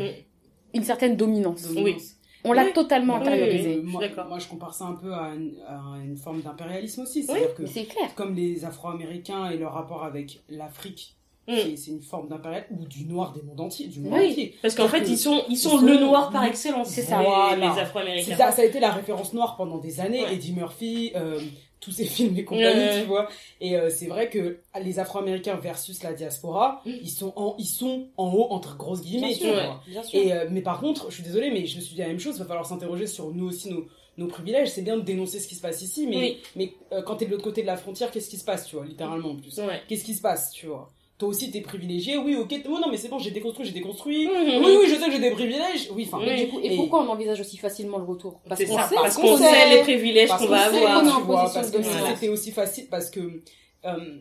[0.76, 1.68] Une certaine dominance.
[1.76, 1.96] Oui.
[2.44, 2.74] On l'a Oui.
[2.74, 3.70] totalement Oui, intériorisé.
[3.78, 3.92] oui, oui.
[3.92, 7.20] moi, je moi, compare ça un peu à une, à une forme d'impérialisme aussi.
[7.22, 8.14] Oui, C'est-à-dire que, clair.
[8.16, 11.16] comme les Afro-Américains et leur rapport avec l'Afrique,
[11.48, 11.54] Mm.
[11.76, 14.56] c'est- une forme d'impérialisme, ou du noir des mondes entiers, du monde Oui, entier.
[14.64, 16.90] parce qu'en fait, ils sont, ils sont le noir par excellence.
[16.90, 17.20] C'est ça.
[17.20, 17.74] les- Voilà.
[17.76, 18.36] Les Afro-Américains.
[18.36, 20.34] ça, ça a été la référence noire pendant des années, Ouais.
[20.34, 21.40] Eddie Murphy, euh,
[21.80, 23.02] tous ces films et compagnie, Ouais.
[23.02, 23.30] tu vois.
[23.62, 26.92] Et euh, c'est vrai que les Afro-Américains versus la diaspora, Mm.
[27.04, 29.82] ils sont en, ils sont en haut entre grosses guillemets, Bien tu vois.
[29.88, 30.20] bien sûr.
[30.20, 32.20] Et euh, mais par contre, je suis désolée, mais je me suis dit la même
[32.20, 32.36] chose.
[32.38, 33.86] Il va falloir s'interroger sur nous aussi nos,
[34.18, 34.70] nos privilèges.
[34.70, 36.38] C'est bien de dénoncer ce qui se passe ici, mais Oui.
[36.56, 38.76] mais euh, quand t'es de l'autre côté de la frontière, qu'est-ce qui se passe, tu
[38.78, 39.60] vois, littéralement en plus.
[39.88, 40.90] Qu'est-ce qui se passe, tu vois?
[41.18, 42.54] Toi aussi t'es privilégié, oui, ok.
[42.68, 44.28] Oh non, mais c'est bon, j'ai déconstruit, j'ai déconstruit.
[44.28, 44.64] Mhm.
[44.66, 45.90] Oui, oui, je sais que j'ai des privilèges.
[45.94, 46.20] Oui, enfin.
[46.26, 46.50] Oui.
[46.62, 48.42] Et, mais- pourquoi on envisage aussi facilement le retour?
[48.50, 49.44] Parce qu'on ça, sait, parce qu'on qu'on sait.
[49.50, 51.02] sait les privilèges qu'on va avoir.
[51.02, 53.42] qu'on est en tu vois, parce que si c'était aussi facile, parce que
[53.86, 54.18] euh,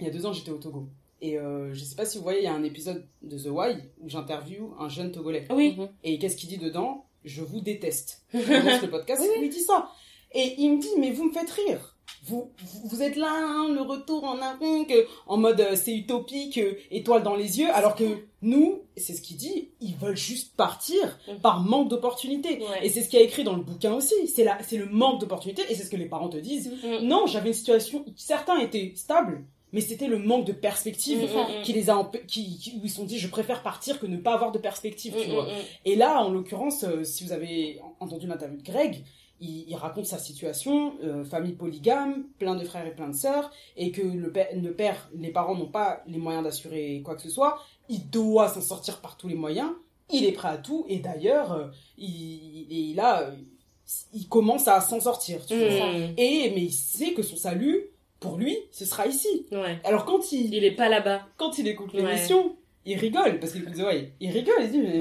[0.00, 0.88] il y a deux ans j'étais au Togo
[1.22, 3.46] et euh, je sais pas si vous voyez, il y a un épisode de The
[3.50, 5.76] Why où j'interviewe un jeune Togolais Oui.
[5.78, 5.88] Mhm.
[6.04, 7.04] et qu'est-ce qu'il dit dedans?
[7.24, 8.22] Je vous déteste.
[8.32, 9.88] Le podcast, il lui dit ça
[10.36, 11.92] et il me dit mais vous me faites rire.
[12.28, 12.50] Vous,
[12.84, 17.22] vous, êtes là, hein, le retour en euh, en mode euh, c'est utopique, euh, étoile
[17.22, 18.04] dans les yeux, alors que
[18.42, 21.38] nous, c'est ce qu'il dit, ils veulent juste partir Mhm.
[21.40, 22.58] par manque d'opportunités.
[22.58, 22.84] Ouais.
[22.84, 24.14] Et c'est ce qu'il y a écrit dans le bouquin aussi.
[24.26, 26.72] C'est le manque d'opportunités et c'est ce que les parents te disent.
[26.82, 27.06] Mhm.
[27.06, 28.04] Non, j'avais une situation.
[28.16, 31.62] Certains étaient stables, mais c'était le manque de perspective Mm, mm, mm.
[31.62, 34.16] qui les a qui, qui- où ils se sont dit je préfère partir que ne
[34.16, 35.62] pas avoir de perspective tu Mm, vois mm, mm.
[35.86, 39.04] et là en l'occurrence euh, si vous avez entendu l'interview de Greg
[39.40, 43.50] il, il raconte sa situation euh, famille polygame plein de frères et plein de sœurs
[43.76, 47.22] et que le père, le père les parents n'ont pas les moyens d'assurer quoi que
[47.22, 47.58] ce soit
[47.88, 49.70] il doit s'en sortir par tous les moyens
[50.10, 51.66] il est prêt à tout et d'ailleurs euh,
[51.98, 53.30] il, il est là
[54.14, 55.92] il commence à s'en sortir tu vois.
[55.92, 56.14] Mm.
[56.16, 57.86] et mais il sait que son salut
[58.20, 59.78] pour lui ce sera ici Ouais.
[59.84, 61.26] alors quand il Il est pas là-bas.
[61.36, 62.02] quand il écoute Ouais.
[62.02, 64.98] l'émission, il rigole parce qu'il ouais, il rigole, il dit mais,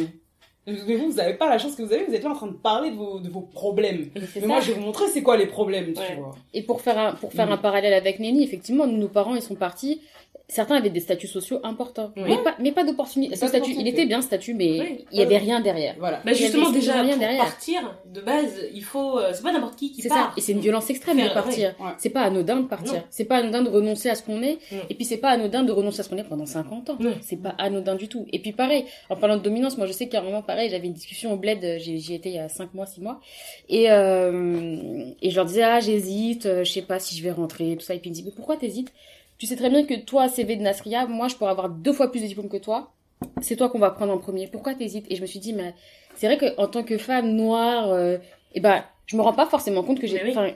[0.68, 2.48] mais vous, vous avez pas la chance que vous avez, vous êtes là en train
[2.48, 4.10] de parler de vos, de vos problèmes.
[4.40, 6.16] Mais moi, je vais vous montrer c'est quoi les problèmes, tu Ouais.
[6.18, 6.36] vois.
[6.54, 7.54] Et pour faire un, pour faire Mm.
[7.54, 10.02] un parallèle avec Nenny, effectivement, nous, nos parents, ils sont partis.
[10.48, 12.12] Certains avaient des statuts sociaux importants.
[12.16, 12.24] Oui.
[12.28, 13.36] Mais pas, mais pas d'opportunité.
[13.36, 15.06] Ce statut, il était bien, statut, mais Oui.
[15.12, 15.96] il y avait rien derrière.
[15.98, 16.22] Voilà.
[16.24, 17.44] Bah justement, avait déjà, rien pour derrière.
[17.44, 19.18] partir, de base, il faut...
[19.20, 20.16] euh, C'est pas n'importe qui qui C'est ça.
[20.16, 20.34] part.
[20.38, 21.74] Et c'est une violence extrême de partir.
[21.80, 21.92] ouais.
[21.98, 23.04] C'est pas anodin de partir.
[23.10, 24.60] C'est pas anodin de renoncer à ce qu'on est.
[24.72, 24.82] Non.
[24.90, 26.98] Et puis c'est pas anodin de renoncer à ce qu'on est pendant 50 ans.
[27.22, 28.28] C'est pas anodin du tout.
[28.32, 30.86] Et puis pareil, en parlant de dominance, moi je sais qu'à un moment pareil, j'avais
[30.88, 33.20] une discussion au bled, euh, j'y j'y étais il y a 5 mois, 6 mois.
[33.68, 37.32] Et, euh, et je leur disais, ah j'hésite, euh, je sais pas si je vais
[37.32, 37.96] rentrer, tout ça.
[37.96, 38.92] Et puis ils me disent, mais pourquoi t'hésites?
[39.38, 42.12] Tu sais très bien que toi, CV de Nasria, moi je pourrais avoir deux fois
[42.12, 42.94] plus de diplômes que toi.
[43.42, 44.48] C'est toi qu'on va prendre en premier.
[44.48, 45.06] Pourquoi t'hésites?
[45.10, 45.74] Et je me suis dit, mais
[46.16, 48.18] c'est vrai qu'en tant que femme noire, euh,
[48.54, 50.22] eh ben, je me rends pas forcément compte que j'ai...
[50.24, 50.32] Oui.
[50.32, 50.52] enfin,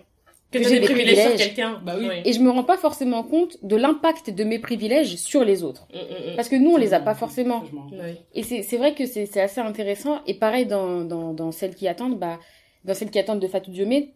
[0.51, 1.81] Que que t'as j'ai des privilèges sur quelqu'un.
[1.85, 2.07] Bah oui.
[2.25, 5.87] Et je me rends pas forcément compte de l'impact de mes privilèges sur les autres.
[5.93, 6.35] Mm, mm, mm.
[6.35, 7.63] Parce que nous, on les a pas forcément.
[8.33, 10.21] Et c'est vrai que c'est c'est assez intéressant.
[10.25, 12.39] Et pareil, dans, dans, dans celles qui attendent, bah,
[12.85, 14.13] dans celles qui attendent de Fatou Diomé,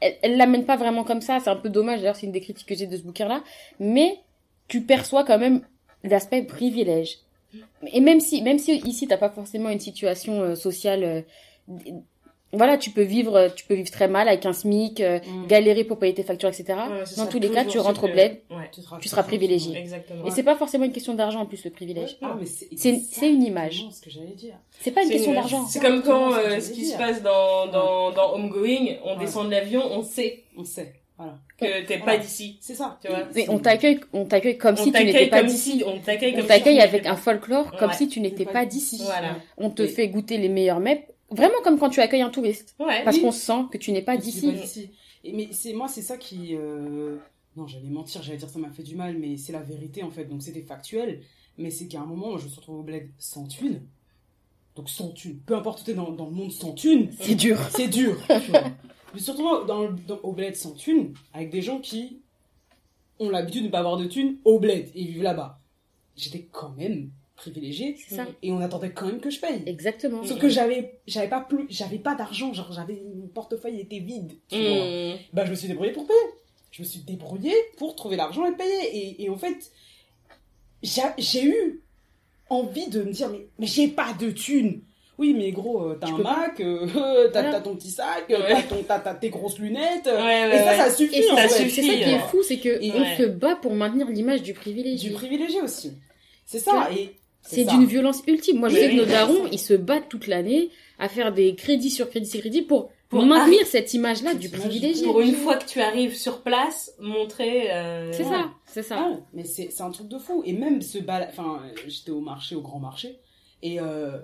[0.00, 1.40] elle, elle l'amène pas vraiment comme ça.
[1.40, 3.42] C'est un peu dommage, d'ailleurs, c'est une des critiques que j'ai de ce bouquin-là.
[3.80, 4.18] Mais
[4.68, 5.62] tu perçois quand même
[6.02, 7.18] l'aspect privilège.
[7.92, 11.22] Et même si, même si ici, t'as pas forcément une situation euh, sociale, euh,
[12.56, 15.46] voilà, tu peux vivre, tu peux vivre très mal avec un SMIC, euh, Mm.
[15.46, 16.64] galérer pour payer tes factures, etc.
[16.68, 18.70] Ouais, Dans tous les cas, tu rentres au bled, Ouais,
[19.00, 19.76] tu seras privilégié.
[19.76, 20.24] exactement.
[20.26, 22.16] Et c'est pas forcément une question d'argent en plus le privilège.
[22.22, 23.84] Ah, mais c'est une image.
[23.90, 24.10] ce que.
[24.80, 25.66] C'est pas une question une- d'argent.
[25.66, 29.24] C'est comme quand ce euh, ce qui se passe dans, dans, dans Homegoing, on Ouais.
[29.24, 30.94] descend de l'avion, on sait On sait.
[31.16, 31.34] Voilà.
[31.58, 32.04] que t'es Voilà.
[32.04, 32.58] pas d'ici.
[32.60, 32.98] C'est ça.
[33.00, 33.20] Tu vois.
[33.34, 35.84] Mais on t'accueille, on t'accueille comme On si tu n'étais pas d'ici.
[35.86, 37.96] on t'accueille avec un folklore comme Ouais.
[37.96, 39.00] si tu n'étais pas d'ici.
[39.04, 39.36] Voilà.
[39.56, 43.02] On te fait goûter les meilleurs mets, vraiment comme quand tu accueilles un touriste, Ouais.
[43.04, 43.22] parce Oui.
[43.22, 44.90] qu'on sent que tu n'es pas Je d'ici.
[45.32, 47.16] mais c'est moi c'est ça qui euh,
[47.56, 50.10] non j'allais mentir j'allais dire ça m'a fait du mal mais c'est la vérité en
[50.10, 51.20] fait donc c'était factuel
[51.58, 53.80] mais c'est qu'à un moment moi, je me suis retrouvé au bled sans thune
[54.76, 57.58] donc sans thune peu importe où t'es dans, dans le monde sans thune C'est dur.
[57.70, 58.64] c'est dur tu vois.
[59.14, 59.88] mais surtout dans,
[60.22, 62.18] au bled sans thune avec des gens qui
[63.20, 65.60] ont l'habitude de ne pas avoir de thune au bled et vivent là-bas
[66.16, 68.26] j'étais quand même privilégié C'est ça.
[68.42, 70.22] et on attendait quand même que je paye Exactement.
[70.24, 74.32] Sauf que j'avais, j'avais pas plus, j'avais pas d'argent, genre j'avais, mon portefeuille était vide,
[74.48, 74.84] tu vois.
[74.84, 75.18] Mmh.
[75.32, 76.18] Bah je me suis débrouillée pour payer.
[76.70, 78.96] Je me suis débrouillée pour trouver l'argent et payer.
[78.96, 79.70] Et, et en fait,
[80.82, 81.82] j'ai, eu
[82.50, 84.82] envie de me dire, mais, mais j'ai pas de thunes.
[85.16, 86.18] Oui, mais gros, euh, t'as un.
[86.18, 87.60] Mac, euh, t'as, Voilà.
[87.60, 88.36] ton petit sac, Ouais.
[88.48, 90.06] t'as, ton, t'as, t'as tes grosses lunettes.
[90.06, 92.18] Ouais, ouais, et ça, ça suffit ça c'est c'est ça qui est ouais.
[92.28, 93.16] fou, c'est que Et- on ouais.
[93.16, 95.10] se bat pour maintenir l'image du privilégié.
[95.10, 95.92] Du privilégié aussi.
[96.44, 96.88] C'est ça.
[96.92, 97.14] Et
[97.46, 98.58] C'est d'une violence ultime.
[98.58, 101.54] Moi, je Oui, sais que nos darons, ils se battent toute l'année à faire des
[101.54, 105.04] crédits sur crédits sur crédits pour, pour maintenir cette image-là du privilégié.
[105.04, 107.70] Pour une fois que tu arrives sur place, montrer.
[107.72, 108.30] euh, C'est Ouais.
[108.30, 108.96] ça, c'est ça.
[108.98, 110.42] Ah, mais c'est un truc de fou.
[110.46, 111.28] Et même ce bal...
[111.30, 113.18] Enfin, j'étais au marché, au grand marché.
[113.62, 114.18] Et euh,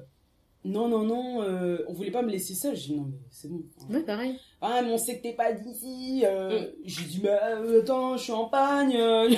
[0.65, 2.77] non, non, non, euh, on voulait pas me laisser seule.
[2.77, 3.63] J'ai dit non, mais c'est bon.
[3.89, 4.37] Ouais, pareil.
[4.61, 6.23] Ah, mais on sait que t'es pas d'ici.
[6.25, 6.67] Euh, Mm.
[6.85, 8.95] J'ai dit, bah euh, attends, je suis en pagne.
[8.97, 9.37] euh, tu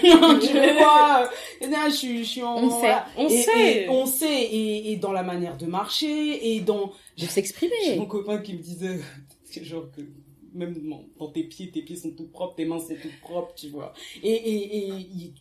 [0.52, 1.28] veux quoi
[1.62, 2.56] euh, non, je, suis- je suis en.
[2.56, 3.82] On sait, on Et- sait.
[3.84, 4.42] et on sait.
[4.42, 6.54] Et, et dans la manière de marcher.
[6.54, 6.86] Et dans.
[6.86, 7.96] De J'ai s'exprimer.
[7.98, 8.98] mon copain qui me disait,
[9.44, 10.00] c'est genre que
[10.54, 10.74] même
[11.18, 13.92] dans- tes pieds, tes pieds sont tout propres, tes mains c'est tout propre, tu vois.
[14.22, 15.32] Et, et, et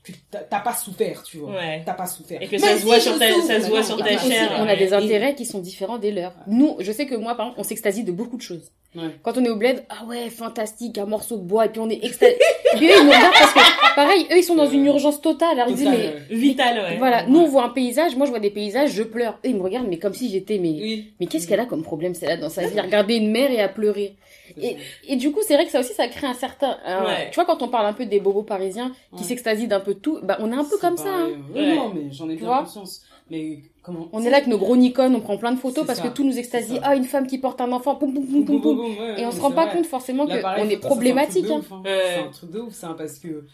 [0.49, 1.51] t'as pas souffert, tu vois.
[1.53, 1.83] Ouais.
[1.85, 2.41] T'as pas souffert.
[2.41, 4.75] Et que ça se voit sur ta- ça se voit sur ta chair, on a
[4.75, 6.33] des Et- intérêts qui sont différents des leurs.
[6.47, 8.71] Nous, je sais que moi, par exemple, on s'extasie de beaucoup de choses.
[8.93, 9.03] Ouais.
[9.23, 11.89] Quand on est au bled, ah ouais, fantastique, un morceau de bois, et puis on
[11.89, 12.35] est extasié.
[12.73, 15.21] et puis eux, ils nous regardent parce que, pareil, eux, ils sont dans une urgence
[15.21, 15.57] totale.
[15.59, 16.35] Alors ils disent, Total, mais.
[16.35, 16.97] Vital, ouais.
[16.97, 19.33] voilà, nous, on voit un paysage, moi, je vois des paysages, je pleure.
[19.45, 21.13] Eux, ils me regardent, mais comme si j'étais, mais, Oui.
[21.21, 23.61] mais qu'est-ce qu'elle a comme problème, celle-là, dans sa vie, à regarder une mer et
[23.61, 24.15] à pleurer.
[24.61, 24.75] Et,
[25.07, 27.29] et du coup, c'est vrai que ça aussi, ça crée un certain, Ouais.
[27.31, 29.27] tu vois, quand on parle un peu des bobos parisiens qui Ouais.
[29.29, 31.29] s'extasient d'un peu de tout, bah, on est un peu comme ça, hein.
[31.55, 31.75] euh, Ouais.
[31.75, 33.03] Non, mais j'en ai bien conscience.
[33.31, 35.99] Mais comment On est là avec nos gros Nikon, on prend plein de photos parce
[35.99, 36.79] ça, que tout nous extasie.
[36.83, 38.85] Ah, une femme qui porte un enfant, poum, poum, poum, poum, poum.
[39.17, 41.45] Et on se rend pas compte forcément qu'on est problématique.
[41.47, 41.61] C'est un hein.
[41.63, 41.81] truc de ouf, hein.
[41.85, 43.45] C'est un truc de ouf, ça, parce que,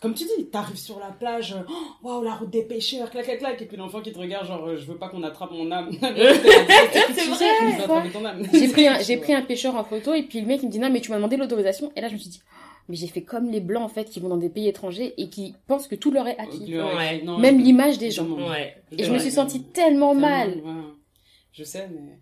[0.00, 3.40] comme tu dis, t'arrives sur la plage, oh, waouh, la route des pêcheurs, clac, clac,
[3.40, 5.72] clac, et puis l'enfant qui te regarde, genre, euh, je veux pas qu'on attrape mon
[5.72, 5.90] âme.
[6.00, 7.58] C'est vrai.
[8.52, 10.70] J'ai pris, un, j'ai pris un pêcheur en photo et puis le mec il me
[10.70, 12.40] dit non mais tu m'as demandé l'autorisation et là je me suis dit
[12.90, 15.28] mais j'ai fait comme les blancs en fait qui vont dans des pays étrangers et
[15.30, 16.76] qui pensent que tout leur est acquis.
[16.76, 17.22] Ouais.
[17.22, 18.26] Non, Même je- l'image des gens.
[18.28, 18.74] Ouais.
[18.96, 20.50] Et je me suis sentie tellement mal.
[20.64, 20.82] Ouais.
[21.52, 22.18] Je sais, mais.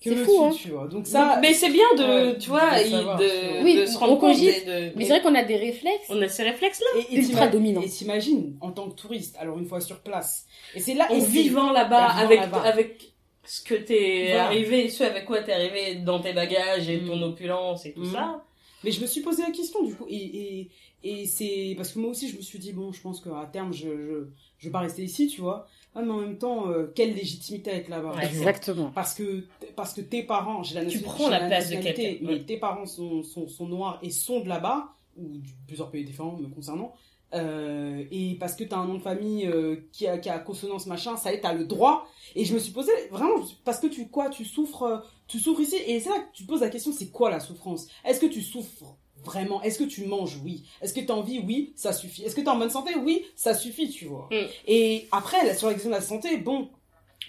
[0.00, 0.50] C'est Que fou, hein.
[0.56, 0.86] tu vois?
[0.86, 1.40] Donc ça.
[1.42, 3.20] mais c'est bien de, tu vois, de savoir.
[3.64, 6.06] Oui, de se rendre compte de, Mais c'est vrai qu'on a des réflexes.
[6.08, 7.00] on a ces réflexes-là.
[7.10, 7.80] Et, et ultra t'ima- dominant.
[7.82, 10.46] Et t'imagines, en tant que touriste, alors une fois sur place.
[10.76, 11.08] Et c'est là.
[11.10, 13.10] En vivant là-bas, avec, avec
[13.44, 14.44] ce que t'es Voilà.
[14.44, 17.06] arrivé, ce avec quoi t'es arrivé dans tes bagages et Mm.
[17.08, 18.12] ton opulence et tout Mm.
[18.12, 18.44] ça.
[18.84, 20.16] Mais je me suis posé la question du coup et
[20.60, 20.70] et,
[21.02, 23.72] et c'est parce que moi aussi je me suis dit bon je pense qu'à terme
[23.72, 24.26] je je
[24.58, 27.70] je vais pas rester ici tu vois Ah, mais en même temps euh, quelle légitimité
[27.70, 28.36] à être là-bas Ouais, tu.
[28.36, 28.90] Exactement.
[28.94, 29.44] parce que
[29.74, 32.44] parce que tes parents j'ai la Tu nation- prends la place de quelqu'un, mais ouais.
[32.44, 36.36] tes parents sont, sont sont noirs et sont de là-bas ou de plusieurs pays différents
[36.36, 36.94] me concernant
[37.34, 40.86] euh, et parce que t'as un nom de famille euh, qui a qui a consonance
[40.86, 43.86] machin ça y est t'as le droit et je me suis posé vraiment parce que
[43.86, 44.96] tu quoi tu souffres euh,
[45.26, 47.40] tu souffres ici et c'est là que tu te poses la question c'est quoi la
[47.40, 47.86] souffrance?
[48.04, 49.60] Est-ce que tu souffres vraiment?
[49.62, 50.38] Est-ce que tu manges?
[50.42, 51.40] Oui est-ce que tu as envie?
[51.46, 52.92] Oui ça suffit est-ce que tu es en bonne santé?
[52.96, 54.46] Oui ça suffit tu vois Mm.
[54.66, 56.68] et après là, sur la question de la santé bon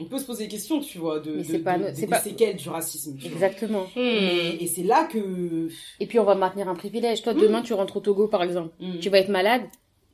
[0.02, 2.02] on peut se poser des questions tu vois de, de- c'est pas de- des- c'est
[2.02, 3.18] des pas- séquelles du racisme.
[3.26, 3.84] Exactement.
[3.98, 4.00] Hmm.
[4.00, 5.68] et, et c'est là que
[6.00, 7.22] Et puis on va maintenir un privilège.
[7.22, 7.42] Toi, Mm.
[7.42, 8.74] demain, tu rentres au Togo, par exemple.
[8.80, 9.00] Mm.
[9.00, 9.64] Tu vas être malade.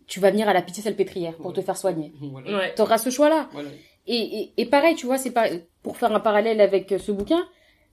[0.08, 1.54] Tu vas venir à la pitié salpêtrière pour Ouais.
[1.54, 2.12] te faire soigner.
[2.22, 2.58] voilà.
[2.58, 2.74] Ouais.
[2.76, 3.50] Tu auras ce choix-là.
[3.54, 3.70] Voilà.
[4.08, 5.48] Et, et, et pareil, tu vois, c'est pas
[5.82, 7.44] pour faire un parallèle avec euh, ce bouquin.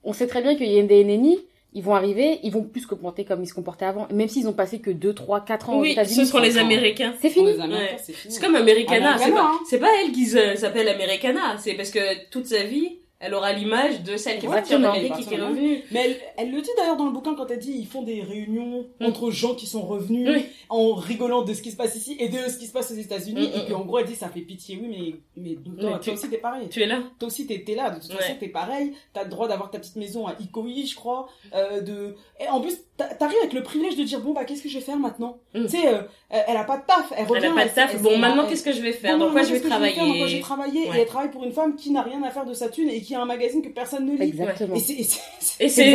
[0.05, 1.39] On sait très bien qu'il y a des ennemis.
[1.75, 4.07] Ils vont arriver, ils vont plus se comporter comme ils se comportaient avant.
[4.13, 6.17] Même s'ils ont passé que 2, 3, 4 ans aux Oui, États-Unis.
[6.17, 6.59] ce seront les.
[6.59, 7.15] Américains.
[7.23, 7.47] C'est fini.
[7.55, 7.99] les Américains, Ouais.
[8.03, 8.35] c'est fini.
[8.35, 9.17] C'est comme Americana.
[9.17, 9.61] C'est Americana, pas, hein.
[9.71, 11.57] c'est pas elle qui s'appelle Americana.
[11.59, 14.93] C'est parce que toute sa vie, elle aura l'image de celle qui est partie en
[14.93, 15.83] qui est revenue.
[15.93, 18.21] Mais elle, elle le dit d'ailleurs dans le bouquin quand elle dit ils font des
[18.23, 19.07] réunions Mm.
[19.07, 20.29] entre gens qui sont revenus
[20.69, 22.95] en rigolant de ce qui se passe ici et de ce qui se passe aux
[22.97, 23.49] États-Unis.
[23.49, 24.79] Mm, mm, et qu'en gros elle dit ça fait pitié.
[24.83, 24.89] Oui
[25.37, 26.69] mais mais toi, Mais tu- toi aussi t'es pareil.
[26.69, 26.99] Tu es là.
[27.19, 27.91] Toi aussi t'es t'es là.
[27.91, 28.17] De toute Ouais.
[28.19, 28.93] façon t'es pareil.
[29.13, 31.29] T'as le droit d'avoir ta petite maison à Ikoyi je crois.
[31.55, 34.63] Euh, de et en plus t'a- t'arrives avec le privilège de dire bon bah qu'est-ce
[34.63, 35.39] que je vais faire maintenant?
[35.55, 35.63] Mm.
[35.65, 37.13] tu sais euh, elle, a pas de taf.
[37.17, 37.95] Elle revient Elle a pas de taf.
[37.95, 39.19] elle- Bon, maintenant, qu'est-ce que je vais faire?
[39.19, 40.41] Dans quoi je vais faire, dans quoi je vais travailler?
[40.41, 42.89] Travailler et elle travaille pour une femme qui n'a rien à faire de sa thune
[42.89, 44.75] et qui a un magazine que personne ne lit Exactement.
[44.75, 45.91] et c'est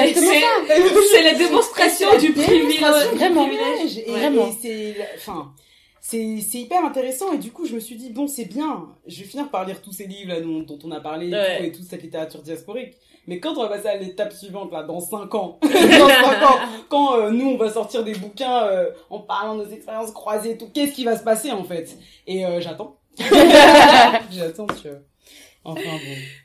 [1.21, 2.79] la démonstration du privilège.
[3.15, 3.47] Vraiment.
[3.49, 4.49] Et, Vraiment.
[4.61, 5.51] c'est, enfin,
[6.01, 7.33] c'est, c'est hyper intéressant.
[7.33, 8.87] Et du coup, je me suis dit, bon, c'est bien.
[9.07, 11.33] Je vais finir par lire tous ces livres là dont, dont on a parlé et
[11.33, 11.57] Ouais.
[11.57, 12.93] tout, et toute cette littérature diasporique.
[13.29, 16.59] Mais quand on va passer à l'étape suivante, là, dans 5 ans, dans 5 ans,
[16.87, 20.51] quand euh, nous, on va sortir des bouquins euh, en parlant de nos expériences croisées
[20.51, 21.97] et tout, qu'est-ce qui va se passer, en fait?
[22.25, 22.95] Et euh, j'attends.
[24.31, 24.99] j'attends, tu vois.
[25.67, 25.97] Enfin,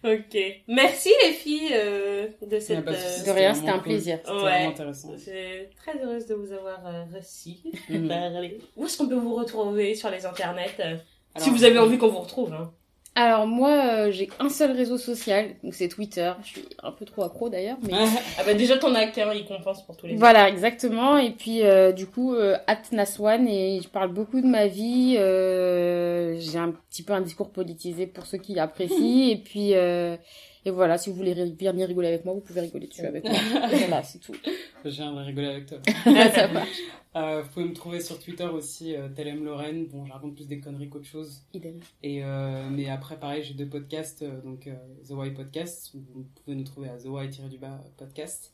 [0.03, 0.13] bon.
[0.13, 0.37] Ok.
[0.69, 2.79] Merci les filles euh, de cette.
[2.79, 3.83] Ah, bah, euh, De rien, c'était un cool.
[3.85, 4.19] plaisir.
[4.19, 4.39] C'était Ouais.
[4.41, 5.13] vraiment intéressant.
[5.15, 5.33] Je suis
[5.77, 7.53] très heureuse de vous avoir euh, reçu.
[8.09, 8.59] Parlé.
[8.77, 10.97] Où est-ce qu'on peut vous retrouver sur les internets euh,
[11.39, 12.53] Si vous avez envie qu'on vous retrouve.
[12.53, 12.73] Hein?
[13.15, 16.33] Alors moi, euh, j'ai un seul réseau social, donc c'est Twitter.
[16.43, 17.93] Je suis un peu trop accro d'ailleurs, mais
[18.39, 21.19] Ah bah déjà ton acte, hein, il compense pour tous les voilà, exactement.
[21.19, 25.17] Et puis euh, du coup, euh, at Naswan et je parle beaucoup de ma vie.
[25.19, 29.29] euh, j'ai un petit peu un discours politisé pour ceux qui apprécient.
[29.31, 30.17] et puis euh,
[30.65, 33.33] et voilà, si vous voulez venir rigoler avec moi, vous pouvez rigoler dessus avec moi.
[33.71, 34.35] voilà, c'est tout.
[34.85, 35.79] Viendrai rigoler avec toi.
[36.05, 36.65] Ça va.
[37.15, 39.87] Euh, vous pouvez me trouver sur Twitter aussi, euh, Telem Lorraine.
[39.87, 41.43] Bon, je raconte plus des conneries qu'autre chose.
[41.53, 41.79] Idem.
[42.03, 44.75] Et euh, mais après, pareil, j'ai deux podcasts, euh, donc euh,
[45.07, 48.53] The Why Podcast, où vous pouvez nous trouver à The Why-du-bas podcast.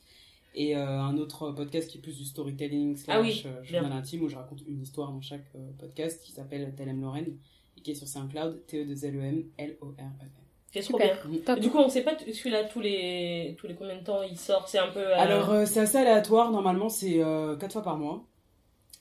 [0.55, 4.23] Et euh, un autre podcast qui est plus du storytelling slash Ah oui, journal intime,
[4.23, 7.37] où je raconte une histoire dans chaque euh, podcast, qui s'appelle Telem Lorraine,
[7.77, 10.48] et qui est sur SoundCloud, E T-E-2-L-E-M, L-O-R-E-N.
[10.73, 11.15] C'est trop bien.
[11.47, 11.59] Top.
[11.61, 14.69] Du coup, on sait pas celui-là tous les tous les combien de temps il sort.
[14.69, 15.01] C'est un peu.
[15.01, 16.51] euh, Alors, euh, c'est assez aléatoire.
[16.51, 18.25] Normalement, c'est euh, 4 fois par mois.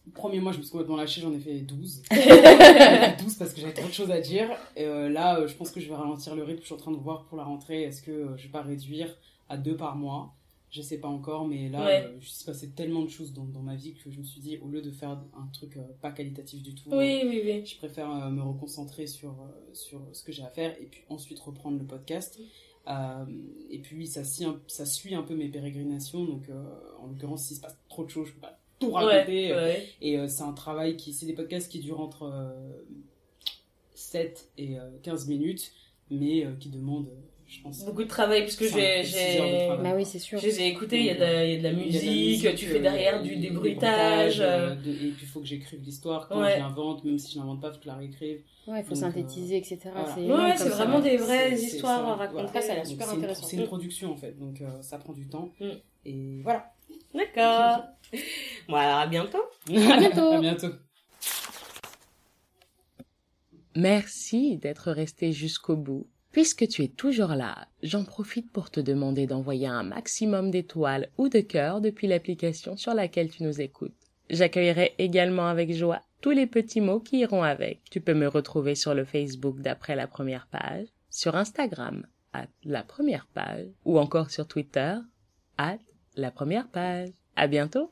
[0.06, 2.04] Le premier mois, je me suis complètement lâchée, j'en ai fait 12.
[2.12, 4.48] J'en ai fait 12 parce que j'avais trop de choses à dire.
[4.78, 6.62] Et euh, là, euh, je pense que je vais ralentir le rythme.
[6.62, 8.62] Je suis en train de voir pour la rentrée, est-ce que euh, je vais pas
[8.62, 9.14] réduire
[9.50, 10.34] à 2 par mois
[10.78, 12.04] Je sais pas encore, mais là, Ouais.
[12.06, 14.40] euh, il s'est passé tellement de choses dans, dans ma vie que je me suis
[14.40, 17.66] dit, au lieu de faire un truc euh, pas qualitatif du tout, Oui, oui, oui.
[17.66, 21.02] je préfère euh, me reconcentrer sur, euh, sur ce que j'ai à faire et puis
[21.10, 22.40] ensuite reprendre le podcast.
[22.88, 23.26] Euh,
[23.72, 26.64] et puis ça, suit un- ça suit un peu mes pérégrinations, donc euh,
[27.00, 29.52] en l'occurrence, s'il se passe trop de choses, je peux pas tout raconter.
[29.54, 29.84] ouais.
[30.02, 32.54] Et euh, c'est un travail qui, c'est des podcasts qui durent entre euh,
[33.94, 35.72] 7 et euh, 15 minutes,
[36.12, 39.04] mais euh, qui demandent, euh, je pense, Beaucoup de travail parce que j'ai.
[39.82, 40.38] Bah oui, c'est sûr.
[40.40, 41.00] je les ai écoutés.
[41.00, 42.56] Il y a de la, il y a de la Il musique.
[42.56, 44.42] Tu fais euh, derrière du il des débruitage.
[44.42, 46.56] euh, euh, de- et puis il faut que j'écrive l'histoire quand Ouais.
[46.56, 48.42] je l'invente, même si je l'invente pas, faut que je la réécrive.
[48.68, 49.80] Ouais, il faut Donc, synthétiser, etc.
[49.94, 50.14] voilà.
[50.14, 52.44] C'est Ouais, vraiment des vraies histoires à raconter.
[52.52, 52.62] voilà.
[52.62, 53.48] Ça, a l'air super c'est une- intéressant.
[53.48, 55.50] C'est une production en fait, donc euh, ça prend du temps.
[55.62, 55.70] Mm.
[56.06, 56.74] Et voilà.
[57.14, 57.84] D'accord.
[58.70, 59.38] Bon, alors à bientôt.
[59.70, 60.32] À bientôt.
[60.34, 60.68] à bientôt.
[63.76, 66.08] Merci d'être resté jusqu'au bout.
[66.38, 71.30] Puisque tu es toujours là, j'en profite pour te demander d'envoyer un maximum d'étoiles ou
[71.30, 73.96] de cœurs depuis l'application sur laquelle tu nous écoutes.
[74.30, 77.82] J'accueillerai également avec joie tous les petits mots qui iront avec.
[77.90, 82.84] Tu peux me retrouver sur le Facebook d'après la première page, sur Instagram, à la
[82.84, 84.94] première page, ou encore sur Twitter,
[85.58, 85.78] à
[86.16, 87.10] la première page.
[87.36, 87.92] À bientôt!